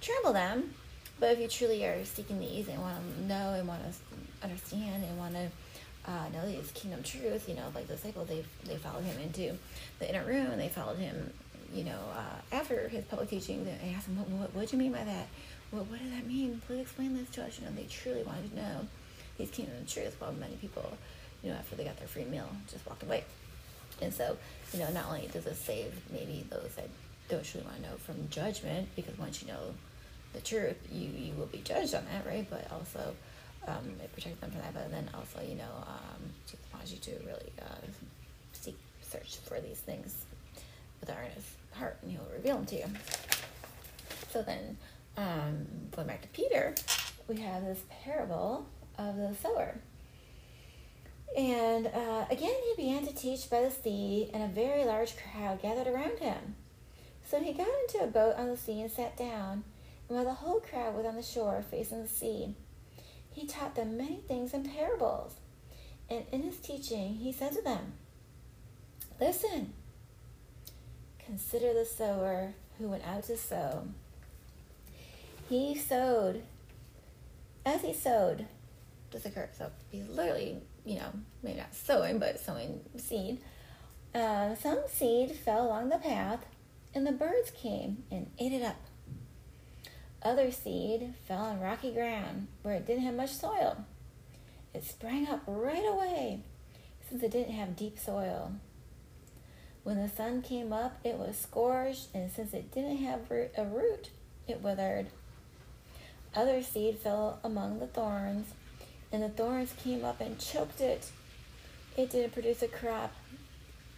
trample 0.00 0.32
them. 0.32 0.74
But 1.18 1.32
if 1.32 1.38
you 1.40 1.48
truly 1.48 1.84
are 1.84 2.04
seeking 2.04 2.40
these 2.40 2.68
and 2.68 2.80
want 2.80 2.96
to 2.96 3.22
know 3.24 3.54
and 3.54 3.68
want 3.68 3.82
to 3.82 4.44
understand 4.44 5.04
and 5.04 5.18
want 5.18 5.34
to 5.34 5.48
uh, 6.10 6.28
know 6.32 6.46
these 6.46 6.70
kingdom 6.72 7.02
truths, 7.02 7.48
you 7.48 7.54
know, 7.54 7.70
like 7.74 7.86
the 7.86 7.94
disciples, 7.94 8.28
they 8.28 8.44
they 8.64 8.76
followed 8.76 9.04
him 9.04 9.20
into 9.20 9.56
the 9.98 10.08
inner 10.08 10.24
room 10.24 10.56
they 10.58 10.68
followed 10.68 10.98
him, 10.98 11.32
you 11.72 11.84
know, 11.84 11.98
uh, 12.14 12.54
after 12.54 12.88
his 12.88 13.04
public 13.04 13.30
teaching. 13.30 13.64
They 13.64 13.94
asked 13.94 14.08
him, 14.08 14.18
what, 14.18 14.28
what, 14.28 14.54
what 14.54 14.68
do 14.68 14.76
you 14.76 14.82
mean 14.82 14.92
by 14.92 15.04
that? 15.04 15.28
What, 15.70 15.86
what 15.86 16.00
does 16.00 16.10
that 16.10 16.26
mean? 16.26 16.60
Please 16.66 16.80
explain 16.80 17.16
this 17.16 17.30
to 17.30 17.44
us. 17.44 17.58
You 17.58 17.66
know, 17.66 17.72
they 17.74 17.84
truly 17.84 18.22
wanted 18.22 18.50
to 18.50 18.56
know 18.56 18.86
these 19.38 19.50
kingdom 19.50 19.76
truths. 19.88 20.16
While 20.18 20.32
many 20.32 20.56
people, 20.56 20.92
you 21.42 21.50
know, 21.50 21.56
after 21.56 21.76
they 21.76 21.84
got 21.84 21.98
their 21.98 22.08
free 22.08 22.24
meal, 22.24 22.48
just 22.70 22.86
walked 22.86 23.02
away. 23.02 23.24
And 24.00 24.12
so, 24.12 24.36
you 24.72 24.80
know, 24.80 24.90
not 24.90 25.06
only 25.08 25.28
does 25.32 25.44
this 25.44 25.58
save 25.58 25.92
maybe 26.10 26.44
those 26.50 26.74
that 26.76 26.88
don't 27.28 27.44
truly 27.44 27.66
want 27.66 27.76
to 27.76 27.82
know 27.82 27.96
from 27.96 28.28
judgment, 28.30 28.88
because 28.96 29.16
once 29.18 29.42
you 29.42 29.48
know 29.48 29.74
the 30.32 30.40
truth, 30.40 30.76
you, 30.90 31.08
you 31.08 31.32
will 31.34 31.46
be 31.46 31.58
judged 31.58 31.94
on 31.94 32.04
that, 32.12 32.26
right? 32.26 32.46
But 32.48 32.70
also, 32.72 33.14
um, 33.66 33.92
it 34.02 34.12
protects 34.12 34.40
them 34.40 34.50
from 34.50 34.60
that. 34.60 34.74
But 34.74 34.90
then 34.90 35.08
also, 35.14 35.46
you 35.46 35.54
know, 35.54 35.72
um, 35.86 36.22
Jesus 36.46 36.66
wants 36.72 36.92
you 36.92 36.98
to 36.98 37.10
really 37.24 37.52
uh, 37.60 37.86
seek, 38.52 38.76
search 39.02 39.38
for 39.44 39.60
these 39.60 39.78
things 39.78 40.24
with 41.00 41.08
an 41.10 41.16
earnest 41.20 41.46
heart, 41.72 41.98
and 42.02 42.10
He'll 42.10 42.28
reveal 42.32 42.56
them 42.56 42.66
to 42.66 42.76
you. 42.76 42.86
So 44.30 44.42
then, 44.42 44.78
um, 45.16 45.66
going 45.90 46.06
back 46.06 46.22
to 46.22 46.28
Peter, 46.28 46.74
we 47.28 47.40
have 47.40 47.64
this 47.64 47.80
parable 48.04 48.66
of 48.98 49.16
the 49.16 49.34
sower. 49.40 49.74
And 51.36 51.86
uh, 51.86 52.26
again, 52.30 52.54
he 52.64 52.74
began 52.76 53.06
to 53.06 53.14
teach 53.14 53.48
by 53.48 53.62
the 53.62 53.70
sea, 53.70 54.30
and 54.34 54.42
a 54.42 54.48
very 54.48 54.84
large 54.84 55.14
crowd 55.16 55.62
gathered 55.62 55.86
around 55.86 56.18
him. 56.18 56.56
So 57.24 57.40
he 57.40 57.52
got 57.52 57.66
into 57.66 58.04
a 58.04 58.06
boat 58.06 58.34
on 58.36 58.48
the 58.48 58.56
sea 58.56 58.82
and 58.82 58.90
sat 58.90 59.16
down, 59.16 59.64
and 60.08 60.16
while 60.16 60.24
the 60.24 60.34
whole 60.34 60.60
crowd 60.60 60.94
was 60.94 61.06
on 61.06 61.16
the 61.16 61.22
shore 61.22 61.64
facing 61.70 62.02
the 62.02 62.08
sea, 62.08 62.54
he 63.30 63.46
taught 63.46 63.74
them 63.74 63.96
many 63.96 64.16
things 64.28 64.52
in 64.52 64.68
parables. 64.68 65.34
And 66.10 66.24
in 66.32 66.42
his 66.42 66.58
teaching, 66.58 67.14
he 67.14 67.32
said 67.32 67.52
to 67.52 67.62
them, 67.62 67.94
Listen, 69.18 69.72
consider 71.32 71.72
the 71.72 71.86
sower 71.86 72.52
who 72.76 72.88
went 72.88 73.02
out 73.06 73.22
to 73.22 73.34
sow. 73.38 73.88
He 75.48 75.74
sowed, 75.74 76.42
as 77.64 77.80
he 77.80 77.94
sowed, 77.94 78.44
this 79.10 79.24
occurred. 79.24 79.48
So 79.56 79.70
he's 79.90 80.06
literally, 80.08 80.58
you 80.84 80.96
know, 80.96 81.10
maybe 81.42 81.56
not 81.56 81.74
sowing, 81.74 82.18
but 82.18 82.38
sowing 82.38 82.82
seed. 82.98 83.38
Uh, 84.14 84.54
some 84.56 84.80
seed 84.88 85.34
fell 85.34 85.66
along 85.66 85.88
the 85.88 85.96
path, 85.96 86.44
and 86.94 87.06
the 87.06 87.12
birds 87.12 87.50
came 87.50 88.04
and 88.10 88.30
ate 88.38 88.52
it 88.52 88.62
up. 88.62 88.76
Other 90.22 90.50
seed 90.50 91.14
fell 91.26 91.44
on 91.44 91.60
rocky 91.60 91.94
ground 91.94 92.48
where 92.60 92.74
it 92.74 92.86
didn't 92.86 93.04
have 93.04 93.14
much 93.14 93.32
soil. 93.32 93.86
It 94.74 94.84
sprang 94.84 95.26
up 95.28 95.44
right 95.46 95.88
away 95.88 96.42
since 97.08 97.22
it 97.22 97.30
didn't 97.30 97.54
have 97.54 97.74
deep 97.74 97.98
soil. 97.98 98.52
When 99.84 100.00
the 100.00 100.08
sun 100.08 100.42
came 100.42 100.72
up, 100.72 100.98
it 101.02 101.16
was 101.16 101.36
scorched, 101.36 102.08
and 102.14 102.30
since 102.30 102.54
it 102.54 102.72
didn't 102.72 102.98
have 102.98 103.30
a 103.30 103.64
root, 103.64 104.10
it 104.46 104.60
withered. 104.60 105.06
Other 106.34 106.62
seed 106.62 106.98
fell 106.98 107.40
among 107.42 107.80
the 107.80 107.88
thorns, 107.88 108.48
and 109.10 109.22
the 109.22 109.28
thorns 109.28 109.74
came 109.82 110.04
up 110.04 110.20
and 110.20 110.38
choked 110.38 110.80
it. 110.80 111.10
It 111.96 112.10
didn't 112.10 112.32
produce 112.32 112.62
a 112.62 112.68
crop. 112.68 113.12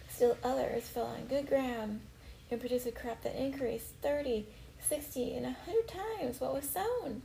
Still 0.09 0.37
others 0.43 0.87
fell 0.87 1.05
on 1.05 1.27
good 1.27 1.47
ground 1.47 2.01
and 2.49 2.59
produced 2.59 2.87
a 2.87 2.91
crop 2.91 3.21
that 3.21 3.35
increased 3.35 3.87
30, 4.01 4.45
60, 4.89 5.35
and 5.35 5.45
a 5.45 5.55
100 5.65 5.87
times 5.87 6.41
what 6.41 6.53
was 6.53 6.69
sown. 6.69 7.21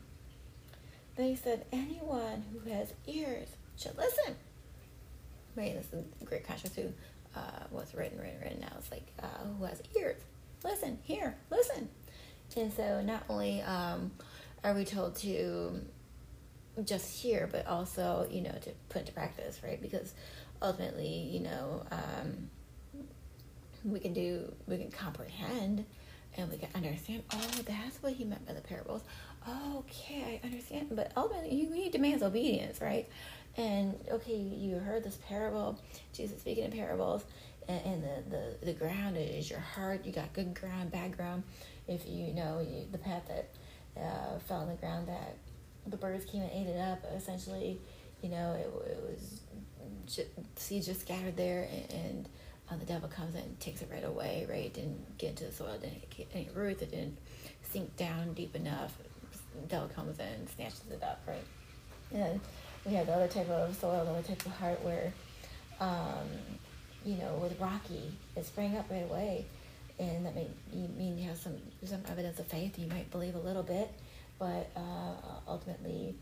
Then 1.16 1.28
he 1.28 1.36
said, 1.36 1.64
Anyone 1.72 2.44
who 2.52 2.70
has 2.70 2.92
ears 3.06 3.48
should 3.76 3.96
listen. 3.96 4.36
Right, 5.56 5.74
this 5.74 5.86
is 5.92 6.04
a 6.20 6.24
great 6.24 6.46
contrast 6.46 6.74
to 6.76 6.92
uh, 7.34 7.64
what's 7.70 7.94
written, 7.94 8.18
written, 8.18 8.40
written 8.40 8.60
now. 8.60 8.72
It's 8.78 8.90
like, 8.90 9.12
uh, 9.22 9.44
who 9.58 9.64
has 9.64 9.82
ears? 9.96 10.20
Listen, 10.64 10.98
hear, 11.02 11.36
listen. 11.50 11.88
And 12.56 12.72
so 12.72 13.00
not 13.02 13.22
only 13.28 13.62
um, 13.62 14.10
are 14.64 14.74
we 14.74 14.84
told 14.84 15.16
to 15.16 15.80
just 16.84 17.22
hear, 17.22 17.48
but 17.50 17.66
also, 17.66 18.26
you 18.30 18.42
know, 18.42 18.52
to 18.62 18.70
put 18.88 19.00
into 19.00 19.12
practice, 19.12 19.60
right? 19.62 19.80
Because 19.80 20.14
ultimately, 20.60 21.08
you 21.08 21.40
know, 21.40 21.84
um, 21.90 22.50
we 23.84 24.00
can 24.00 24.12
do, 24.12 24.52
we 24.66 24.76
can 24.78 24.90
comprehend 24.90 25.84
and 26.36 26.50
we 26.50 26.58
can 26.58 26.68
understand, 26.74 27.22
oh, 27.32 27.50
that's 27.64 28.02
what 28.02 28.12
he 28.12 28.24
meant 28.24 28.46
by 28.46 28.52
the 28.52 28.60
parables. 28.60 29.02
Okay, 29.48 30.40
I 30.42 30.46
understand. 30.46 30.88
But 30.90 31.12
ultimately, 31.16 31.54
you, 31.54 31.72
he 31.72 31.88
demands 31.88 32.22
obedience, 32.22 32.80
right? 32.80 33.08
And 33.56 33.94
okay, 34.10 34.36
you 34.36 34.76
heard 34.76 35.04
this 35.04 35.18
parable, 35.28 35.78
Jesus 36.12 36.40
speaking 36.40 36.64
in 36.64 36.72
parables, 36.72 37.24
and, 37.68 37.80
and 37.84 38.02
the, 38.02 38.36
the, 38.36 38.66
the 38.66 38.72
ground 38.72 39.16
is 39.18 39.50
your 39.50 39.60
heart. 39.60 40.04
You 40.04 40.12
got 40.12 40.32
good 40.32 40.54
ground, 40.54 40.92
bad 40.92 41.16
ground. 41.16 41.42
If 41.88 42.08
you 42.08 42.32
know 42.32 42.60
you, 42.60 42.86
the 42.90 42.98
path 42.98 43.22
that 43.28 43.50
uh, 44.00 44.38
fell 44.38 44.60
on 44.60 44.68
the 44.68 44.74
ground 44.74 45.08
that 45.08 45.36
the 45.86 45.96
birds 45.96 46.24
came 46.24 46.42
and 46.42 46.50
ate 46.52 46.68
it 46.68 46.78
up, 46.78 47.04
essentially, 47.16 47.80
you 48.22 48.28
know, 48.28 48.52
it, 48.52 48.90
it 48.90 49.02
was 49.10 49.40
seeds 50.56 50.86
just 50.86 51.00
scattered 51.00 51.36
there, 51.36 51.68
and, 51.72 52.00
and 52.00 52.28
uh, 52.70 52.76
the 52.76 52.84
devil 52.84 53.08
comes 53.08 53.34
in 53.34 53.42
and 53.42 53.60
takes 53.60 53.82
it 53.82 53.88
right 53.92 54.04
away, 54.04 54.46
right? 54.48 54.72
Didn't 54.72 55.18
get 55.18 55.30
into 55.30 55.44
the 55.44 55.52
soil, 55.52 55.76
didn't 55.80 56.08
get 56.10 56.28
any 56.32 56.48
roots, 56.54 56.82
it 56.82 56.90
didn't 56.90 57.18
sink 57.62 57.96
down 57.96 58.32
deep 58.34 58.54
enough. 58.54 58.96
The 59.60 59.66
devil 59.66 59.88
comes 59.88 60.18
in 60.18 60.26
and 60.26 60.48
snatches 60.48 60.82
it 60.90 61.02
up, 61.02 61.22
right? 61.26 61.44
And 62.12 62.40
we 62.90 62.96
have 62.96 63.06
the 63.06 63.14
other 63.14 63.28
type 63.28 63.48
of 63.48 63.74
soil, 63.76 64.04
the 64.04 64.10
other 64.10 64.22
type 64.22 64.44
of 64.44 64.52
heart 64.52 64.82
where, 64.82 65.12
um, 65.78 66.26
you 67.04 67.16
know, 67.16 67.38
with 67.40 67.58
rocky, 67.60 68.12
it 68.36 68.44
sprang 68.44 68.76
up 68.76 68.90
right 68.90 69.04
away. 69.04 69.46
And 69.98 70.26
that 70.26 70.34
may 70.34 70.48
mean 70.72 71.18
you 71.18 71.28
have 71.28 71.36
some 71.36 71.56
some 71.84 72.02
evidence 72.10 72.38
of 72.38 72.46
faith. 72.46 72.78
You 72.78 72.88
might 72.88 73.10
believe 73.10 73.34
a 73.34 73.38
little 73.38 73.62
bit, 73.62 73.90
but 74.38 74.70
uh, 74.74 75.12
ultimately, 75.46 76.14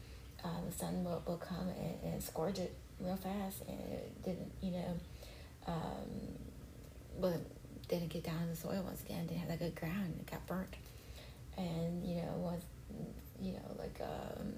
uh, 0.45 0.49
the 0.69 0.77
sun 0.77 1.05
will, 1.05 1.23
will 1.27 1.37
come 1.37 1.69
and, 1.69 2.13
and 2.13 2.23
scourge 2.23 2.59
it 2.59 2.75
real 3.01 3.17
fast, 3.17 3.63
and 3.69 3.79
it 3.79 4.25
didn't, 4.25 4.51
you 4.61 4.73
know, 4.73 4.95
um, 5.69 6.11
wasn't 7.19 7.47
didn't 7.89 8.09
get 8.09 8.25
down 8.25 8.43
in 8.43 8.51
the 8.51 8.57
soil 8.57 8.83
once 8.85 9.01
again. 9.03 9.27
Didn't 9.29 9.41
have 9.41 9.49
that 9.51 9.61
good 9.61 9.77
ground. 9.77 10.15
It 10.19 10.29
got 10.29 10.45
burnt, 10.49 10.75
and 11.57 12.05
you 12.05 12.17
know 12.17 12.33
once 12.39 12.65
you 13.41 13.53
know 13.53 13.77
like 13.79 14.01
um, 14.03 14.53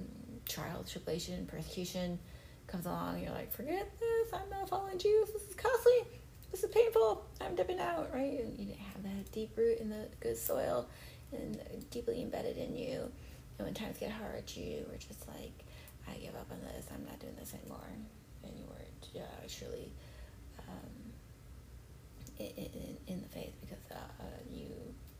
trial, 0.51 0.85
tribulation, 0.89 1.47
persecution 1.47 2.19
comes 2.67 2.87
along, 2.87 3.23
you're 3.23 3.33
like, 3.33 3.53
forget 3.53 3.91
this. 3.99 4.33
I'm 4.33 4.49
not 4.51 4.69
following 4.69 4.99
Jesus. 4.99 5.31
This 5.31 5.43
is 5.43 5.55
costly. 5.55 5.93
This 6.51 6.65
is 6.65 6.71
painful. 6.71 7.25
I'm 7.41 7.55
dipping 7.55 7.81
out. 7.81 8.11
Right? 8.13 8.41
And 8.41 8.59
you 8.59 8.67
didn't 8.67 8.81
have 8.81 9.03
that 9.03 9.33
deep 9.33 9.57
root 9.57 9.79
in 9.79 9.89
the 9.89 10.09
good 10.21 10.37
soil 10.37 10.89
and 11.33 11.59
deeply 11.91 12.23
embedded 12.23 12.57
in 12.57 12.77
you. 12.77 13.11
And 13.59 13.67
when 13.67 13.75
times 13.75 13.99
get 13.99 14.11
hard, 14.11 14.45
you 14.55 14.85
were 14.91 14.97
just 14.97 15.27
like, 15.29 15.65
I 16.09 16.15
give 16.15 16.35
up 16.35 16.51
on 16.51 16.59
this. 16.75 16.87
I'm 16.93 17.05
not 17.05 17.19
doing 17.21 17.37
this 17.39 17.55
anymore. 17.55 17.87
And 18.43 18.53
you 18.57 18.65
were 18.67 19.21
uh, 19.21 19.49
truly 19.49 19.93
in, 22.41 22.97
in 23.07 23.23
the 23.23 23.29
faith 23.29 23.53
because 23.61 23.85
uh, 23.93 24.25
you 24.51 24.67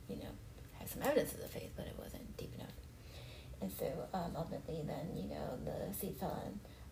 you 0.09 0.15
know 0.17 0.31
have 0.79 0.89
some 0.89 1.01
evidence 1.03 1.33
of 1.33 1.41
the 1.41 1.47
faith, 1.47 1.71
but 1.75 1.85
it 1.85 1.95
wasn't. 1.97 2.20
And 3.61 3.71
so 3.71 3.85
um, 4.13 4.33
ultimately, 4.35 4.81
then 4.85 5.15
you 5.15 5.29
know 5.29 5.57
the 5.63 5.93
seed 5.95 6.17
fell 6.19 6.41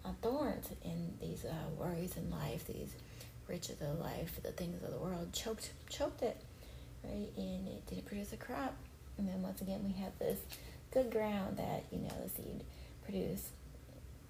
on, 0.05 0.15
thorns, 0.21 0.67
and 0.83 1.17
these 1.19 1.45
uh, 1.45 1.69
worries 1.77 2.15
in 2.15 2.29
life, 2.29 2.65
these 2.67 2.93
riches 3.47 3.81
of 3.81 3.99
life, 3.99 4.39
the 4.43 4.51
things 4.51 4.83
of 4.83 4.91
the 4.91 4.99
world 4.99 5.33
choked 5.33 5.71
choked 5.89 6.21
it, 6.21 6.39
right? 7.03 7.29
And 7.37 7.67
it 7.67 7.87
didn't 7.87 8.05
produce 8.05 8.33
a 8.33 8.37
crop. 8.37 8.75
And 9.17 9.27
then 9.27 9.41
once 9.41 9.61
again, 9.61 9.83
we 9.83 10.01
have 10.01 10.17
this 10.19 10.39
good 10.91 11.11
ground 11.11 11.57
that 11.57 11.85
you 11.91 11.99
know 11.99 12.13
the 12.23 12.29
seed 12.29 12.63
produced 13.03 13.45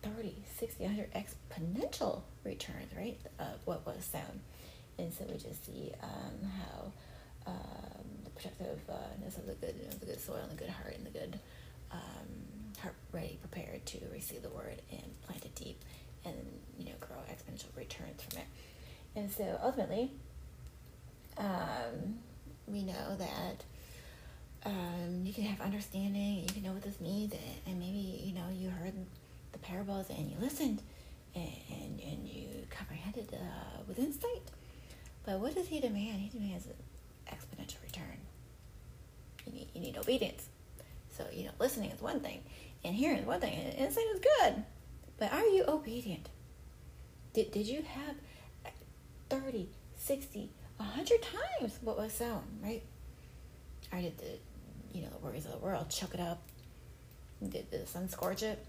30, 0.02 0.34
60, 0.58 0.84
100 0.84 1.10
exponential 1.14 2.22
returns, 2.44 2.94
right, 2.96 3.20
of 3.38 3.60
what 3.66 3.86
was 3.86 4.06
sown. 4.06 4.40
And 4.98 5.14
so 5.14 5.26
we 5.26 5.34
just 5.34 5.66
see 5.66 5.92
um, 6.02 6.50
how 6.58 6.92
um, 7.48 8.06
the 8.24 8.30
protectiveness 8.32 9.38
of 9.38 9.46
the 9.46 9.54
good, 9.54 9.76
you 9.78 9.86
know, 9.86 9.98
the 10.00 10.06
good 10.06 10.22
soil 10.22 10.40
and 10.42 10.52
the 10.52 10.56
good 10.56 10.70
heart 10.70 10.96
and 10.96 11.06
the 11.06 11.12
good 11.12 11.40
um, 11.92 12.74
heart 12.82 12.96
ready, 13.12 13.38
prepared 13.42 13.86
to 13.88 14.00
receive 14.12 14.42
the 14.42 14.50
word 14.50 14.82
and 14.92 15.02
plant 15.24 15.46
it 15.46 15.56
deep 15.56 15.82
and 16.26 16.36
you 16.78 16.86
know 16.86 16.92
grow 17.00 17.18
exponential 17.32 17.76
returns 17.76 18.22
from 18.22 18.40
it. 18.40 18.48
And 19.16 19.32
so 19.32 19.60
ultimately, 19.64 20.12
um, 21.38 22.20
we 22.68 22.84
know 22.84 23.16
that 23.18 23.64
um, 24.66 25.22
you 25.24 25.34
can 25.34 25.46
have 25.46 25.62
understanding, 25.62 26.42
you 26.42 26.48
can 26.48 26.64
know 26.64 26.74
what 26.74 26.84
this 26.84 27.00
means, 27.00 27.34
and 27.66 27.80
maybe 27.80 28.22
you 28.24 28.34
know 28.34 28.46
you 28.54 28.70
heard 28.70 28.94
the 29.52 29.60
parables 29.60 30.10
and 30.10 30.30
you 30.30 30.38
listened 30.40 30.82
and, 31.34 31.50
and, 31.72 32.00
and 32.02 32.28
you 32.28 32.48
comprehended 32.70 33.34
uh, 33.34 33.82
with 33.88 33.98
insight 33.98 34.44
but 35.30 35.40
what 35.40 35.54
does 35.56 35.68
he 35.68 35.80
demand? 35.80 36.22
He 36.22 36.30
demands 36.30 36.66
an 36.66 36.74
exponential 37.28 37.82
return. 37.84 38.18
You 39.46 39.54
need, 39.54 39.68
you 39.76 39.82
need 39.82 39.98
obedience. 39.98 40.50
So, 41.20 41.26
you 41.34 41.44
know, 41.46 41.52
listening 41.60 41.92
is 41.92 42.02
one 42.02 42.22
thing, 42.22 42.40
and 42.86 42.96
hearing 42.96 43.18
is 43.18 43.26
one 43.26 43.42
thing, 43.42 43.54
and 43.54 43.74
insight 43.76 44.06
is 44.14 44.22
good. 44.22 44.64
But 45.18 45.34
are 45.34 45.46
you 45.46 45.66
obedient? 45.68 46.30
Did, 47.34 47.52
did 47.52 47.68
you 47.68 47.82
have 47.82 48.16
30, 49.30 49.68
60, 49.98 50.50
100 50.78 51.22
times 51.22 51.78
what 51.82 51.98
was 51.98 52.14
sown, 52.14 52.44
right? 52.64 52.82
Or 53.92 54.00
did 54.00 54.18
the, 54.18 54.40
you 54.94 55.02
know, 55.02 55.10
the 55.10 55.18
worries 55.18 55.46
of 55.46 55.52
the 55.52 55.58
world 55.58 55.90
chuck 55.90 56.14
it 56.14 56.22
up? 56.22 56.42
Did 57.46 57.70
the 57.70 57.86
sun 57.86 58.08
scorch 58.08 58.42
it? 58.42 58.66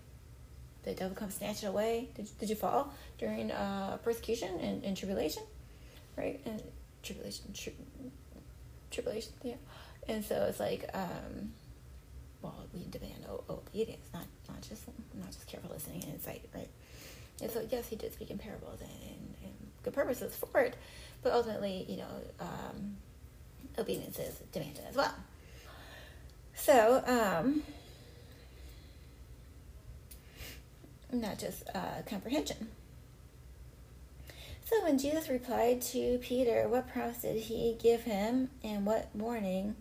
Did 0.83 0.97
the 0.97 1.01
devil 1.01 1.15
come 1.15 1.31
snatch 1.31 1.63
it 1.63 1.67
away? 1.67 2.09
Did, 2.17 2.37
did 2.41 2.51
you 2.51 2.57
fall 2.57 2.93
during 3.19 3.53
uh, 3.53 3.99
persecution 4.03 4.59
and, 4.59 4.83
and 4.83 4.97
tribulation? 4.97 5.45
Right? 6.17 6.41
And 6.45 6.61
tribulation, 7.05 7.53
tri- 7.55 7.73
tribulation, 8.91 9.35
yeah. 9.45 9.55
And 10.09 10.25
so 10.25 10.47
it's 10.49 10.59
like, 10.59 10.91
um, 10.95 11.53
well, 12.43 12.67
we 12.73 12.87
demand 12.91 13.25
obedience, 13.49 14.09
not 14.13 14.25
not 14.49 14.61
just 14.63 14.87
not 15.15 15.31
just 15.31 15.47
careful 15.47 15.71
listening 15.71 16.03
and 16.05 16.15
insight, 16.15 16.49
right? 16.55 16.69
And 17.43 17.51
so 17.51 17.67
yes, 17.71 17.89
he 17.89 17.97
did 17.97 18.13
speak 18.13 18.31
in 18.31 18.39
parables 18.39 18.81
and, 18.81 18.91
and, 18.91 19.35
and 19.45 19.55
good 19.83 19.95
purposes 19.95 20.37
for 20.37 20.61
it, 20.61 20.77
but 21.23 21.33
ultimately, 21.33 21.87
you 21.89 21.97
know, 21.97 22.09
um, 22.41 22.97
obedience 23.79 24.19
is 24.19 24.43
demanded 24.53 24.85
as 24.89 24.97
well. 24.97 25.15
So, 26.55 27.03
um, 27.07 27.63
not 31.13 31.39
just 31.39 31.65
uh, 31.75 32.03
comprehension. 32.07 32.69
So 34.65 34.85
when 34.85 34.99
Jesus 34.99 35.29
replied 35.29 35.83
to 35.83 36.19
Peter, 36.19 36.69
what 36.69 36.93
promise 36.93 37.23
did 37.23 37.43
he 37.43 37.77
give 37.83 38.03
him, 38.03 38.51
and 38.63 38.87
what 38.87 39.09
warning 39.15 39.75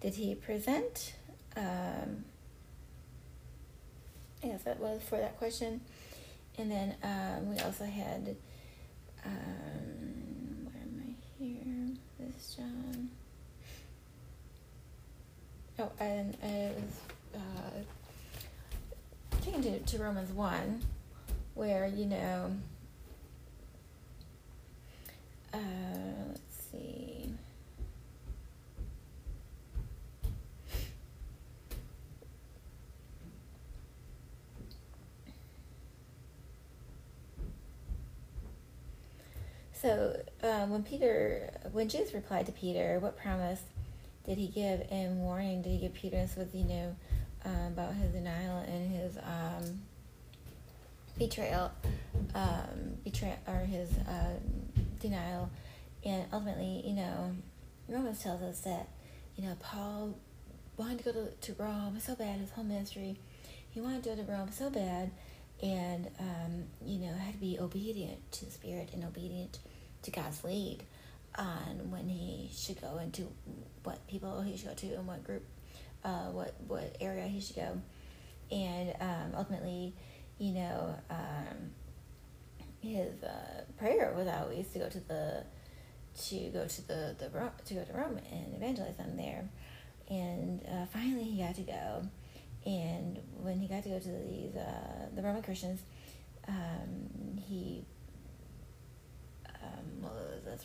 did 0.00 0.14
he 0.14 0.34
present? 0.34 1.14
Um, 1.56 2.24
I 4.42 4.46
guess 4.46 4.62
that 4.62 4.80
was 4.80 5.02
for 5.02 5.18
that 5.18 5.36
question. 5.38 5.80
And 6.58 6.70
then 6.70 6.94
um, 7.02 7.50
we 7.50 7.58
also 7.60 7.84
had, 7.84 8.36
um, 9.24 10.64
where 10.64 10.82
am 10.82 11.02
I 11.06 11.14
here? 11.38 11.96
This 12.18 12.56
John. 12.56 13.10
Oh, 15.78 15.90
and 15.98 16.36
I 16.42 16.72
was 16.76 17.00
uh, 17.34 17.80
taken 19.40 19.62
to, 19.62 19.78
to 19.78 19.98
Romans 20.02 20.30
1, 20.32 20.82
where, 21.54 21.86
you 21.86 22.04
know, 22.06 22.50
uh, 25.54 25.58
let's 26.28 26.40
see. 26.70 27.32
So 39.80 40.20
um, 40.42 40.70
when 40.70 40.82
Peter, 40.82 41.50
when 41.72 41.88
Jesus 41.88 42.12
replied 42.12 42.44
to 42.46 42.52
Peter, 42.52 42.98
what 43.00 43.16
promise 43.16 43.60
did 44.26 44.36
he 44.36 44.46
give 44.48 44.86
and 44.90 45.20
warning 45.20 45.62
did 45.62 45.70
he 45.70 45.78
give 45.78 45.94
Peter? 45.94 46.16
This 46.16 46.36
was 46.36 46.48
you 46.54 46.64
know 46.64 46.96
uh, 47.46 47.68
about 47.68 47.94
his 47.94 48.10
denial 48.12 48.58
and 48.58 48.94
his 48.94 49.16
um, 49.16 49.80
betrayal, 51.18 51.70
um, 52.34 52.98
betrayal 53.04 53.38
or 53.46 53.60
his 53.60 53.88
um, 54.06 54.36
denial, 55.00 55.48
and 56.04 56.26
ultimately 56.30 56.82
you 56.84 56.94
know 56.94 57.34
Romans 57.88 58.22
tells 58.22 58.42
us 58.42 58.60
that 58.60 58.86
you 59.36 59.44
know 59.44 59.56
Paul 59.60 60.14
wanted 60.76 60.98
to 60.98 61.04
go 61.04 61.12
to, 61.12 61.52
to 61.52 61.62
Rome 61.62 61.98
so 62.00 62.14
bad 62.14 62.38
his 62.38 62.50
whole 62.50 62.64
ministry, 62.64 63.16
he 63.70 63.80
wanted 63.80 64.02
to 64.04 64.10
go 64.10 64.16
to 64.16 64.30
Rome 64.30 64.50
so 64.52 64.68
bad 64.68 65.10
and 65.62 66.08
um, 66.18 66.64
you 66.84 66.98
know 66.98 67.14
had 67.14 67.34
to 67.34 67.40
be 67.40 67.58
obedient 67.58 68.30
to 68.32 68.44
the 68.44 68.50
spirit 68.50 68.90
and 68.92 69.04
obedient 69.04 69.58
to 70.02 70.10
God's 70.10 70.42
lead 70.44 70.84
on 71.36 71.90
when 71.90 72.08
he 72.08 72.50
should 72.52 72.80
go 72.80 72.98
into 72.98 73.28
what 73.82 74.06
people 74.08 74.40
he 74.42 74.56
should 74.56 74.68
go 74.68 74.74
to 74.74 74.94
and 74.94 75.06
what 75.06 75.24
group, 75.24 75.44
uh, 76.04 76.26
what 76.30 76.54
what 76.66 76.96
area 77.00 77.26
he 77.26 77.40
should 77.40 77.56
go, 77.56 77.80
and 78.50 78.94
um, 79.00 79.32
ultimately, 79.36 79.94
you 80.38 80.52
know, 80.54 80.94
um, 81.10 81.70
his 82.80 83.22
uh, 83.22 83.62
prayer 83.78 84.12
was 84.16 84.26
always 84.26 84.68
to 84.68 84.78
go 84.78 84.88
to 84.88 85.00
the 85.00 85.44
to 86.18 86.50
go 86.50 86.66
to 86.66 86.88
the 86.88 87.16
the 87.18 87.50
to 87.66 87.74
go 87.74 87.84
to 87.84 87.92
Rome 87.92 88.18
and 88.30 88.54
evangelize 88.54 88.96
them 88.96 89.16
there, 89.16 89.48
and 90.08 90.62
uh, 90.66 90.86
finally 90.86 91.24
he 91.24 91.42
got 91.42 91.54
to 91.56 91.62
go, 91.62 92.02
and 92.66 93.20
when 93.40 93.58
he 93.58 93.68
got 93.68 93.82
to 93.84 93.88
go 93.90 93.98
to 93.98 94.08
these 94.08 94.56
uh, 94.56 95.08
the 95.14 95.22
Roman 95.22 95.42
Christians, 95.42 95.80
um, 96.48 97.38
he 97.38 97.84
well, 100.02 100.12
let's. 100.46 100.64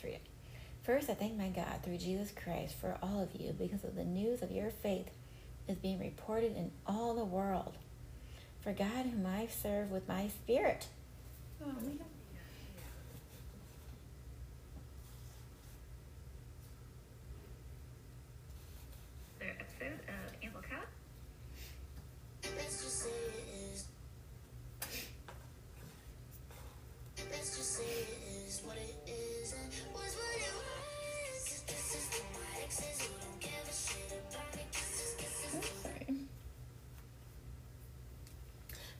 First, 0.82 1.10
I 1.10 1.14
thank 1.14 1.36
my 1.36 1.48
God 1.48 1.80
through 1.82 1.98
Jesus 1.98 2.30
Christ 2.30 2.76
for 2.80 2.96
all 3.02 3.20
of 3.20 3.40
you 3.40 3.52
because 3.52 3.82
of 3.82 3.96
the 3.96 4.04
news 4.04 4.42
of 4.42 4.52
your 4.52 4.70
faith 4.70 5.08
is 5.66 5.76
being 5.76 5.98
reported 5.98 6.56
in 6.56 6.70
all 6.86 7.14
the 7.14 7.24
world. 7.24 7.74
For 8.60 8.72
God, 8.72 9.06
whom 9.06 9.26
I 9.26 9.48
serve 9.48 9.90
with 9.90 10.08
my 10.08 10.28
spirit. 10.28 10.86
Oh, 11.64 11.72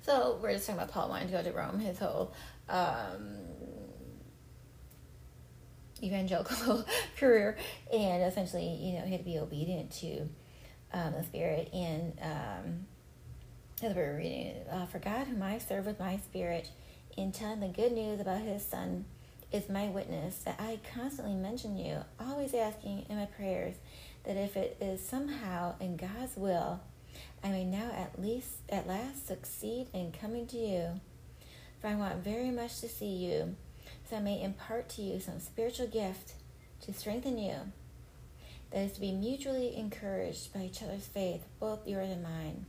So 0.07 0.39
we're 0.41 0.53
just 0.53 0.69
talking 0.69 0.81
about 0.81 0.93
Paul 0.93 1.09
wanting 1.09 1.27
to 1.27 1.33
go 1.33 1.43
to 1.43 1.51
Rome, 1.51 1.81
his 1.81 1.99
whole 1.99 2.33
um, 2.69 3.39
evangelical 6.01 6.85
career, 7.17 7.57
and 7.93 8.23
essentially, 8.23 8.69
you 8.69 8.93
know, 8.93 9.05
he 9.05 9.11
had 9.11 9.19
to 9.19 9.25
be 9.25 9.41
obedient 9.41 9.91
to 9.95 10.29
um, 10.93 11.15
the 11.15 11.25
Spirit. 11.25 11.71
And 11.75 12.17
um, 12.23 12.87
as 13.83 13.97
we 13.97 14.01
were 14.01 14.17
reading, 14.17 14.55
uh, 14.71 14.87
for 14.87 15.01
God, 15.01 15.27
whom 15.27 15.43
I 15.43 15.59
serve 15.59 15.87
with 15.87 15.99
my 15.99 16.19
spirit, 16.19 16.71
in 17.17 17.33
telling 17.33 17.59
the 17.59 17.67
good 17.67 17.91
news 17.91 18.21
about 18.21 18.43
His 18.43 18.65
Son, 18.65 19.07
is 19.51 19.69
my 19.69 19.89
witness 19.89 20.37
that 20.45 20.61
I 20.61 20.79
constantly 20.95 21.35
mention 21.35 21.77
you, 21.77 21.99
always 22.21 22.55
asking 22.55 23.07
in 23.09 23.17
my 23.17 23.27
prayers 23.27 23.75
that 24.23 24.37
if 24.37 24.57
it 24.57 24.77
is 24.81 25.05
somehow 25.05 25.75
in 25.81 25.97
God's 25.97 26.37
will, 26.37 26.81
I 27.43 27.51
may 27.51 27.65
now 27.65 27.91
at 27.93 28.21
least 28.21 28.49
at 28.69 28.87
last 28.87 29.27
succeed 29.27 29.89
in 29.93 30.13
coming 30.13 30.47
to 30.49 30.57
you. 30.57 31.01
For 31.81 31.89
I 31.89 31.95
want 31.95 32.25
very 32.25 32.51
much 32.51 32.81
to 32.81 32.89
see 32.89 33.15
you, 33.15 33.57
so 34.09 34.17
I 34.17 34.21
may 34.21 34.43
impart 34.43 34.89
to 34.91 35.03
you 35.03 35.21
some 35.21 35.41
spiritual 35.41 35.87
gift 35.87 36.35
to 36.83 36.93
strengthen 36.93 37.39
you, 37.39 37.55
that 38.71 38.81
is 38.81 38.93
to 38.93 39.01
be 39.01 39.13
mutually 39.13 39.77
encouraged 39.77 40.53
by 40.53 40.61
each 40.61 40.83
other's 40.83 41.07
faith, 41.07 41.45
both 41.61 41.87
yours 41.87 42.11
and 42.11 42.23
mine. 42.23 42.67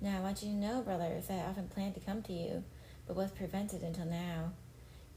Now 0.00 0.18
I 0.18 0.20
want 0.20 0.42
you 0.42 0.50
to 0.50 0.56
know, 0.56 0.82
brothers, 0.82 1.26
that 1.26 1.44
I 1.44 1.48
often 1.48 1.68
planned 1.68 1.94
to 1.94 2.00
come 2.00 2.22
to 2.22 2.32
you, 2.32 2.64
but 3.06 3.16
was 3.16 3.30
prevented 3.30 3.82
until 3.82 4.06
now, 4.06 4.52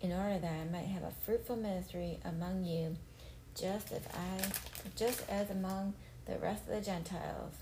in 0.02 0.12
order 0.12 0.40
that 0.40 0.52
I 0.52 0.72
might 0.72 0.88
have 0.88 1.04
a 1.04 1.14
fruitful 1.26 1.56
ministry 1.56 2.20
among 2.26 2.66
you, 2.66 2.98
just 3.56 3.92
as 3.92 4.02
I 4.14 4.90
just 4.96 5.24
as 5.30 5.50
among 5.50 5.94
the 6.26 6.38
rest 6.38 6.64
of 6.68 6.76
the 6.76 6.82
Gentiles. 6.82 7.54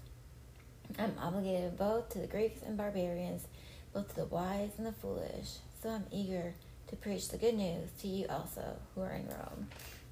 I'm 1.00 1.16
obligated 1.20 1.78
both 1.78 2.10
to 2.10 2.20
the 2.20 2.28
Greeks 2.28 2.62
and 2.64 2.78
barbarians, 2.78 3.48
both 3.94 4.10
to 4.10 4.16
the 4.16 4.26
wise 4.26 4.72
and 4.78 4.86
the 4.86 4.92
foolish. 4.92 5.58
So 5.82 5.90
I'm 5.90 6.06
eager 6.12 6.54
to 6.88 6.96
preach 6.96 7.30
the 7.30 7.38
good 7.38 7.56
news 7.56 7.90
to 8.02 8.08
you 8.08 8.26
also 8.30 8.78
who 8.94 9.02
are 9.02 9.14
in 9.14 9.28
Rome. 9.28 9.68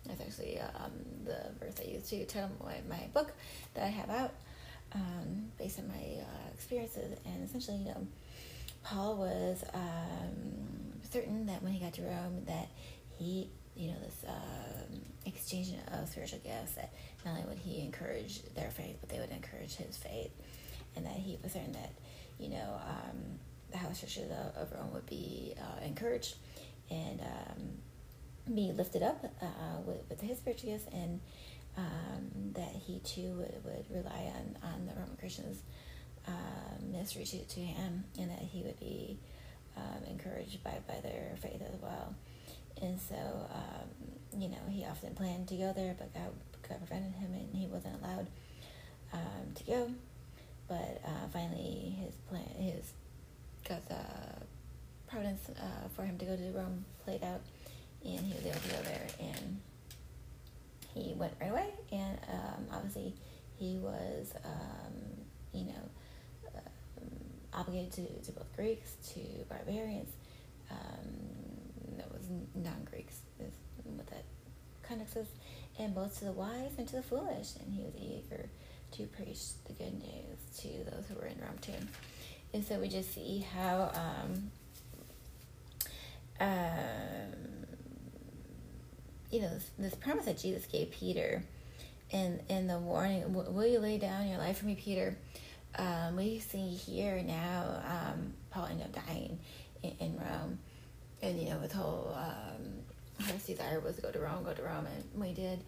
That's 0.06 0.22
actually 0.22 0.60
um, 0.60 0.92
the 1.26 1.52
verse 1.60 1.76
I 1.80 1.92
use 1.92 2.10
to 2.10 2.26
title 2.26 2.52
my, 2.64 2.78
my 2.90 3.08
book 3.14 3.34
that 3.74 3.84
I 3.84 3.88
have 3.88 4.10
out 4.10 4.32
um, 4.94 5.52
based 5.58 5.80
on 5.80 5.88
my 5.88 6.22
uh, 6.22 6.50
experiences. 6.54 7.18
And 7.26 7.48
essentially, 7.48 7.78
you 7.78 7.86
know, 7.86 8.08
Paul 8.84 9.18
was 9.18 9.64
um, 9.74 11.00
certain 11.12 11.46
that 11.48 11.62
when 11.62 11.74
he 11.74 11.80
got 11.80 11.94
to 11.94 12.02
Rome 12.02 12.44
that 12.48 12.70
he, 13.18 13.50
you 13.76 13.90
know, 13.90 13.98
this 14.04 14.26
um, 14.28 15.02
exchange 15.26 15.74
of 15.92 16.08
spiritual 16.08 16.40
gifts, 16.40 16.74
that 16.74 16.94
not 17.26 17.36
only 17.36 17.44
would 17.50 17.60
he 17.60 17.82
encourage 17.82 18.42
their 18.56 18.72
faith, 18.72 18.98
but 19.02 19.10
they 19.10 19.20
would 19.20 19.32
encourage 19.32 19.76
his 19.76 19.98
faith 19.98 20.32
and 21.00 21.08
that 21.08 21.16
he 21.16 21.40
was 21.42 21.54
certain 21.54 21.72
that 21.72 21.94
you 22.38 22.50
know 22.50 22.80
um, 22.86 23.40
the 23.72 23.78
house 23.78 24.02
churches 24.02 24.30
of, 24.58 24.72
Rome 24.74 24.94
would 24.94 25.06
be 25.06 25.54
uh, 25.58 25.86
encouraged 25.86 26.36
and 26.92 27.22
um, 27.22 28.54
be 28.54 28.72
lifted 28.72 29.04
up 29.04 29.24
uh, 29.42 29.46
with, 29.86 30.02
with 30.10 30.22
his 30.22 30.40
gifts, 30.40 30.86
and 30.92 31.20
um, 31.78 32.54
that 32.54 32.74
he 32.86 33.00
too 33.00 33.34
would, 33.38 33.64
would 33.64 33.86
rely 33.90 34.34
on, 34.36 34.58
on 34.64 34.88
the 34.88 34.94
Roman 35.00 35.16
Christians' 35.18 35.62
uh, 36.28 36.32
ministry 36.92 37.24
to, 37.26 37.46
to 37.46 37.60
him, 37.60 38.04
and 38.18 38.32
that 38.32 38.40
he 38.40 38.64
would 38.64 38.80
be 38.80 39.20
um, 39.78 40.04
encouraged 40.10 40.64
by, 40.64 40.80
by 40.88 41.00
their 41.02 41.36
faith 41.42 41.62
as 41.62 41.80
well. 41.80 42.16
And 42.82 43.00
so, 43.00 43.16
um, 43.16 44.40
you 44.42 44.50
know, 44.50 44.58
he 44.70 44.86
often 44.86 45.14
planned 45.14 45.48
to 45.50 45.56
go 45.56 45.74
there, 45.76 45.96
but 45.98 46.14
God, 46.14 46.32
God 46.68 46.80
prevented 46.80 47.14
him 47.14 47.34
and 47.34 47.54
he 47.54 47.68
wasn't 47.68 48.02
allowed 48.02 48.28
um, 49.14 49.54
to 49.56 49.64
go. 49.64 49.92
But 50.70 51.02
uh, 51.04 51.28
finally, 51.34 51.98
his 52.00 52.14
plan, 52.30 52.46
his 52.58 52.94
God's 53.68 53.90
uh, 53.90 54.46
providence 55.08 55.50
uh, 55.50 55.88
for 55.96 56.04
him 56.04 56.18
to 56.20 56.26
go 56.26 56.36
to 56.36 56.52
Rome 56.52 56.86
played 57.04 57.24
out, 57.24 57.42
and 58.06 58.20
he 58.20 58.34
was 58.36 58.46
able 58.46 58.60
to 58.60 58.70
go 58.70 58.82
there. 58.84 59.08
And 59.20 59.60
he 60.94 61.14
went 61.16 61.34
right 61.42 61.52
away, 61.52 61.70
and 61.92 62.18
um, 62.32 62.68
obviously, 62.72 63.16
he 63.58 63.78
was, 63.78 64.34
um, 64.46 64.94
you 65.54 65.66
know, 65.66 66.54
um, 66.56 67.10
obligated 67.54 67.92
to, 67.94 68.26
to 68.26 68.32
both 68.32 68.56
Greeks, 68.56 68.94
to 69.14 69.20
barbarians, 69.50 70.12
um, 70.70 71.98
that 71.98 72.12
was 72.12 72.28
non-Greeks, 72.54 73.22
is 73.40 73.54
what 73.86 74.08
that 74.08 74.24
context 74.84 75.18
is, 75.18 75.28
and 75.80 75.96
both 75.96 76.20
to 76.20 76.26
the 76.26 76.32
wise 76.32 76.72
and 76.78 76.88
to 76.88 76.98
the 76.98 77.04
foolish, 77.04 77.56
and 77.60 77.74
he 77.74 77.82
was 77.82 77.94
eager 77.98 78.50
to 78.92 79.06
preach 79.08 79.40
the 79.66 79.74
good 79.74 79.94
news 79.94 80.60
to 80.60 80.68
those 80.92 81.06
who 81.08 81.16
were 81.16 81.28
in 81.28 81.40
Rome 81.40 81.58
too. 81.62 81.74
And 82.54 82.66
so 82.66 82.80
we 82.80 82.88
just 82.88 83.14
see 83.14 83.46
how 83.54 83.92
um, 83.94 84.52
um, 86.40 87.68
you 89.32 89.42
know 89.42 89.50
this, 89.50 89.70
this 89.78 89.96
promise 89.96 90.26
that 90.26 90.40
Jesus 90.40 90.66
gave 90.66 90.92
Peter, 90.92 91.44
and 92.12 92.42
and 92.50 92.70
the 92.70 92.80
warning, 92.80 93.34
will 93.34 93.66
you 93.66 93.80
lay 93.80 93.98
down 93.98 94.28
your 94.28 94.40
life 94.40 94.60
for 94.60 94.66
me, 94.66 94.76
Peter? 94.76 95.18
Um, 95.78 96.16
we 96.16 96.40
see 96.40 96.70
here 96.70 97.22
now 97.22 97.84
um, 97.86 98.34
Paul 98.50 98.66
ended 98.66 98.88
up 98.88 99.06
dying 99.06 99.40
in, 99.84 99.92
in 100.00 100.18
Rome, 100.18 100.60
and 101.22 101.40
you 101.40 101.50
know 101.50 101.60
his 101.60 101.72
whole 101.72 102.18
um, 102.18 103.26
his 103.28 103.44
desire 103.46 103.80
was 103.80 103.98
to 103.98 104.02
go 104.02 104.12
to 104.12 104.20
Rome, 104.20 104.44
go 104.44 104.54
to 104.54 104.64
Rome, 104.64 104.88
and 104.88 105.22
we 105.22 105.34
did. 105.34 105.64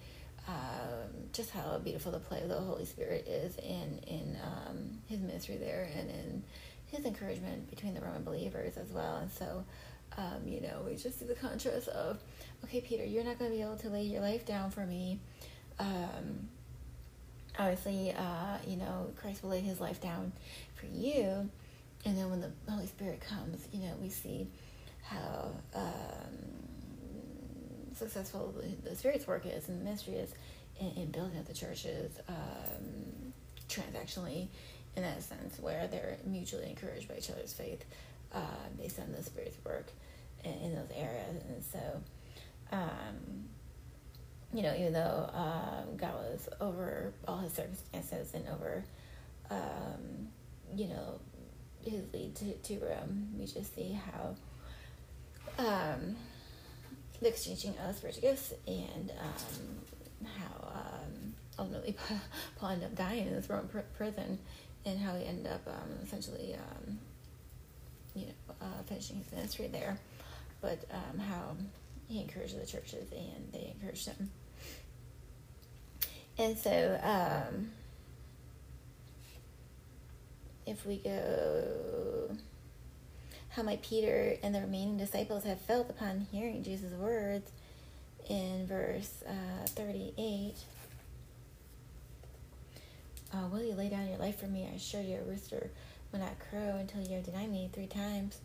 Um, 0.48 1.30
just 1.34 1.52
how 1.52 1.78
beautiful 1.78 2.12
the 2.12 2.20
play 2.20 2.42
of 2.42 2.50
the 2.50 2.60
Holy 2.60 2.86
Spirit 2.86 3.28
is 3.28 3.56
in 3.58 4.00
in 4.08 4.38
um, 4.44 5.00
his 5.08 5.20
ministry 5.20 5.58
there, 5.58 5.88
and 5.96 6.10
in 6.10 6.44
his 6.88 7.06
encouragement 7.06 7.70
between 7.70 7.94
the 7.94 8.02
Roman 8.02 8.24
believers 8.24 8.76
as 8.76 8.90
well. 8.92 9.18
And 9.18 9.32
so, 9.32 9.64
um, 10.18 10.46
you 10.46 10.60
know, 10.62 10.82
we 10.86 10.96
just 10.96 11.20
see 11.20 11.26
the 11.26 11.36
contrast 11.36 11.88
of, 11.88 12.20
okay, 12.66 12.82
Peter, 12.82 13.06
you're 13.06 13.24
not 13.24 13.40
going 13.40 13.52
to 13.52 13.56
be 13.56 13.64
able 13.64 13.78
to 13.78 13.90
lay 13.90 14.04
your 14.04 14.22
life 14.22 14.46
down 14.46 14.72
for 14.72 14.86
me. 14.86 15.20
Um, 15.80 16.50
obviously, 17.58 18.12
uh, 18.12 18.58
you 18.68 18.78
know, 18.78 19.12
Christ 19.16 19.44
will 19.44 19.52
lay 19.52 19.62
his 19.62 19.80
life 19.80 20.02
down 20.02 20.34
for 20.76 20.88
you. 20.88 21.50
And 22.04 22.18
then 22.18 22.30
when 22.30 22.42
the 22.42 22.52
Holy 22.70 22.88
Spirit 22.88 23.22
comes, 23.22 23.68
you 23.72 23.82
know, 23.82 23.94
we 24.02 24.10
see 24.10 24.48
how 25.04 25.52
um, 25.76 26.38
successful 28.02 28.54
the, 28.84 28.96
Spirit's 28.96 29.28
work 29.28 29.46
is 29.46 29.70
and 29.70 29.80
the 29.80 29.84
ministry 29.84 30.16
is 30.16 30.34
in, 30.80 30.92
in 30.98 31.12
building 31.12 31.38
up 31.38 31.46
the 31.46 31.54
churches 31.54 32.12
um, 32.28 33.34
transactionally 33.70 34.48
in 34.96 35.04
that 35.04 35.24
sense, 35.24 35.60
where 35.60 35.88
they're 35.88 36.18
mutually 36.26 36.70
encouraged 36.70 37.08
by 37.08 37.16
each 37.16 37.30
other's 37.30 37.54
faith 37.54 37.86
uh, 38.34 38.40
based 38.78 39.00
on 39.00 39.12
the 39.12 39.24
Spirit's 39.24 39.58
work 39.64 39.90
in, 40.44 40.52
in 40.52 40.76
those 40.76 40.90
areas. 40.96 41.44
And 41.48 41.64
so, 41.64 42.02
um, 42.72 43.46
you 44.54 44.64
know, 44.64 44.76
even 44.78 44.94
though 44.94 45.30
um, 45.34 45.96
God 45.96 46.14
was 46.14 46.50
over 46.60 47.14
all 47.28 47.38
his 47.38 47.54
circumstances 47.54 48.34
and 48.34 48.46
over, 48.50 48.84
um, 49.50 50.28
you 50.76 50.88
know, 50.88 51.20
his 51.84 52.02
lead 52.14 52.36
to, 52.36 52.54
to 52.54 52.86
Rome, 52.86 53.30
we 53.38 53.46
just 53.46 53.74
see 53.76 53.94
how 53.94 54.36
um, 55.58 56.16
the 57.22 57.28
exchanging 57.28 57.76
of 57.88 57.96
spiritual 57.96 58.22
gifts 58.22 58.54
and 58.68 59.12
um, 59.20 60.28
how 60.38 60.68
um, 60.68 61.34
ultimately 61.58 61.96
Paul 62.58 62.72
ended 62.72 62.90
up 62.90 62.96
dying 62.96 63.28
in 63.28 63.34
this 63.34 63.50
Roman 63.50 63.68
pr- 63.68 63.80
prison 63.96 64.40
and 64.86 65.00
how 65.00 65.16
he 65.16 65.26
ended 65.26 65.48
up 65.48 65.62
um, 65.68 65.90
essentially, 66.04 66.56
um, 66.56 67.00
you 68.16 68.26
know, 68.26 68.56
uh, 68.62 68.84
finishing 68.88 69.18
his 69.18 69.32
ministry 69.32 69.68
there, 69.68 70.00
but 70.62 70.84
um, 70.92 71.20
how 71.20 71.56
he 72.08 72.20
encouraged 72.22 72.60
the 72.60 72.66
churches 72.66 73.12
and 73.12 73.52
they 73.54 73.74
encouraged 73.76 74.08
him. 74.08 74.32
And 76.38 76.58
so, 76.58 77.00
um, 77.04 77.72
if 80.66 80.86
we 80.86 80.98
go, 80.98 82.36
how 83.52 83.64
might 83.64 83.82
Peter 83.82 84.38
and 84.44 84.56
the 84.56 84.62
remaining 84.62 84.98
disciples 84.98 85.44
have 85.44 85.60
felt 85.62 85.90
upon 85.90 86.28
hearing 86.32 86.64
Jesus' 86.64 86.94
words 86.94 87.52
in 88.30 88.66
verse 88.66 89.24
uh, 89.28 89.66
38. 89.68 90.56
Uh, 93.34 93.38
will 93.52 93.64
you 93.64 93.74
lay 93.74 93.90
down 93.90 94.08
your 94.08 94.18
life 94.18 94.40
for 94.40 94.48
me? 94.48 94.68
I 94.72 94.76
assure 94.76 95.02
you, 95.02 95.18
a 95.18 95.30
rooster 95.30 95.70
will 96.12 96.20
not 96.20 96.38
crow 96.50 96.78
until 96.80 97.02
you 97.02 97.22
denied 97.22 97.52
me 97.52 97.70
three 97.74 97.88
times. 97.88 98.40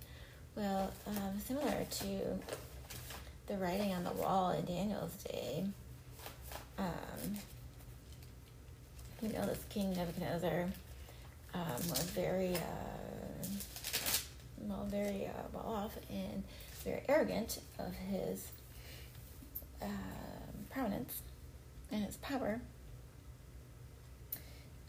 Well, 0.57 0.93
um, 1.07 1.39
similar 1.45 1.87
to 1.89 2.41
the 3.47 3.57
writing 3.59 3.93
on 3.93 4.05
the 4.05 4.13
wall 4.13 4.51
in 4.53 4.65
Daniel's 4.65 5.13
day, 5.25 5.67
um, 6.79 7.37
you 9.23 9.29
know, 9.31 9.47
this 9.47 9.63
King 9.71 9.95
Nebuchadnezzar 9.95 10.67
um, 11.55 11.89
was 11.89 12.03
very, 12.15 12.55
uh, 12.55 13.47
well, 14.69 14.87
very 14.89 15.27
uh, 15.27 15.43
well 15.53 15.67
off 15.67 15.97
and 16.11 16.43
very 16.85 17.03
arrogant 17.09 17.61
of 17.79 17.95
his 17.95 18.49
um, 19.83 19.91
prominence 20.71 21.21
and 21.91 22.05
his 22.05 22.17
power 22.17 22.61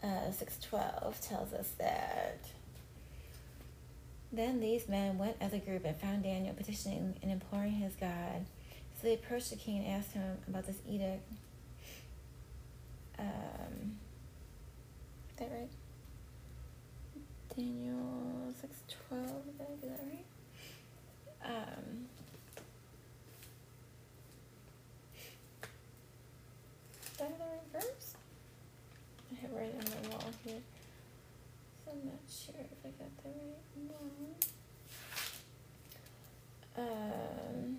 uh, 0.02 0.30
612 0.30 1.20
tells 1.20 1.52
us 1.52 1.70
that 1.78 2.38
then 4.30 4.60
these 4.60 4.88
men 4.88 5.18
went 5.18 5.36
as 5.40 5.52
a 5.52 5.58
group 5.58 5.84
and 5.84 5.96
found 5.96 6.22
Daniel 6.22 6.54
petitioning 6.54 7.14
and 7.22 7.32
imploring 7.32 7.72
his 7.72 7.94
God. 7.94 8.44
So 9.00 9.06
they 9.06 9.14
approached 9.14 9.50
the 9.50 9.56
king 9.56 9.84
and 9.84 9.94
asked 9.94 10.12
him 10.12 10.38
about 10.46 10.66
this 10.66 10.76
edict. 10.88 11.22
Um, 13.18 13.96
is 15.30 15.36
that 15.38 15.50
right? 15.50 15.70
Daniel 17.56 18.52
612, 19.08 19.44
did 19.58 19.60
I 19.60 19.74
do 19.80 19.88
that 19.88 20.02
right? 20.04 20.26
Um, 21.44 22.06
is 27.02 27.18
that 27.18 27.38
the 27.38 27.44
right 27.44 27.68
verse? 27.72 28.14
I 29.32 29.34
have 29.40 29.52
right 29.52 29.74
on 29.74 30.02
the 30.02 30.08
wall 30.10 30.30
here. 30.44 30.62
So 31.84 31.92
I'm 31.92 32.04
not 32.06 32.20
sure 32.28 32.54
if 32.60 32.84
I 32.84 32.90
got 33.02 33.12
the 33.22 33.30
right 33.30 33.64
one. 33.96 34.34
Um, 36.76 37.78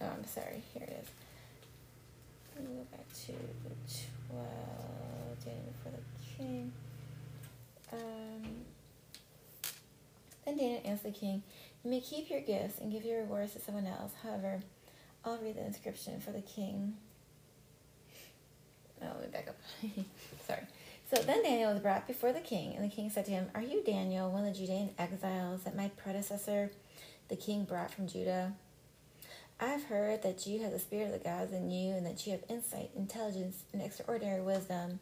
oh, 0.00 0.06
I'm 0.06 0.24
sorry. 0.26 0.62
Here 0.74 0.82
it 0.82 1.02
is. 1.02 1.08
Let 2.56 2.64
me 2.68 2.74
go 2.76 2.84
back 2.96 3.06
to 3.26 3.32
the 3.32 3.74
12 4.30 5.44
Daniel 5.44 5.74
for 5.82 5.90
the 5.90 6.02
king. 6.36 6.72
Um, 7.92 8.42
then 10.44 10.56
Daniel 10.56 10.82
answered 10.84 11.14
the 11.14 11.18
king, 11.18 11.42
You 11.84 11.90
may 11.90 12.00
keep 12.00 12.30
your 12.30 12.40
gifts 12.40 12.78
and 12.80 12.92
give 12.92 13.04
your 13.04 13.20
rewards 13.20 13.52
to 13.54 13.60
someone 13.60 13.86
else. 13.86 14.12
However, 14.22 14.60
I'll 15.24 15.38
read 15.38 15.56
the 15.56 15.66
inscription 15.66 16.20
for 16.20 16.30
the 16.30 16.42
king. 16.42 16.94
Oh, 19.02 19.06
let 19.18 19.22
me 19.22 19.26
back 19.32 19.48
up. 19.48 19.56
Sorry. 20.46 20.62
So 21.12 21.22
then 21.22 21.42
Daniel 21.42 21.72
was 21.72 21.80
brought 21.80 22.06
before 22.06 22.32
the 22.32 22.40
king, 22.40 22.74
and 22.74 22.84
the 22.84 22.94
king 22.94 23.10
said 23.10 23.26
to 23.26 23.30
him, 23.30 23.48
Are 23.54 23.62
you 23.62 23.82
Daniel, 23.84 24.30
one 24.30 24.44
of 24.44 24.52
the 24.52 24.58
Judean 24.58 24.90
exiles 24.98 25.62
that 25.62 25.76
my 25.76 25.88
predecessor, 25.88 26.70
the 27.28 27.36
king, 27.36 27.64
brought 27.64 27.92
from 27.92 28.08
Judah? 28.08 28.54
I've 29.60 29.84
heard 29.84 30.22
that 30.22 30.46
you 30.46 30.62
have 30.62 30.72
the 30.72 30.78
spirit 30.78 31.06
of 31.06 31.12
the 31.12 31.18
gods 31.18 31.52
in 31.52 31.70
you, 31.70 31.94
and 31.94 32.04
that 32.06 32.26
you 32.26 32.32
have 32.32 32.42
insight, 32.48 32.90
intelligence, 32.96 33.62
and 33.72 33.82
extraordinary 33.82 34.42
wisdom. 34.42 34.98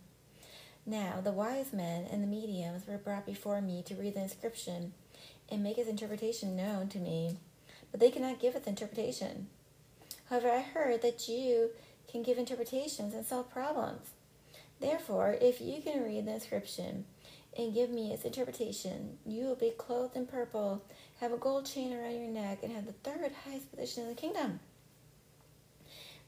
Now, 0.86 1.20
the 1.22 1.32
wise 1.32 1.72
men 1.72 2.06
and 2.10 2.22
the 2.22 2.26
mediums 2.26 2.86
were 2.86 2.98
brought 2.98 3.24
before 3.24 3.60
me 3.62 3.82
to 3.86 3.94
read 3.94 4.14
the 4.14 4.22
inscription 4.22 4.92
and 5.48 5.62
make 5.62 5.78
its 5.78 5.88
interpretation 5.88 6.56
known 6.56 6.88
to 6.88 6.98
me, 6.98 7.38
but 7.90 8.00
they 8.00 8.10
cannot 8.10 8.40
give 8.40 8.54
its 8.54 8.66
interpretation. 8.66 9.46
However, 10.28 10.50
I 10.50 10.60
heard 10.60 11.00
that 11.02 11.28
you 11.28 11.70
can 12.06 12.22
give 12.22 12.36
interpretations 12.36 13.14
and 13.14 13.24
solve 13.24 13.50
problems. 13.50 14.10
Therefore, 14.80 15.36
if 15.40 15.60
you 15.60 15.80
can 15.80 16.02
read 16.02 16.26
the 16.26 16.34
inscription 16.34 17.06
and 17.56 17.72
give 17.72 17.90
me 17.90 18.12
its 18.12 18.24
interpretation, 18.24 19.18
you 19.24 19.44
will 19.44 19.54
be 19.54 19.70
clothed 19.70 20.16
in 20.16 20.26
purple, 20.26 20.84
have 21.20 21.32
a 21.32 21.38
gold 21.38 21.64
chain 21.66 21.94
around 21.94 22.20
your 22.20 22.30
neck, 22.30 22.58
and 22.62 22.72
have 22.72 22.86
the 22.86 22.92
third 22.92 23.32
highest 23.44 23.70
position 23.70 24.02
in 24.02 24.08
the 24.10 24.14
kingdom. 24.14 24.60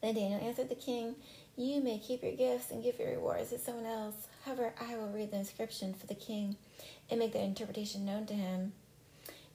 Then 0.01 0.15
Daniel 0.15 0.41
answered 0.41 0.69
the 0.69 0.75
king, 0.75 1.17
You 1.57 1.81
may 1.81 1.99
keep 1.99 2.23
your 2.23 2.33
gifts 2.33 2.71
and 2.71 2.83
give 2.83 2.99
your 2.99 3.11
rewards 3.11 3.51
to 3.51 3.59
someone 3.59 3.87
else. 3.87 4.15
However, 4.47 4.73
I 4.81 4.95
will 4.97 5.09
read 5.09 5.33
the 5.33 5.39
inscription 5.39 5.93
for 5.93 6.07
the 6.07 6.15
king 6.15 6.55
and 7.11 7.19
make 7.19 7.33
the 7.33 7.43
interpretation 7.43 8.05
known 8.05 8.27
to 8.27 8.35
him. 8.35 8.75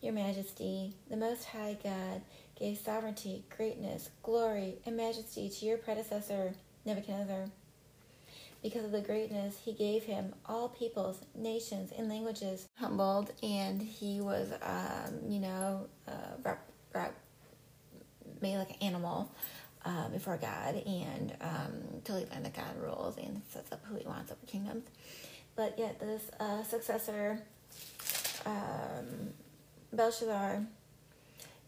Your 0.01 0.11
Majesty, 0.11 0.93
the 1.09 1.15
Most 1.15 1.45
High 1.45 1.77
God, 1.81 2.21
gave 2.59 2.77
sovereignty, 2.77 3.45
greatness, 3.55 4.09
glory, 4.21 4.79
and 4.85 4.97
majesty 4.97 5.47
to 5.47 5.65
your 5.65 5.77
predecessor, 5.77 6.55
Nebuchadnezzar. 6.85 7.45
Because 8.61 8.83
of 8.83 8.91
the 8.91 8.99
greatness 8.99 9.57
he 9.63 9.71
gave 9.71 10.03
him, 10.03 10.33
all 10.45 10.67
peoples, 10.67 11.21
nations, 11.35 11.93
and 11.97 12.09
languages 12.09 12.67
humbled, 12.75 13.31
and 13.41 13.81
he 13.81 14.19
was, 14.19 14.51
um, 14.61 15.31
you 15.31 15.39
know, 15.39 15.87
uh, 16.05 16.11
rep- 16.43 16.67
made 18.41 18.57
like 18.57 18.71
an 18.71 18.75
animal 18.81 19.31
uh, 19.86 20.09
before 20.09 20.38
God, 20.38 20.75
and 20.86 21.36
um, 21.41 22.01
totally 22.03 22.27
learned 22.32 22.45
that 22.45 22.55
God 22.55 22.77
rules 22.82 23.17
and 23.17 23.41
sets 23.49 23.71
up 23.71 23.84
who 23.86 23.95
he 23.95 24.05
wants 24.05 24.32
over 24.32 24.39
kingdoms. 24.47 24.86
But 25.55 25.77
yet, 25.77 25.99
this 25.99 26.23
uh, 26.39 26.63
successor, 26.63 27.39
um, 28.45 29.34
Belshazzar, 29.91 30.63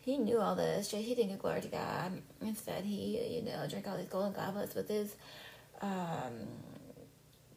he 0.01 0.17
knew 0.17 0.39
all 0.39 0.55
this. 0.55 0.91
He 0.91 1.15
didn't 1.15 1.31
give 1.31 1.39
glory 1.39 1.61
to 1.61 1.67
God. 1.67 2.21
Instead, 2.41 2.83
he, 2.83 3.35
you 3.35 3.41
know, 3.41 3.65
drank 3.69 3.87
all 3.87 3.97
these 3.97 4.07
golden 4.07 4.33
goblets 4.33 4.75
with 4.75 4.89
his, 4.89 5.15
um, 5.81 6.47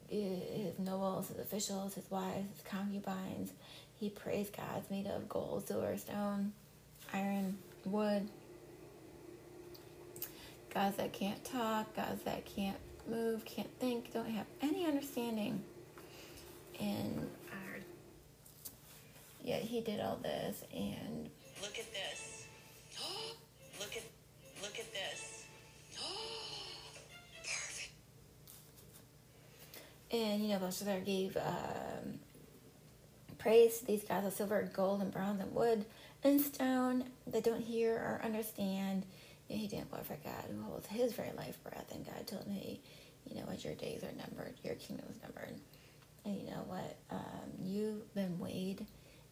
his 0.09 0.79
nobles, 0.79 1.27
his 1.27 1.39
officials, 1.39 1.95
his 1.95 2.09
wives, 2.09 2.47
his 2.55 2.61
concubines. 2.65 3.51
He 3.99 4.09
praised 4.09 4.55
gods 4.55 4.89
made 4.89 5.07
of 5.07 5.27
gold, 5.27 5.67
silver, 5.67 5.97
stone, 5.97 6.53
iron, 7.13 7.57
wood. 7.85 8.29
Gods 10.73 10.97
that 10.97 11.13
can't 11.13 11.43
talk, 11.43 11.95
guys 11.95 12.17
that 12.25 12.45
can't 12.45 12.77
move, 13.09 13.45
can't 13.45 13.69
think, 13.79 14.13
don't 14.13 14.29
have 14.29 14.45
any 14.61 14.85
understanding. 14.85 15.63
And 16.79 17.29
Our 17.51 17.79
yet 19.43 19.61
he 19.61 19.81
did 19.81 19.99
all 19.99 20.17
this 20.21 20.63
and 20.73 21.29
Look 21.61 21.79
at 21.79 21.91
this. 21.91 22.45
look 23.79 23.95
at 23.95 24.03
look 24.61 24.77
at 24.79 24.93
this. 24.93 25.45
Perfect. 27.43 27.89
And 30.11 30.43
you 30.43 30.49
know, 30.49 30.59
Belshazzar 30.59 30.99
gave 30.99 31.35
um, 31.37 32.19
praise 33.39 33.79
to 33.79 33.85
these 33.87 34.03
gods 34.03 34.27
of 34.27 34.33
silver, 34.33 34.69
gold, 34.73 35.01
and 35.01 35.11
bronze, 35.11 35.41
and 35.41 35.53
wood, 35.53 35.85
and 36.23 36.39
stone 36.39 37.05
that 37.25 37.43
don't 37.43 37.61
hear 37.61 37.93
or 37.95 38.21
understand. 38.23 39.05
He 39.47 39.67
didn't 39.67 39.89
glorify 39.89 40.15
God, 40.23 40.45
who 40.49 40.61
holds 40.63 40.87
his 40.87 41.13
very 41.13 41.31
life 41.37 41.57
breath. 41.63 41.91
And 41.93 42.05
God 42.05 42.27
told 42.27 42.43
him, 42.43 42.53
"Hey, 42.53 42.79
you 43.25 43.35
know 43.35 43.45
what? 43.45 43.63
Your 43.63 43.75
days 43.75 44.03
are 44.03 44.11
numbered. 44.11 44.55
Your 44.63 44.75
kingdom 44.75 45.05
is 45.09 45.21
numbered. 45.21 45.55
And 46.25 46.35
you 46.35 46.45
know 46.49 46.63
what? 46.67 46.97
Um, 47.09 47.51
you've 47.61 48.13
been 48.13 48.39
weighed, 48.39 48.85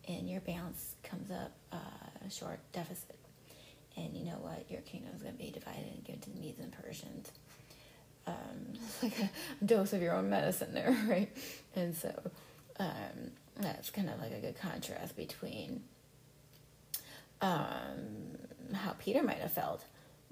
and 0.08 0.30
your 0.30 0.42
balance 0.42 0.96
comes 1.04 1.30
up 1.32 1.52
uh, 1.72 2.30
short 2.30 2.60
deficit. 2.72 3.18
And 3.98 4.16
you 4.16 4.26
know 4.26 4.40
what? 4.42 4.70
Your 4.70 4.82
kingdom 4.82 5.12
is 5.16 5.22
going 5.22 5.36
to 5.36 5.44
be 5.44 5.52
divided 5.52 5.86
and 5.94 6.04
given 6.04 6.22
to 6.22 6.30
the 6.30 6.40
Medes 6.40 6.60
and 6.60 6.72
Persians." 6.72 7.32
um, 8.28 8.74
it's 8.74 9.04
like 9.04 9.20
a 9.20 9.66
dose 9.66 9.94
of 9.94 10.02
your 10.02 10.14
own 10.14 10.30
medicine 10.30 10.74
there, 10.74 10.96
right? 11.08 11.36
And 11.76 11.96
so 11.96 12.14
um, 12.80 13.32
that's 13.60 13.90
kind 13.90 14.10
of 14.10 14.20
like 14.20 14.32
a 14.34 14.40
good 14.40 14.58
contrast 14.58 15.16
between 15.16 15.84
um, 17.42 18.38
how 18.74 18.94
Peter 19.00 19.24
might 19.24 19.38
have 19.38 19.52
felt 19.52 19.84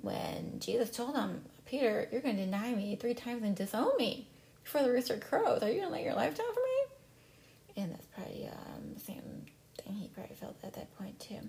when 0.04 0.60
Jesus 0.60 0.92
told 0.92 1.16
him, 1.16 1.42
Peter, 1.66 2.08
you're 2.12 2.22
going 2.22 2.36
to 2.36 2.46
deny 2.46 2.76
me 2.76 2.96
three 2.96 3.14
times 3.14 3.42
and 3.42 3.56
disown 3.56 3.92
me 3.98 4.28
before 4.64 4.84
the 4.84 4.92
rooster 4.92 5.18
crows. 5.18 5.64
Are 5.64 5.70
you 5.70 5.76
going 5.76 5.88
to 5.88 5.94
lay 5.94 6.04
your 6.04 6.14
life 6.14 6.38
down 6.38 6.54
for 6.54 6.60
me? 6.60 7.82
And 7.84 7.92
that's 7.94 8.06
probably 8.08 8.48
um, 8.48 8.94
the 8.94 9.00
same 9.00 9.46
thing 9.82 9.94
he 9.96 10.10
probably 10.10 10.36
felt 10.36 10.58
at 10.62 10.74
that 10.74 10.96
point, 10.98 11.20
too. 11.22 11.40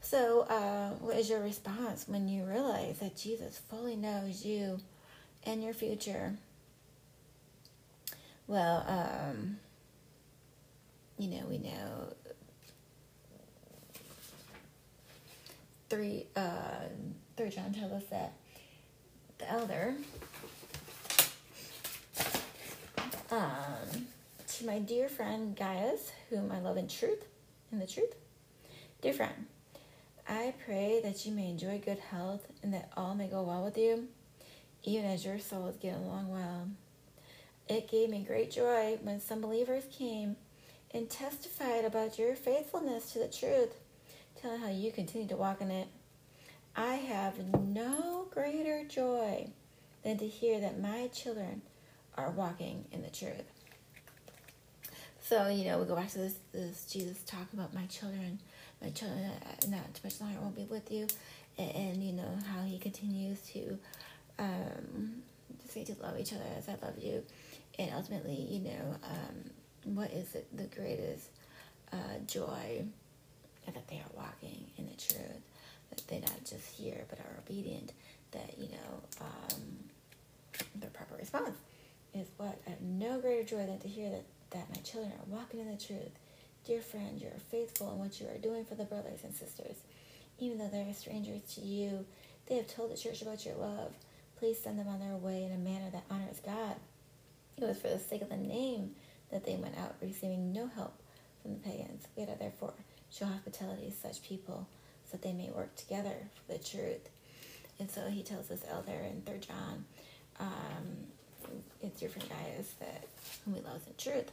So, 0.00 0.40
uh, 0.48 0.90
what 1.00 1.16
is 1.16 1.28
your 1.28 1.40
response 1.40 2.08
when 2.08 2.28
you 2.28 2.44
realize 2.44 2.98
that 3.00 3.14
Jesus 3.14 3.60
fully 3.68 3.94
knows 3.94 4.42
you 4.44 4.80
and 5.44 5.62
your 5.62 5.74
future? 5.74 6.32
Well, 8.46 8.84
um, 8.88 9.58
you 11.18 11.28
know, 11.28 11.44
we 11.48 11.58
know 11.58 12.14
three, 15.90 16.26
uh, 16.34 16.88
John 17.48 17.72
tells 17.72 17.92
us 17.92 18.04
that 18.10 18.32
the 19.38 19.50
elder, 19.50 19.94
um, 23.30 24.06
to 24.46 24.66
my 24.66 24.78
dear 24.78 25.08
friend 25.08 25.56
Gaius, 25.56 26.12
whom 26.28 26.52
I 26.52 26.60
love 26.60 26.76
in 26.76 26.88
truth, 26.88 27.24
in 27.72 27.78
the 27.78 27.86
truth, 27.86 28.14
dear 29.00 29.12
friend, 29.12 29.46
I 30.28 30.54
pray 30.64 31.00
that 31.02 31.24
you 31.24 31.32
may 31.32 31.48
enjoy 31.48 31.80
good 31.84 31.98
health 31.98 32.46
and 32.62 32.74
that 32.74 32.90
all 32.96 33.14
may 33.14 33.26
go 33.26 33.42
well 33.42 33.64
with 33.64 33.78
you, 33.78 34.08
even 34.84 35.06
as 35.06 35.24
your 35.24 35.38
soul 35.38 35.68
is 35.68 35.76
getting 35.76 36.04
along 36.04 36.28
well. 36.28 36.68
It 37.68 37.88
gave 37.88 38.10
me 38.10 38.24
great 38.26 38.50
joy 38.50 38.98
when 39.02 39.20
some 39.20 39.40
believers 39.40 39.84
came 39.90 40.36
and 40.92 41.08
testified 41.08 41.84
about 41.84 42.18
your 42.18 42.34
faithfulness 42.34 43.12
to 43.12 43.20
the 43.20 43.28
truth, 43.28 43.74
telling 44.40 44.60
how 44.60 44.70
you 44.70 44.90
continue 44.92 45.28
to 45.28 45.36
walk 45.36 45.60
in 45.60 45.70
it. 45.70 45.88
I 46.80 46.94
have 46.94 47.34
no 47.58 48.26
greater 48.30 48.84
joy 48.84 49.48
than 50.02 50.16
to 50.16 50.26
hear 50.26 50.60
that 50.60 50.80
my 50.80 51.08
children 51.08 51.60
are 52.16 52.30
walking 52.30 52.86
in 52.90 53.02
the 53.02 53.10
truth. 53.10 53.44
So, 55.20 55.48
you 55.48 55.66
know, 55.66 55.78
we 55.78 55.84
go 55.84 55.94
back 55.94 56.08
to 56.12 56.18
this, 56.18 56.36
this 56.52 56.86
Jesus 56.90 57.22
talking 57.24 57.58
about 57.58 57.74
my 57.74 57.84
children, 57.84 58.38
my 58.80 58.88
children, 58.88 59.20
uh, 59.24 59.66
not 59.68 59.92
too 59.92 60.00
much 60.04 60.22
longer 60.22 60.40
won't 60.40 60.56
be 60.56 60.64
with 60.64 60.90
you, 60.90 61.06
and, 61.58 61.70
and 61.70 62.02
you 62.02 62.14
know, 62.14 62.38
how 62.46 62.62
he 62.62 62.78
continues 62.78 63.42
to 63.52 63.78
um, 64.38 65.22
say 65.68 65.84
to 65.84 65.94
love 66.02 66.18
each 66.18 66.32
other 66.32 66.46
as 66.56 66.66
I 66.66 66.76
love 66.82 66.94
you. 66.98 67.22
And 67.78 67.90
ultimately, 67.94 68.36
you 68.36 68.60
know, 68.60 68.96
um, 69.04 69.94
what 69.94 70.10
is 70.12 70.30
the, 70.30 70.42
the 70.54 70.64
greatest 70.74 71.28
uh, 71.92 71.96
joy 72.26 72.84
that 73.66 73.86
they 73.88 73.96
are 73.96 74.16
walking 74.16 74.64
in 74.78 74.86
the 74.86 74.94
truth, 74.94 75.42
that 75.90 76.06
they 76.08 76.20
not 76.20 76.44
just 76.44 76.66
hear 76.76 77.04
but 77.08 77.18
are 77.18 77.38
obedient, 77.38 77.92
that, 78.32 78.58
you 78.58 78.68
know, 78.68 79.02
um, 79.20 79.60
their 80.74 80.90
proper 80.90 81.16
response 81.16 81.56
is 82.14 82.28
what 82.36 82.58
I 82.66 82.70
have 82.70 82.80
no 82.80 83.20
greater 83.20 83.44
joy 83.44 83.66
than 83.66 83.78
to 83.80 83.88
hear 83.88 84.10
that, 84.10 84.24
that 84.50 84.70
my 84.74 84.80
children 84.82 85.12
are 85.12 85.34
walking 85.34 85.60
in 85.60 85.70
the 85.70 85.76
truth. 85.76 86.12
Dear 86.66 86.80
friend, 86.80 87.20
you're 87.20 87.30
faithful 87.50 87.92
in 87.92 87.98
what 87.98 88.20
you 88.20 88.26
are 88.26 88.38
doing 88.38 88.64
for 88.64 88.74
the 88.74 88.84
brothers 88.84 89.20
and 89.24 89.34
sisters. 89.34 89.76
Even 90.38 90.58
though 90.58 90.68
they 90.68 90.82
are 90.82 90.94
strangers 90.94 91.42
to 91.54 91.60
you, 91.60 92.04
they 92.46 92.56
have 92.56 92.66
told 92.66 92.92
the 92.92 92.96
church 92.96 93.22
about 93.22 93.44
your 93.44 93.54
love. 93.54 93.94
Please 94.38 94.58
send 94.58 94.78
them 94.78 94.88
on 94.88 95.00
their 95.00 95.16
way 95.16 95.44
in 95.44 95.52
a 95.52 95.58
manner 95.58 95.90
that 95.92 96.04
honors 96.10 96.40
God. 96.44 96.76
It 97.56 97.64
was 97.64 97.78
for 97.78 97.88
the 97.88 97.98
sake 97.98 98.22
of 98.22 98.30
the 98.30 98.36
name 98.36 98.92
that 99.30 99.44
they 99.44 99.56
went 99.56 99.78
out, 99.78 99.96
receiving 100.00 100.52
no 100.52 100.66
help 100.66 100.94
from 101.42 101.52
the 101.52 101.60
pagans. 101.60 102.06
We 102.16 102.24
gotta 102.24 102.38
therefore 102.38 102.74
show 103.10 103.26
hospitality 103.26 103.90
to 103.90 103.92
such 103.92 104.22
people 104.22 104.66
so 105.10 105.16
that 105.16 105.22
they 105.22 105.32
may 105.32 105.50
work 105.50 105.74
together 105.76 106.14
for 106.34 106.52
the 106.52 106.58
truth. 106.58 107.08
And 107.78 107.90
so 107.90 108.08
he 108.08 108.22
tells 108.22 108.48
this 108.48 108.62
elder 108.70 108.92
in 108.92 109.22
Third 109.22 109.42
John, 109.42 109.84
um, 110.38 111.06
it's 111.82 111.98
different 111.98 112.28
guys 112.28 112.74
that 112.78 113.04
whom 113.44 113.54
he 113.54 113.60
loves 113.60 113.86
in 113.86 113.94
truth. 113.98 114.30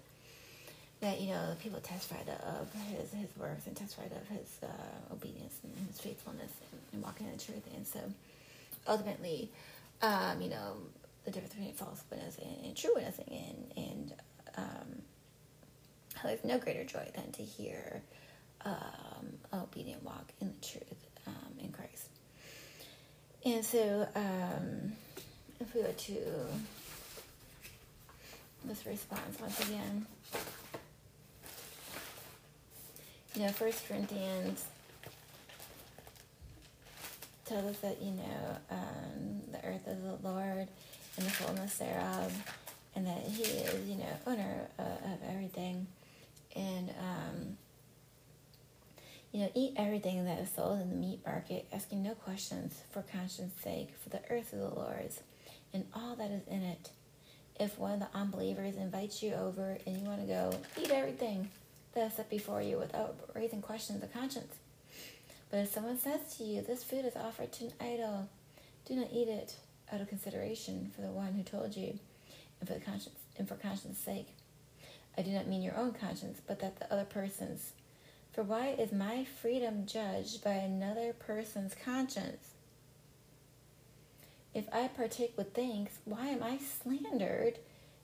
That 0.99 1.21
you 1.21 1.29
know 1.29 1.55
people 1.61 1.79
testified 1.79 2.27
of 2.27 2.73
his 2.89 3.11
his 3.13 3.29
works 3.37 3.67
and 3.67 3.75
testified 3.75 4.11
of 4.11 4.27
his 4.27 4.57
uh, 4.63 5.13
obedience 5.13 5.59
and 5.63 5.87
his 5.87 5.99
faithfulness 6.01 6.51
and, 6.71 6.81
and 6.91 7.03
walking 7.03 7.27
in 7.27 7.37
the 7.37 7.43
truth. 7.43 7.63
And 7.75 7.85
so 7.85 7.99
ultimately, 8.87 9.49
um, 10.01 10.41
you 10.41 10.49
know, 10.49 10.73
the 11.23 11.31
difference 11.31 11.53
between 11.53 11.73
false 11.73 12.03
witness 12.09 12.37
and, 12.39 12.65
and 12.65 12.75
true 12.75 12.91
witnessing, 12.95 13.25
and 13.29 13.85
and 13.85 14.13
um, 14.57 15.01
there's 16.23 16.43
no 16.43 16.57
greater 16.57 16.83
joy 16.83 17.07
than 17.15 17.31
to 17.33 17.43
hear 17.43 18.01
um, 18.67 19.61
obedient 19.61 20.03
walk 20.03 20.31
in 20.41 20.47
the 20.47 20.67
truth 20.67 21.07
um, 21.25 21.59
in 21.59 21.71
Christ. 21.71 22.09
And 23.45 23.63
so, 23.63 24.07
um, 24.15 24.93
if 25.59 25.73
we 25.73 25.81
go 25.81 25.91
to 25.91 26.17
this 28.65 28.85
response 28.85 29.39
once 29.39 29.59
again, 29.67 30.05
you 33.35 33.43
know, 33.43 33.49
First 33.49 33.87
Corinthians 33.87 34.65
tells 37.45 37.65
us 37.65 37.77
that 37.79 38.01
you 38.01 38.11
know 38.11 38.57
um, 38.71 39.41
the 39.51 39.63
earth 39.65 39.87
is 39.87 40.01
the 40.01 40.27
Lord 40.27 40.67
and 41.17 41.25
the 41.25 41.29
fullness 41.29 41.77
thereof, 41.77 42.33
and 42.95 43.07
that 43.07 43.21
He 43.21 43.43
is 43.43 43.87
you 43.87 43.95
know 43.95 44.05
owner 44.25 44.67
uh, 44.77 45.13
of 45.13 45.19
everything, 45.29 45.87
and 46.55 46.89
um, 46.99 47.57
you 49.37 49.43
know 49.43 49.51
eat 49.53 49.73
everything 49.77 50.25
that 50.25 50.39
is 50.39 50.49
sold 50.49 50.81
in 50.81 50.89
the 50.89 50.95
meat 50.95 51.19
market, 51.23 51.67
asking 51.71 52.01
no 52.01 52.15
questions 52.15 52.81
for 52.89 53.03
conscience 53.03 53.53
sake, 53.61 53.93
for 54.01 54.09
the 54.09 54.19
earth 54.31 54.51
is 54.51 54.59
the 54.59 54.67
Lord's, 54.67 55.21
and 55.71 55.85
all 55.93 56.15
that 56.15 56.31
is 56.31 56.41
in 56.47 56.63
it. 56.63 56.89
If 57.59 57.77
one 57.77 57.91
of 57.91 57.99
the 57.99 58.07
unbelievers 58.15 58.77
invites 58.77 59.21
you 59.21 59.35
over 59.35 59.77
and 59.85 59.95
you 59.95 60.07
want 60.07 60.21
to 60.21 60.25
go 60.25 60.59
eat 60.81 60.89
everything 60.89 61.49
that's 61.93 62.15
set 62.15 62.31
before 62.31 62.63
you 62.63 62.79
without 62.79 63.15
raising 63.35 63.61
questions 63.61 64.01
of 64.01 64.11
conscience, 64.11 64.55
but 65.51 65.57
if 65.57 65.71
someone 65.71 65.99
says 65.99 66.35
to 66.37 66.43
you, 66.43 66.63
This 66.63 66.83
food 66.83 67.05
is 67.05 67.15
offered 67.15 67.51
to 67.53 67.65
an 67.65 67.73
idol, 67.79 68.29
do 68.87 68.95
not 68.95 69.09
eat 69.13 69.27
it 69.27 69.55
out 69.93 70.01
of 70.01 70.09
consideration 70.09 70.91
for 70.95 71.01
the 71.01 71.11
one 71.11 71.33
who 71.33 71.43
told 71.43 71.77
you 71.77 71.99
and 72.59 72.67
for 72.67 72.73
the 72.73 72.83
conscience 72.83 73.19
and 73.37 73.47
for 73.47 73.53
conscience 73.53 73.99
sake. 73.99 74.29
I 75.15 75.21
do 75.21 75.29
not 75.29 75.45
mean 75.45 75.61
your 75.61 75.77
own 75.77 75.93
conscience, 75.93 76.41
but 76.47 76.59
that 76.61 76.79
the 76.79 76.91
other 76.91 77.05
person's. 77.05 77.73
For 78.37 78.43
why 78.43 78.75
is 78.77 78.91
my 78.91 79.23
freedom 79.23 79.87
judged 79.87 80.43
by 80.43 80.51
another 80.51 81.11
person's 81.11 81.73
conscience? 81.73 82.49
If 84.53 84.71
I 84.71 84.89
partake 84.89 85.35
with 85.35 85.55
thanks, 85.55 85.97
why 86.05 86.27
am 86.27 86.43
I 86.43 86.59
slandered 86.59 87.57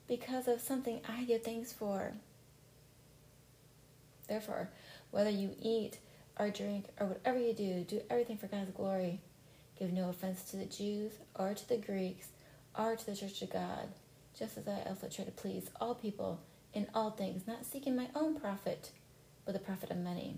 because 0.08 0.48
of 0.48 0.60
something 0.60 1.00
I 1.08 1.22
give 1.22 1.44
thanks 1.44 1.72
for? 1.72 2.14
Therefore, 4.26 4.70
whether 5.12 5.30
you 5.30 5.54
eat 5.62 5.98
or 6.36 6.50
drink 6.50 6.86
or 6.98 7.06
whatever 7.06 7.38
you 7.38 7.52
do, 7.52 7.84
do 7.84 8.02
everything 8.10 8.36
for 8.36 8.48
God's 8.48 8.72
glory. 8.72 9.20
Give 9.78 9.92
no 9.92 10.08
offense 10.08 10.42
to 10.50 10.56
the 10.56 10.64
Jews 10.64 11.12
or 11.38 11.54
to 11.54 11.68
the 11.68 11.76
Greeks 11.76 12.30
or 12.76 12.96
to 12.96 13.06
the 13.06 13.14
church 13.14 13.40
of 13.42 13.52
God, 13.52 13.86
just 14.36 14.58
as 14.58 14.66
I 14.66 14.82
also 14.88 15.06
try 15.08 15.26
to 15.26 15.30
please 15.30 15.70
all 15.80 15.94
people 15.94 16.40
in 16.72 16.88
all 16.92 17.12
things, 17.12 17.46
not 17.46 17.64
seeking 17.64 17.94
my 17.94 18.08
own 18.16 18.34
profit, 18.40 18.90
but 19.44 19.52
the 19.52 19.60
profit 19.60 19.90
of 19.90 19.96
many, 19.98 20.36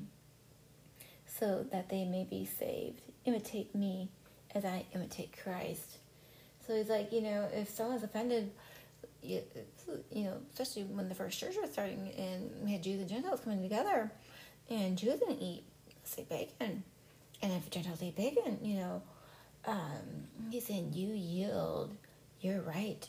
so 1.27 1.67
that 1.73 1.89
they 1.89 2.05
may 2.05 2.25
be 2.25 2.45
saved. 2.45 3.01
Imitate 3.25 3.75
me 3.75 4.11
as 4.55 4.65
I 4.65 4.87
imitate 4.95 5.37
Christ. 5.43 5.99
So 6.67 6.75
he's 6.75 6.89
like, 6.89 7.13
you 7.13 7.21
know, 7.23 7.49
if 7.53 7.71
someone's 7.71 8.03
offended, 8.03 8.51
you, 9.23 9.43
you 10.11 10.25
know, 10.25 10.39
especially 10.53 10.85
when 10.85 11.09
the 11.09 11.15
first 11.15 11.39
church 11.39 11.55
was 11.61 11.71
starting 11.73 12.13
and 12.17 12.51
we 12.63 12.73
had 12.73 12.83
Jews 12.83 13.01
and 13.01 13.09
Gentiles 13.09 13.41
coming 13.41 13.63
together, 13.63 14.11
and 14.69 14.97
Jews 14.97 15.21
didn't 15.21 15.41
eat, 15.41 15.65
say, 16.05 16.27
bacon, 16.29 16.83
and 17.43 17.53
if 17.53 17.71
Gentiles 17.71 18.03
ate 18.03 18.17
bacon, 18.17 18.59
you 18.63 18.77
know, 18.77 19.03
um, 19.67 20.29
he's 20.51 20.67
saying 20.67 20.93
you 20.93 21.13
yield 21.13 21.97
you're 22.41 22.61
right. 22.61 23.09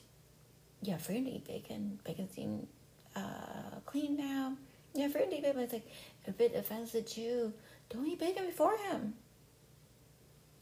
You 0.82 0.94
have 0.94 1.02
freedom 1.02 1.26
to 1.26 1.32
eat 1.32 1.48
bacon. 1.48 2.00
Bacon 2.04 2.30
seemed 2.32 2.68
uh, 3.16 3.80
clean 3.86 4.18
now. 4.18 4.56
To 4.98 5.24
eat 5.24 5.30
bacon. 5.30 5.52
But 5.54 5.64
it's 5.64 5.74
like, 5.74 5.92
if 6.26 6.42
it 6.42 6.56
offends 6.56 6.92
the 6.92 7.02
Jew, 7.02 7.54
don't 7.90 8.08
eat 8.08 8.20
bacon 8.20 8.46
before 8.46 8.78
him. 8.78 9.14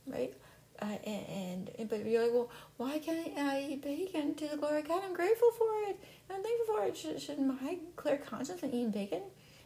Right? 0.06 0.34
Uh, 0.82 0.98
and, 1.06 1.72
and 1.80 1.90
but 1.90 2.06
you're 2.06 2.24
like, 2.24 2.34
well, 2.34 2.50
why 2.78 3.00
can't 3.00 3.38
I 3.38 3.66
eat 3.70 3.82
bacon 3.82 4.36
to 4.36 4.48
the 4.48 4.58
glory 4.58 4.80
of 4.80 4.88
God? 4.88 5.04
I'm 5.06 5.14
grateful 5.14 5.52
for 5.52 5.70
it. 5.88 5.98
I'm 6.30 6.44
thankful 6.44 6.76
for 6.76 6.84
it. 6.84 6.98
Should, 6.98 7.22
should 7.22 7.40
my 7.40 7.78
clear 7.96 8.18
conscience 8.18 8.62
in 8.62 8.70
eating 8.70 8.92
bacon 8.92 9.22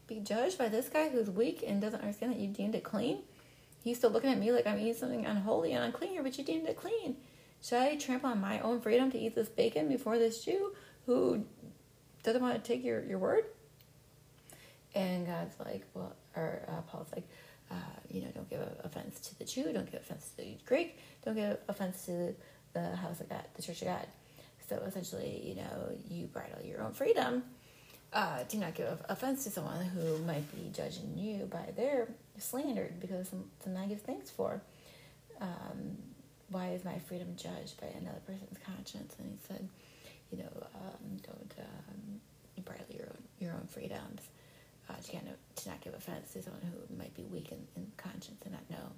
be 0.08 0.20
judged 0.20 0.58
by 0.58 0.70
this 0.70 0.88
guy 0.88 1.10
who's 1.10 1.30
weak 1.30 1.64
and 1.66 1.82
doesn't 1.82 2.02
understand 2.02 2.34
that 2.34 2.40
you 2.40 2.48
deemed 2.48 2.76
it 2.76 2.84
clean? 2.84 3.24
He's 3.84 3.98
still 3.98 4.12
looking 4.12 4.30
at 4.30 4.38
me 4.38 4.52
like 4.52 4.68
I'm 4.68 4.80
eating 4.80 4.94
something 4.94 5.26
unholy 5.26 5.74
and 5.74 5.84
unclean 5.84 6.12
here, 6.12 6.24
but 6.24 6.38
you 6.38 6.44
deemed 6.44 6.68
it 6.68 6.78
clean. 6.78 7.16
Should 7.62 7.80
I 7.80 7.96
trample 7.96 8.30
on 8.30 8.40
my 8.40 8.60
own 8.60 8.80
freedom 8.80 9.12
to 9.12 9.18
eat 9.18 9.36
this 9.36 9.50
bacon 9.50 9.88
before 9.88 10.20
this 10.20 10.46
Jew 10.46 10.74
who 11.06 11.44
doesn't 12.24 12.42
want 12.42 12.56
to 12.56 12.62
take 12.62 12.84
your, 12.84 13.04
your 13.04 13.18
word? 13.18 13.46
And 14.96 15.28
God's 15.28 15.56
like, 15.60 15.86
well, 15.94 16.16
or 16.36 16.62
uh, 16.68 16.82
Paul's 16.82 17.10
like, 17.16 17.28
uh, 17.72 17.76
you 18.10 18.22
know, 18.22 18.30
don't 18.34 18.50
give 18.50 18.62
offense 18.84 19.20
to 19.20 19.38
the 19.38 19.46
Jew, 19.46 19.72
don't 19.72 19.90
give 19.92 20.02
offense 20.02 20.30
to 20.30 20.38
the 20.38 20.58
Greek, 20.66 20.98
don't 21.24 21.36
give 21.36 21.58
offense 21.68 22.06
to 22.06 22.36
the 22.74 22.96
house 22.96 23.22
of 23.22 23.30
God, 23.30 23.44
the 23.56 23.62
church 23.62 23.82
of 23.82 23.88
God. 23.90 24.08
So 24.68 24.78
essentially, 24.88 25.42
you 25.44 25.56
know, 25.56 25.98
you 26.08 26.28
bridle 26.28 26.64
your 26.64 26.82
own 26.82 26.94
freedom. 26.94 27.44
Uh, 28.12 28.40
do 28.50 28.58
not 28.58 28.74
give 28.74 29.00
offense 29.08 29.44
to 29.44 29.52
someone 29.52 29.86
who 29.86 30.18
might 30.20 30.50
be 30.52 30.72
judging 30.74 31.16
you 31.16 31.46
by 31.46 31.72
their 31.76 32.08
slander 32.40 32.92
because 33.00 33.30
some, 33.30 33.46
something 33.64 33.82
I 33.82 33.86
give 33.88 34.02
thanks 34.02 34.32
for. 34.32 34.62
Um, 35.40 35.98
why 36.50 36.70
is 36.70 36.84
my 36.84 36.98
freedom 37.00 37.36
judged 37.36 37.80
by 37.80 37.88
another 37.88 38.22
person's 38.26 38.58
conscience? 38.66 39.16
And 39.20 39.30
he 39.30 39.38
said, 39.48 39.68
you 40.32 40.40
know, 40.40 40.68
um, 40.76 41.18
don't 41.24 41.54
um, 41.60 42.64
bridle 42.64 42.86
your 42.90 43.06
own, 43.06 43.24
your 43.40 43.54
own 43.54 43.68
freedoms. 43.68 44.22
Uh, 44.90 44.94
to, 45.04 45.12
kind 45.12 45.28
of, 45.28 45.36
to 45.56 45.70
not 45.70 45.80
give 45.82 45.94
offense 45.94 46.34
to 46.34 46.42
someone 46.42 46.62
who 46.64 46.98
might 46.98 47.14
be 47.14 47.24
weak 47.24 47.52
in, 47.52 47.60
in 47.76 47.92
conscience 47.96 48.42
and 48.44 48.54
not 48.54 48.70
know, 48.72 48.92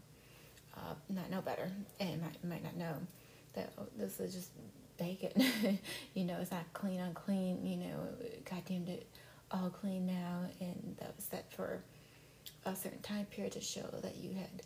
uh, 0.77 0.93
not 1.09 1.29
know 1.29 1.41
better, 1.41 1.69
and 1.99 2.21
might, 2.21 2.43
might 2.45 2.63
not 2.63 2.77
know 2.77 2.95
that 3.53 3.73
oh, 3.77 3.85
this 3.97 4.19
is 4.21 4.33
just 4.33 4.51
bacon. 4.97 5.31
you 6.13 6.23
know, 6.23 6.37
it's 6.39 6.51
not 6.51 6.63
clean, 6.73 6.99
unclean. 6.99 7.65
You 7.65 7.77
know, 7.77 8.07
God 8.49 8.63
deemed 8.65 8.87
it 8.87 9.05
all 9.51 9.69
clean 9.69 10.05
now, 10.05 10.45
and 10.59 10.95
that 10.99 11.13
was 11.15 11.25
set 11.25 11.51
for 11.51 11.83
a 12.65 12.75
certain 12.75 13.01
time 13.01 13.25
period 13.25 13.53
to 13.53 13.61
show 13.61 13.85
that 14.01 14.15
you 14.15 14.33
had 14.33 14.63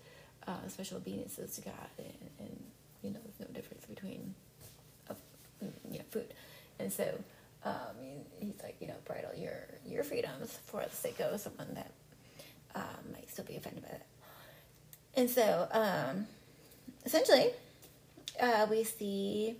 uh, 0.47 0.67
special 0.67 0.97
obediences 0.97 1.55
to 1.55 1.61
God, 1.61 1.89
and, 1.97 2.29
and 2.39 2.63
you 3.01 3.09
know, 3.11 3.19
there's 3.23 3.39
no 3.39 3.53
difference 3.53 3.85
between, 3.85 4.35
uh, 5.09 5.13
you 5.89 5.99
know, 5.99 6.05
food, 6.11 6.33
and 6.79 6.91
so 6.93 7.17
um, 7.65 7.95
he's 8.39 8.61
like, 8.63 8.77
you 8.79 8.87
know, 8.87 8.93
bridle 9.05 9.31
your 9.35 9.67
your 9.85 10.03
freedoms 10.03 10.57
for 10.65 10.83
the 10.83 10.95
sake 10.95 11.19
of 11.19 11.39
someone 11.39 11.73
that 11.73 11.91
um, 12.75 13.11
might 13.11 13.29
still 13.29 13.45
be 13.45 13.55
offended 13.55 13.83
by 13.83 13.89
that. 13.89 14.05
And 15.15 15.29
so, 15.29 15.67
um, 15.71 16.27
essentially, 17.05 17.51
uh, 18.39 18.67
we 18.69 18.83
see 18.83 19.55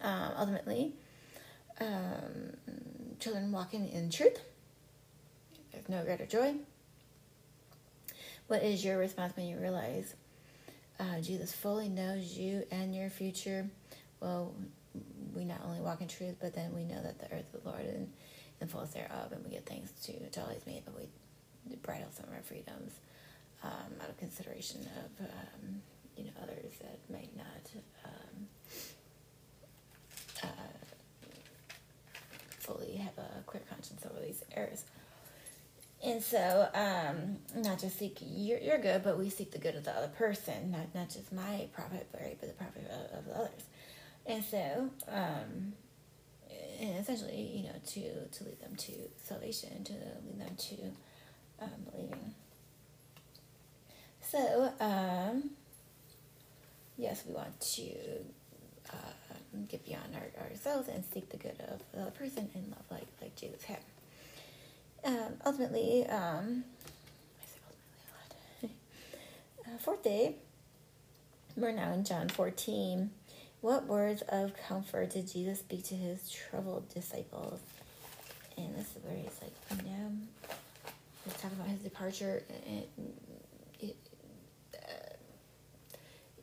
um, 0.00 0.32
ultimately 0.36 0.92
um, 1.80 2.56
children 3.20 3.52
walking 3.52 3.88
in 3.88 4.10
truth. 4.10 4.40
There's 5.72 5.88
no 5.88 6.02
greater 6.04 6.26
joy. 6.26 6.54
What 8.48 8.62
is 8.62 8.84
your 8.84 8.98
response 8.98 9.36
when 9.36 9.46
you 9.46 9.58
realize 9.58 10.14
uh, 10.98 11.20
Jesus 11.20 11.52
fully 11.52 11.88
knows 11.88 12.36
you 12.36 12.64
and 12.70 12.94
your 12.94 13.10
future? 13.10 13.68
Well, 14.20 14.52
we 15.34 15.44
not 15.44 15.60
only 15.64 15.80
walk 15.80 16.00
in 16.00 16.08
truth, 16.08 16.36
but 16.40 16.54
then 16.54 16.74
we 16.74 16.84
know 16.84 17.02
that 17.02 17.18
the 17.18 17.26
earth 17.34 17.44
is 17.54 17.62
the 17.62 17.68
Lord 17.68 17.84
and 17.84 18.12
the 18.58 18.66
fullness 18.66 18.90
thereof, 18.90 19.32
and 19.32 19.44
we 19.44 19.50
give 19.50 19.64
thanks 19.64 19.92
to, 20.06 20.12
He's 20.12 20.66
made, 20.66 20.82
but 20.84 20.94
we 20.96 21.08
bridle 21.82 22.08
some 22.10 22.26
of 22.28 22.34
our 22.34 22.42
freedoms 22.42 22.92
um, 23.62 23.70
out 24.02 24.08
of 24.08 24.16
consideration 24.18 24.80
of 25.04 25.26
um, 25.26 25.82
you 26.16 26.24
know 26.24 26.30
others 26.42 26.74
that 26.80 26.98
might 27.10 27.36
not 27.36 27.70
um, 28.04 28.46
uh, 30.42 30.46
fully 32.58 32.96
have 32.96 33.16
a 33.18 33.42
clear 33.46 33.62
conscience 33.68 34.04
over 34.08 34.24
these 34.24 34.44
errors. 34.54 34.84
And 36.04 36.22
so, 36.22 36.68
um, 36.74 37.38
not 37.60 37.80
just 37.80 37.98
seek 37.98 38.18
your, 38.20 38.60
your 38.60 38.78
good, 38.78 39.02
but 39.02 39.18
we 39.18 39.30
seek 39.30 39.50
the 39.50 39.58
good 39.58 39.74
of 39.74 39.84
the 39.84 39.90
other 39.90 40.08
person, 40.08 40.70
not 40.70 40.94
not 40.94 41.10
just 41.10 41.32
my 41.32 41.66
profit, 41.72 42.06
but 42.12 42.20
but 42.40 42.48
the 42.48 42.54
profit 42.54 42.88
of, 42.90 43.18
of 43.18 43.24
the 43.26 43.34
others. 43.34 43.64
And 44.28 44.44
so, 44.44 44.90
um, 45.10 45.72
and 46.78 46.98
essentially, 47.00 47.50
you 47.54 47.62
know, 47.64 47.74
to 47.86 48.26
to 48.28 48.44
lead 48.44 48.60
them 48.60 48.76
to 48.76 48.92
salvation, 49.24 49.82
to 49.84 49.92
lead 49.92 50.38
them 50.38 50.54
to 50.56 51.64
um, 51.64 51.70
believing. 51.90 52.34
So, 54.20 54.70
um, 54.80 55.50
yes, 56.98 57.24
we 57.26 57.32
want 57.32 57.58
to 57.58 57.90
uh, 58.92 59.36
get 59.68 59.84
beyond 59.86 60.14
our, 60.14 60.44
ourselves 60.44 60.88
and 60.88 61.02
seek 61.12 61.30
the 61.30 61.38
good 61.38 61.58
of 61.72 61.80
the 61.92 62.02
other 62.02 62.10
person 62.10 62.50
and 62.54 62.68
love 62.70 62.84
like 62.90 63.06
like 63.22 63.34
Jesus 63.34 63.64
had. 63.64 63.78
Um, 65.04 65.34
ultimately, 65.46 66.06
um, 66.06 66.64
uh, 68.64 69.78
fourth 69.78 70.02
day, 70.02 70.34
we're 71.56 71.72
now 71.72 71.92
in 71.94 72.04
John 72.04 72.28
14. 72.28 73.10
What 73.60 73.86
words 73.86 74.22
of 74.28 74.52
comfort 74.68 75.10
did 75.10 75.26
Jesus 75.32 75.58
speak 75.58 75.84
to 75.84 75.94
his 75.94 76.30
troubled 76.30 76.88
disciples? 76.94 77.60
And 78.56 78.74
this 78.76 78.86
is 78.96 79.02
where 79.02 79.16
he's 79.16 79.36
like, 79.42 79.82
you 79.84 79.90
know, 79.90 80.12
he's 81.24 81.34
talking 81.34 81.58
about 81.58 81.68
his 81.68 81.80
departure. 81.80 82.44
And 82.66 82.84
it, 83.80 83.96
uh, 84.74 85.14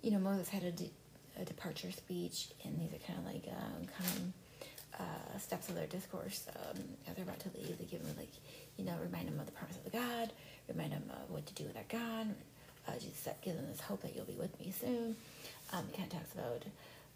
you 0.02 0.12
know, 0.12 0.20
Moses 0.20 0.50
had 0.50 0.64
a, 0.64 0.72
de- 0.72 0.92
a 1.40 1.46
departure 1.46 1.92
speech, 1.92 2.50
and 2.66 2.80
these 2.80 2.94
are 2.94 3.04
kind 3.06 3.20
of 3.20 3.26
like 3.26 3.48
um, 3.50 3.88
kind 3.98 4.12
of 4.18 5.00
uh, 5.00 5.40
steps 5.40 5.70
of 5.70 5.76
their 5.76 5.88
discourse 5.88 6.48
um, 6.56 6.84
as 7.08 7.16
they're 7.16 7.24
about 7.24 7.40
to 7.40 7.50
leave. 7.58 7.78
They 7.78 7.86
give 7.86 8.04
them 8.04 8.16
like, 8.18 8.32
you 8.78 8.84
know, 8.84 8.94
remind 9.02 9.30
them 9.30 9.40
of 9.40 9.46
the 9.46 9.54
promise 9.54 9.78
of 9.78 9.86
the 9.86 9.98
God, 9.98 10.32
remind 10.68 10.92
them 10.92 11.04
of 11.12 11.30
what 11.32 11.46
to 11.46 11.54
do 11.54 11.64
with 11.64 11.74
their 11.76 11.86
God. 11.88 12.34
Uh, 12.88 12.94
Jesus 13.00 13.28
gives 13.42 13.56
them 13.56 13.66
this 13.72 13.82
hope 13.82 14.02
that 14.04 14.16
you'll 14.16 14.26
be 14.26 14.36
with 14.36 14.58
me 14.60 14.74
soon. 14.78 15.16
Um, 15.74 15.86
he 15.90 15.98
kind 15.98 16.12
of 16.12 16.20
talks 16.20 16.34
about 16.34 16.64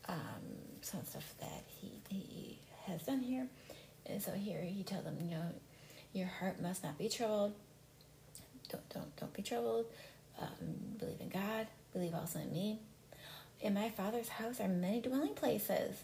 um, 0.09 0.41
some 0.81 1.05
stuff 1.05 1.33
that 1.39 1.63
he, 1.67 2.01
he 2.09 2.59
has 2.85 3.03
done 3.03 3.21
here. 3.21 3.47
And 4.05 4.21
so 4.21 4.31
here 4.31 4.61
he 4.61 4.83
tells 4.83 5.05
them, 5.05 5.17
you 5.21 5.31
know, 5.31 5.43
your 6.13 6.27
heart 6.27 6.61
must 6.61 6.83
not 6.83 6.97
be 6.97 7.07
troubled. 7.07 7.53
Don't 8.69 8.89
don't 8.89 9.15
don't 9.15 9.33
be 9.33 9.43
troubled. 9.43 9.85
Um, 10.41 10.97
believe 10.97 11.21
in 11.21 11.29
God. 11.29 11.67
Believe 11.93 12.15
also 12.15 12.39
in 12.39 12.51
me. 12.51 12.79
In 13.61 13.73
my 13.73 13.89
Father's 13.89 14.29
house 14.29 14.59
are 14.59 14.67
many 14.67 15.01
dwelling 15.01 15.33
places. 15.35 15.97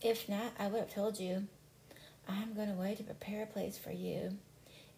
If 0.00 0.28
not, 0.28 0.52
I 0.58 0.68
would 0.68 0.80
have 0.80 0.94
told 0.94 1.18
you, 1.20 1.46
I'm 2.28 2.54
going 2.54 2.70
away 2.70 2.94
to 2.94 3.02
prepare 3.02 3.42
a 3.42 3.46
place 3.46 3.76
for 3.76 3.92
you. 3.92 4.38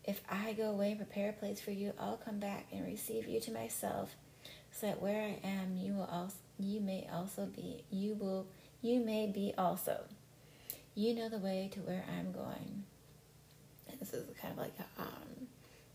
If 0.04 0.20
I 0.30 0.52
go 0.52 0.70
away 0.70 0.90
and 0.90 0.98
prepare 0.98 1.30
a 1.30 1.32
place 1.32 1.60
for 1.60 1.70
you, 1.70 1.92
I'll 1.98 2.18
come 2.18 2.38
back 2.38 2.66
and 2.72 2.86
receive 2.86 3.26
you 3.26 3.40
to 3.40 3.50
myself, 3.50 4.14
so 4.72 4.86
that 4.86 5.00
where 5.00 5.22
I 5.22 5.38
am, 5.46 5.76
you 5.76 5.94
will 5.94 6.08
also 6.10 6.36
you 6.58 6.80
may 6.80 7.08
also 7.12 7.46
be. 7.46 7.84
You 7.90 8.14
will 8.14 8.46
you 8.82 9.00
may 9.00 9.26
be 9.26 9.54
also. 9.56 10.04
You 10.94 11.14
know 11.14 11.28
the 11.28 11.38
way 11.38 11.68
to 11.72 11.80
where 11.80 12.04
I'm 12.18 12.32
going. 12.32 12.84
And 13.90 13.98
this 14.00 14.12
is 14.14 14.24
kind 14.40 14.52
of 14.52 14.58
like 14.58 14.74
um, 14.98 15.48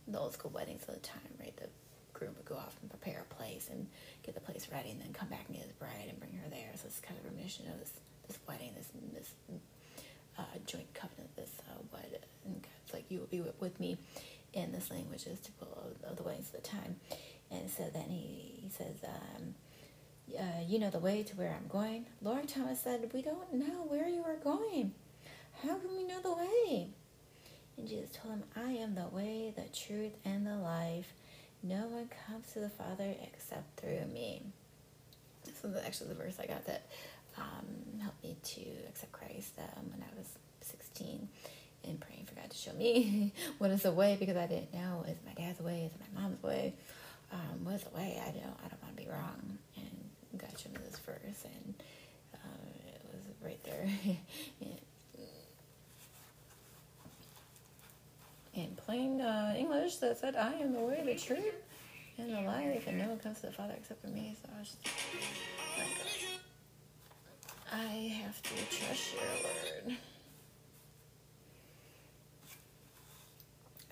the 0.08 0.20
old 0.20 0.34
school 0.34 0.52
weddings 0.54 0.84
of 0.88 0.96
the 0.96 1.00
time, 1.00 1.34
right? 1.40 1.56
The 1.56 1.68
groom 2.14 2.34
would 2.36 2.46
go 2.46 2.56
off 2.56 2.76
and 2.82 2.90
prepare 2.90 3.26
a 3.30 3.34
place 3.34 3.70
and 3.72 3.88
get 4.24 4.36
the 4.36 4.42
place 4.42 4.68
ready, 4.72 4.92
and 4.92 5.02
then 5.02 5.14
come 5.14 5.30
back 5.30 5.46
and 5.48 5.56
get 5.56 5.66
his 5.66 5.74
bride 5.74 6.08
and 6.10 6.20
bring 6.20 6.34
her 6.34 6.50
there. 6.50 6.72
So 6.76 6.84
it's 6.88 7.00
kind 7.00 7.18
of 7.24 7.32
a 7.32 7.36
mission 7.42 7.68
of 7.68 7.80
this 7.80 7.94
this 8.28 8.40
wedding, 8.48 8.72
this 8.76 8.90
this 9.14 9.32
uh, 10.38 10.44
joint 10.66 10.94
covenant, 10.94 11.36
this 11.36 11.52
uh, 11.70 11.80
what 11.92 12.06
like, 12.94 13.06
you 13.10 13.20
will 13.20 13.28
be 13.28 13.42
with, 13.42 13.60
with 13.62 13.80
me. 13.80 13.98
in 14.54 14.72
this 14.72 14.90
language 14.90 15.26
is 15.28 15.40
typical 15.40 15.84
of, 15.86 16.12
of 16.12 16.18
the 16.18 16.24
weddings 16.24 16.48
of 16.54 16.64
the 16.64 16.68
time. 16.68 16.96
And 17.52 17.70
so 17.70 17.84
then 17.94 18.10
he, 18.10 18.60
he 18.64 18.70
says, 18.70 18.96
um, 19.04 19.56
uh, 20.38 20.64
you 20.68 20.80
know 20.80 20.90
the 20.90 21.00
way 21.00 21.24
to 21.24 21.36
where 21.36 21.56
I'm 21.56 21.68
going. 21.68 22.06
Lord 22.22 22.48
Thomas 22.48 22.82
said, 22.82 23.10
we 23.14 23.22
don't 23.22 23.54
know 23.54 23.86
where 23.88 24.08
you 24.08 24.24
are 24.24 24.36
going. 24.36 24.94
How 25.64 25.76
can 25.78 25.96
we 25.96 26.04
know 26.04 26.22
the 26.22 26.34
way? 26.34 26.90
And 27.78 27.88
Jesus 27.88 28.10
told 28.12 28.36
him, 28.36 28.44
I 28.56 28.72
am 28.72 28.96
the 28.96 29.08
way, 29.08 29.54
the 29.56 29.66
truth, 29.78 30.14
and 30.26 30.46
the 30.46 30.56
life. 30.56 31.14
No 31.64 31.88
one 31.88 32.10
comes 32.28 32.52
to 32.54 32.60
the 32.60 32.70
Father 32.70 33.14
except 33.24 33.80
through 33.80 34.06
me. 34.14 34.44
This 35.46 35.62
was 35.64 35.76
actually 35.86 36.10
the 36.10 36.16
verse 36.16 36.36
I 36.42 36.46
got 36.46 36.66
that 36.66 36.88
um, 37.38 38.02
helped 38.02 38.24
me 38.24 38.36
to 38.42 38.62
accept 38.88 39.12
Christ 39.12 39.54
um, 39.60 39.92
when 39.92 40.02
I 40.02 40.18
was 40.18 40.28
16 40.62 41.28
and 41.86 42.00
praying 42.00 42.26
for 42.26 42.36
God 42.36 42.50
to 42.50 42.58
show 42.58 42.74
me 42.74 43.34
what 43.58 43.72
is 43.72 43.84
the 43.84 43.92
way 43.92 44.18
because 44.20 44.36
I 44.38 44.48
didn't 44.48 44.74
know 44.74 45.06
is 45.08 45.18
my 45.26 45.34
dad's 45.34 45.60
way, 45.62 45.90
is 45.92 46.14
my 46.14 46.22
mom's 46.22 46.42
way, 46.44 46.74
um, 47.32 47.64
what 47.64 47.76
is 47.76 47.84
the 47.84 47.96
way? 47.96 48.22
I 48.22 48.32
don't, 48.32 48.58
I 48.66 48.68
don't 48.68 48.82
want 48.84 48.98
to 48.98 49.04
be 49.04 49.10
wrong. 49.10 49.58
Showed 50.58 50.74
me 50.74 50.80
this 50.84 51.00
verse, 51.00 51.46
and 51.46 51.74
uh, 52.34 52.38
it 52.88 53.02
was 53.14 53.24
right 53.42 53.64
there. 53.64 53.90
in 58.54 58.76
plain 58.76 59.22
uh, 59.22 59.56
English 59.58 59.98
that 59.98 60.18
said, 60.18 60.36
I 60.36 60.54
am 60.54 60.74
the 60.74 60.80
way, 60.80 61.02
the 61.06 61.16
truth, 61.16 61.56
and 62.18 62.34
the 62.34 62.42
life, 62.42 62.88
and 62.88 62.98
no 62.98 63.08
one 63.08 63.20
comes 63.20 63.40
to 63.42 63.48
the 63.48 63.54
Father 63.54 63.76
except 63.78 64.02
for 64.02 64.08
me. 64.08 64.36
So 64.42 64.50
I 64.56 64.60
was 64.60 64.76
just 64.84 64.96
like, 65.78 66.10
I 67.72 68.22
have 68.24 68.42
to 68.42 68.56
trust 68.76 69.14
your 69.14 69.22
word. 69.92 69.98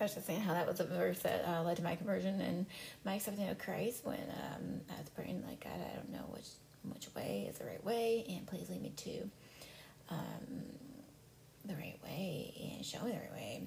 I 0.00 0.04
was 0.04 0.14
just 0.14 0.26
saying 0.26 0.40
how 0.42 0.54
that 0.54 0.66
was 0.66 0.80
a 0.80 0.84
verse 0.84 1.18
that 1.20 1.44
uh, 1.46 1.62
led 1.62 1.76
to 1.78 1.82
my 1.82 1.96
conversion 1.96 2.40
and 2.40 2.66
my 3.04 3.14
accepting 3.14 3.48
of 3.48 3.58
Christ 3.58 4.04
when 4.04 4.20
um, 4.20 4.80
I 4.90 5.00
was 5.00 5.08
praying, 5.10 5.42
like, 5.46 5.64
God, 5.64 5.72
I 5.74 5.96
don't 5.96 6.12
know 6.12 6.24
which 6.30 6.46
which 6.84 7.08
way 7.14 7.46
is 7.50 7.58
the 7.58 7.64
right 7.64 7.84
way, 7.84 8.24
and 8.28 8.46
please 8.46 8.70
lead 8.70 8.80
me 8.80 8.92
to 8.96 9.30
um, 10.10 10.62
the 11.64 11.74
right 11.74 11.98
way 12.02 12.72
and 12.76 12.84
show 12.86 13.02
me 13.04 13.10
the 13.10 13.18
right 13.18 13.32
way. 13.32 13.62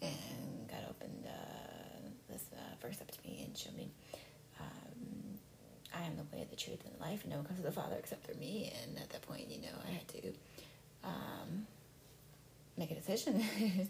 And 0.00 0.68
God 0.68 0.80
opened 0.88 1.26
uh, 1.26 2.08
this 2.30 2.44
uh, 2.52 2.74
verse 2.80 3.00
up 3.00 3.10
to 3.10 3.18
me 3.28 3.42
and 3.44 3.56
showed 3.56 3.76
me 3.76 3.90
um, 4.60 5.38
I 5.94 6.04
am 6.04 6.16
the 6.16 6.24
way, 6.36 6.46
the 6.48 6.56
truth, 6.56 6.80
and 6.84 6.94
the 6.98 7.00
life, 7.00 7.22
and 7.22 7.30
no 7.30 7.36
one 7.36 7.46
comes 7.46 7.58
to 7.60 7.66
the 7.66 7.72
Father 7.72 7.96
except 7.98 8.24
through 8.26 8.40
me. 8.40 8.72
And 8.82 8.98
at 8.98 9.10
that 9.10 9.22
point, 9.22 9.48
you 9.50 9.60
know, 9.60 9.76
I 9.86 9.90
had 9.90 10.08
to 10.08 10.32
um, 11.04 11.66
make 12.78 12.90
a 12.90 12.94
decision, 12.94 13.44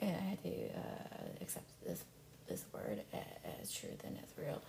and 0.00 0.16
I 0.16 0.20
had 0.30 0.42
to 0.42 0.48
uh, 0.48 1.42
accept 1.42 1.66
this 1.86 2.04
this 2.48 2.64
word 2.74 3.00
as, 3.60 3.72
truth 3.72 4.02
and 4.04 4.18
as 4.18 4.36
real, 4.36 4.60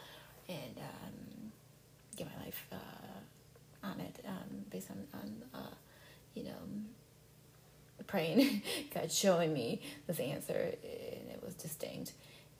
and 0.47 0.77
um, 0.77 1.51
get 2.15 2.27
my 2.37 2.45
life 2.45 2.67
uh, 2.71 3.87
on 3.87 3.99
it 3.99 4.23
um, 4.27 4.65
based 4.69 4.89
on 4.91 5.07
on 5.13 5.41
uh, 5.53 5.73
you 6.35 6.43
know 6.43 6.59
praying, 8.07 8.61
God 8.93 9.11
showing 9.11 9.53
me 9.53 9.81
this 10.07 10.19
answer, 10.19 10.53
and 10.83 11.31
it 11.31 11.41
was 11.43 11.55
distinct, 11.55 12.13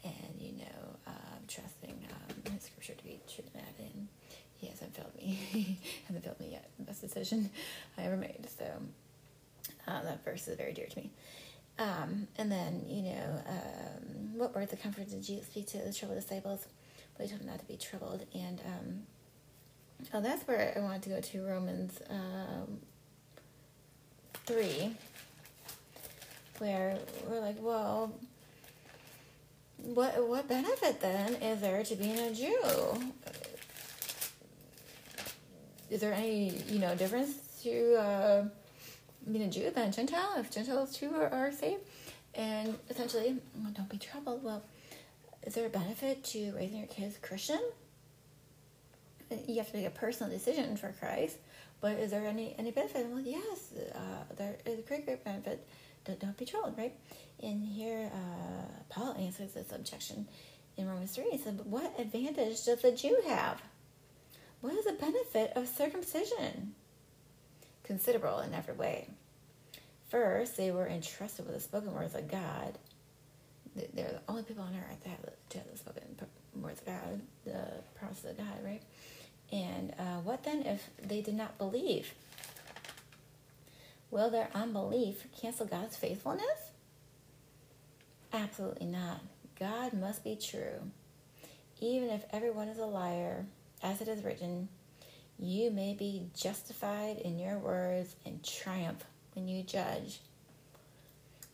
and 0.03 0.39
you 0.39 0.53
know 0.53 0.97
um, 1.07 1.41
trusting 1.47 2.07
um, 2.09 2.53
His 2.53 2.63
Scripture 2.63 2.93
to 2.93 3.03
be 3.03 3.19
true 3.33 3.43
to 3.43 3.53
that, 3.53 3.73
and 3.79 4.07
He 4.55 4.67
hasn't 4.67 4.95
failed 4.95 5.13
me, 5.15 5.25
He 5.51 5.79
hasn't 6.07 6.23
failed 6.23 6.39
me 6.39 6.49
yet. 6.51 6.69
The 6.79 6.85
best 6.85 7.01
decision 7.01 7.49
I 7.97 8.03
ever 8.03 8.17
made. 8.17 8.47
So 8.57 8.65
uh, 9.87 10.03
that 10.03 10.23
verse 10.23 10.47
is 10.47 10.57
very 10.57 10.73
dear 10.73 10.87
to 10.87 10.97
me. 10.97 11.11
Um, 11.79 12.27
and 12.37 12.51
then, 12.51 12.83
you 12.87 13.03
know, 13.03 13.43
um, 13.47 14.37
what 14.37 14.53
words 14.55 14.71
of 14.73 14.81
comfort 14.81 15.09
did 15.09 15.23
Jesus 15.23 15.47
speak 15.47 15.67
to 15.67 15.77
the 15.79 15.93
troubled 15.93 16.19
disciples? 16.19 16.65
But 17.17 17.25
he 17.25 17.29
told 17.29 17.41
them 17.41 17.47
not 17.47 17.59
to 17.59 17.65
be 17.65 17.77
troubled. 17.77 18.25
And 18.33 18.61
um, 18.65 19.01
oh, 20.13 20.21
that's 20.21 20.47
where 20.47 20.73
I 20.75 20.79
wanted 20.79 21.03
to 21.03 21.09
go 21.09 21.19
to 21.19 21.45
Romans 21.45 21.99
um, 22.09 22.79
3, 24.45 24.95
where 26.59 26.97
we're 27.27 27.39
like, 27.39 27.57
well, 27.59 28.13
what 29.83 30.27
what 30.27 30.47
benefit 30.47 31.01
then 31.01 31.33
is 31.35 31.61
there 31.61 31.83
to 31.83 31.95
being 31.95 32.19
a 32.19 32.33
Jew? 32.33 33.11
Is 35.89 36.01
there 36.01 36.13
any 36.13 36.49
you 36.67 36.79
know 36.79 36.95
difference 36.95 37.33
to 37.63 37.95
uh, 37.95 38.43
being 39.29 39.45
a 39.45 39.49
Jew 39.49 39.69
than 39.71 39.89
a 39.89 39.91
Gentile 39.91 40.35
if 40.37 40.51
Gentiles 40.51 40.95
too 40.95 41.13
are, 41.15 41.29
are 41.29 41.51
saved? 41.51 41.81
And 42.33 42.77
essentially, 42.89 43.37
well, 43.55 43.73
don't 43.75 43.89
be 43.89 43.97
troubled. 43.97 44.43
Well, 44.43 44.63
is 45.43 45.55
there 45.55 45.65
a 45.65 45.69
benefit 45.69 46.23
to 46.25 46.53
raising 46.55 46.77
your 46.77 46.87
kids 46.87 47.17
Christian? 47.21 47.61
You 49.47 49.57
have 49.57 49.71
to 49.71 49.77
make 49.77 49.87
a 49.87 49.91
personal 49.91 50.31
decision 50.31 50.75
for 50.77 50.93
Christ, 50.99 51.37
but 51.79 51.93
is 51.93 52.11
there 52.11 52.25
any 52.25 52.53
any 52.57 52.71
benefit? 52.71 53.07
Well, 53.07 53.21
yes, 53.21 53.73
uh, 53.95 54.33
there 54.37 54.57
is 54.65 54.79
a 54.79 54.81
great 54.81 55.05
great 55.05 55.23
benefit. 55.23 55.65
Don't, 56.05 56.19
don't 56.19 56.37
be 56.37 56.45
troubled, 56.45 56.77
right? 56.77 56.93
And 57.41 57.65
here, 57.65 58.11
uh, 58.13 58.65
Paul 58.89 59.13
answers 59.13 59.53
this 59.53 59.71
objection 59.71 60.27
in 60.77 60.87
Romans 60.87 61.11
3. 61.11 61.25
He 61.31 61.37
said, 61.37 61.57
But 61.57 61.67
what 61.67 61.99
advantage 61.99 62.63
does 62.63 62.81
the 62.81 62.91
Jew 62.91 63.17
have? 63.27 63.61
What 64.61 64.73
is 64.73 64.85
the 64.85 64.93
benefit 64.93 65.53
of 65.55 65.67
circumcision? 65.67 66.75
Considerable 67.91 68.39
in 68.39 68.53
every 68.53 68.73
way. 68.73 69.09
First, 70.07 70.55
they 70.55 70.71
were 70.71 70.87
entrusted 70.87 71.45
with 71.45 71.55
the 71.55 71.59
spoken 71.59 71.93
words 71.93 72.15
of 72.15 72.31
God. 72.31 72.77
They're 73.75 74.11
the 74.13 74.21
only 74.29 74.43
people 74.43 74.63
on 74.63 74.73
earth 74.73 75.03
that 75.03 75.09
have, 75.09 75.69
the 75.69 75.77
spoken 75.77 76.03
words 76.55 76.79
of 76.79 76.85
God, 76.85 77.21
the 77.43 77.67
promises 77.99 78.31
of 78.31 78.37
God, 78.37 78.63
right? 78.63 78.81
And 79.51 79.93
uh, 79.99 80.21
what 80.23 80.45
then 80.45 80.61
if 80.61 80.89
they 81.05 81.19
did 81.19 81.33
not 81.33 81.57
believe? 81.57 82.13
Will 84.09 84.29
their 84.29 84.47
unbelief 84.55 85.27
cancel 85.41 85.65
God's 85.65 85.97
faithfulness? 85.97 86.71
Absolutely 88.31 88.87
not. 88.87 89.19
God 89.59 89.91
must 89.91 90.23
be 90.23 90.37
true. 90.37 90.79
Even 91.81 92.09
if 92.09 92.23
everyone 92.31 92.69
is 92.69 92.79
a 92.79 92.85
liar, 92.85 93.47
as 93.83 93.99
it 93.99 94.07
is 94.07 94.23
written, 94.23 94.69
you 95.41 95.71
may 95.71 95.95
be 95.95 96.27
justified 96.35 97.17
in 97.17 97.39
your 97.39 97.57
words 97.57 98.15
and 98.25 98.43
triumph 98.43 99.03
when 99.33 99.47
you 99.47 99.63
judge. 99.63 100.19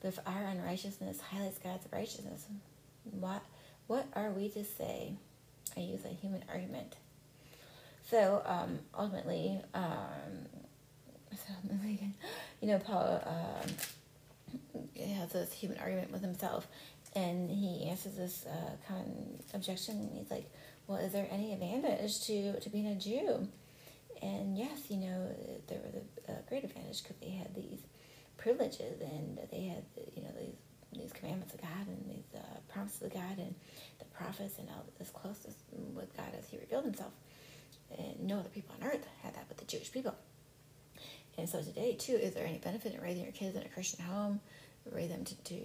But 0.01 0.09
if 0.09 0.19
our 0.27 0.43
unrighteousness 0.43 1.21
highlights 1.21 1.57
God's 1.59 1.87
righteousness, 1.91 2.45
what 3.11 3.41
what 3.87 4.05
are 4.13 4.31
we 4.31 4.49
to 4.49 4.65
say? 4.65 5.13
I 5.77 5.79
use 5.79 6.03
a 6.03 6.09
human 6.09 6.43
argument. 6.49 6.97
So 8.09 8.41
um, 8.45 8.79
ultimately, 8.97 9.61
um, 9.73 9.85
you 12.61 12.67
know, 12.67 12.79
Paul 12.79 13.21
um, 13.25 14.83
has 15.17 15.31
this 15.31 15.53
human 15.53 15.77
argument 15.77 16.11
with 16.11 16.21
himself, 16.21 16.67
and 17.15 17.49
he 17.49 17.87
answers 17.89 18.15
this 18.15 18.45
uh, 18.45 18.93
objection. 19.53 20.09
He's 20.13 20.29
like, 20.29 20.49
"Well, 20.87 20.97
is 20.97 21.13
there 21.13 21.27
any 21.31 21.53
advantage 21.53 22.25
to 22.27 22.59
to 22.59 22.69
being 22.69 22.87
a 22.87 22.95
Jew?" 22.95 23.47
And 24.21 24.57
yes, 24.57 24.89
you 24.89 24.97
know, 24.97 25.29
there 25.67 25.79
was 25.83 25.95
a, 25.95 26.31
a 26.31 26.41
great 26.49 26.63
advantage 26.63 27.03
because 27.03 27.17
they 27.17 27.29
had 27.29 27.53
these 27.55 27.79
privileges 28.37 29.01
and 29.01 29.39
they 29.51 29.65
had, 29.65 29.83
you 30.15 30.23
know, 30.23 30.31
these 30.39 30.55
these 30.93 31.13
commandments 31.13 31.53
of 31.53 31.61
God 31.61 31.87
and 31.87 32.09
these 32.09 32.25
uh, 32.35 32.41
promises 32.69 33.01
of 33.01 33.13
God 33.13 33.37
and 33.37 33.53
the 33.99 34.05
prophets 34.05 34.57
and 34.57 34.67
all 34.69 34.85
this 34.97 35.09
closeness 35.09 35.55
with 35.71 36.15
God 36.15 36.27
as 36.37 36.47
He 36.49 36.57
revealed 36.57 36.85
Himself. 36.85 37.11
And 37.97 38.21
no 38.21 38.39
other 38.39 38.49
people 38.49 38.75
on 38.81 38.87
earth 38.87 39.05
had 39.21 39.35
that 39.35 39.45
but 39.47 39.57
the 39.57 39.65
Jewish 39.65 39.91
people. 39.91 40.15
And 41.37 41.47
so 41.47 41.61
today, 41.61 41.93
too, 41.93 42.13
is 42.13 42.33
there 42.33 42.45
any 42.45 42.57
benefit 42.57 42.95
in 42.95 43.01
raising 43.01 43.23
your 43.23 43.31
kids 43.31 43.55
in 43.55 43.61
a 43.61 43.69
Christian 43.69 44.03
home? 44.03 44.39
Raise 44.91 45.09
them 45.09 45.25
to, 45.25 45.35
to 45.35 45.55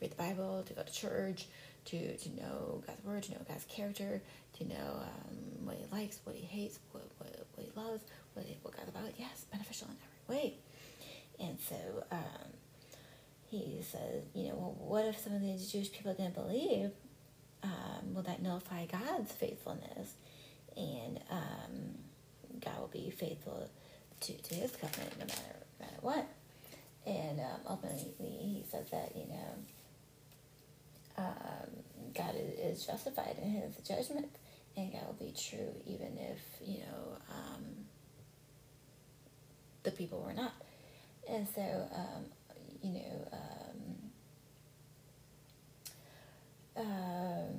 read 0.00 0.10
the 0.10 0.16
Bible, 0.16 0.64
to 0.66 0.72
go 0.72 0.82
to 0.82 0.92
church, 0.92 1.46
to, 1.86 2.16
to 2.16 2.28
know 2.30 2.82
God's 2.86 3.04
Word, 3.04 3.22
to 3.24 3.32
know 3.32 3.40
God's 3.46 3.66
character, 3.66 4.22
to 4.58 4.64
know 4.64 5.02
um, 5.02 5.66
what 5.66 5.76
He 5.76 5.84
likes, 5.92 6.20
what 6.24 6.34
He 6.34 6.44
hates, 6.44 6.78
what, 6.92 7.04
what, 7.18 7.41
what 7.54 7.66
he 7.66 7.72
loves, 7.80 8.02
what, 8.34 8.46
what 8.62 8.76
God's 8.76 8.88
about. 8.88 9.12
Yes, 9.18 9.44
beneficial 9.50 9.88
in 9.88 9.96
every 10.28 10.36
way. 10.36 10.54
And 11.40 11.58
so 11.60 12.04
um, 12.10 12.52
he 13.50 13.80
says, 13.82 14.24
you 14.34 14.48
know, 14.48 14.54
well, 14.54 14.76
what 14.78 15.04
if 15.06 15.18
some 15.18 15.34
of 15.34 15.42
these 15.42 15.70
Jewish 15.70 15.92
people 15.92 16.14
didn't 16.14 16.34
believe? 16.34 16.90
Um, 17.62 18.14
will 18.14 18.22
that 18.22 18.42
nullify 18.42 18.86
God's 18.86 19.32
faithfulness? 19.32 20.14
And 20.76 21.20
um, 21.30 22.60
God 22.64 22.78
will 22.80 22.88
be 22.88 23.10
faithful 23.10 23.68
to, 24.20 24.32
to 24.32 24.54
his 24.54 24.72
covenant 24.72 25.18
no 25.18 25.26
matter, 25.26 25.56
no 25.80 25.86
matter 25.86 25.98
what. 26.00 26.26
And 27.06 27.40
um, 27.40 27.60
ultimately, 27.68 28.12
he 28.20 28.64
says 28.70 28.88
that, 28.90 29.12
you 29.16 29.26
know, 29.26 29.58
um, 31.18 32.14
God 32.14 32.34
is 32.36 32.86
justified 32.86 33.36
in 33.42 33.50
his 33.50 33.76
judgment, 33.86 34.28
and 34.76 34.92
that 34.92 35.06
will 35.06 35.26
be 35.26 35.32
true 35.32 35.74
even 35.86 36.18
if, 36.18 36.40
you 36.66 36.78
know, 36.78 37.18
um, 37.30 37.64
the 39.82 39.90
people 39.90 40.20
were 40.20 40.32
not. 40.32 40.54
And 41.28 41.46
so, 41.48 41.88
um, 41.94 42.24
you 42.82 42.94
know, 42.94 43.28
um, 46.76 46.84
um, 46.84 47.58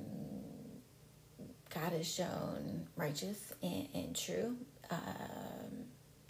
God 1.72 1.92
is 1.94 2.12
shown 2.12 2.86
righteous 2.96 3.52
and, 3.62 3.88
and 3.94 4.16
true 4.16 4.56
um, 4.90 5.84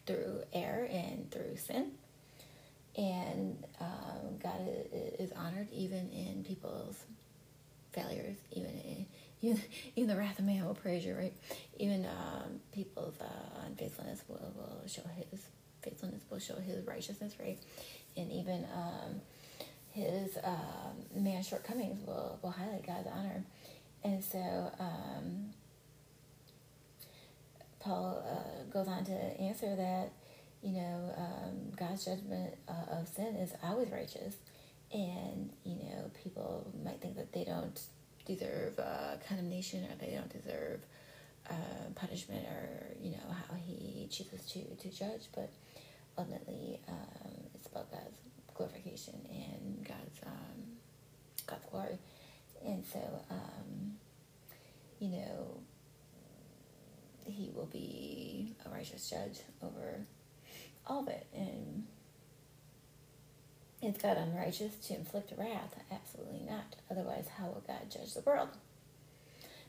through 0.06 0.42
error 0.52 0.86
and 0.90 1.30
through 1.30 1.56
sin. 1.56 1.92
And 2.96 3.64
um, 3.80 4.38
God 4.42 4.60
is 5.18 5.32
honored 5.32 5.68
even 5.72 6.10
in 6.10 6.44
people's 6.44 7.04
failures, 7.92 8.36
even 8.52 8.70
in 8.70 9.06
even, 9.96 10.06
the 10.08 10.16
wrath 10.16 10.38
of 10.38 10.44
man 10.44 10.64
will 10.64 10.74
praise 10.74 11.04
you, 11.04 11.14
right? 11.14 11.34
Even 11.78 12.06
um, 12.06 12.60
people's 12.72 13.20
uh, 13.20 13.66
unfaithfulness 13.66 14.22
will, 14.28 14.52
will 14.56 14.82
show 14.86 15.02
his 15.30 15.40
faithfulness, 15.82 16.22
will 16.30 16.38
show 16.38 16.56
his 16.56 16.86
righteousness, 16.86 17.34
right? 17.40 17.58
And 18.16 18.30
even 18.32 18.66
um, 18.74 19.20
his 19.90 20.36
um, 20.42 21.22
man's 21.22 21.48
shortcomings 21.48 22.04
will, 22.06 22.38
will 22.42 22.50
highlight 22.50 22.86
God's 22.86 23.08
honor. 23.12 23.44
And 24.02 24.22
so 24.22 24.70
um, 24.78 25.50
Paul 27.80 28.24
uh, 28.26 28.64
goes 28.72 28.88
on 28.88 29.04
to 29.04 29.40
answer 29.40 29.76
that, 29.76 30.12
you 30.62 30.72
know, 30.72 31.14
um, 31.16 31.72
God's 31.76 32.04
judgment 32.04 32.54
uh, 32.68 32.98
of 32.98 33.08
sin 33.08 33.36
is 33.36 33.52
always 33.62 33.90
righteous. 33.90 34.36
And, 34.92 35.50
you 35.64 35.76
know, 35.76 36.10
people 36.22 36.70
might 36.84 37.00
think 37.00 37.16
that 37.16 37.32
they 37.32 37.44
don't 37.44 37.80
deserve 38.24 38.78
uh, 38.78 39.16
condemnation 39.28 39.84
or 39.84 39.94
they 40.00 40.14
don't 40.14 40.30
deserve 40.30 40.80
uh, 41.50 41.54
punishment 41.94 42.44
or, 42.46 42.94
you 43.00 43.12
know, 43.12 43.28
how 43.28 43.54
he 43.66 44.08
chooses 44.10 44.46
to, 44.50 44.62
to 44.76 44.88
judge. 44.88 45.28
But 45.34 45.50
ultimately, 46.16 46.80
um, 46.88 47.32
it's 47.54 47.66
about 47.66 47.90
God's 47.90 48.18
glorification 48.54 49.14
and 49.30 49.86
God's, 49.86 50.20
um, 50.26 50.62
God's 51.46 51.64
glory. 51.70 51.98
And 52.64 52.84
so, 52.84 53.00
um, 53.30 53.92
you 54.98 55.08
know, 55.10 55.60
he 57.26 57.50
will 57.54 57.66
be 57.66 58.54
a 58.64 58.70
righteous 58.70 59.10
judge 59.10 59.40
over 59.62 60.06
all 60.86 61.00
of 61.00 61.08
it. 61.08 61.26
And 61.34 61.86
is 63.84 63.96
God 63.96 64.16
unrighteous 64.16 64.74
to 64.86 64.94
inflict 64.94 65.32
wrath? 65.36 65.74
Absolutely 65.90 66.42
not. 66.48 66.76
Otherwise, 66.90 67.28
how 67.38 67.46
will 67.46 67.64
God 67.66 67.90
judge 67.90 68.14
the 68.14 68.20
world? 68.20 68.48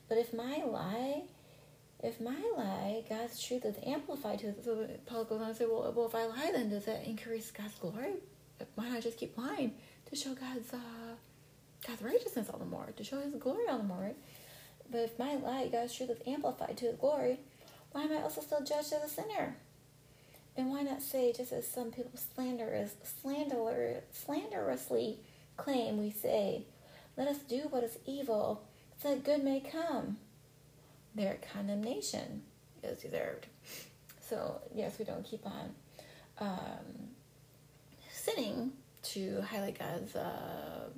But 0.08 0.18
if 0.18 0.34
my 0.34 0.64
lie, 0.66 1.24
if 2.04 2.22
my 2.22 2.40
lie, 2.56 3.04
God's 3.10 3.42
truth 3.42 3.66
is 3.66 3.76
amplified 3.86 4.40
to 4.40 4.54
so 4.64 4.88
Paul 5.06 5.26
goes 5.26 5.42
on 5.42 5.48
to 5.50 5.56
say, 5.56 5.66
well, 5.66 5.92
well, 5.96 6.08
if 6.08 6.16
I 6.16 6.26
lie, 6.26 6.52
then 6.52 6.70
does 6.70 6.86
that 6.86 7.06
increase 7.06 7.52
God's 7.52 7.76
glory? 7.76 8.14
Why 8.76 8.90
not 8.90 9.02
just 9.02 9.18
keep 9.18 9.38
lying 9.38 9.74
to 10.10 10.16
show 10.16 10.34
God's 10.34 10.74
uh, 10.74 11.16
God's 11.86 12.02
righteousness 12.02 12.50
all 12.52 12.60
the 12.60 12.66
more, 12.66 12.94
to 12.96 13.04
show 13.04 13.20
His 13.20 13.34
glory 13.36 13.66
all 13.70 13.78
the 13.78 13.84
more, 13.84 14.02
right? 14.02 14.18
But 14.92 15.00
if 15.00 15.20
my 15.20 15.36
lie, 15.36 15.68
God's 15.72 15.96
truth 15.96 16.12
is 16.12 16.20
amplified 16.28 16.78
to 16.78 16.86
His 16.86 16.96
glory, 16.96 17.40
why 17.92 18.04
am 18.04 18.12
I 18.12 18.22
also 18.22 18.42
still 18.42 18.64
judged 18.64 18.94
as 18.94 19.04
a 19.04 19.10
sinner? 19.10 19.56
And 20.58 20.70
why 20.70 20.84
not 20.84 21.02
say, 21.02 21.34
just 21.34 21.52
as 21.52 21.68
some 21.68 21.92
people 21.92 22.12
slanderous, 22.34 22.96
slanderously 24.12 25.20
claim, 25.58 25.98
we 25.98 26.12
say, 26.12 26.66
let 27.18 27.28
us 27.28 27.40
do 27.40 27.68
what 27.70 27.84
is 27.84 27.98
evil, 28.06 28.64
so 29.02 29.10
that 29.10 29.24
good 29.24 29.44
may 29.44 29.60
come. 29.60 30.18
Their 31.14 31.38
condemnation 31.54 32.44
is 32.84 33.00
deserved. 33.00 33.48
So, 34.22 34.62
yes, 34.74 34.98
we 34.98 35.06
don't 35.06 35.24
keep 35.24 35.46
on 35.46 35.76
um, 36.40 37.10
sinning 38.12 38.72
to 39.04 39.42
highlight 39.42 39.78
God's, 39.78 40.16
uh, 40.16 40.90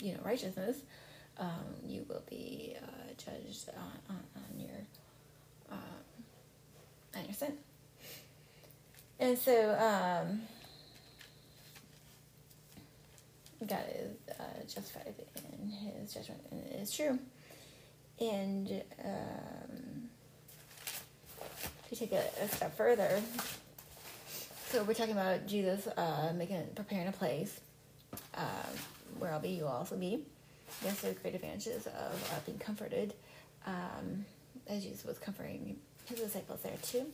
you 0.00 0.12
know, 0.14 0.20
righteousness. 0.24 0.78
Um, 1.38 1.74
you 1.86 2.04
will 2.08 2.22
be 2.28 2.76
uh, 2.82 3.12
judged 3.16 3.70
on, 3.76 4.16
on, 4.16 4.22
on 4.36 4.60
your 4.60 4.86
um, 5.70 5.99
on 7.20 7.26
your 7.26 7.34
sin. 7.34 7.52
And 9.18 9.38
so, 9.38 9.72
um, 9.78 10.40
God 13.66 13.84
is 13.94 14.16
uh, 14.38 14.42
justified 14.62 15.14
in 15.36 15.68
His 15.68 16.14
judgment, 16.14 16.40
and 16.50 16.64
it 16.66 16.80
is 16.80 16.90
true. 16.90 17.18
And 18.18 18.82
um, 19.04 20.08
to 21.88 21.96
take 21.96 22.12
a, 22.12 22.24
a 22.42 22.48
step 22.48 22.76
further, 22.76 23.20
so 24.70 24.82
we're 24.84 24.94
talking 24.94 25.12
about 25.12 25.46
Jesus 25.46 25.86
uh, 25.88 26.32
making 26.34 26.62
preparing 26.74 27.08
a 27.08 27.12
place 27.12 27.60
um, 28.34 28.44
where 29.18 29.32
I'll 29.32 29.40
be, 29.40 29.50
you 29.50 29.64
will 29.64 29.70
also 29.70 29.96
be. 29.96 30.24
Yes, 30.82 31.00
there's 31.02 31.18
great 31.18 31.34
advantages 31.34 31.86
of 31.86 32.32
uh, 32.32 32.40
being 32.46 32.58
comforted, 32.58 33.12
um, 33.66 34.24
as 34.66 34.84
Jesus 34.84 35.04
was 35.04 35.18
comforting 35.18 35.76
his 36.06 36.20
disciples 36.20 36.60
there 36.62 36.78
too. 36.82 37.06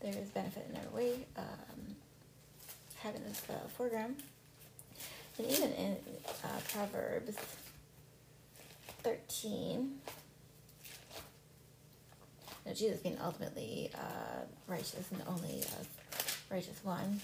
There 0.00 0.14
is 0.14 0.28
benefit 0.30 0.66
in 0.70 0.76
every 0.76 0.90
way. 0.94 1.26
Um, 1.36 1.96
having 3.00 3.22
this 3.24 3.42
uh, 3.48 3.68
foreground, 3.76 4.16
and 5.38 5.46
even 5.46 5.72
in 5.72 5.96
uh, 6.44 6.48
Proverbs 6.72 7.36
thirteen. 9.02 10.00
Now, 12.66 12.74
Jesus 12.74 13.00
being 13.00 13.18
ultimately 13.24 13.90
uh, 13.94 14.44
righteous 14.66 15.10
and 15.10 15.20
the 15.20 15.26
only 15.28 15.62
uh, 15.62 15.84
righteous 16.50 16.78
one. 16.82 17.20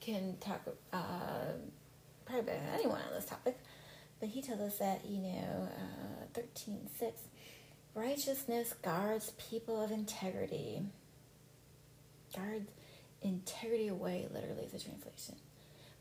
Can 0.00 0.36
talk 0.40 0.62
uh, 0.92 0.98
probably 2.24 2.54
anyone 2.72 3.00
on 3.06 3.14
this 3.14 3.26
topic, 3.26 3.58
but 4.20 4.28
he 4.28 4.42
tells 4.42 4.60
us 4.60 4.78
that, 4.78 5.06
you 5.06 5.18
know, 5.22 5.68
uh, 5.76 6.26
13 6.34 6.88
6, 6.98 7.20
righteousness 7.94 8.74
guards 8.82 9.32
people 9.50 9.82
of 9.82 9.90
integrity. 9.90 10.82
Guards 12.36 12.70
integrity 13.22 13.88
away, 13.88 14.28
literally, 14.32 14.64
is 14.64 14.72
the 14.72 14.78
translation. 14.78 15.36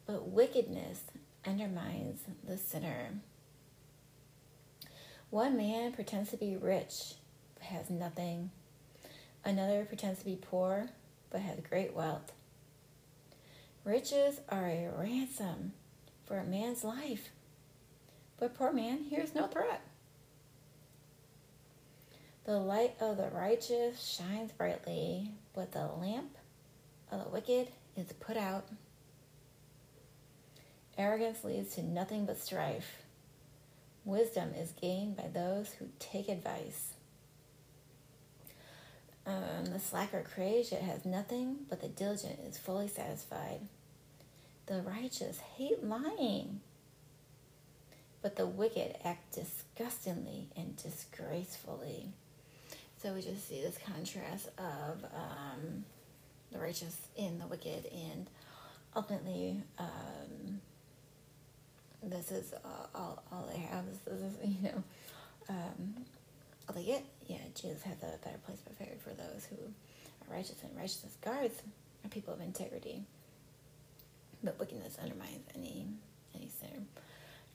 But 0.05 0.27
wickedness 0.27 1.01
undermines 1.45 2.21
the 2.45 2.57
sinner. 2.57 3.21
One 5.29 5.55
man 5.57 5.93
pretends 5.93 6.31
to 6.31 6.37
be 6.37 6.57
rich 6.57 7.15
but 7.55 7.63
has 7.63 7.89
nothing. 7.89 8.51
Another 9.45 9.85
pretends 9.85 10.19
to 10.19 10.25
be 10.25 10.35
poor 10.35 10.89
but 11.29 11.41
has 11.41 11.59
great 11.67 11.93
wealth. 11.93 12.31
Riches 13.83 14.41
are 14.49 14.67
a 14.67 14.91
ransom 14.97 15.73
for 16.25 16.37
a 16.37 16.43
man's 16.43 16.83
life, 16.83 17.29
but 18.39 18.55
poor 18.55 18.71
man 18.71 18.99
hears 18.99 19.35
no 19.35 19.47
threat. 19.47 19.81
The 22.45 22.57
light 22.57 22.95
of 22.99 23.17
the 23.17 23.29
righteous 23.29 24.17
shines 24.17 24.51
brightly, 24.51 25.31
but 25.53 25.71
the 25.71 25.85
lamp 25.85 26.37
of 27.11 27.23
the 27.23 27.29
wicked 27.29 27.67
is 27.95 28.11
put 28.13 28.37
out. 28.37 28.67
Arrogance 30.97 31.43
leads 31.43 31.75
to 31.75 31.83
nothing 31.83 32.25
but 32.25 32.39
strife. 32.39 33.03
Wisdom 34.03 34.53
is 34.53 34.71
gained 34.71 35.15
by 35.15 35.27
those 35.27 35.73
who 35.73 35.89
take 35.99 36.29
advice. 36.29 36.93
Um, 39.25 39.65
the 39.71 39.79
slacker 39.79 40.23
craves 40.23 40.71
yet 40.71 40.81
has 40.81 41.05
nothing, 41.05 41.57
but 41.69 41.81
the 41.81 41.87
diligent 41.87 42.39
is 42.47 42.57
fully 42.57 42.87
satisfied. 42.87 43.59
The 44.65 44.81
righteous 44.81 45.39
hate 45.39 45.83
lying, 45.83 46.61
but 48.21 48.35
the 48.35 48.47
wicked 48.47 48.97
act 49.03 49.33
disgustingly 49.33 50.47
and 50.55 50.75
disgracefully. 50.75 52.09
So 53.01 53.13
we 53.13 53.21
just 53.21 53.47
see 53.47 53.61
this 53.61 53.77
contrast 53.85 54.49
of 54.57 55.05
um, 55.15 55.85
the 56.51 56.59
righteous 56.59 56.97
and 57.17 57.39
the 57.39 57.47
wicked, 57.47 57.85
and 57.93 58.27
ultimately, 58.95 59.61
um, 59.77 60.59
this 62.03 62.31
is 62.31 62.53
all, 62.93 63.23
all 63.31 63.49
they 63.53 63.59
have. 63.59 63.85
This 64.05 64.19
is, 64.19 64.33
you 64.43 64.69
know, 64.69 64.83
um, 65.47 65.95
they 66.75 66.81
it, 66.81 67.05
yeah, 67.27 67.37
Jesus 67.55 67.81
has 67.83 67.97
a 68.03 68.17
better 68.23 68.37
place 68.45 68.59
prepared 68.59 68.99
for 68.99 69.09
those 69.11 69.47
who 69.49 69.55
are 69.55 70.35
righteous, 70.35 70.55
and 70.63 70.75
righteousness 70.75 71.15
guards 71.21 71.61
are 72.03 72.09
people 72.09 72.33
of 72.33 72.41
integrity. 72.41 73.03
But 74.43 74.59
wickedness 74.59 74.97
undermines 75.01 75.47
any 75.55 75.87
any 76.35 76.49
sinner. 76.59 76.83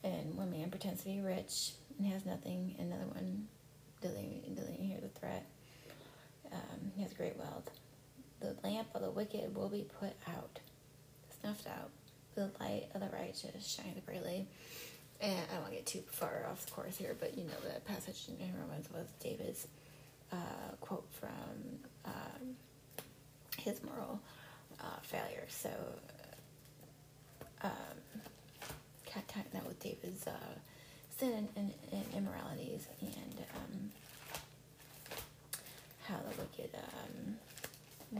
And 0.05 0.37
one 0.37 0.51
man 0.51 0.71
pretends 0.71 1.03
to 1.03 1.09
be 1.09 1.21
rich 1.21 1.73
and 1.99 2.07
has 2.13 2.25
nothing, 2.25 2.77
another 2.79 3.07
one 3.07 3.49
doesn't, 4.03 4.55
doesn't 4.55 4.79
hear 4.79 4.99
the 5.01 5.09
threat. 5.09 5.47
Um, 6.53 6.93
he 6.95 7.03
has 7.03 7.13
great 7.15 7.37
wealth. 7.37 7.71
The 8.41 8.55
lamp 8.63 8.89
of 8.95 9.01
the 9.03 9.11
wicked 9.11 9.57
will 9.57 9.71
be 9.71 9.87
put 9.99 10.13
out, 10.29 10.61
snuffed 11.41 11.67
out. 11.67 11.91
The 12.35 12.51
light 12.61 12.89
of 12.95 13.01
the 13.01 13.09
righteous 13.09 13.67
shines 13.67 13.99
brightly. 14.05 14.47
And 15.21 15.39
I 15.51 15.55
don't 15.55 15.63
want 15.63 15.71
to 15.73 15.77
get 15.77 15.87
too 15.87 16.03
far 16.07 16.47
off 16.51 16.67
the 16.67 16.73
course 16.73 16.97
here, 16.97 17.17
but 17.19 17.39
you 17.39 17.45
know 17.45 17.53
the 17.63 17.81
passage 17.81 18.27
in 18.29 18.53
Romans 18.61 18.89
was 18.93 19.07
David's 19.21 19.69
uh, 20.33 20.75
quote 20.81 21.07
from 21.13 21.79
um, 22.05 22.57
his 23.57 23.83
moral 23.83 24.21
uh, 24.81 25.01
failure. 25.03 25.45
So, 25.49 25.71
um, 27.63 27.71
that 29.15 29.67
with 29.67 29.81
David's 29.81 30.27
uh, 30.27 30.33
sin 31.17 31.33
and, 31.33 31.49
and, 31.57 31.73
and 31.93 32.05
immoralities 32.17 32.89
and 33.01 33.39
um, 33.57 33.91
how 36.07 36.17
the 36.17 36.43
wicked 36.43 36.71
um, 36.75 37.37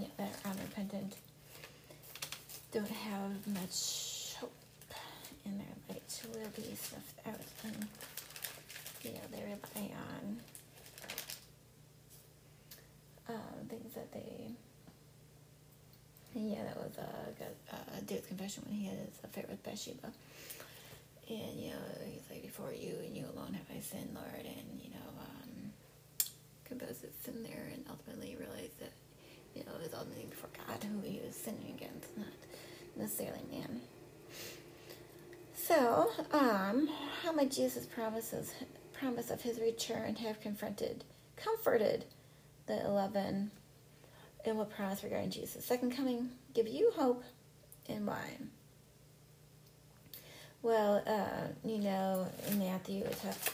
yeah, 0.01 0.09
that 0.17 0.37
are 0.45 0.51
unrepentant 0.53 1.17
don't 2.73 2.89
have 2.89 3.47
much 3.49 4.35
hope 4.39 4.53
in 5.45 5.59
their 5.59 5.67
light 5.89 6.23
will 6.33 6.49
be 6.57 6.75
snuffed 6.75 7.21
out 7.27 7.41
and 7.65 7.87
you 9.03 9.11
know 9.11 9.21
they 9.31 9.43
rely 9.43 9.91
on 10.13 10.41
um, 13.29 13.69
things 13.69 13.95
that 13.95 14.13
they 14.13 14.51
yeah 16.35 16.63
that 16.65 16.77
was 16.77 16.93
uh, 16.99 17.45
uh, 17.73 17.77
David's 18.07 18.27
confession 18.27 18.63
when 18.67 18.77
he 18.77 18.87
had 18.87 18.99
his 18.99 19.19
affair 19.23 19.45
with 19.49 19.63
Bathsheba 19.63 20.13
and 21.29 21.61
you 21.61 21.71
know 21.71 21.77
he's 22.07 22.23
like 22.31 22.43
before 22.43 22.73
you 22.73 22.95
and 23.05 23.17
you 23.17 23.25
alone 23.35 23.55
have 23.55 23.77
I 23.77 23.81
sinned 23.81 24.11
Lord 24.15 24.45
and 24.45 24.81
you 24.81 24.91
know 24.91 25.09
um, 25.21 25.73
confessed 26.65 27.05
sin 27.25 27.43
there 27.43 27.71
and 27.73 27.85
ultimately 27.91 28.37
realized 28.39 28.79
that 28.81 28.93
you 29.55 29.65
know 29.65 29.73
it 29.77 29.83
was 29.83 29.95
ultimately 29.95 30.27
before 30.27 30.51
God 30.67 30.85
who 30.85 31.01
he 31.01 31.21
was 31.25 31.35
sinning 31.35 31.75
against 31.77 32.17
not 32.17 32.27
necessarily 32.97 33.43
man 33.51 33.81
so, 35.67 36.11
um, 36.33 36.91
how 37.23 37.33
might 37.33 37.51
Jesus' 37.51 37.87
promises, 37.87 38.53
promise 38.93 39.31
of 39.31 39.41
his 39.41 39.59
return 39.59 40.15
have 40.17 40.39
confronted, 40.41 41.05
comforted 41.37 42.05
the 42.67 42.85
eleven, 42.85 43.51
and 44.45 44.59
what 44.59 44.69
promise 44.69 45.03
regarding 45.03 45.31
Jesus' 45.31 45.65
second 45.65 45.97
coming 45.97 46.29
give 46.53 46.69
you 46.69 46.91
hope, 46.95 47.25
and 47.89 48.07
why? 48.07 48.37
Well, 50.65 51.03
uh, 51.07 51.49
you 51.63 51.77
know, 51.77 52.27
in 52.49 52.59
Matthew, 52.59 53.03
talks. 53.03 53.51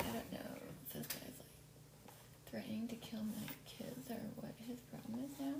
I 0.00 0.04
don't 0.04 0.32
know 0.32 0.56
if 0.56 0.92
this 0.94 1.06
guy's 1.06 1.20
like 1.20 2.16
threatening 2.50 2.88
to 2.88 2.94
kill 2.94 3.20
my 3.20 3.46
kids 3.66 4.10
or 4.10 4.16
what 4.36 4.54
his 4.66 4.78
problem 4.90 5.22
is 5.22 5.38
now. 5.38 5.52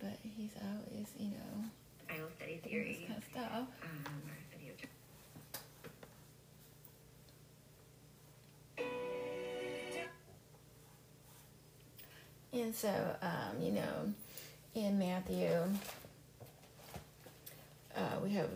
But 0.00 0.18
he's 0.24 0.50
always, 0.60 1.12
you 1.20 1.28
know, 1.30 1.64
I 2.10 2.20
will 2.20 2.30
study 2.36 2.60
theory. 2.64 2.98
this 2.98 3.06
kind 3.06 3.18
of 3.18 3.24
stuff. 3.30 3.68
So, 12.72 13.16
um, 13.20 13.60
you 13.60 13.72
know, 13.72 14.14
in 14.74 14.98
Matthew, 14.98 15.50
uh, 17.94 18.00
we 18.22 18.30
have 18.30 18.48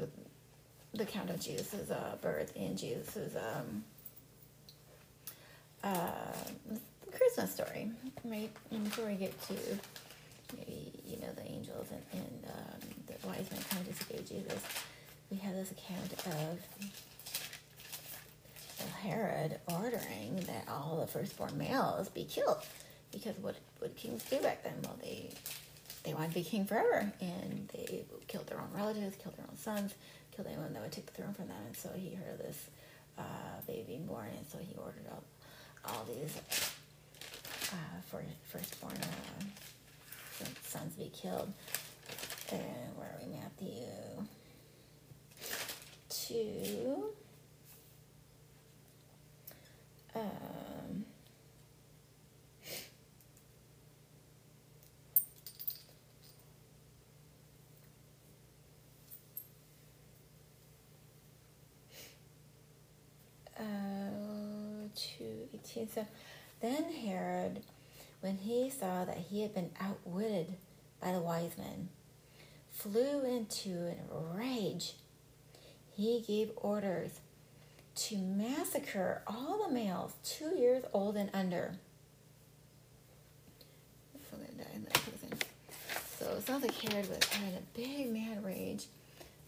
the 0.94 1.02
account 1.02 1.30
of 1.30 1.38
Jesus' 1.38 1.90
uh, 1.90 2.16
birth 2.22 2.52
and 2.56 2.78
Jesus' 2.78 3.36
um, 3.36 3.84
uh, 5.84 6.32
Christmas 7.14 7.52
story, 7.54 7.90
right? 8.24 8.50
And 8.70 8.84
before 8.84 9.06
we 9.06 9.14
get 9.16 9.40
to 9.48 9.54
maybe, 10.56 10.92
you 11.06 11.18
know, 11.20 11.28
the 11.36 11.46
angels 11.46 11.88
and, 11.90 12.02
and 12.12 12.44
um, 12.46 12.88
the 13.06 13.26
wise 13.26 13.50
men 13.50 13.60
coming 13.68 13.86
to 13.86 14.04
save 14.04 14.28
Jesus, 14.28 14.62
we 15.30 15.36
have 15.38 15.54
this 15.54 15.72
account 15.72 16.12
of 16.26 16.58
Herod 19.02 19.58
ordering 19.66 20.36
that 20.46 20.64
all 20.68 20.98
the 21.00 21.06
firstborn 21.06 21.58
males 21.58 22.08
be 22.08 22.24
killed 22.24 22.58
because 23.16 23.36
what 23.38 23.56
would 23.80 23.96
kings 23.96 24.22
do 24.24 24.38
back 24.40 24.62
then? 24.62 24.74
Well, 24.82 24.96
they 25.02 25.30
they 26.04 26.12
wanted 26.14 26.28
to 26.28 26.34
be 26.34 26.44
king 26.44 26.66
forever, 26.66 27.10
and 27.20 27.68
they 27.72 28.04
killed 28.28 28.46
their 28.46 28.60
own 28.60 28.68
relatives, 28.74 29.16
killed 29.16 29.36
their 29.36 29.46
own 29.50 29.56
sons, 29.56 29.94
killed 30.34 30.46
anyone 30.48 30.72
that 30.74 30.82
would 30.82 30.92
take 30.92 31.06
the 31.06 31.12
throne 31.12 31.34
from 31.34 31.48
them. 31.48 31.56
And 31.66 31.76
so 31.76 31.88
he 31.96 32.14
heard 32.14 32.34
of 32.34 32.38
this 32.38 32.66
uh, 33.18 33.22
baby 33.66 33.98
born, 34.06 34.28
and 34.36 34.46
so 34.46 34.58
he 34.58 34.74
ordered 34.76 35.06
all, 35.10 35.24
all 35.86 36.04
these 36.04 36.36
uh, 37.72 38.00
for 38.08 38.22
firstborn 38.44 38.92
uh, 39.02 40.44
sons 40.62 40.94
to 40.94 41.00
be 41.00 41.10
killed. 41.10 41.52
And 42.52 42.96
where 42.96 43.08
are 43.08 43.18
we, 43.20 43.32
Matthew? 43.34 44.26
Two. 46.08 47.06
Um, 50.14 51.04
uh, 63.66 64.88
218. 64.94 65.88
So 65.90 66.06
then 66.60 66.92
Herod, 66.92 67.62
when 68.20 68.36
he 68.38 68.70
saw 68.70 69.04
that 69.04 69.18
he 69.30 69.42
had 69.42 69.54
been 69.54 69.70
outwitted 69.80 70.54
by 71.00 71.12
the 71.12 71.20
wise 71.20 71.56
men, 71.58 71.88
flew 72.70 73.24
into 73.24 73.88
a 73.88 74.38
rage. 74.38 74.94
He 75.94 76.22
gave 76.26 76.50
orders 76.56 77.20
to 77.94 78.16
massacre 78.18 79.22
all 79.26 79.66
the 79.66 79.72
males 79.72 80.12
two 80.22 80.54
years 80.56 80.84
old 80.92 81.16
and 81.16 81.30
under. 81.32 81.78
Prison. 84.92 85.38
So 86.18 86.26
it 86.36 86.46
sounds 86.46 86.62
like 86.62 86.74
Herod 86.74 87.08
was 87.08 87.24
having 87.28 87.54
a 87.54 87.62
big 87.74 88.12
mad 88.12 88.44
rage. 88.44 88.86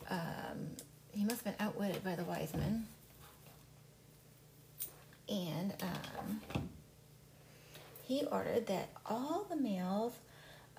Um, 0.08 0.68
he 1.12 1.24
must 1.24 1.44
have 1.44 1.56
been 1.56 1.66
outwitted 1.66 2.04
by 2.04 2.14
the 2.14 2.24
wise 2.24 2.52
men. 2.54 2.86
And 5.28 5.74
um, 5.82 6.40
he 8.02 8.24
ordered 8.30 8.66
that 8.68 8.90
all 9.04 9.46
the 9.48 9.56
males 9.56 10.14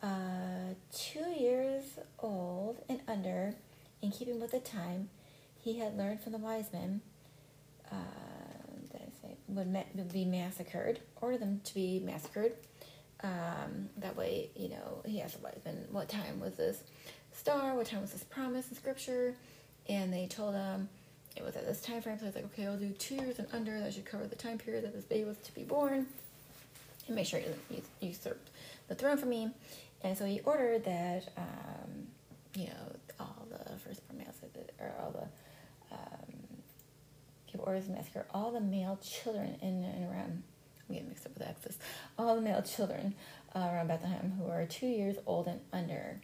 uh, 0.01 0.73
two 0.91 1.30
years 1.30 1.84
old 2.19 2.84
and 2.89 3.01
under, 3.07 3.53
in 4.01 4.11
keeping 4.11 4.39
with 4.39 4.51
the 4.51 4.59
time 4.59 5.09
he 5.61 5.80
had 5.80 5.97
learned 5.97 6.21
from 6.21 6.31
the 6.31 6.38
wise 6.38 6.71
men, 6.73 7.01
uh, 7.91 7.95
say, 9.21 9.35
would, 9.47 9.67
ma- 9.67 9.84
would 9.95 10.11
be 10.11 10.26
massacred, 10.26 11.01
order 11.21 11.38
them 11.38 11.61
to 11.65 11.73
be 11.73 11.99
massacred. 11.99 12.53
Um, 13.21 13.89
that 13.97 14.15
way, 14.15 14.49
you 14.55 14.69
know, 14.69 15.01
he 15.05 15.21
asked 15.21 15.38
the 15.38 15.43
wise 15.43 15.59
men, 15.65 15.85
what 15.91 16.07
time 16.07 16.39
was 16.39 16.55
this 16.55 16.81
star? 17.34 17.76
What 17.76 17.88
time 17.88 18.01
was 18.01 18.11
this 18.11 18.23
promise 18.23 18.69
in 18.69 18.77
scripture? 18.77 19.35
And 19.89 20.13
they 20.13 20.27
told 20.27 20.55
him 20.55 20.88
it 21.40 21.45
was 21.45 21.56
at 21.56 21.66
this 21.66 21.82
time 21.82 22.02
frame. 22.02 22.18
So 22.18 22.26
I 22.26 22.28
was 22.28 22.36
like, 22.36 22.45
okay, 22.45 22.66
I'll 22.66 22.78
do 22.78 22.90
two 22.91 23.16
years 23.16 23.40
and 23.40 23.48
under. 23.53 23.80
That 23.80 23.94
should 23.94 24.06
cover 24.06 24.28
the 24.28 24.36
time 24.36 24.57
period 24.57 24.84
that 24.84 24.94
this 24.94 25.06
baby 25.06 25.26
was 25.26 25.38
to 25.38 25.53
be 25.53 25.64
born. 25.64 26.06
And 27.07 27.16
make 27.16 27.26
sure 27.26 27.40
he 27.40 27.45
doesn't 27.45 27.84
usurp 28.02 28.40
the 28.88 28.95
throne 28.95 29.18
for 29.18 29.26
me. 29.26 29.49
And 30.02 30.18
so 30.18 30.26
he 30.26 30.41
ordered 30.41 30.86
that, 30.86 31.30
um, 31.38 32.07
you 32.56 32.68
know, 32.68 32.95
all 33.20 33.48
the 33.49 33.78
firstborn 33.80 34.20
males, 34.20 34.36
or 34.80 34.94
all 35.02 35.11
the, 35.11 35.95
um, 35.95 36.34
give 37.52 37.61
orders 37.61 37.86
to 37.86 37.91
massacre 37.91 38.26
all 38.34 38.52
the 38.52 38.61
male 38.61 38.99
children 39.03 39.57
in 39.61 39.84
and 39.84 40.11
around, 40.11 40.44
I'm 40.88 40.95
getting 40.95 41.10
mixed 41.10 41.26
up 41.26 41.34
with 41.38 41.48
Exodus, 41.48 41.78
all 42.18 42.36
the 42.36 42.41
male 42.41 42.61
children 42.61 43.16
uh, 43.56 43.60
around 43.60 43.88
Bethlehem 43.88 44.34
who 44.40 44.49
are 44.49 44.66
two 44.66 44.88
years 44.88 45.18
old 45.26 45.48
and 45.48 45.60
under, 45.74 46.22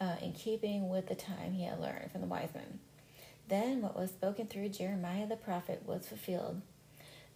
uh, 0.00 0.16
in 0.22 0.32
keeping 0.32 0.88
with 0.88 1.08
the 1.08 1.14
time 1.14 1.52
he 1.52 1.64
had 1.64 1.80
learned 1.80 2.10
from 2.10 2.20
the 2.20 2.26
wise 2.26 2.50
men. 2.54 2.80
Then 3.48 3.82
what 3.82 3.98
was 3.98 4.10
spoken 4.10 4.46
through 4.46 4.70
Jeremiah 4.70 5.26
the 5.26 5.36
prophet 5.36 5.82
was 5.84 6.06
fulfilled. 6.06 6.62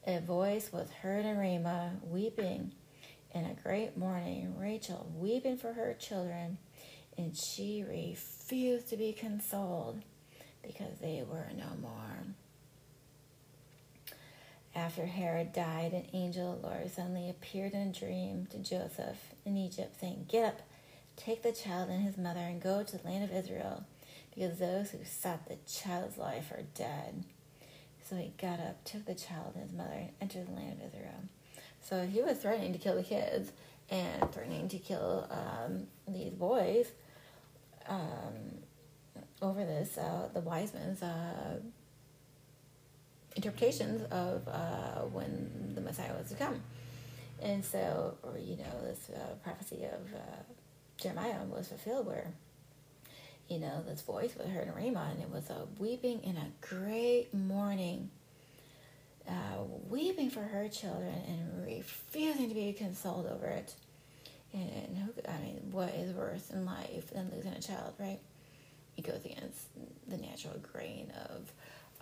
A 0.06 0.20
voice 0.20 0.72
was 0.72 0.90
heard 1.02 1.26
in 1.26 1.36
Ramah, 1.36 1.96
weeping 2.02 2.72
in 3.34 3.44
a 3.44 3.56
great 3.62 3.96
mourning, 3.96 4.58
Rachel 4.58 5.10
weeping 5.14 5.58
for 5.58 5.74
her 5.74 5.94
children 5.94 6.58
and 7.18 7.36
she 7.36 7.84
refused 7.86 8.88
to 8.88 8.96
be 8.96 9.12
consoled 9.12 10.02
because 10.62 10.98
they 11.00 11.24
were 11.28 11.48
no 11.56 11.76
more. 11.82 12.24
After 14.74 15.06
Herod 15.06 15.52
died, 15.52 15.92
an 15.92 16.06
angel 16.12 16.52
of 16.52 16.62
the 16.62 16.68
Lord 16.68 16.90
suddenly 16.90 17.28
appeared 17.28 17.72
in 17.72 17.88
a 17.88 17.92
dream 17.92 18.46
to 18.52 18.58
Joseph 18.58 19.34
in 19.44 19.56
Egypt, 19.56 19.98
saying, 20.00 20.26
Get 20.28 20.44
up, 20.44 20.60
take 21.16 21.42
the 21.42 21.50
child 21.50 21.90
and 21.90 22.04
his 22.04 22.16
mother, 22.16 22.40
and 22.40 22.62
go 22.62 22.84
to 22.84 22.96
the 22.96 23.04
land 23.04 23.24
of 23.24 23.32
Israel, 23.32 23.84
because 24.38 24.58
those 24.58 24.90
who 24.90 24.98
sought 25.04 25.48
the 25.48 25.56
child's 25.66 26.16
life 26.16 26.52
are 26.52 26.62
dead. 26.74 27.24
So 28.08 28.14
he 28.16 28.32
got 28.40 28.60
up, 28.60 28.84
took 28.84 29.04
the 29.04 29.14
child 29.14 29.54
and 29.54 29.64
his 29.64 29.72
mother, 29.72 29.90
and 29.92 30.10
entered 30.20 30.46
the 30.46 30.52
land 30.52 30.80
of 30.80 30.94
Israel. 30.94 31.24
So 31.82 32.06
he 32.06 32.22
was 32.22 32.38
threatening 32.38 32.72
to 32.72 32.78
kill 32.78 32.94
the 32.94 33.02
kids 33.02 33.50
and 33.90 34.32
threatening 34.32 34.68
to 34.68 34.78
kill 34.78 35.28
um, 35.30 35.88
these 36.06 36.32
boys 36.32 36.86
um, 37.88 38.62
over 39.42 39.64
this, 39.64 39.98
uh, 39.98 40.28
the 40.32 40.40
wise 40.40 40.72
men's 40.72 41.02
uh, 41.02 41.58
interpretations 43.34 44.02
of 44.12 44.46
uh, 44.46 45.00
when 45.12 45.72
the 45.74 45.80
Messiah 45.80 46.12
was 46.16 46.28
to 46.30 46.36
come. 46.36 46.62
And 47.42 47.64
so, 47.64 48.16
or, 48.22 48.38
you 48.38 48.56
know, 48.56 48.82
this 48.84 49.10
uh, 49.14 49.34
prophecy 49.42 49.84
of 49.84 50.14
uh, 50.14 50.42
Jeremiah 50.96 51.44
was 51.44 51.68
fulfilled 51.68 52.06
where, 52.06 52.32
you 53.48 53.58
know, 53.58 53.82
this 53.86 54.02
voice 54.02 54.34
was 54.36 54.48
heard 54.48 54.66
in 54.68 54.74
Ramah, 54.74 55.08
and 55.12 55.22
it 55.22 55.30
was 55.30 55.48
a 55.50 55.66
weeping 55.78 56.20
and 56.26 56.36
a 56.36 56.66
great 56.66 57.32
mourning. 57.32 58.10
Uh, 59.28 59.62
weeping 59.90 60.30
for 60.30 60.40
her 60.40 60.68
children 60.68 61.14
and 61.26 61.66
refusing 61.66 62.48
to 62.48 62.54
be 62.54 62.72
consoled 62.72 63.26
over 63.26 63.46
it. 63.46 63.74
And 64.54 64.96
who, 64.96 65.12
I 65.28 65.38
mean, 65.42 65.68
what 65.70 65.90
is 65.90 66.14
worse 66.14 66.50
in 66.50 66.64
life 66.64 67.10
than 67.10 67.30
losing 67.34 67.52
a 67.52 67.60
child, 67.60 67.92
right? 67.98 68.20
It 68.96 69.02
goes 69.02 69.22
against 69.24 69.66
the 70.08 70.16
natural 70.16 70.54
grain 70.72 71.12
of 71.28 71.52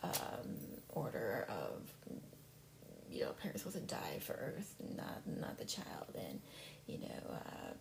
um, 0.05 0.49
order 0.91 1.47
of 1.49 1.83
you 3.11 3.25
know 3.25 3.31
parents 3.33 3.63
supposed 3.63 3.89
to 3.89 3.95
die 3.95 4.19
first, 4.21 4.75
not 4.97 5.21
not 5.27 5.59
the 5.59 5.65
child, 5.65 6.15
and 6.15 6.41
you 6.87 6.99
know 6.99 7.31
um, 7.31 7.77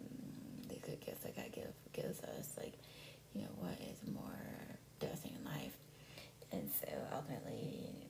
they 0.67 0.75
could 0.75 0.99
guess 1.01 1.17
like 1.23 1.35
God 1.35 1.51
give, 1.51 1.73
gives 1.93 2.19
us 2.21 2.53
like 2.57 2.73
you 3.35 3.41
know 3.41 3.49
what 3.59 3.77
is 3.81 4.13
more 4.13 4.77
devastating 4.99 5.37
in 5.37 5.45
life, 5.45 5.77
and 6.51 6.69
so 6.81 6.87
ultimately 7.13 8.09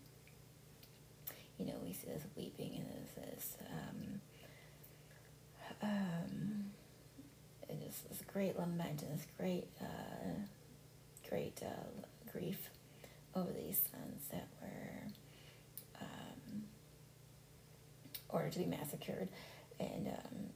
you 1.58 1.66
know 1.66 1.74
we 1.84 1.92
see 1.94 2.08
this 2.08 2.24
weeping 2.38 2.76
and 2.76 2.86
this 2.88 3.12
this 3.26 3.58
um, 3.72 4.22
um, 5.82 6.66
this 8.10 8.22
great 8.32 8.58
lament 8.58 9.02
and 9.02 9.18
this 9.18 9.28
great 9.38 9.68
uh, 9.82 10.34
great 11.30 11.62
uh, 11.64 12.32
grief 12.32 12.70
over 13.36 13.52
these 13.52 13.82
sons 13.92 14.22
that 14.32 14.48
were 14.62 15.02
um, 16.02 16.64
ordered 18.30 18.52
to 18.54 18.60
be 18.60 18.66
massacred 18.66 19.28
and 19.80 20.08
um, 20.08 20.50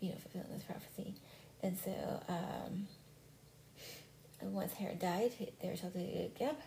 you 0.00 0.10
know 0.10 0.16
fulfilling 0.16 0.52
this 0.52 0.64
prophecy. 0.64 1.14
And 1.62 1.78
so 1.78 2.22
um, 2.28 2.86
once 4.52 4.74
Herod 4.74 4.98
died 4.98 5.32
they 5.60 5.68
were 5.68 5.76
told 5.76 5.94
to 5.94 6.30
get 6.38 6.50
up 6.50 6.60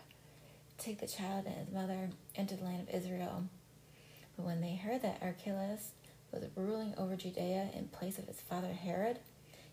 take 0.78 1.00
the 1.00 1.06
child 1.06 1.46
and 1.46 1.56
his 1.56 1.74
mother 1.74 2.10
into 2.34 2.56
the 2.56 2.64
land 2.64 2.88
of 2.88 2.94
Israel 2.94 3.44
but 4.36 4.46
when 4.46 4.60
they 4.60 4.76
heard 4.76 5.02
that 5.02 5.22
Archelaus 5.22 5.92
was 6.32 6.44
ruling 6.54 6.94
over 6.96 7.16
Judea 7.16 7.70
in 7.74 7.88
place 7.88 8.18
of 8.18 8.26
his 8.26 8.40
father 8.40 8.72
Herod 8.72 9.18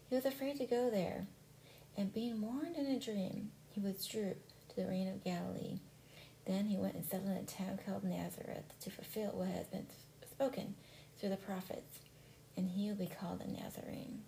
he 0.10 0.16
was 0.16 0.26
afraid 0.26 0.58
to 0.58 0.66
go 0.66 0.90
there 0.90 1.28
and 1.98 2.14
being 2.14 2.42
warned 2.42 2.76
in 2.76 2.86
a 2.86 3.00
dream 3.00 3.52
he 3.72 3.80
withdrew 3.82 4.36
to 4.70 4.76
the 4.76 4.88
reign 4.88 5.08
of 5.08 5.24
Galilee. 5.24 5.80
Then 6.46 6.66
he 6.66 6.78
went 6.78 6.96
and 6.96 7.06
settled 7.06 7.30
in 7.30 7.38
a 7.38 7.44
town 7.44 7.80
called 7.86 8.04
Nazareth 8.04 8.74
to 8.82 8.90
fulfill 8.90 9.32
what 9.32 9.50
has 9.50 9.68
been 9.68 9.88
spoken 10.32 10.76
through 11.20 11.30
the 11.30 11.38
prophets, 11.38 12.00
and 12.56 12.70
he 12.70 12.88
will 12.88 12.96
be 12.96 13.08
called 13.20 13.42
a 13.42 13.52
Nazarene. 13.52 14.22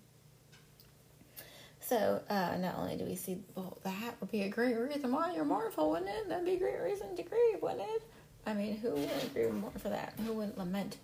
So, 1.89 2.21
uh, 2.29 2.55
not 2.59 2.77
only 2.77 2.97
do 2.97 3.05
we 3.05 3.15
see, 3.15 3.39
well, 3.55 3.79
that 3.81 4.13
would 4.21 4.29
be 4.29 4.43
a 4.43 4.47
great 4.47 4.75
reason 4.75 5.11
why 5.11 5.33
you're 5.33 5.43
mournful, 5.43 5.89
wouldn't 5.89 6.07
it? 6.07 6.29
That'd 6.29 6.45
be 6.45 6.53
a 6.53 6.59
great 6.59 6.79
reason 6.83 7.15
to 7.15 7.23
grieve, 7.23 7.63
wouldn't 7.63 7.81
it? 7.81 8.03
I 8.45 8.53
mean, 8.53 8.77
who 8.77 8.91
wouldn't 8.91 9.33
grieve 9.33 9.51
more 9.51 9.71
for 9.75 9.89
that? 9.89 10.13
Who 10.23 10.33
wouldn't 10.33 10.55
lament 10.55 10.97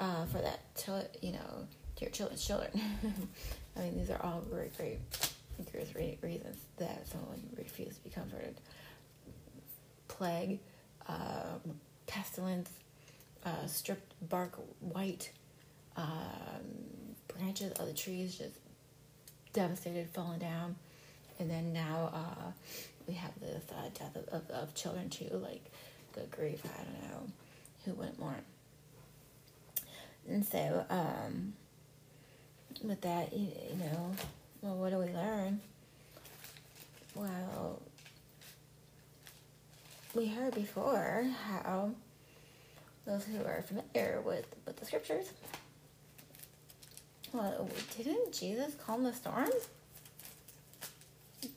uh, 0.00 0.24
for 0.24 0.38
that, 0.38 0.74
to, 0.76 1.06
you 1.20 1.32
know, 1.32 1.66
to 1.96 2.04
your 2.06 2.10
children's 2.10 2.42
children? 2.42 2.70
I 3.76 3.80
mean, 3.80 3.98
these 3.98 4.08
are 4.08 4.18
all 4.22 4.40
great, 4.50 4.74
great 4.78 4.98
there's 5.72 5.94
reasons 5.94 6.56
that 6.78 7.06
someone 7.06 7.42
refused 7.58 7.96
to 7.96 8.04
be 8.04 8.08
comforted. 8.08 8.54
Plague, 10.08 10.58
um, 11.06 11.78
pestilence, 12.06 12.70
uh, 13.44 13.66
stripped 13.66 14.14
bark 14.30 14.58
white, 14.80 15.32
um, 15.98 16.64
branches 17.28 17.72
of 17.72 17.86
the 17.86 17.92
trees 17.92 18.38
just 18.38 18.56
devastated, 19.54 20.10
falling 20.10 20.40
down. 20.40 20.76
And 21.38 21.50
then 21.50 21.72
now 21.72 22.10
uh, 22.12 22.50
we 23.08 23.14
have 23.14 23.32
the 23.40 23.56
uh, 23.74 23.88
death 23.98 24.16
of, 24.16 24.28
of, 24.28 24.50
of, 24.50 24.74
children 24.74 25.08
too, 25.08 25.30
like 25.32 25.64
the 26.12 26.22
grief, 26.36 26.60
I 26.64 26.82
don't 26.84 27.10
know, 27.10 27.26
who 27.84 27.92
wouldn't. 27.94 28.44
And 30.28 30.44
so, 30.44 30.84
um, 30.90 31.54
with 32.82 33.00
that, 33.02 33.32
you, 33.32 33.48
you 33.70 33.76
know, 33.78 34.12
well, 34.62 34.76
what 34.76 34.90
do 34.90 34.98
we 34.98 35.06
learn? 35.06 35.60
Well, 37.14 37.80
we 40.14 40.26
heard 40.26 40.54
before 40.54 41.26
how 41.46 41.90
those 43.04 43.24
who 43.26 43.44
are 43.44 43.62
familiar 43.62 44.20
with, 44.22 44.46
with 44.66 44.76
the 44.76 44.86
scriptures, 44.86 45.32
well, 47.34 47.68
didn't 47.96 48.32
Jesus 48.32 48.74
calm 48.76 49.02
the 49.02 49.12
storms? 49.12 49.68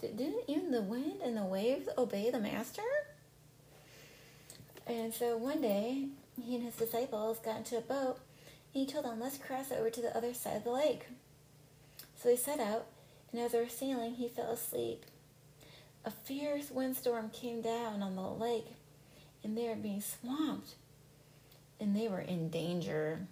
Didn't 0.01 0.43
even 0.47 0.71
the 0.71 0.81
wind 0.81 1.21
and 1.23 1.37
the 1.37 1.43
waves 1.43 1.87
obey 1.97 2.29
the 2.31 2.39
Master? 2.39 2.81
And 4.87 5.13
so 5.13 5.37
one 5.37 5.61
day, 5.61 6.07
he 6.43 6.55
and 6.55 6.63
his 6.63 6.75
disciples 6.75 7.39
got 7.39 7.57
into 7.57 7.77
a 7.77 7.81
boat, 7.81 8.19
and 8.73 8.85
he 8.85 8.91
told 8.91 9.05
them, 9.05 9.19
let's 9.19 9.37
cross 9.37 9.71
over 9.71 9.89
to 9.89 10.01
the 10.01 10.15
other 10.17 10.33
side 10.33 10.57
of 10.57 10.63
the 10.63 10.71
lake. 10.71 11.07
So 12.15 12.29
they 12.29 12.35
set 12.35 12.59
out, 12.59 12.87
and 13.31 13.39
as 13.39 13.51
they 13.51 13.59
were 13.59 13.69
sailing, 13.69 14.15
he 14.15 14.27
fell 14.27 14.51
asleep. 14.51 15.05
A 16.05 16.11
fierce 16.11 16.71
windstorm 16.71 17.29
came 17.29 17.61
down 17.61 18.01
on 18.01 18.15
the 18.15 18.21
lake, 18.21 18.67
and 19.43 19.57
they 19.57 19.67
were 19.67 19.75
being 19.75 20.01
swamped, 20.01 20.75
and 21.79 21.95
they 21.95 22.07
were 22.07 22.21
in 22.21 22.49
danger. 22.49 23.27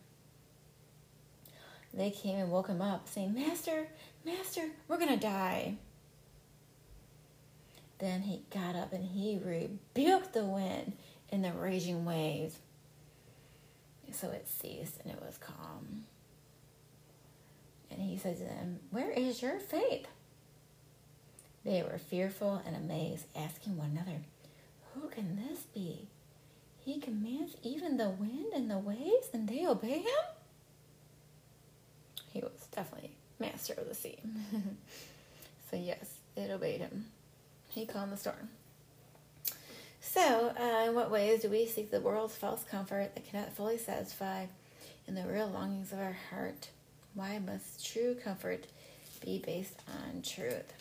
They 1.96 2.12
came 2.12 2.36
and 2.36 2.52
woke 2.52 2.68
him 2.68 2.82
up, 2.82 3.08
saying, 3.08 3.34
Master, 3.34 3.88
Master, 4.26 4.70
we're 4.88 4.98
going 4.98 5.18
to 5.18 5.26
die. 5.26 5.76
Then 8.00 8.22
he 8.22 8.42
got 8.54 8.76
up 8.76 8.92
and 8.92 9.06
he 9.06 9.40
rebuked 9.42 10.34
the 10.34 10.44
wind 10.44 10.94
and 11.32 11.44
the 11.44 11.54
raging 11.54 12.04
waves. 12.04 12.58
So 14.12 14.30
it 14.30 14.48
ceased 14.48 15.00
and 15.04 15.14
it 15.14 15.22
was 15.22 15.38
calm. 15.38 16.04
And 17.90 18.02
he 18.02 18.18
said 18.18 18.38
to 18.38 18.44
them, 18.44 18.80
Where 18.92 19.12
is 19.12 19.42
your 19.42 19.60
faith? 19.60 20.08
They 21.64 21.82
were 21.82 21.98
fearful 21.98 22.62
and 22.66 22.76
amazed, 22.76 23.26
asking 23.36 23.78
one 23.78 23.92
another, 23.92 24.20
Who 24.94 25.08
can 25.08 25.38
this 25.38 25.62
be? 25.74 26.10
He 26.80 27.00
commands 27.00 27.56
even 27.64 27.98
the 27.98 28.10
wind 28.10 28.54
and 28.54 28.70
the 28.70 28.78
waves, 28.78 29.30
and 29.34 29.48
they 29.48 29.66
obey 29.66 30.00
him? 30.00 30.26
Definitely 32.76 33.12
master 33.40 33.74
of 33.74 33.88
the 33.88 33.96
sea. 33.96 34.18
so, 35.72 35.78
yes, 35.78 36.16
it 36.36 36.52
obeyed 36.52 36.82
him. 36.82 37.06
He 37.70 37.86
calmed 37.86 38.12
the 38.12 38.18
storm. 38.18 38.50
So, 40.02 40.54
uh, 40.60 40.90
in 40.90 40.96
what 40.96 41.12
ways 41.12 41.42
do 41.42 41.50
we 41.50 41.66
seek 41.66 41.92
the 41.92 42.00
world's 42.00 42.36
false 42.36 42.64
comfort 42.64 43.16
that 43.16 43.30
cannot 43.30 43.54
fully 43.54 43.78
satisfy 43.78 44.46
in 45.08 45.16
the 45.16 45.26
real 45.26 45.48
longings 45.48 45.92
of 45.92 46.00
our 46.00 46.18
heart? 46.30 46.70
Why 47.14 47.40
must 47.40 47.86
true 47.86 48.16
comfort 48.16 48.66
be 49.24 49.42
based 49.46 49.80
on 49.88 50.22
truth? 50.22 50.72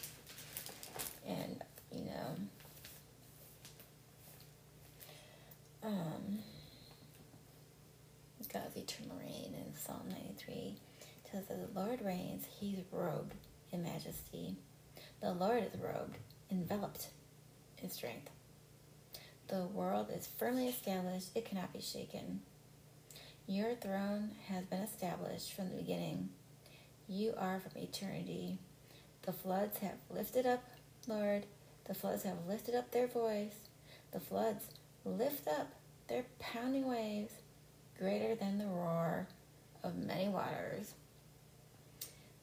And, 1.26 1.62
you 1.90 2.04
know, 2.04 2.36
um, 5.84 6.38
God's 8.52 8.76
eternal 8.76 9.16
reign 9.18 9.54
in 9.54 9.74
Psalm 9.76 10.02
93 10.08 10.76
the 11.40 11.68
Lord 11.74 12.00
reigns, 12.02 12.44
he's 12.58 12.78
robed 12.90 13.34
in 13.72 13.82
majesty. 13.82 14.56
The 15.20 15.32
Lord 15.32 15.62
is 15.62 15.80
robed, 15.80 16.18
enveloped 16.50 17.08
in 17.82 17.90
strength. 17.90 18.30
The 19.48 19.66
world 19.66 20.08
is 20.14 20.28
firmly 20.38 20.68
established, 20.68 21.30
it 21.34 21.44
cannot 21.44 21.72
be 21.72 21.80
shaken. 21.80 22.40
Your 23.46 23.74
throne 23.74 24.30
has 24.48 24.64
been 24.64 24.80
established 24.80 25.52
from 25.54 25.70
the 25.70 25.76
beginning. 25.76 26.30
You 27.08 27.34
are 27.36 27.60
from 27.60 27.82
eternity. 27.82 28.58
The 29.22 29.32
floods 29.32 29.78
have 29.78 29.98
lifted 30.10 30.46
up, 30.46 30.64
Lord, 31.06 31.46
the 31.84 31.94
floods 31.94 32.22
have 32.22 32.46
lifted 32.48 32.74
up 32.74 32.90
their 32.90 33.06
voice. 33.06 33.56
The 34.12 34.20
floods 34.20 34.68
lift 35.04 35.46
up 35.46 35.72
their 36.08 36.24
pounding 36.38 36.88
waves, 36.88 37.34
greater 37.98 38.34
than 38.34 38.58
the 38.58 38.66
roar 38.66 39.28
of 39.82 39.96
many 39.96 40.28
waters. 40.28 40.94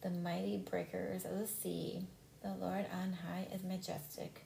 The 0.02 0.10
mighty 0.10 0.58
breakers 0.58 1.26
of 1.26 1.38
the 1.38 1.48
sea, 1.48 2.06
the 2.42 2.56
Lord 2.60 2.86
on 2.92 3.14
high 3.14 3.48
is 3.54 3.64
majestic. 3.64 4.44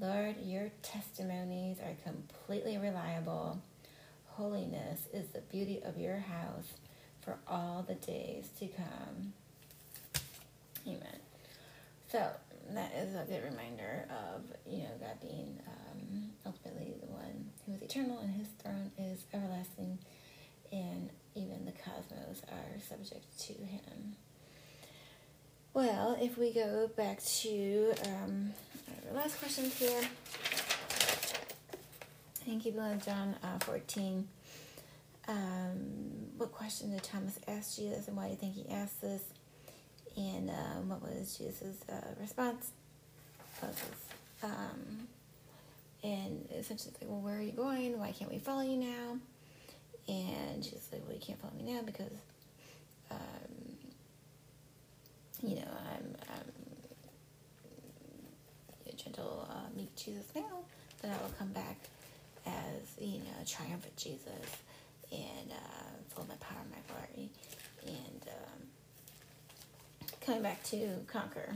Lord, 0.00 0.36
your 0.42 0.70
testimonies 0.82 1.78
are 1.78 1.94
completely 2.02 2.78
reliable. 2.78 3.60
Holiness 4.28 5.08
is 5.12 5.28
the 5.28 5.40
beauty 5.40 5.80
of 5.84 5.98
your 5.98 6.18
house 6.18 6.72
for 7.20 7.38
all 7.46 7.84
the 7.86 7.94
days 7.94 8.48
to 8.58 8.66
come. 8.66 9.34
Amen. 10.86 11.18
So 12.10 12.28
that 12.70 12.92
is 12.94 13.14
a 13.14 13.24
good 13.24 13.44
reminder 13.44 14.06
of 14.10 14.42
you 14.66 14.78
know 14.78 14.90
God 15.00 15.20
being 15.20 15.58
um, 15.66 16.30
ultimately 16.46 16.94
the 17.00 17.12
one 17.12 17.50
who 17.66 17.74
is 17.74 17.82
eternal, 17.82 18.18
and 18.18 18.34
His 18.34 18.48
throne 18.62 18.90
is 18.98 19.24
everlasting, 19.32 19.98
and 20.72 21.10
even 21.34 21.64
the 21.64 21.72
cosmos 21.72 22.42
are 22.50 22.80
subject 22.80 23.38
to 23.40 23.52
Him. 23.52 24.16
Well, 25.74 26.18
if 26.20 26.36
we 26.36 26.52
go 26.52 26.90
back 26.96 27.22
to 27.22 27.94
um, 28.04 28.52
our 29.08 29.14
last 29.14 29.38
questions 29.38 29.74
here, 29.78 30.02
and 32.46 32.60
keep 32.60 32.78
on 32.78 33.00
John 33.00 33.36
uh, 33.42 33.58
14. 33.60 34.28
Um, 35.28 35.76
what 36.36 36.52
question 36.52 36.90
did 36.90 37.02
Thomas 37.02 37.38
ask 37.48 37.76
Jesus, 37.76 38.08
and 38.08 38.16
why 38.16 38.24
do 38.24 38.30
you 38.32 38.36
think 38.36 38.54
he 38.54 38.68
asked 38.68 39.00
this? 39.00 39.22
And 40.16 40.50
um, 40.50 40.88
what 40.88 41.02
was 41.02 41.38
Jesus' 41.38 41.78
uh, 41.88 42.20
response? 42.20 42.72
Um, 44.42 45.08
and 46.02 46.48
essentially, 46.54 46.92
like, 47.00 47.08
well, 47.08 47.20
where 47.20 47.38
are 47.38 47.42
you 47.42 47.52
going? 47.52 47.98
Why 47.98 48.12
can't 48.12 48.30
we 48.30 48.38
follow 48.38 48.62
you 48.62 48.76
now? 48.76 49.18
And 50.08 50.62
Jesus 50.62 50.88
like, 50.92 51.02
well, 51.06 51.14
you 51.14 51.20
can't 51.20 51.40
follow 51.40 51.54
me 51.54 51.72
now 51.72 51.80
because, 51.82 52.12
um, 53.10 53.61
you 55.42 55.56
know, 55.56 55.70
I'm, 55.94 56.16
I'm 56.30 56.52
a 58.90 58.94
gentle, 58.96 59.48
uh, 59.50 59.76
meek 59.76 59.94
Jesus 59.96 60.26
now, 60.34 60.64
but 61.00 61.10
I 61.10 61.14
will 61.14 61.32
come 61.38 61.48
back 61.52 61.78
as, 62.46 62.96
you 63.00 63.18
know, 63.18 63.34
a 63.40 63.44
triumphant 63.46 63.96
Jesus 63.96 64.62
and 65.10 65.50
uh, 65.52 65.90
full 66.08 66.22
of 66.24 66.28
my 66.28 66.36
power 66.36 66.58
and 66.62 66.70
my 66.70 66.78
glory. 66.88 67.30
And 67.86 68.22
um, 68.28 68.68
coming 70.20 70.42
back 70.42 70.62
to 70.64 70.88
conquer. 71.06 71.54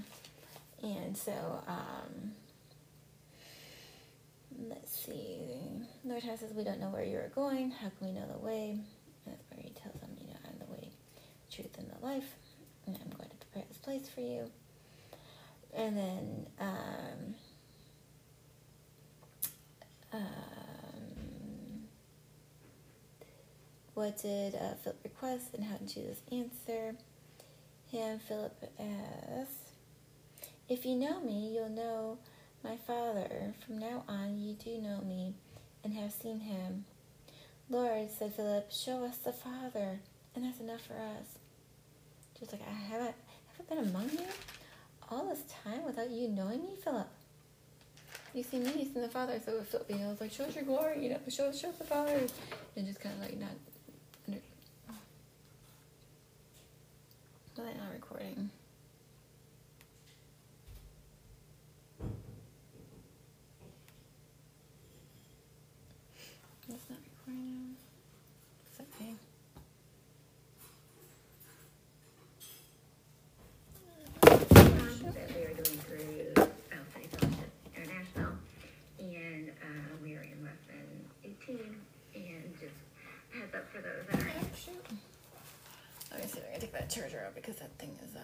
And 0.83 1.17
so, 1.17 1.33
um, 1.69 2.33
let's 4.69 5.05
see. 5.05 5.49
Lord 6.05 6.23
says, 6.23 6.53
We 6.55 6.65
don't 6.65 6.81
know 6.81 6.89
where 6.91 7.05
you 7.05 7.19
are 7.19 7.31
going. 7.35 7.71
How 7.71 7.89
can 7.99 8.09
we 8.09 8.13
know 8.13 8.27
the 8.31 8.39
way? 8.39 8.79
That's 9.27 9.43
where 9.51 9.63
he 9.63 9.71
tells 9.71 9.99
them, 10.01 10.11
You 10.21 10.29
know, 10.29 10.41
I'm 10.49 10.59
the 10.59 10.73
way, 10.73 10.91
truth, 11.51 11.79
and 11.79 11.91
the 11.91 12.05
life. 12.05 12.37
And 12.87 12.97
I'm 13.03 13.11
going 13.17 13.31
to 13.31 13.36
this 13.69 13.79
place 13.79 14.09
for 14.09 14.21
you. 14.21 14.51
And 15.75 15.97
then, 15.97 16.47
um, 16.59 17.35
um, 20.13 20.23
what 23.95 24.19
did 24.23 24.55
uh, 24.55 24.75
Philip 24.83 25.01
request 25.05 25.55
and 25.55 25.65
how 25.65 25.77
did 25.77 25.89
Jesus 25.89 26.21
answer 26.31 26.95
him? 27.91 28.19
Philip 28.21 28.73
asked, 28.79 29.73
If 30.69 30.85
you 30.87 30.95
know 30.97 31.21
me, 31.21 31.53
you'll 31.55 31.69
know 31.69 32.19
my 32.63 32.77
Father. 32.77 33.55
From 33.65 33.79
now 33.79 34.05
on, 34.09 34.39
you 34.39 34.55
do 34.55 34.79
know 34.81 35.01
me 35.01 35.35
and 35.85 35.95
have 35.95 36.13
seen 36.13 36.41
him. 36.41 36.85
Lord, 37.69 38.11
said 38.11 38.35
Philip, 38.35 38.71
show 38.71 39.05
us 39.05 39.19
the 39.19 39.33
Father, 39.33 40.01
and 40.35 40.45
that's 40.45 40.61
enough 40.61 40.83
for 40.83 40.95
us. 40.95 41.39
Just 42.39 42.53
like, 42.53 42.63
I 42.63 42.73
haven't, 42.73 43.15
haven't 43.57 43.69
been 43.69 43.91
among 43.91 44.11
you 44.11 44.27
all 45.11 45.27
this 45.29 45.43
time 45.65 45.85
without 45.85 46.11
you 46.11 46.29
knowing 46.29 46.63
me, 46.63 46.71
Philip. 46.83 47.09
You 48.35 48.43
see 48.43 48.59
me, 48.59 48.71
you 48.77 48.85
see 48.85 49.01
the 49.01 49.09
Father. 49.09 49.41
So 49.45 49.63
Philip, 49.63 49.91
you 49.91 49.97
know, 49.99 50.17
like, 50.21 50.33
show 50.33 50.45
us 50.45 50.55
your 50.55 50.65
glory, 50.65 51.03
you 51.03 51.11
know, 51.11 51.19
show 51.29 51.53
show 51.53 51.71
us 51.71 51.77
the 51.79 51.85
Father. 51.85 52.27
And 52.77 52.87
just 52.87 53.01
kind 53.01 53.15
of 53.15 53.21
like 53.23 53.39
not 53.39 53.51
under. 54.29 54.41
Are 57.59 57.65
not 57.65 57.93
recording? 57.95 58.51
It's 66.69 66.91
not 66.91 66.99
recording 67.05 67.47
now. 67.55 67.77
It's 68.67 68.81
okay. 68.81 69.15
Um, 74.27 75.13
that 75.15 75.29
we 75.35 75.43
are 75.45 75.55
going 75.55 75.79
through 75.87 76.35
Bible 76.35 76.53
Study 76.91 77.07
Fellowship 77.13 77.51
International, 77.77 78.33
and 78.99 79.51
uh, 79.63 79.97
we 80.03 80.15
are 80.15 80.23
in 80.23 80.43
lesson 80.45 80.87
18. 81.25 81.77
And 82.15 82.55
just 82.61 82.75
heads 83.31 83.55
up 83.55 83.69
for 83.71 83.81
those 83.81 84.07
that 84.11 84.23
are 84.23 84.33
Oh, 84.41 84.47
shoot. 84.57 84.85
Let 86.11 86.23
me 86.23 86.27
see 86.29 86.39
if 86.39 86.45
I 86.49 86.53
can 86.53 86.61
take 86.61 86.73
that 86.73 86.91
charger 86.91 87.23
out 87.27 87.35
because 87.35 87.57
that 87.57 87.77
thing 87.79 87.97
is 88.03 88.17
uh, 88.17 88.21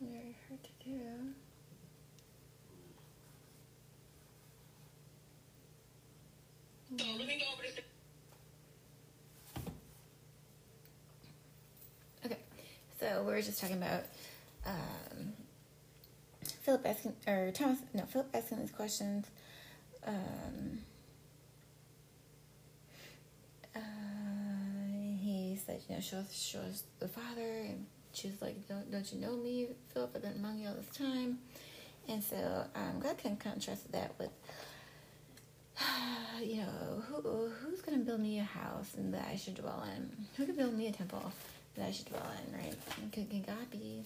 very 0.00 0.36
hard 0.48 0.62
to 0.64 0.70
do. 0.84 0.98
Okay, 12.24 12.38
so 13.22 13.28
we're 13.28 13.42
just 13.42 13.60
talking 13.60 13.76
about 13.76 14.04
um, 14.66 15.32
Philip 16.62 16.86
asking, 16.86 17.14
or 17.26 17.52
Thomas, 17.52 17.78
no, 17.94 18.04
Philip 18.04 18.28
asking 18.34 18.58
these 18.58 18.70
questions. 18.70 19.26
Um, 20.06 20.78
uh, 23.76 23.78
he 25.20 25.58
said, 25.64 25.80
you 25.88 25.94
know, 25.94 26.00
show 26.00 26.18
us, 26.18 26.32
show 26.32 26.58
us 26.60 26.82
the 26.98 27.08
Father. 27.08 27.48
And 27.68 27.86
she 28.12 28.28
was 28.28 28.42
like, 28.42 28.66
don't, 28.68 28.90
don't 28.90 29.12
you 29.12 29.20
know 29.20 29.36
me, 29.36 29.68
Philip? 29.94 30.10
I've 30.16 30.22
been 30.22 30.32
among 30.32 30.58
you 30.58 30.68
all 30.68 30.74
this 30.74 30.96
time. 30.96 31.38
And 32.08 32.22
so 32.24 32.64
um, 32.74 32.98
God 33.00 33.18
can 33.18 33.36
contrast 33.36 33.92
that 33.92 34.14
with, 34.18 34.30
you 36.42 36.62
know, 36.62 37.02
who, 37.06 37.50
who's 37.50 37.82
going 37.82 37.98
to 37.98 38.04
build 38.04 38.20
me 38.20 38.40
a 38.40 38.44
house 38.44 38.94
and 38.96 39.14
that 39.14 39.28
I 39.30 39.36
should 39.36 39.54
dwell 39.54 39.86
in? 39.96 40.10
Who 40.36 40.46
can 40.46 40.56
build 40.56 40.74
me 40.74 40.88
a 40.88 40.92
temple 40.92 41.32
that 41.76 41.86
I 41.86 41.90
should 41.92 42.06
dwell 42.06 42.26
in, 42.46 42.54
right? 42.54 42.74
Can, 43.12 43.26
can 43.26 43.42
God 43.42 43.70
be, 43.70 44.02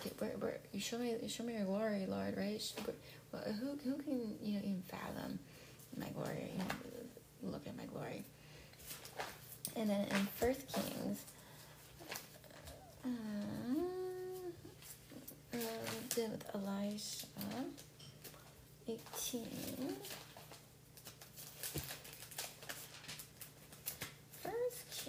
can, 0.00 0.12
where, 0.18 0.30
where, 0.38 0.58
you 0.72 0.80
show 0.80 0.98
me, 0.98 1.14
you 1.22 1.28
show 1.28 1.44
me 1.44 1.54
your 1.54 1.64
glory, 1.64 2.06
Lord, 2.06 2.36
right? 2.36 2.60
Well, 3.32 3.42
who, 3.42 3.78
who 3.84 3.96
can, 4.02 4.36
you 4.42 4.54
know, 4.54 4.60
even 4.60 4.82
fathom 4.88 5.38
my 5.96 6.08
glory, 6.08 6.50
you 6.52 6.58
know, 6.58 7.52
look 7.52 7.66
at 7.66 7.76
my 7.76 7.84
glory? 7.84 8.24
And 9.76 9.88
then 9.88 10.06
in 10.06 10.28
First 10.36 10.60
Kings, 10.72 11.22
um, 13.04 13.76
uh, 15.54 15.56
with 16.16 16.44
Elisha, 16.54 17.26
eighteen. 18.88 19.96
First 24.42 25.04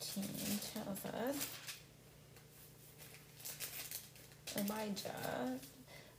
Kings 0.00 0.70
tells 1.02 1.46
Elijah, 4.56 5.58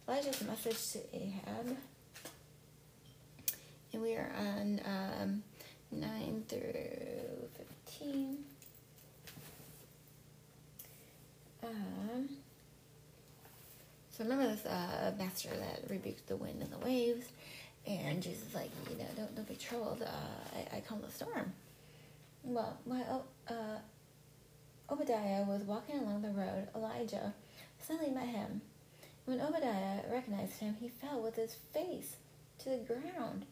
Elijah's 0.08 0.42
message 0.44 0.92
to 0.94 1.00
Ahab, 1.16 1.78
and 3.94 4.02
we 4.02 4.16
are 4.16 4.32
on 4.38 4.80
um, 4.86 5.44
nine 5.92 6.44
through 6.48 7.50
fifteen. 7.58 8.38
Um, 11.64 12.30
so 14.10 14.24
remember 14.24 14.48
this 14.48 14.66
uh, 14.66 15.12
master 15.18 15.50
that 15.50 15.90
rebuked 15.90 16.28
the 16.28 16.36
wind 16.36 16.62
and 16.62 16.72
the 16.72 16.80
waves, 16.80 17.26
and 17.86 18.24
Jesus 18.24 18.48
is 18.48 18.56
like, 18.56 18.72
you 18.90 18.98
know, 18.98 19.06
don't 19.16 19.36
don't 19.36 19.48
be 19.48 19.56
troubled. 19.56 20.02
Uh, 20.02 20.58
I, 20.58 20.78
I 20.78 20.80
calm 20.82 21.02
the 21.02 21.12
storm. 21.12 21.54
Well, 22.44 22.76
my, 22.88 23.04
uh, 23.48 23.54
Obadiah 24.92 25.44
was 25.44 25.64
walking 25.64 26.00
along 26.00 26.22
the 26.22 26.32
road, 26.32 26.68
Elijah 26.76 27.34
suddenly 27.80 28.12
met 28.12 28.28
him. 28.28 28.62
When 29.24 29.40
Obadiah 29.40 30.02
recognized 30.12 30.60
him, 30.60 30.76
he 30.80 30.90
fell 30.90 31.22
with 31.22 31.36
his 31.36 31.56
face 31.74 32.18
to 32.60 32.70
the 32.70 32.78
ground. 32.78 33.46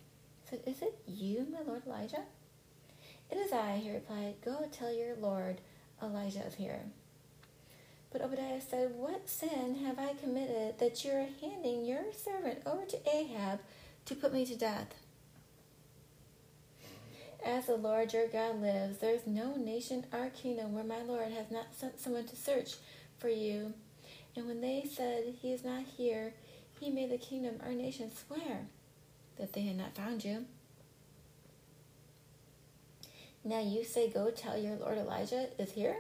Said, 0.49 0.61
"Is 0.66 0.82
it 0.82 0.99
you, 1.07 1.48
my 1.49 1.61
lord 1.61 1.84
Elijah?" 1.88 2.26
"It 3.32 3.38
is 3.38 3.53
I," 3.53 3.78
he 3.78 3.90
replied. 3.90 4.41
"Go 4.41 4.68
tell 4.70 4.91
your 4.91 5.16
lord 5.16 5.61
Elijah 6.03 6.45
is 6.45 6.56
here." 6.56 6.91
But 8.11 8.22
Obadiah 8.22 8.60
said, 8.60 8.95
What 8.95 9.30
sin 9.30 9.76
have 9.86 9.99
I 9.99 10.14
committed 10.14 10.80
that 10.80 11.06
you 11.06 11.11
are 11.11 11.28
handing 11.40 11.86
your 11.86 12.11
servant 12.11 12.64
over 12.66 12.86
to 12.86 13.10
Ahab 13.10 13.60
to 14.06 14.16
put 14.16 14.34
me 14.34 14.45
to 14.45 14.56
death? 14.56 14.95
As 17.45 17.68
the 17.68 17.76
Lord 17.76 18.14
your 18.14 18.28
God 18.28 18.61
lives, 18.61 18.98
there 18.98 19.16
is 19.16 19.26
no 19.26 19.56
nation 19.56 20.06
or 20.11 20.30
kingdom 20.30 20.74
where 20.74 20.84
my 20.84 21.02
Lord 21.02 21.32
has 21.32 21.49
not 21.49 21.74
sent 21.74 21.99
someone 21.99 22.26
to 22.28 22.36
search 22.36 22.76
for 23.18 23.30
you. 23.30 23.74
And 24.36 24.45
when 24.45 24.61
they 24.61 24.86
said, 24.90 25.36
He 25.41 25.53
is 25.53 25.64
not 25.64 25.84
here, 25.98 26.34
he 26.80 26.90
made 26.90 27.11
the 27.11 27.18
kingdom 27.18 27.56
or 27.66 27.72
nation 27.72 28.11
swear 28.11 28.68
that 29.38 29.53
they 29.53 29.61
had 29.61 29.78
not 29.78 29.95
found 29.95 30.24
you. 30.24 30.45
Now 33.44 33.61
you 33.61 33.84
say, 33.84 34.10
Go 34.10 34.32
tell 34.32 34.57
your 34.57 34.76
Lord 34.76 34.98
Elijah 34.98 35.48
is 35.57 35.72
here? 35.72 35.95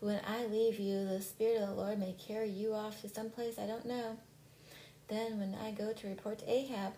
But 0.00 0.06
when 0.06 0.20
I 0.26 0.46
leave 0.46 0.78
you, 0.78 1.06
the 1.06 1.20
Spirit 1.20 1.60
of 1.60 1.68
the 1.68 1.74
Lord 1.74 1.98
may 1.98 2.14
carry 2.14 2.48
you 2.48 2.72
off 2.72 3.02
to 3.02 3.08
some 3.08 3.28
place 3.28 3.58
I 3.58 3.66
don't 3.66 3.84
know. 3.84 4.16
Then, 5.08 5.38
when 5.38 5.54
I 5.54 5.72
go 5.72 5.92
to 5.92 6.06
report 6.08 6.38
to 6.38 6.50
Ahab, 6.50 6.94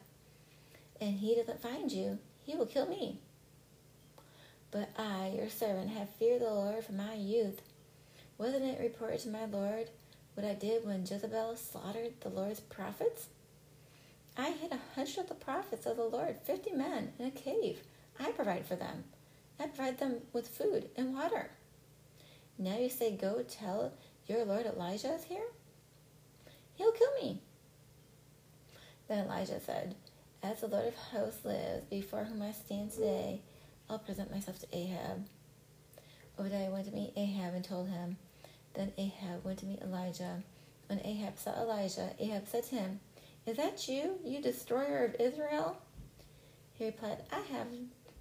and 1.01 1.19
he 1.19 1.35
doesn't 1.35 1.62
find 1.62 1.91
you, 1.91 2.19
he 2.44 2.56
will 2.56 2.66
kill 2.66 2.86
me. 2.86 3.20
But 4.70 4.90
I, 4.97 5.35
your 5.36 5.51
servant, 5.51 5.90
have 5.90 6.09
feared 6.10 6.40
the 6.40 6.47
Lord 6.47 6.85
from 6.85 6.97
my 6.97 7.14
youth. 7.14 7.60
Wasn't 8.39 8.64
it 8.64 8.81
reported 8.81 9.20
to 9.20 9.28
my 9.28 9.44
Lord 9.44 9.90
what 10.35 10.47
I 10.47 10.55
did 10.55 10.86
when 10.86 11.02
Jezebel 11.02 11.56
slaughtered 11.56 12.14
the 12.20 12.31
Lord's 12.31 12.60
prophets? 12.60 13.28
I 14.36 14.51
hid 14.51 14.73
a 14.73 14.81
hundred 14.94 15.19
of 15.19 15.28
the 15.28 15.35
prophets 15.35 15.85
of 15.85 15.98
the 15.98 16.05
Lord, 16.05 16.39
fifty 16.43 16.73
men, 16.73 17.12
in 17.19 17.27
a 17.27 17.31
cave. 17.31 17.81
I 18.19 18.32
provide 18.32 18.66
for 18.66 18.77
them. 18.77 19.05
I 19.60 19.66
provide 19.66 19.98
them 19.98 20.23
with 20.32 20.48
food 20.48 20.89
and 20.97 21.14
water. 21.14 21.51
Now 22.59 22.78
you 22.78 22.89
say, 22.89 23.14
Go 23.14 23.43
tell 23.43 23.93
your 24.27 24.44
Lord 24.44 24.66
Elijah 24.66 25.14
is 25.14 25.24
here? 25.24 25.47
He'll 26.74 26.93
kill 26.93 27.12
me. 27.20 27.40
Then 29.09 29.27
Elijah 29.27 29.60
said, 29.60 29.94
As 30.44 30.60
the 30.60 30.66
Lord 30.66 30.89
of 30.89 30.97
hosts 30.97 31.44
lives, 31.44 31.85
before 31.89 32.24
whom 32.24 32.43
I 32.43 32.51
stand 32.51 32.90
today, 32.90 33.43
I'll 33.89 34.01
present 34.01 34.32
myself 34.32 34.59
to 34.59 34.77
Ahab. 34.77 35.28
Obadiah 36.36 36.69
went 36.69 36.86
to 36.86 36.93
meet 36.93 37.12
Ahab 37.16 37.55
and 37.55 37.64
told 37.64 37.89
him. 37.89 38.16
Then 38.74 38.93
Ahab 38.98 39.44
went 39.44 39.60
to 39.60 39.66
meet 39.66 39.82
Elijah. 39.82 40.43
When 40.89 41.01
Ahab 41.05 41.39
saw 41.39 41.52
Elijah, 41.62 42.10
Ahab 42.19 42.48
said 42.48 42.64
to 42.64 42.74
him, 42.74 43.01
Is 43.47 43.56
that 43.56 43.86
you, 43.86 44.19
you 44.24 44.43
destroyer 44.43 45.05
of 45.05 45.20
Israel? 45.20 45.77
He 46.74 46.86
replied, 46.86 47.19
I 47.31 47.39
have 47.56 47.69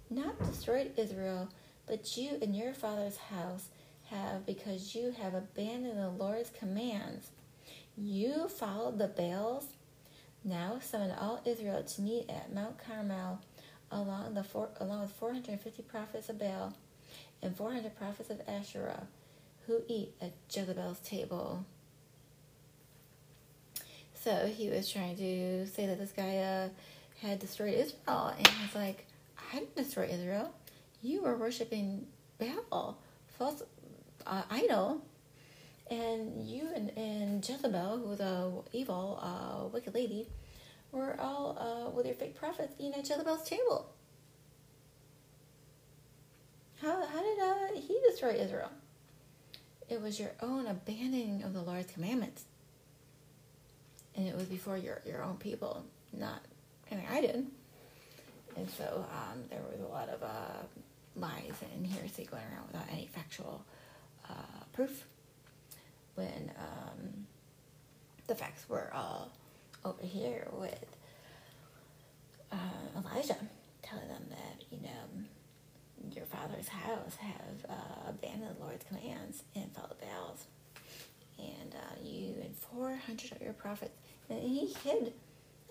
not 0.08 0.38
destroyed 0.44 0.92
Israel, 0.96 1.48
but 1.88 2.16
you 2.16 2.38
and 2.40 2.54
your 2.54 2.72
father's 2.72 3.16
house 3.16 3.68
have 4.10 4.46
because 4.46 4.94
you 4.94 5.10
have 5.10 5.34
abandoned 5.34 5.98
the 5.98 6.08
Lord's 6.08 6.50
commands. 6.50 7.32
You 7.96 8.48
followed 8.48 8.98
the 8.98 9.08
Baals. 9.08 9.66
Now 10.44 10.78
summon 10.80 11.12
all 11.12 11.40
Israel 11.44 11.82
to 11.82 12.02
meet 12.02 12.28
at 12.28 12.52
Mount 12.52 12.76
Carmel, 12.84 13.40
along 13.90 14.34
the 14.34 14.42
four, 14.42 14.70
along 14.80 15.02
with 15.02 15.12
450 15.12 15.82
prophets 15.82 16.28
of 16.28 16.38
Baal 16.38 16.74
and 17.42 17.56
400 17.56 17.96
prophets 17.96 18.30
of 18.30 18.40
Asherah, 18.48 19.06
who 19.66 19.82
eat 19.86 20.14
at 20.20 20.32
Jezebel's 20.50 20.98
table. 21.00 21.64
So 24.14 24.46
he 24.46 24.68
was 24.68 24.90
trying 24.90 25.16
to 25.16 25.66
say 25.66 25.86
that 25.86 25.98
this 25.98 26.12
guy 26.12 26.38
uh, 26.38 26.68
had 27.20 27.38
destroyed 27.38 27.74
Israel, 27.74 28.32
and 28.36 28.46
he's 28.46 28.74
like, 28.74 29.06
"I 29.52 29.58
didn't 29.58 29.76
destroy 29.76 30.06
Israel. 30.06 30.52
You 31.02 31.22
were 31.22 31.36
worshiping 31.36 32.06
Baal, 32.38 32.98
false 33.38 33.62
uh, 34.26 34.42
idol, 34.50 35.02
and 35.92 36.48
you 36.48 36.68
and, 36.74 36.90
and 36.96 37.46
Jezebel, 37.46 37.98
who 37.98 38.08
was 38.08 38.20
a 38.20 38.50
evil, 38.72 39.18
uh, 39.20 39.66
wicked 39.68 39.94
lady, 39.94 40.26
were 40.90 41.16
all 41.20 41.58
uh, 41.58 41.90
with 41.90 42.06
your 42.06 42.14
fake 42.14 42.34
prophets 42.34 42.74
eating 42.78 42.94
at 42.94 43.08
Jezebel's 43.08 43.46
table. 43.46 43.92
How, 46.80 47.04
how 47.06 47.22
did 47.22 47.38
uh, 47.38 47.80
he 47.80 48.00
destroy 48.08 48.30
Israel? 48.30 48.70
It 49.88 50.00
was 50.00 50.18
your 50.18 50.32
own 50.40 50.66
abandoning 50.66 51.42
of 51.42 51.52
the 51.52 51.62
Lord's 51.62 51.92
commandments. 51.92 52.44
And 54.16 54.26
it 54.26 54.34
was 54.34 54.46
before 54.46 54.76
your, 54.78 55.00
your 55.06 55.22
own 55.22 55.36
people, 55.36 55.84
not, 56.12 56.40
I 56.90 56.94
mean, 56.94 57.04
I 57.10 57.20
didn't. 57.20 57.52
And 58.56 58.68
so 58.70 59.06
um, 59.10 59.44
there 59.50 59.60
was 59.70 59.80
a 59.80 59.92
lot 59.92 60.08
of 60.08 60.22
uh, 60.22 60.62
lies 61.16 61.54
and 61.74 61.86
hearsay 61.86 62.24
going 62.24 62.42
around 62.52 62.66
without 62.68 62.86
any 62.90 63.06
factual 63.06 63.64
uh, 64.28 64.64
proof 64.72 65.04
when 66.14 66.52
um, 66.58 67.26
the 68.26 68.34
facts 68.34 68.68
were 68.68 68.90
all 68.94 69.32
over 69.84 70.04
here 70.04 70.48
with 70.52 70.96
uh, 72.50 72.56
Elijah 72.98 73.36
telling 73.82 74.08
them 74.08 74.24
that, 74.30 74.64
you 74.70 74.78
know, 74.82 75.24
your 76.14 76.24
father's 76.26 76.68
house 76.68 77.16
have 77.16 77.70
uh, 77.70 78.10
abandoned 78.10 78.56
the 78.56 78.64
Lord's 78.64 78.84
commands 78.84 79.42
and 79.54 79.72
followed 79.72 80.00
Baal's. 80.00 80.46
And 81.38 81.74
uh, 81.74 82.00
you 82.02 82.34
and 82.42 82.54
400 82.56 83.32
of 83.32 83.42
your 83.42 83.52
prophets, 83.52 83.96
and 84.28 84.40
he 84.40 84.74
hid 84.84 85.12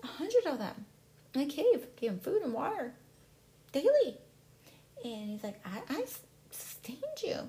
a 0.02 0.06
100 0.06 0.46
of 0.46 0.58
them 0.58 0.86
in 1.34 1.42
a 1.42 1.46
cave, 1.46 1.86
gave 1.96 2.10
them 2.10 2.20
food 2.20 2.42
and 2.42 2.52
water 2.52 2.92
daily. 3.72 4.18
And 5.04 5.30
he's 5.30 5.42
like, 5.42 5.60
I, 5.64 5.80
I 5.88 6.04
sustained 6.50 6.98
you 7.22 7.48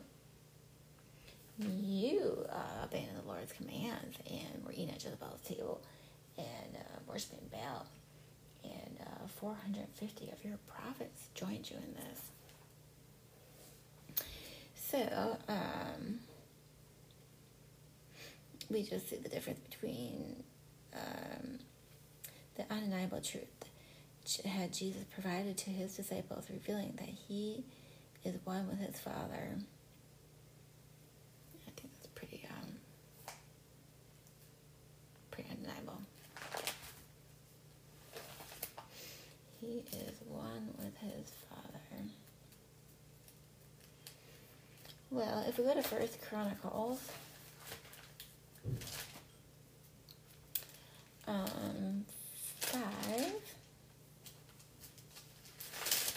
you 1.60 2.46
uh, 2.50 2.84
abandoned 2.84 3.18
the 3.24 3.28
Lord's 3.28 3.54
commands 3.54 4.18
and 4.30 4.66
were 4.66 4.72
eating 4.72 4.90
at 4.90 5.04
Jezebel's 5.04 5.42
table 5.42 5.82
and 6.38 6.76
uh, 6.76 7.00
worshiping 7.08 7.50
Baal. 7.52 7.86
And 8.64 8.98
uh, 9.02 9.28
450 9.28 10.32
of 10.32 10.44
your 10.44 10.58
prophets 10.68 11.30
joined 11.36 11.70
you 11.70 11.78
in 11.78 11.94
this. 11.94 12.32
So, 14.76 15.38
um, 15.50 16.20
we 18.70 18.84
just 18.84 19.10
see 19.10 19.18
the 19.18 19.30
difference 19.30 19.60
between 19.60 20.44
um, 20.94 21.60
the 22.56 22.64
undeniable 22.72 23.22
truth 23.22 23.48
had 24.46 24.74
Jesus 24.74 25.04
provided 25.14 25.58
to 25.58 25.70
his 25.70 25.96
disciples, 25.96 26.46
revealing 26.50 26.94
that 26.98 27.10
he 27.10 27.66
is 28.24 28.36
one 28.46 28.68
with 28.68 28.80
his 28.80 29.00
Father 29.00 29.58
He 39.64 39.82
is 39.98 40.16
one 40.28 40.74
with 40.78 40.98
his 40.98 41.32
Father. 41.50 41.80
Well, 45.10 45.46
if 45.48 45.58
we 45.58 45.64
go 45.64 45.74
to 45.74 45.82
First 45.82 46.22
Chronicles, 46.28 47.00
um, 51.28 52.04
five. 52.60 53.32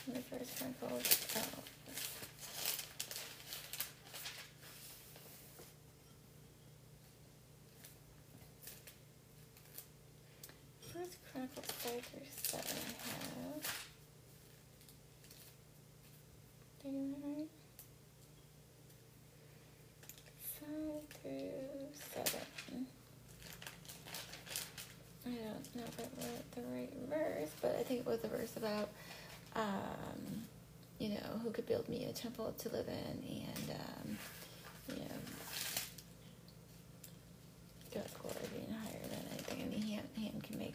The 0.08 0.20
First 0.22 0.58
Chronicles. 0.58 1.26
Oh. 1.36 1.65
Chronicles 11.32 11.66
five 11.66 12.02
through 12.02 12.20
seven. 12.42 12.76
I 12.86 13.58
have. 13.58 13.86
That 16.82 16.90
right? 17.24 17.48
Five 20.58 21.20
through 21.22 21.88
seven. 22.14 22.86
I 25.24 25.28
don't 25.30 25.76
know 25.76 25.82
if 25.86 25.98
I 25.98 26.02
wrote 26.24 26.52
the 26.52 26.62
right 26.72 26.92
verse, 27.08 27.50
but 27.60 27.76
I 27.78 27.82
think 27.82 28.00
it 28.00 28.06
was 28.06 28.20
the 28.20 28.28
verse 28.28 28.56
about, 28.56 28.88
um, 29.56 30.44
you 30.98 31.10
know, 31.10 31.40
who 31.42 31.50
could 31.50 31.66
build 31.66 31.88
me 31.88 32.04
a 32.04 32.12
temple 32.12 32.54
to 32.58 32.68
live 32.68 32.86
in, 32.88 32.94
and 33.28 33.70
um, 33.70 34.18
you 34.88 35.02
know, 35.02 35.18
God's 37.94 38.12
glory 38.14 38.36
being 38.54 38.70
higher 38.70 39.02
than 39.10 39.20
anything 39.32 39.62
any 39.66 39.80
hand, 39.94 40.08
hand 40.16 40.42
can 40.42 40.58
make 40.58 40.74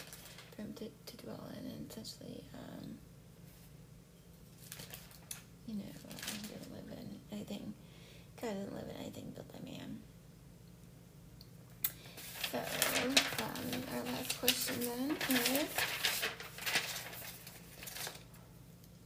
for 0.56 0.62
him 0.62 0.74
to, 0.74 0.86
to 1.06 1.18
dwell 1.26 1.44
in, 1.58 1.66
and 1.72 1.90
essentially, 1.90 2.44
um, 2.54 2.98
you 5.68 5.76
know, 5.76 5.84
uh, 6.10 6.14
he 6.42 6.48
doesn't 6.54 6.72
live 6.74 6.98
in 6.98 7.20
anything. 7.32 7.74
God 8.42 8.54
doesn't 8.54 8.74
live 8.76 8.90
in 8.96 9.02
anything 9.02 9.32
built 9.36 9.52
by 9.54 9.60
man. 9.70 10.00
So, 12.52 12.58
um, 12.58 13.84
our 13.96 14.04
last 14.12 14.40
question 14.40 14.76
then 14.82 15.18
is 15.46 15.70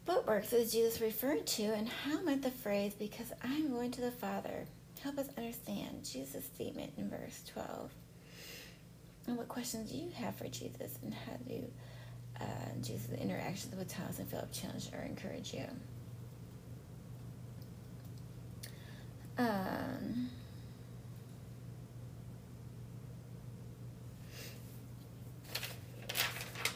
What 0.06 0.26
works 0.46 0.54
is 0.54 0.72
Jesus 0.72 1.02
referred 1.02 1.48
to, 1.48 1.64
and 1.64 1.88
how 1.88 2.22
might 2.22 2.44
the 2.44 2.52
phrase, 2.52 2.94
because 2.94 3.32
I'm 3.44 3.72
going 3.72 3.90
to 3.92 4.02
the 4.02 4.12
Father, 4.12 4.66
help 5.02 5.18
us 5.18 5.28
understand 5.38 6.04
Jesus' 6.04 6.46
statement 6.46 6.94
in 6.98 7.10
verse 7.10 7.42
12. 7.54 7.92
And 9.28 9.38
what 9.38 9.48
questions 9.48 9.90
do 9.92 9.98
you 9.98 10.12
have 10.12 10.36
for 10.36 10.48
Jesus, 10.48 11.00
and 11.02 11.14
how 11.14 11.38
do 11.48 11.64
uh, 12.40 12.46
Jesus' 12.84 13.20
interactions 13.20 13.76
with 13.76 13.88
Thomas 13.88 14.20
and 14.20 14.28
Philip 14.28 14.52
challenge 14.52 14.90
or 14.94 15.02
encourage 15.02 15.52
you? 15.52 15.66
Um, 19.40 20.30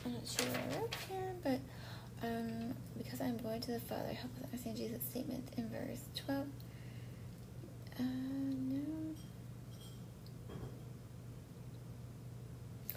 I'm 0.06 0.14
not 0.14 0.28
sure 0.28 0.48
where 0.48 0.60
I 0.60 0.80
wrote 0.80 0.96
here, 1.08 1.36
but 1.44 1.60
um, 2.24 2.74
because 2.98 3.22
I'm 3.22 3.38
going 3.38 3.62
to 3.62 3.72
the 3.72 3.80
Father, 3.80 4.14
help 4.14 4.32
us 4.38 4.44
understand 4.46 4.78
Jesus' 4.78 5.02
statement 5.10 5.48
in 5.58 5.70
verse 5.70 6.02
12. 6.26 6.46
Uh, 8.00 8.04
no. 8.04 8.82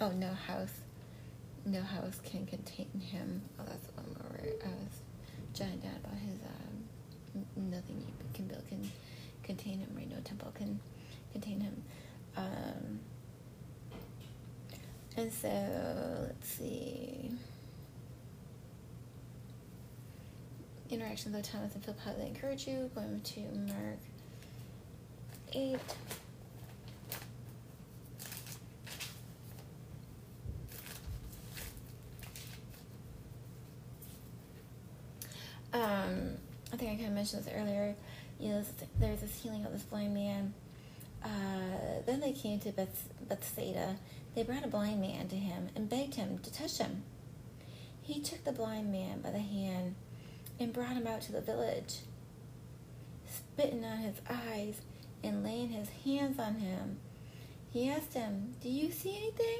Oh, 0.03 0.11
no 0.11 0.33
house. 0.33 0.81
No 1.65 1.81
house 1.81 2.19
can 2.25 2.45
contain 2.45 2.89
him. 2.99 3.41
Oh, 3.57 3.63
that's 3.65 3.87
one 3.95 4.05
where 4.19 4.53
I 4.61 4.67
was 4.67 4.99
jotting 5.53 5.79
down 5.79 5.95
about 6.03 6.17
his, 6.17 6.39
um, 6.43 7.71
nothing 7.71 8.03
you 8.05 8.13
can 8.33 8.47
build 8.47 8.67
can 8.67 8.91
contain 9.43 9.79
him, 9.79 9.87
right? 9.95 10.09
No 10.09 10.17
temple 10.25 10.51
can 10.55 10.77
contain 11.31 11.61
him. 11.61 11.83
Um, 12.35 12.99
and 15.15 15.31
so, 15.31 15.47
let's 16.27 16.49
see. 16.49 17.31
Interactions 20.89 21.33
with 21.33 21.49
Thomas 21.49 21.75
and 21.75 21.85
Philip, 21.85 22.01
how 22.01 22.11
they 22.11 22.27
encourage 22.27 22.67
you. 22.67 22.91
Going 22.93 23.21
to 23.21 23.39
Mark 23.39 23.99
8. 25.53 25.79
Um, 35.73 36.37
I 36.71 36.77
think 36.77 36.91
I 36.91 36.95
kind 36.95 37.07
of 37.07 37.13
mentioned 37.33 37.53
this 37.53 37.61
earlier. 37.61 37.95
You 38.39 38.49
know, 38.49 38.63
there's 38.99 39.21
this 39.21 39.41
healing 39.41 39.65
of 39.65 39.71
this 39.71 39.83
blind 39.83 40.13
man. 40.13 40.53
Uh, 41.23 42.01
then 42.05 42.19
they 42.19 42.33
came 42.33 42.59
to 42.59 42.71
Beth- 42.71 43.09
Bethsaida. 43.27 43.97
They 44.35 44.43
brought 44.43 44.65
a 44.65 44.67
blind 44.67 44.99
man 45.01 45.27
to 45.29 45.35
him 45.35 45.69
and 45.75 45.89
begged 45.89 46.15
him 46.15 46.39
to 46.39 46.51
touch 46.51 46.77
him. 46.77 47.03
He 48.01 48.19
took 48.19 48.43
the 48.43 48.51
blind 48.51 48.91
man 48.91 49.21
by 49.21 49.31
the 49.31 49.39
hand 49.39 49.95
and 50.59 50.73
brought 50.73 50.93
him 50.93 51.07
out 51.07 51.21
to 51.21 51.31
the 51.31 51.41
village. 51.41 51.99
Spitting 53.25 53.85
on 53.85 53.99
his 53.99 54.15
eyes 54.29 54.81
and 55.23 55.43
laying 55.43 55.69
his 55.69 55.89
hands 56.03 56.39
on 56.39 56.55
him, 56.55 56.97
he 57.71 57.89
asked 57.89 58.13
him, 58.13 58.55
Do 58.61 58.69
you 58.69 58.91
see 58.91 59.15
anything? 59.15 59.59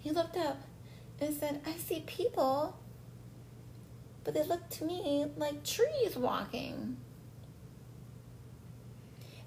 He 0.00 0.10
looked 0.10 0.36
up 0.36 0.62
and 1.20 1.34
said, 1.34 1.60
I 1.66 1.74
see 1.76 2.02
people, 2.06 2.76
but 4.28 4.34
they 4.34 4.46
look 4.46 4.68
to 4.68 4.84
me 4.84 5.24
like 5.38 5.64
trees 5.64 6.14
walking. 6.14 6.98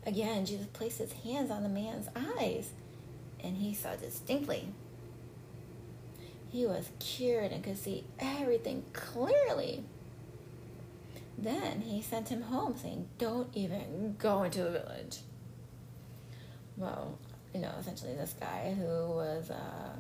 Again, 0.07 0.43
Jesus 0.43 0.65
placed 0.73 0.97
his 0.97 1.13
hands 1.13 1.51
on 1.51 1.61
the 1.61 1.69
man's 1.69 2.07
eyes, 2.15 2.71
and 3.43 3.57
he 3.57 3.75
saw 3.75 3.95
distinctly. 3.95 4.69
He 6.49 6.65
was 6.65 6.89
cured 6.97 7.51
and 7.51 7.63
could 7.63 7.77
see 7.77 8.05
everything 8.17 8.83
clearly. 8.91 9.83
Then 11.37 11.81
he 11.81 12.01
sent 12.01 12.29
him 12.29 12.41
home, 12.41 12.75
saying, 12.75 13.07
Don't 13.19 13.55
even 13.55 14.15
go 14.17 14.41
into 14.41 14.63
the 14.63 14.71
village. 14.71 15.19
Well, 16.75 17.19
you 17.53 17.61
know, 17.61 17.71
essentially, 17.79 18.15
this 18.15 18.33
guy 18.39 18.75
who 18.75 19.11
was, 19.11 19.51
uh, 19.51 19.91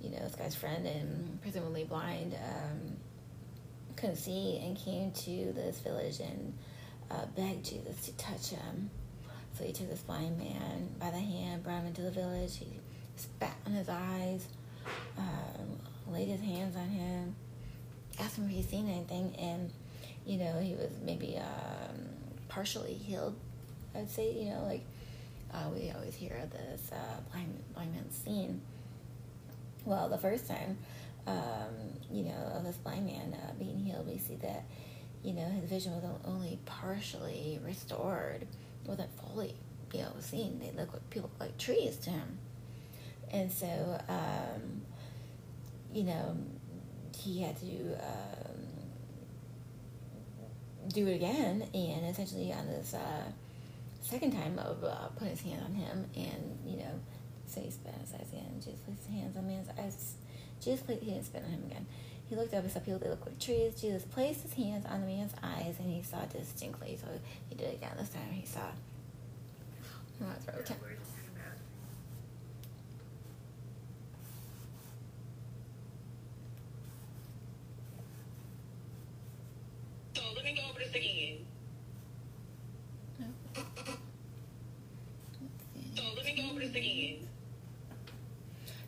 you 0.00 0.10
know, 0.10 0.18
this 0.24 0.34
guy's 0.34 0.56
friend 0.56 0.88
and 0.88 1.40
presumably 1.40 1.84
blind, 1.84 2.34
um, 2.34 2.96
see 4.16 4.60
and 4.64 4.76
came 4.76 5.12
to 5.12 5.52
this 5.52 5.78
village 5.78 6.20
and 6.20 6.52
uh, 7.10 7.26
begged 7.36 7.64
Jesus 7.64 8.06
to 8.06 8.12
touch 8.16 8.48
him. 8.48 8.90
So 9.58 9.64
he 9.64 9.72
took 9.72 9.90
this 9.90 10.00
blind 10.00 10.38
man 10.38 10.88
by 10.98 11.10
the 11.10 11.18
hand, 11.18 11.62
brought 11.62 11.80
him 11.80 11.86
into 11.86 12.02
the 12.02 12.10
village. 12.10 12.56
He 12.56 12.66
spat 13.16 13.54
on 13.66 13.72
his 13.72 13.88
eyes, 13.88 14.46
um, 15.18 15.78
laid 16.10 16.28
his 16.28 16.40
hands 16.40 16.76
on 16.76 16.88
him, 16.88 17.34
asked 18.18 18.36
him 18.36 18.44
if 18.44 18.50
he'd 18.50 18.70
seen 18.70 18.88
anything, 18.88 19.34
and 19.38 19.70
you 20.26 20.38
know 20.38 20.58
he 20.58 20.74
was 20.74 20.90
maybe 21.04 21.38
um, 21.38 22.00
partially 22.48 22.94
healed. 22.94 23.36
I'd 23.94 24.10
say 24.10 24.32
you 24.32 24.50
know 24.50 24.64
like 24.64 24.84
uh, 25.52 25.68
we 25.74 25.90
always 25.90 26.14
hear 26.14 26.34
this 26.50 26.90
uh, 26.92 27.20
blind 27.30 27.62
blind 27.74 27.92
man 27.92 28.10
scene. 28.10 28.60
Well, 29.84 30.08
the 30.08 30.18
first 30.18 30.46
time, 30.48 30.78
um, 31.26 31.98
you 32.10 32.24
know, 32.24 32.52
of 32.54 32.64
this 32.64 32.76
blind 32.76 33.06
man 33.06 33.34
uh, 33.34 33.52
being 33.58 33.78
healed, 33.78 34.06
we 34.06 34.18
see 34.18 34.36
that 34.36 34.64
you 35.22 35.32
know 35.32 35.48
his 35.48 35.68
vision 35.68 35.92
was 35.92 36.04
only 36.24 36.58
partially 36.66 37.60
restored 37.64 38.46
wasn't 38.86 39.10
fully, 39.20 39.54
you 39.92 40.00
know, 40.00 40.12
seen. 40.20 40.58
They 40.60 40.72
look 40.78 40.92
like 40.92 41.10
people 41.10 41.30
like 41.38 41.56
trees 41.58 41.96
to 41.98 42.10
him. 42.10 42.38
And 43.30 43.50
so, 43.50 44.00
um, 44.08 44.82
you 45.92 46.04
know, 46.04 46.36
he 47.16 47.42
had 47.42 47.58
to 47.60 47.94
um, 47.94 48.60
do 50.88 51.06
it 51.06 51.14
again, 51.14 51.66
and 51.72 52.06
essentially 52.06 52.52
on 52.52 52.66
this 52.66 52.94
uh, 52.94 53.30
second 54.02 54.32
time 54.32 54.58
of 54.58 54.82
uh, 54.84 55.08
putting 55.16 55.30
his 55.30 55.40
hand 55.42 55.62
on 55.64 55.72
him, 55.74 56.06
and 56.16 56.58
you 56.66 56.78
know, 56.78 57.00
say 57.46 57.70
so 57.70 57.88
on 57.88 58.00
his 58.00 58.32
again. 58.32 58.54
Jesus 58.56 58.80
his 58.86 59.06
hands 59.14 59.36
on 59.36 59.46
man's 59.46 59.68
eyes. 59.78 60.14
Jesus 60.62 60.80
placed, 60.82 61.02
he 61.02 61.10
didn't 61.10 61.24
spit 61.24 61.42
on 61.44 61.50
him 61.50 61.64
again. 61.66 61.86
He 62.28 62.36
looked 62.36 62.54
up 62.54 62.62
and 62.62 62.72
saw 62.72 62.80
people 62.80 62.98
they 62.98 63.08
looked 63.08 63.26
like 63.26 63.38
trees. 63.38 63.74
Jesus 63.80 64.04
placed 64.04 64.42
his 64.42 64.54
hands 64.54 64.86
on 64.86 65.00
the 65.00 65.06
man's 65.06 65.32
eyes 65.42 65.76
and 65.78 65.90
he 65.90 66.02
saw 66.02 66.24
distinctly. 66.24 66.98
So 67.00 67.06
he 67.48 67.56
did 67.56 67.68
it 67.68 67.74
again. 67.74 67.90
This 67.98 68.08
time 68.08 68.30
he 68.30 68.46
saw. 68.46 68.60
Oh, 70.22 70.26
that's 70.28 70.46
right. 70.46 70.54
So 70.54 70.58
we're 70.58 70.62
talking 70.62 70.76
about 70.82 71.02
So 80.14 80.22
let 80.34 80.44
me 80.44 80.54
go 80.54 80.62
over 80.70 80.78
this 80.78 80.94
again. 80.94 81.46
So 85.96 86.02
let 86.16 86.24
me 86.24 86.36
go 86.36 86.50
over 86.50 86.60
this 86.60 86.74
again. 86.74 87.28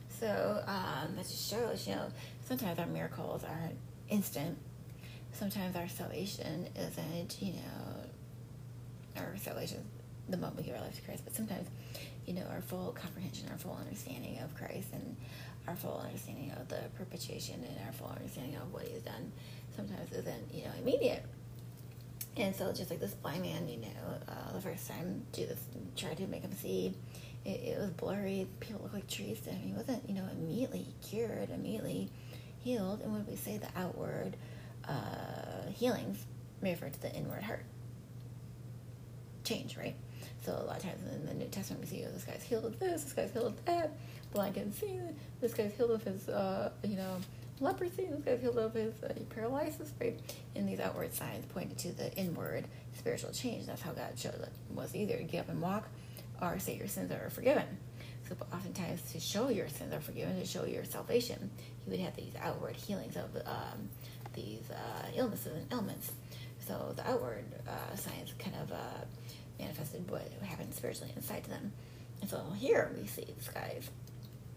So 0.09 0.65
shows, 1.31 1.87
you 1.87 1.95
know, 1.95 2.09
sometimes 2.47 2.79
our 2.79 2.87
miracles 2.87 3.45
aren't 3.45 3.77
instant. 4.09 4.59
Sometimes 5.33 5.75
our 5.77 5.89
salvation 5.89 6.69
isn't, 6.77 7.43
you 7.43 7.55
know, 7.55 9.21
our 9.21 9.37
salvation 9.37 9.79
is 9.79 9.85
the 10.29 10.37
moment 10.37 10.59
we 10.59 10.63
give 10.63 10.75
our 10.75 10.81
life 10.81 10.97
to 10.97 11.03
Christ. 11.03 11.23
But 11.25 11.35
sometimes, 11.35 11.69
you 12.27 12.35
know, 12.35 12.45
our 12.51 12.61
full 12.61 12.93
comprehension, 12.93 13.49
our 13.51 13.59
full 13.59 13.77
understanding 13.81 14.39
of 14.39 14.55
Christ, 14.55 14.89
and 14.93 15.17
our 15.67 15.77
full 15.77 16.03
understanding 16.05 16.53
of 16.53 16.69
the 16.69 16.81
perpetuation, 16.97 17.65
and 17.65 17.87
our 17.87 17.93
full 17.93 18.09
understanding 18.15 18.57
of 18.57 18.73
what 18.73 18.87
He's 18.87 19.03
done, 19.03 19.33
sometimes 19.77 20.13
isn't, 20.13 20.55
you 20.55 20.65
know, 20.65 20.71
immediate. 20.81 21.25
And 22.37 22.55
so, 22.55 22.73
just 22.73 22.91
like 22.91 23.01
this 23.01 23.15
blind 23.15 23.43
man, 23.43 23.69
you 23.69 23.79
know, 23.79 23.89
uh, 24.29 24.53
the 24.53 24.61
first 24.61 24.89
time 24.89 25.25
Jesus 25.33 25.59
tried 25.97 26.17
to 26.17 26.27
make 26.27 26.43
him 26.43 26.53
see, 26.53 26.95
it, 27.45 27.49
it 27.49 27.79
was 27.79 27.91
blurry. 27.91 28.47
People 28.61 28.83
looked 28.83 28.95
like 28.95 29.09
trees 29.09 29.41
to 29.43 29.51
him. 29.51 29.69
He 29.69 29.73
wasn't, 29.75 30.09
you 30.09 30.15
know, 30.15 30.27
immediately 30.33 30.87
cured, 31.03 31.51
immediately 31.51 32.11
healed. 32.59 33.01
And 33.03 33.13
when 33.13 33.27
we 33.27 33.37
say 33.37 33.59
the 33.59 33.69
outward 33.77 34.37
uh, 34.89 35.71
healings, 35.75 36.25
we 36.63 36.71
refer 36.71 36.89
to 36.89 37.03
the 37.03 37.13
inward 37.15 37.43
heart 37.43 37.65
change, 39.45 39.77
right? 39.77 39.95
So 40.45 40.53
a 40.53 40.65
lot 40.65 40.77
of 40.79 40.83
times 40.83 41.01
in 41.13 41.27
the 41.27 41.35
New 41.35 41.47
Testament, 41.47 41.83
we 41.83 41.89
see, 41.89 42.05
oh, 42.07 42.13
this 42.13 42.25
guy's 42.25 42.43
healed 42.43 42.65
of 42.65 42.79
this, 42.79 43.05
this 43.05 43.13
guy's 43.13 43.31
healed 43.33 43.47
of 43.47 43.65
that, 43.67 43.93
blind 44.33 44.55
can 44.55 44.73
see, 44.73 44.99
this 45.41 45.55
guy's 45.55 45.73
healed 45.75 45.91
of 45.91 46.03
his, 46.03 46.29
uh, 46.29 46.71
you 46.83 46.97
know, 46.97 47.17
leprosy, 47.61 48.07
this 48.11 48.21
guy's 48.25 48.41
healed 48.41 48.59
of 48.59 48.75
his 48.75 48.95
uh, 49.03 49.15
paralysis, 49.31 49.93
right? 50.01 50.19
And 50.55 50.69
these 50.69 50.81
outward 50.81 51.15
signs 51.15 51.47
pointed 51.47 51.79
to 51.79 51.93
the 51.93 52.13
inward 52.15 52.67
spiritual 52.97 53.33
change. 53.33 53.67
That's 53.67 53.83
how 53.83 53.93
God 53.93 54.19
showed 54.19 54.35
it 54.35 54.53
was 54.75 54.95
either 54.95 55.17
get 55.23 55.41
up 55.41 55.49
and 55.49 55.63
walk 55.63 55.89
or 56.53 56.59
say 56.59 56.77
your 56.77 56.89
sins 56.89 57.11
are 57.11 57.31
forgiven. 57.31 57.65
So 58.29 58.37
oftentimes 58.53 59.03
to 59.13 59.21
show 59.21 59.49
your 59.49 59.69
sins 59.69 59.93
are 59.93 60.01
forgiven, 60.01 60.39
to 60.41 60.47
show 60.47 60.65
your 60.65 60.85
salvation, 60.85 61.51
he 61.85 61.91
would 61.91 62.01
have 62.01 62.17
these 62.17 62.33
outward 62.41 62.75
healings 62.75 63.17
of 63.17 63.37
um, 63.47 63.89
these 64.35 64.71
uh, 64.71 65.07
illnesses 65.15 65.55
and 65.55 65.73
ailments. 65.73 66.13
So 66.67 66.95
the 66.97 67.07
outward 67.09 67.45
uh, 67.69 67.97
signs 67.97 68.33
kind 68.39 68.57
of 68.63 68.73
uh, 68.73 69.05
manifested 69.59 70.11
what 70.11 70.27
happened 70.43 70.75
spiritually 70.75 71.13
inside 71.15 71.45
to 71.45 71.51
them. 71.51 71.73
And 72.23 72.31
so 72.31 72.43
here 72.57 72.91
we 72.99 73.07
see 73.07 73.27
this 73.37 73.49
guy's 73.49 73.91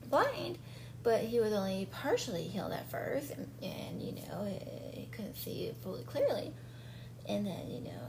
blind, 0.09 0.57
but 1.03 1.21
he 1.21 1.39
was 1.41 1.51
only 1.51 1.87
partially 1.91 2.43
healed 2.43 2.71
at 2.71 2.89
first, 2.89 3.31
and, 3.31 3.49
and 3.61 4.01
you 4.01 4.13
know, 4.13 4.45
he, 4.45 5.01
he 5.01 5.07
couldn't 5.07 5.35
see 5.35 5.73
fully 5.83 6.03
clearly. 6.03 6.53
And 7.27 7.45
then, 7.45 7.69
you 7.69 7.81
know, 7.81 8.01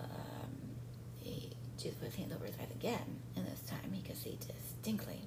Jesus 1.78 1.96
put 1.98 2.06
his 2.06 2.16
hand 2.16 2.32
over 2.32 2.44
his 2.44 2.54
eyes 2.60 2.70
again, 2.74 3.20
and 3.36 3.46
this 3.46 3.60
time 3.60 3.92
he 3.92 4.02
could 4.02 4.16
see 4.16 4.38
distinctly. 4.46 5.20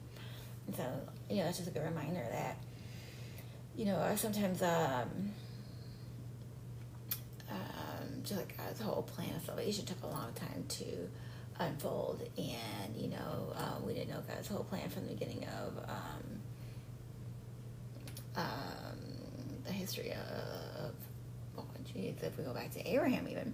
And 0.68 0.76
so, 0.76 0.86
you 1.30 1.38
know, 1.38 1.44
that's 1.46 1.58
just 1.58 1.70
a 1.70 1.74
good 1.74 1.84
reminder 1.84 2.26
that, 2.32 2.58
you 3.76 3.86
know, 3.86 3.96
uh, 3.96 4.16
sometimes, 4.16 4.62
um, 4.62 5.32
um, 7.50 8.24
just 8.24 8.38
like 8.38 8.58
God's 8.58 8.80
whole 8.82 9.04
plan 9.04 9.36
of 9.36 9.44
salvation 9.44 9.86
took 9.86 10.04
a 10.04 10.08
long 10.08 10.34
time 10.34 10.66
to 10.68 11.10
unfold, 11.60 12.22
and 12.38 12.96
you 12.96 13.10
know, 13.10 13.54
uh, 13.56 13.80
we 13.86 13.94
didn't 13.94 14.10
know 14.10 14.24
God's 14.28 14.48
whole 14.48 14.64
plan 14.64 14.90
from 14.90 15.08
the 15.08 15.14
beginning 15.14 15.46
of 15.46 15.78
um, 15.90 16.42
um, 18.36 18.98
the 19.66 19.72
history 19.72 20.12
of, 20.14 20.94
oh, 21.58 21.66
geez, 21.94 22.16
if 22.24 22.38
we 22.38 22.44
go 22.44 22.54
back 22.54 22.72
to 22.72 22.88
Abraham 22.88 23.28
even, 23.28 23.54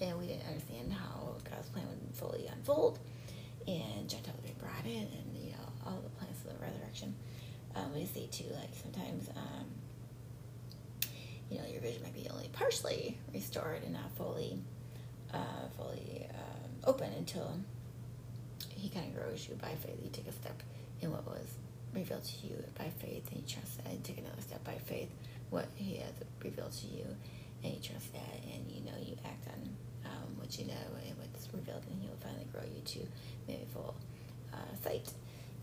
and 0.00 0.18
we 0.18 0.26
didn't 0.26 0.46
understand 0.46 0.92
how 0.92 1.34
God's 1.48 1.68
plan 1.68 1.86
would 1.88 2.16
fully 2.16 2.46
unfold, 2.46 2.98
and 3.66 4.08
Gentiles 4.08 4.36
would 4.36 4.46
be 4.46 4.60
brought 4.60 4.84
in, 4.84 5.02
and 5.02 5.36
you 5.36 5.52
know, 5.52 5.68
all 5.86 6.00
the 6.02 6.08
plans 6.10 6.36
of 6.44 6.58
the 6.58 6.64
resurrection. 6.64 7.14
Um, 7.74 7.94
we 7.94 8.04
see 8.06 8.26
too, 8.28 8.52
like 8.54 8.70
sometimes, 8.82 9.28
um, 9.36 9.66
you 11.50 11.58
know, 11.58 11.66
your 11.70 11.80
vision 11.80 12.02
might 12.02 12.14
be 12.14 12.28
only 12.30 12.48
partially 12.52 13.18
restored 13.32 13.82
and 13.84 13.92
not 13.92 14.10
fully, 14.16 14.58
uh, 15.32 15.68
fully 15.76 16.26
um, 16.30 16.70
open 16.84 17.12
until 17.16 17.58
He 18.70 18.88
kind 18.88 19.06
of 19.06 19.22
grows 19.22 19.46
you 19.48 19.54
by 19.56 19.74
faith. 19.76 19.98
You 20.02 20.10
take 20.10 20.28
a 20.28 20.32
step 20.32 20.62
in 21.00 21.10
what 21.12 21.26
was 21.26 21.46
revealed 21.94 22.24
to 22.24 22.46
you 22.46 22.56
by 22.78 22.88
faith, 23.00 23.28
and 23.30 23.40
you 23.40 23.46
trust 23.46 23.76
that, 23.78 23.86
and 23.92 24.02
take 24.02 24.18
another 24.18 24.40
step 24.40 24.64
by 24.64 24.78
faith, 24.84 25.10
what 25.50 25.66
He 25.76 25.96
has 25.96 26.12
revealed 26.42 26.72
to 26.72 26.86
you, 26.86 27.04
and 27.62 27.74
you 27.74 27.80
trust 27.80 28.12
that, 28.12 28.40
and 28.52 28.70
you 28.70 28.80
know 28.84 28.96
you 29.00 29.16
act 29.24 29.46
on 29.48 29.76
um, 30.10 30.36
what 30.38 30.58
you 30.58 30.66
know 30.66 30.86
and 31.06 31.16
what's 31.18 31.48
revealed, 31.54 31.84
and 31.90 32.02
He 32.02 32.08
will 32.08 32.22
finally 32.22 32.46
grow 32.52 32.62
you 32.62 32.82
to 32.94 33.00
maybe 33.46 33.66
full 33.72 33.94
uh, 34.52 34.74
sight. 34.82 35.12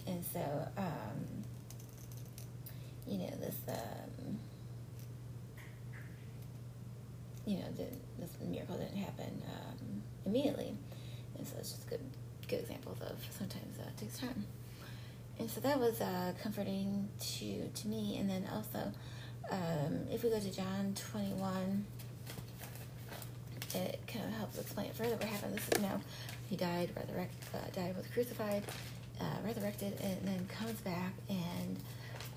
And 0.07 0.24
so, 0.34 0.40
um, 0.78 1.44
you 3.06 3.18
know, 3.18 3.34
this, 3.41 3.57
um, 3.68 4.40
you 7.45 7.57
know, 7.57 7.69
the, 7.76 7.88
this 8.19 8.32
miracle 8.41 8.78
didn't 8.78 8.98
happen 8.98 9.41
um, 9.45 10.03
immediately, 10.26 10.76
and 11.38 11.45
so 11.45 11.56
it's 11.60 11.72
just 11.72 11.90
good, 11.90 11.99
good 12.48 12.61
examples 12.61 12.99
of 13.02 13.18
sometimes 13.38 13.78
uh, 13.80 13.90
it 13.90 13.98
takes 13.98 14.18
time. 14.19 14.45
And 15.40 15.52
so 15.52 15.61
that 15.61 15.80
was 15.80 16.02
uh, 16.02 16.34
comforting 16.41 17.10
to 17.36 17.68
to 17.68 17.88
me. 17.88 18.18
And 18.19 18.28
then 18.28 18.49
also, 18.52 18.91
um, 19.52 20.07
if 20.11 20.24
we 20.24 20.32
go 20.32 20.40
to 20.40 20.52
John 20.52 20.95
twenty 20.95 21.34
one, 21.34 21.86
it 23.76 23.99
kind 24.07 24.26
of 24.26 24.31
helps 24.34 24.57
explain 24.57 24.91
further. 24.94 25.15
What 25.15 25.23
happened? 25.26 25.56
This 25.57 25.68
is 25.69 25.81
now 25.81 25.99
he 26.49 26.56
died, 26.56 26.91
resurrect, 26.95 27.34
uh, 27.53 27.57
died, 27.76 27.95
was 27.95 28.07
crucified, 28.07 28.64
uh, 29.19 29.23
resurrected, 29.45 29.99
and 30.02 30.18
then 30.23 30.48
comes 30.48 30.80
back 30.81 31.14
and 31.30 31.77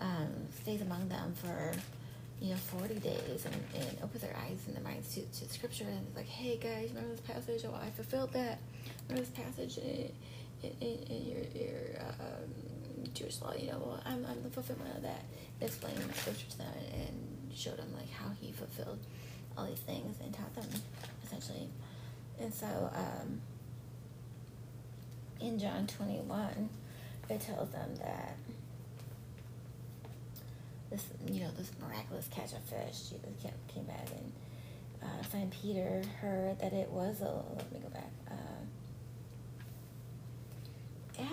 um, 0.00 0.28
stays 0.62 0.80
among 0.80 1.08
them 1.08 1.34
for 1.34 1.72
you 2.40 2.50
know 2.50 2.56
40 2.56 2.94
days 3.00 3.44
and, 3.44 3.54
and 3.74 3.98
opens 4.02 4.22
their 4.22 4.34
eyes 4.36 4.58
and 4.66 4.74
their 4.74 4.82
minds 4.82 5.14
to, 5.14 5.20
to 5.20 5.52
scripture 5.52 5.84
and 5.84 6.06
it's 6.06 6.16
like 6.16 6.26
hey 6.26 6.56
guys 6.56 6.88
remember 6.88 7.10
this 7.10 7.20
passage? 7.20 7.64
Oh 7.66 7.74
i 7.74 7.90
fulfilled 7.90 8.32
that. 8.32 8.58
Remember 9.08 9.28
this 9.28 9.44
passage 9.44 9.76
in, 9.78 10.10
in, 10.62 10.98
in 11.10 11.26
your, 11.26 11.40
your 11.54 12.00
um, 12.00 13.04
jewish 13.12 13.40
law? 13.42 13.52
You 13.58 13.72
know 13.72 13.82
well 13.84 14.02
I'm, 14.06 14.24
I'm 14.24 14.42
the 14.42 14.50
fulfillment 14.50 14.96
of 14.96 15.02
that. 15.02 15.24
Explained 15.60 15.98
the 15.98 16.14
scripture 16.14 16.46
to 16.50 16.58
them 16.58 16.72
and 16.94 17.52
showed 17.54 17.76
them 17.76 17.92
like 17.94 18.10
how 18.10 18.30
he 18.40 18.52
fulfilled 18.52 18.98
all 19.58 19.66
these 19.66 19.80
things 19.80 20.16
and 20.24 20.32
taught 20.32 20.54
them 20.54 20.80
essentially 21.30 21.68
and 22.40 22.52
so 22.52 22.90
um, 22.94 23.40
in 25.40 25.58
john 25.58 25.86
21 25.86 26.68
it 27.28 27.40
tells 27.40 27.70
them 27.70 27.94
that 28.02 28.36
this 30.90 31.04
you 31.26 31.40
know 31.40 31.50
this 31.56 31.70
miraculous 31.80 32.28
catch 32.30 32.52
of 32.52 32.62
fish. 32.64 33.10
Jesus 33.10 33.20
came, 33.40 33.52
came 33.72 33.84
back 33.84 34.08
and 34.10 34.32
uh, 35.02 35.22
Simon 35.30 35.50
Peter 35.50 36.02
heard 36.20 36.58
that 36.60 36.72
it 36.72 36.90
was 36.90 37.22
a. 37.22 37.42
Let 37.56 37.72
me 37.72 37.78
go 37.80 37.88
back. 37.88 38.10
Uh, 38.30 38.34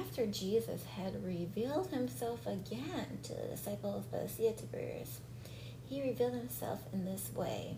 after 0.02 0.26
Jesus 0.28 0.84
had 0.96 1.24
revealed 1.26 1.90
himself 1.90 2.46
again 2.46 3.20
to 3.24 3.34
the 3.34 3.48
disciples 3.50 4.06
by 4.06 4.20
the 4.20 4.30
Sea 4.30 4.48
of 4.48 4.58
Tiberias, 4.58 5.20
he 5.90 6.02
revealed 6.02 6.34
himself 6.34 6.82
in 6.94 7.06
this 7.06 7.32
way. 7.36 7.78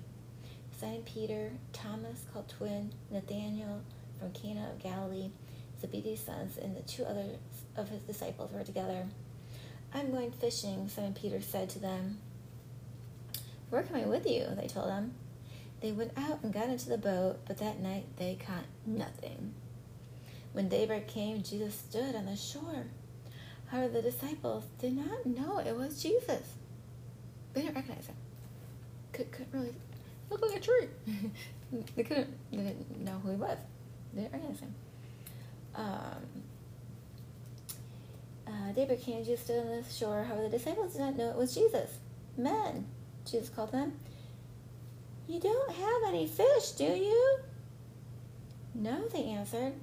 Simon 0.79 1.01
Peter, 1.03 1.51
Thomas 1.73 2.25
called 2.31 2.47
twin, 2.47 2.93
Nathanael 3.11 3.81
from 4.17 4.31
Cana 4.31 4.69
of 4.71 4.79
Galilee, 4.79 5.29
Zebedee's 5.81 6.21
sons, 6.21 6.57
and 6.57 6.73
the 6.73 6.81
two 6.83 7.03
others 7.03 7.35
of 7.75 7.89
his 7.89 8.01
disciples 8.03 8.53
were 8.53 8.63
together. 8.63 9.05
I'm 9.93 10.11
going 10.11 10.31
fishing, 10.31 10.87
Simon 10.87 11.13
Peter 11.13 11.41
said 11.41 11.69
to 11.71 11.79
them. 11.79 12.19
We're 13.69 13.83
coming 13.83 14.07
with 14.07 14.25
you, 14.25 14.47
they 14.55 14.67
told 14.67 14.89
him. 14.89 15.15
They 15.81 15.91
went 15.91 16.13
out 16.17 16.43
and 16.43 16.53
got 16.53 16.69
into 16.69 16.87
the 16.87 16.97
boat, 16.97 17.39
but 17.45 17.57
that 17.57 17.81
night 17.81 18.05
they 18.15 18.35
caught 18.35 18.65
nothing. 18.85 19.53
When 20.53 20.69
daybreak 20.69 21.09
came, 21.09 21.43
Jesus 21.43 21.75
stood 21.75 22.15
on 22.15 22.25
the 22.25 22.37
shore. 22.37 22.85
However, 23.67 23.89
the 23.89 24.01
disciples 24.01 24.63
did 24.79 24.95
not 24.95 25.25
know 25.25 25.57
it 25.59 25.75
was 25.75 26.01
Jesus. 26.01 26.53
They 27.53 27.63
didn't 27.63 27.75
recognize 27.75 28.07
him. 28.07 28.15
Could, 29.11 29.31
couldn't 29.31 29.53
really 29.53 29.75
look 30.29 30.41
like 30.41 30.55
a 30.55 30.59
tree. 30.59 30.87
they 31.95 32.03
couldn't. 32.03 32.33
They 32.51 32.57
didn't 32.57 32.99
know 33.03 33.19
who 33.23 33.31
he 33.31 33.35
was. 33.35 33.57
They 34.13 34.21
didn't 34.21 34.33
recognize 34.33 34.59
him. 34.59 34.75
Um, 35.75 36.43
uh, 38.47 38.71
daybreak 38.73 39.01
came, 39.01 39.23
Jesus 39.23 39.45
stood 39.45 39.59
on 39.59 39.67
the 39.67 39.83
shore. 39.89 40.23
However, 40.23 40.43
the 40.43 40.57
disciples 40.57 40.93
did 40.93 41.01
not 41.01 41.15
know 41.15 41.29
it 41.29 41.35
was 41.35 41.53
Jesus. 41.53 41.99
Men, 42.37 42.85
Jesus 43.29 43.49
called 43.49 43.71
them. 43.71 43.93
You 45.27 45.39
don't 45.39 45.71
have 45.71 46.01
any 46.07 46.25
fish, 46.25 46.71
do 46.71 46.85
you? 46.85 47.39
No, 48.73 49.07
they 49.09 49.25
answered. 49.25 49.73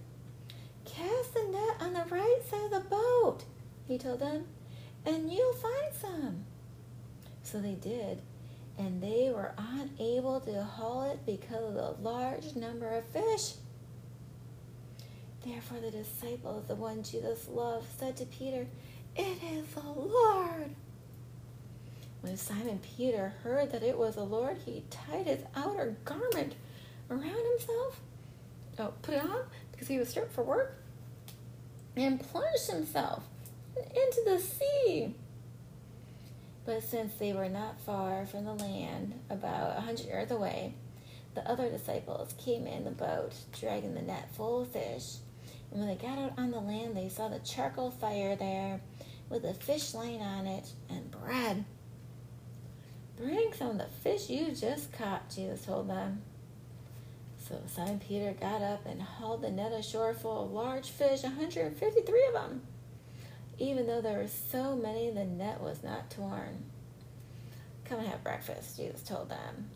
Cast 0.84 1.34
the 1.34 1.44
net 1.44 1.76
on 1.80 1.92
the 1.92 2.04
right 2.10 2.40
side 2.50 2.64
of 2.64 2.70
the 2.70 2.88
boat, 2.88 3.44
he 3.86 3.98
told 3.98 4.20
them, 4.20 4.46
and 5.04 5.32
you'll 5.32 5.52
find 5.54 5.94
some. 6.00 6.44
So 7.42 7.60
they 7.60 7.74
did, 7.74 8.22
and 8.78 9.02
they 9.02 9.30
were 9.34 9.52
unable 9.56 10.40
to 10.40 10.62
haul 10.62 11.10
it 11.10 11.24
because 11.24 11.64
of 11.64 11.74
the 11.74 12.08
large 12.08 12.54
number 12.54 12.88
of 12.88 13.04
fish. 13.06 13.54
Therefore, 15.44 15.78
the 15.80 15.90
disciples, 15.90 16.66
the 16.66 16.74
one 16.74 17.02
Jesus 17.02 17.48
loved, 17.48 17.86
said 17.98 18.16
to 18.16 18.26
Peter, 18.26 18.66
It 19.14 19.38
is 19.42 19.66
the 19.74 19.88
Lord. 19.88 20.74
When 22.20 22.36
Simon 22.36 22.80
Peter 22.96 23.34
heard 23.44 23.70
that 23.70 23.82
it 23.84 23.96
was 23.96 24.16
the 24.16 24.24
Lord, 24.24 24.58
he 24.64 24.82
tied 24.90 25.26
his 25.26 25.44
outer 25.54 25.96
garment 26.04 26.56
around 27.08 27.22
himself, 27.22 28.00
oh, 28.78 28.92
put 29.02 29.14
it 29.14 29.22
on 29.22 29.42
because 29.70 29.88
he 29.88 29.98
was 29.98 30.08
stripped 30.08 30.32
for 30.32 30.42
work, 30.42 30.76
and 31.96 32.20
plunged 32.20 32.70
himself 32.70 33.22
into 33.76 34.22
the 34.24 34.38
sea. 34.40 35.14
But 36.66 36.82
since 36.82 37.14
they 37.14 37.32
were 37.32 37.48
not 37.48 37.80
far 37.80 38.26
from 38.26 38.44
the 38.44 38.54
land, 38.54 39.14
about 39.30 39.78
a 39.78 39.80
hundred 39.80 40.06
yards 40.06 40.32
away, 40.32 40.74
the 41.34 41.48
other 41.48 41.70
disciples 41.70 42.34
came 42.38 42.66
in 42.66 42.84
the 42.84 42.90
boat, 42.90 43.34
dragging 43.58 43.94
the 43.94 44.02
net 44.02 44.34
full 44.34 44.62
of 44.62 44.72
fish. 44.72 45.18
And 45.70 45.78
when 45.78 45.88
they 45.88 45.94
got 45.94 46.18
out 46.18 46.32
on 46.36 46.50
the 46.50 46.58
land, 46.58 46.96
they 46.96 47.08
saw 47.08 47.28
the 47.28 47.38
charcoal 47.38 47.92
fire 47.92 48.34
there 48.34 48.80
with 49.30 49.44
a 49.44 49.54
fish 49.54 49.94
laying 49.94 50.20
on 50.20 50.48
it 50.48 50.68
and 50.90 51.08
bread. 51.10 51.64
Bring 53.16 53.52
some 53.52 53.70
of 53.70 53.78
the 53.78 53.86
fish 54.02 54.28
you 54.28 54.50
just 54.50 54.92
caught, 54.92 55.30
Jesus 55.30 55.64
told 55.64 55.88
them. 55.88 56.22
So 57.38 57.60
Simon 57.68 58.00
Peter 58.00 58.32
got 58.32 58.60
up 58.60 58.86
and 58.86 59.00
hauled 59.00 59.42
the 59.42 59.50
net 59.50 59.72
ashore 59.72 60.14
full 60.14 60.44
of 60.44 60.52
large 60.52 60.90
fish, 60.90 61.22
153 61.22 62.26
of 62.26 62.32
them. 62.34 62.62
Even 63.58 63.86
though 63.86 64.00
there 64.00 64.18
were 64.18 64.28
so 64.28 64.76
many, 64.76 65.10
the 65.10 65.24
net 65.24 65.60
was 65.60 65.82
not 65.82 66.10
torn. 66.10 66.64
Come 67.84 68.00
and 68.00 68.08
have 68.08 68.22
breakfast, 68.22 68.76
Jesus 68.76 69.02
told 69.02 69.30
them. 69.30 69.70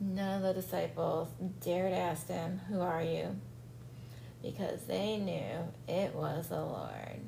None 0.00 0.36
of 0.36 0.42
the 0.42 0.60
disciples 0.60 1.28
dared 1.60 1.92
ask 1.92 2.28
him, 2.28 2.60
Who 2.68 2.80
are 2.80 3.02
you? 3.02 3.36
Because 4.42 4.82
they 4.84 5.18
knew 5.18 5.72
it 5.88 6.14
was 6.14 6.48
the 6.48 6.60
Lord. 6.60 7.20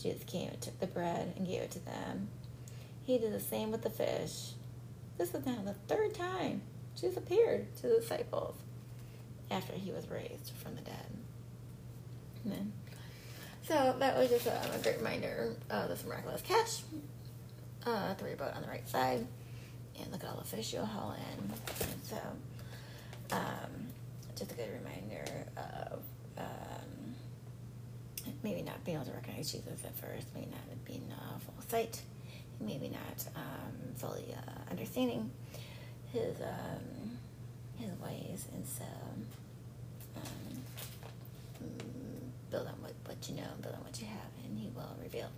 Jesus 0.00 0.22
came 0.24 0.48
and 0.48 0.60
took 0.60 0.78
the 0.78 0.86
bread 0.86 1.34
and 1.36 1.46
gave 1.46 1.62
it 1.62 1.72
to 1.72 1.84
them. 1.84 2.28
He 3.02 3.18
did 3.18 3.32
the 3.32 3.40
same 3.40 3.72
with 3.72 3.82
the 3.82 3.90
fish. 3.90 4.52
This 5.18 5.34
is 5.34 5.44
now 5.44 5.58
the 5.64 5.74
third 5.74 6.14
time 6.14 6.62
Jesus 6.94 7.16
appeared 7.16 7.74
to 7.76 7.88
the 7.88 8.00
disciples 8.00 8.54
after 9.50 9.72
he 9.72 9.90
was 9.90 10.08
raised 10.08 10.52
from 10.62 10.76
the 10.76 10.82
dead. 10.82 11.16
Amen. 12.46 12.72
So 13.68 13.94
that 13.98 14.16
was 14.16 14.30
just 14.30 14.46
a, 14.46 14.74
a 14.74 14.78
great 14.78 14.96
reminder 14.96 15.54
of 15.68 15.90
this 15.90 16.02
miraculous 16.02 16.40
catch. 16.40 16.80
Uh, 17.84 18.14
your 18.26 18.36
boat 18.36 18.54
on 18.56 18.62
the 18.62 18.68
right 18.68 18.88
side, 18.88 19.26
and 20.00 20.10
look 20.10 20.24
at 20.24 20.30
all 20.30 20.38
the 20.38 20.46
fish 20.46 20.72
you'll 20.72 20.86
haul 20.86 21.14
in. 21.14 21.44
And 21.44 22.02
so, 22.02 22.16
um, 23.30 23.88
just 24.36 24.52
a 24.52 24.54
good 24.54 24.70
reminder 24.72 25.24
of 25.58 26.00
um, 26.38 27.14
maybe 28.42 28.62
not 28.62 28.82
being 28.86 28.96
able 28.96 29.04
to 29.06 29.12
recognize 29.12 29.52
Jesus 29.52 29.84
at 29.84 29.94
first, 29.96 30.28
maybe 30.34 30.46
not 30.46 30.84
being 30.86 31.06
uh, 31.12 31.38
full 31.38 31.62
sight, 31.68 32.00
maybe 32.60 32.88
not 32.88 33.26
um, 33.36 33.94
fully 33.96 34.34
uh, 34.34 34.70
understanding 34.70 35.30
his 36.10 36.40
um, 36.40 37.18
his 37.76 37.90
ways, 38.00 38.46
and 38.54 38.66
so 38.66 38.84
um, 40.16 40.62
build 42.50 42.66
on 42.66 42.74
what, 42.80 42.92
what 43.06 43.28
you 43.28 43.36
know, 43.36 43.48
build 43.60 43.74
on 43.74 43.84
what 43.84 44.00
you 44.00 44.06
have, 44.06 44.44
and 44.44 44.58
He 44.58 44.70
will 44.74 44.96
reveal 45.02 45.30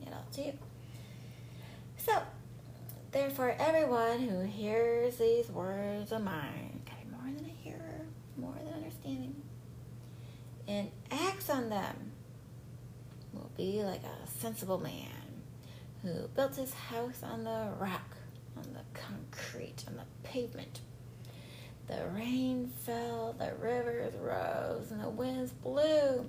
it 0.00 0.08
all 0.12 0.26
to 0.32 0.42
you. 0.42 0.52
So, 1.96 2.22
therefore, 3.12 3.54
everyone 3.58 4.20
who 4.20 4.40
hears 4.40 5.16
these 5.16 5.48
words 5.48 6.12
of 6.12 6.22
mine, 6.22 6.80
okay, 6.86 7.04
more 7.10 7.32
than 7.32 7.44
a 7.44 7.62
hearer, 7.62 8.06
more 8.36 8.54
than 8.64 8.74
understanding, 8.74 9.42
and 10.66 10.90
acts 11.10 11.50
on 11.50 11.68
them, 11.68 12.12
will 13.32 13.50
be 13.56 13.82
like 13.82 14.02
a 14.02 14.28
sensible 14.40 14.78
man 14.78 15.08
who 16.02 16.28
built 16.34 16.56
his 16.56 16.74
house 16.74 17.22
on 17.22 17.44
the 17.44 17.68
rock, 17.78 18.16
on 18.56 18.64
the 18.74 19.00
concrete, 19.00 19.84
on 19.86 19.96
the 19.96 20.04
pavement. 20.22 20.80
The 21.86 22.04
rain 22.14 22.70
fell, 22.84 23.34
the 23.38 23.52
rivers 23.60 24.14
rose, 24.16 24.90
and 24.90 25.02
the 25.02 25.08
winds 25.08 25.52
blew 25.52 26.28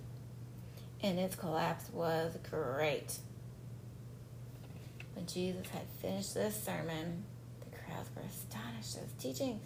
And 1.03 1.19
its 1.19 1.35
collapse 1.35 1.85
was 1.91 2.37
great. 2.49 3.17
When 5.15 5.25
Jesus 5.25 5.67
had 5.69 5.83
finished 6.01 6.33
this 6.35 6.63
sermon, 6.63 7.23
the 7.59 7.77
crowds 7.77 8.09
were 8.15 8.21
astonished 8.21 8.97
at 8.97 9.03
his 9.03 9.13
teachings 9.19 9.63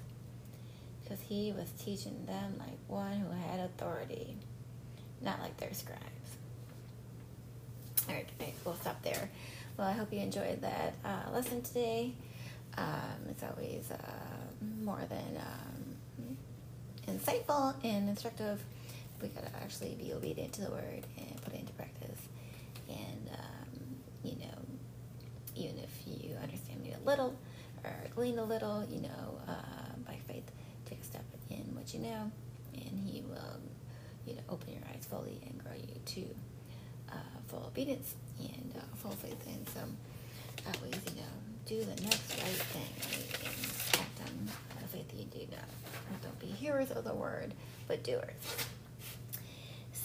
because 1.04 1.20
he 1.22 1.52
was 1.52 1.70
teaching 1.84 2.26
them 2.26 2.56
like 2.58 2.78
one 2.88 3.14
who 3.14 3.30
had 3.32 3.60
authority, 3.60 4.38
not 5.22 5.40
like 5.42 5.58
their 5.58 5.74
scribes. 5.74 6.02
All 8.08 8.16
right, 8.16 8.28
okay, 8.40 8.54
we'll 8.64 8.76
stop 8.76 9.02
there. 9.04 9.30
Well, 9.78 9.88
I 9.88 9.92
hope 9.94 10.14
you 10.14 10.20
enjoyed 10.20 10.62
that 10.62 10.94
uh, 11.04 11.32
lesson 11.34 11.62
today. 11.62 12.14
Um, 12.78 13.30
it's 13.30 13.44
always 13.44 13.90
uh, 13.92 13.98
more 14.84 15.02
than 15.10 15.38
um, 15.38 16.38
insightful 17.08 17.76
and 17.84 18.10
instructive. 18.10 18.64
We 19.22 19.30
gotta 19.30 19.56
actually 19.62 19.96
be 19.96 20.14
obedient 20.14 20.54
to 20.54 20.62
the 20.62 20.72
word 20.72 21.06
and 21.18 21.42
put 21.42 21.54
it 21.54 21.62
into 21.62 21.74
practice. 21.74 22.20
And 22.90 23.30
um, 23.34 23.96
you 24.24 24.36
know, 24.38 24.58
even 25.56 25.80
if 25.80 25.92
you 26.06 26.36
understand 26.42 26.82
me 26.82 26.94
a 26.94 27.06
little 27.10 27.36
or 27.84 27.94
glean 28.16 28.38
a 28.40 28.44
little, 28.44 28.86
you 28.90 29.02
know, 29.02 29.40
uh, 29.48 29.96
by 30.06 30.18
faith, 30.28 30.52
take 30.86 31.02
a 31.02 31.06
step 31.06 31.24
in 31.50 31.76
what 31.76 31.94
you 31.94 32.00
know, 32.02 32.32
and 32.74 33.00
He 33.00 33.22
will, 33.22 33.60
you 34.26 34.36
know, 34.36 34.42
open 34.50 34.74
your 34.74 34.82
eyes 34.94 35.06
fully 35.10 35.42
and 35.48 35.64
grow 35.64 35.74
you 35.74 36.00
to 36.06 36.36
uh, 37.12 37.40
full 37.48 37.66
obedience 37.68 38.16
and 38.40 38.74
uh, 38.78 38.96
full 38.96 39.12
faith. 39.12 39.42
And 39.48 39.68
so, 39.70 39.82
way, 40.82 40.90
you 40.90 41.22
know, 41.22 41.28
do 41.66 41.80
the 41.80 42.02
next 42.02 42.30
right 42.42 42.62
thing 42.74 42.82
right? 43.00 43.40
and 43.46 44.02
act 44.02 44.20
on 44.28 44.50
the 44.82 44.88
faith 44.88 45.08
that 45.10 45.18
you 45.18 45.26
do 45.26 45.52
know. 45.52 45.58
Don't 46.24 46.40
be 46.40 46.48
hearers 46.48 46.92
of 46.92 47.04
the 47.04 47.14
word, 47.14 47.54
but 47.88 48.04
doers. 48.04 48.68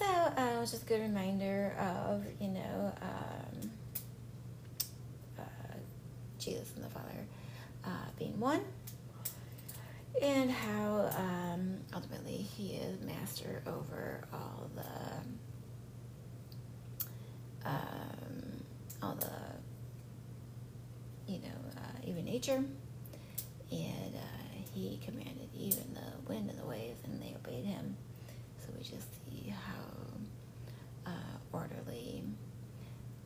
So, 0.01 0.07
uh, 0.07 0.61
it's 0.63 0.71
just 0.71 0.85
a 0.85 0.87
good 0.87 1.03
reminder 1.03 1.75
of, 1.79 2.25
you 2.41 2.49
know, 2.49 2.91
um, 3.03 3.71
uh, 5.39 5.43
Jesus 6.39 6.73
and 6.75 6.83
the 6.83 6.89
Father 6.89 7.27
uh, 7.85 8.09
being 8.19 8.41
one, 8.41 8.63
and 10.23 10.51
how 10.51 11.11
um, 11.19 11.77
ultimately 11.95 12.33
He 12.37 12.77
is 12.77 12.99
master 13.03 13.63
over 13.67 14.23
all 14.33 14.71
the 14.75 14.83
um, 17.69 18.65
all 19.03 19.17
the 19.17 19.31
you 21.31 21.41
know 21.41 21.49
uh, 21.77 22.07
even 22.07 22.25
nature, 22.25 22.65
and 23.71 24.15
uh, 24.15 24.55
He 24.73 24.99
commanded 25.05 25.51
even 25.55 25.95
the 25.95 26.33
wind 26.33 26.49
and 26.49 26.59
the 26.59 26.67
waves, 26.67 27.01
and 27.05 27.21
they 27.21 27.35
obeyed 27.37 27.67
Him. 27.67 27.97
So 28.59 28.69
we 28.77 28.83
just 28.83 29.09
see 29.27 29.51
how 29.51 29.83
uh, 31.07 31.39
orderly 31.53 32.23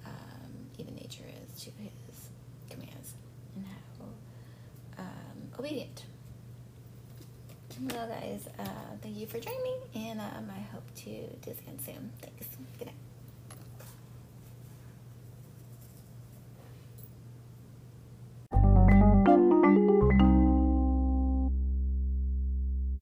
um, 0.06 0.52
even 0.78 0.94
nature 0.94 1.24
is 1.44 1.62
to 1.62 1.70
His 1.78 2.28
commands, 2.70 3.14
and 3.56 3.66
how 3.66 5.02
um, 5.02 5.38
obedient. 5.58 6.04
Well, 7.80 8.06
guys, 8.06 8.48
uh, 8.58 8.64
thank 9.02 9.16
you 9.16 9.26
for 9.26 9.40
joining 9.40 9.62
me, 9.62 9.74
and 10.08 10.20
um, 10.20 10.50
I 10.50 10.60
hope 10.72 10.84
to 10.94 11.04
do 11.04 11.28
this 11.44 11.58
again 11.60 11.78
soon. 11.84 12.12
Thanks. 12.20 12.46
Good 12.78 12.86
night. 12.86 13.03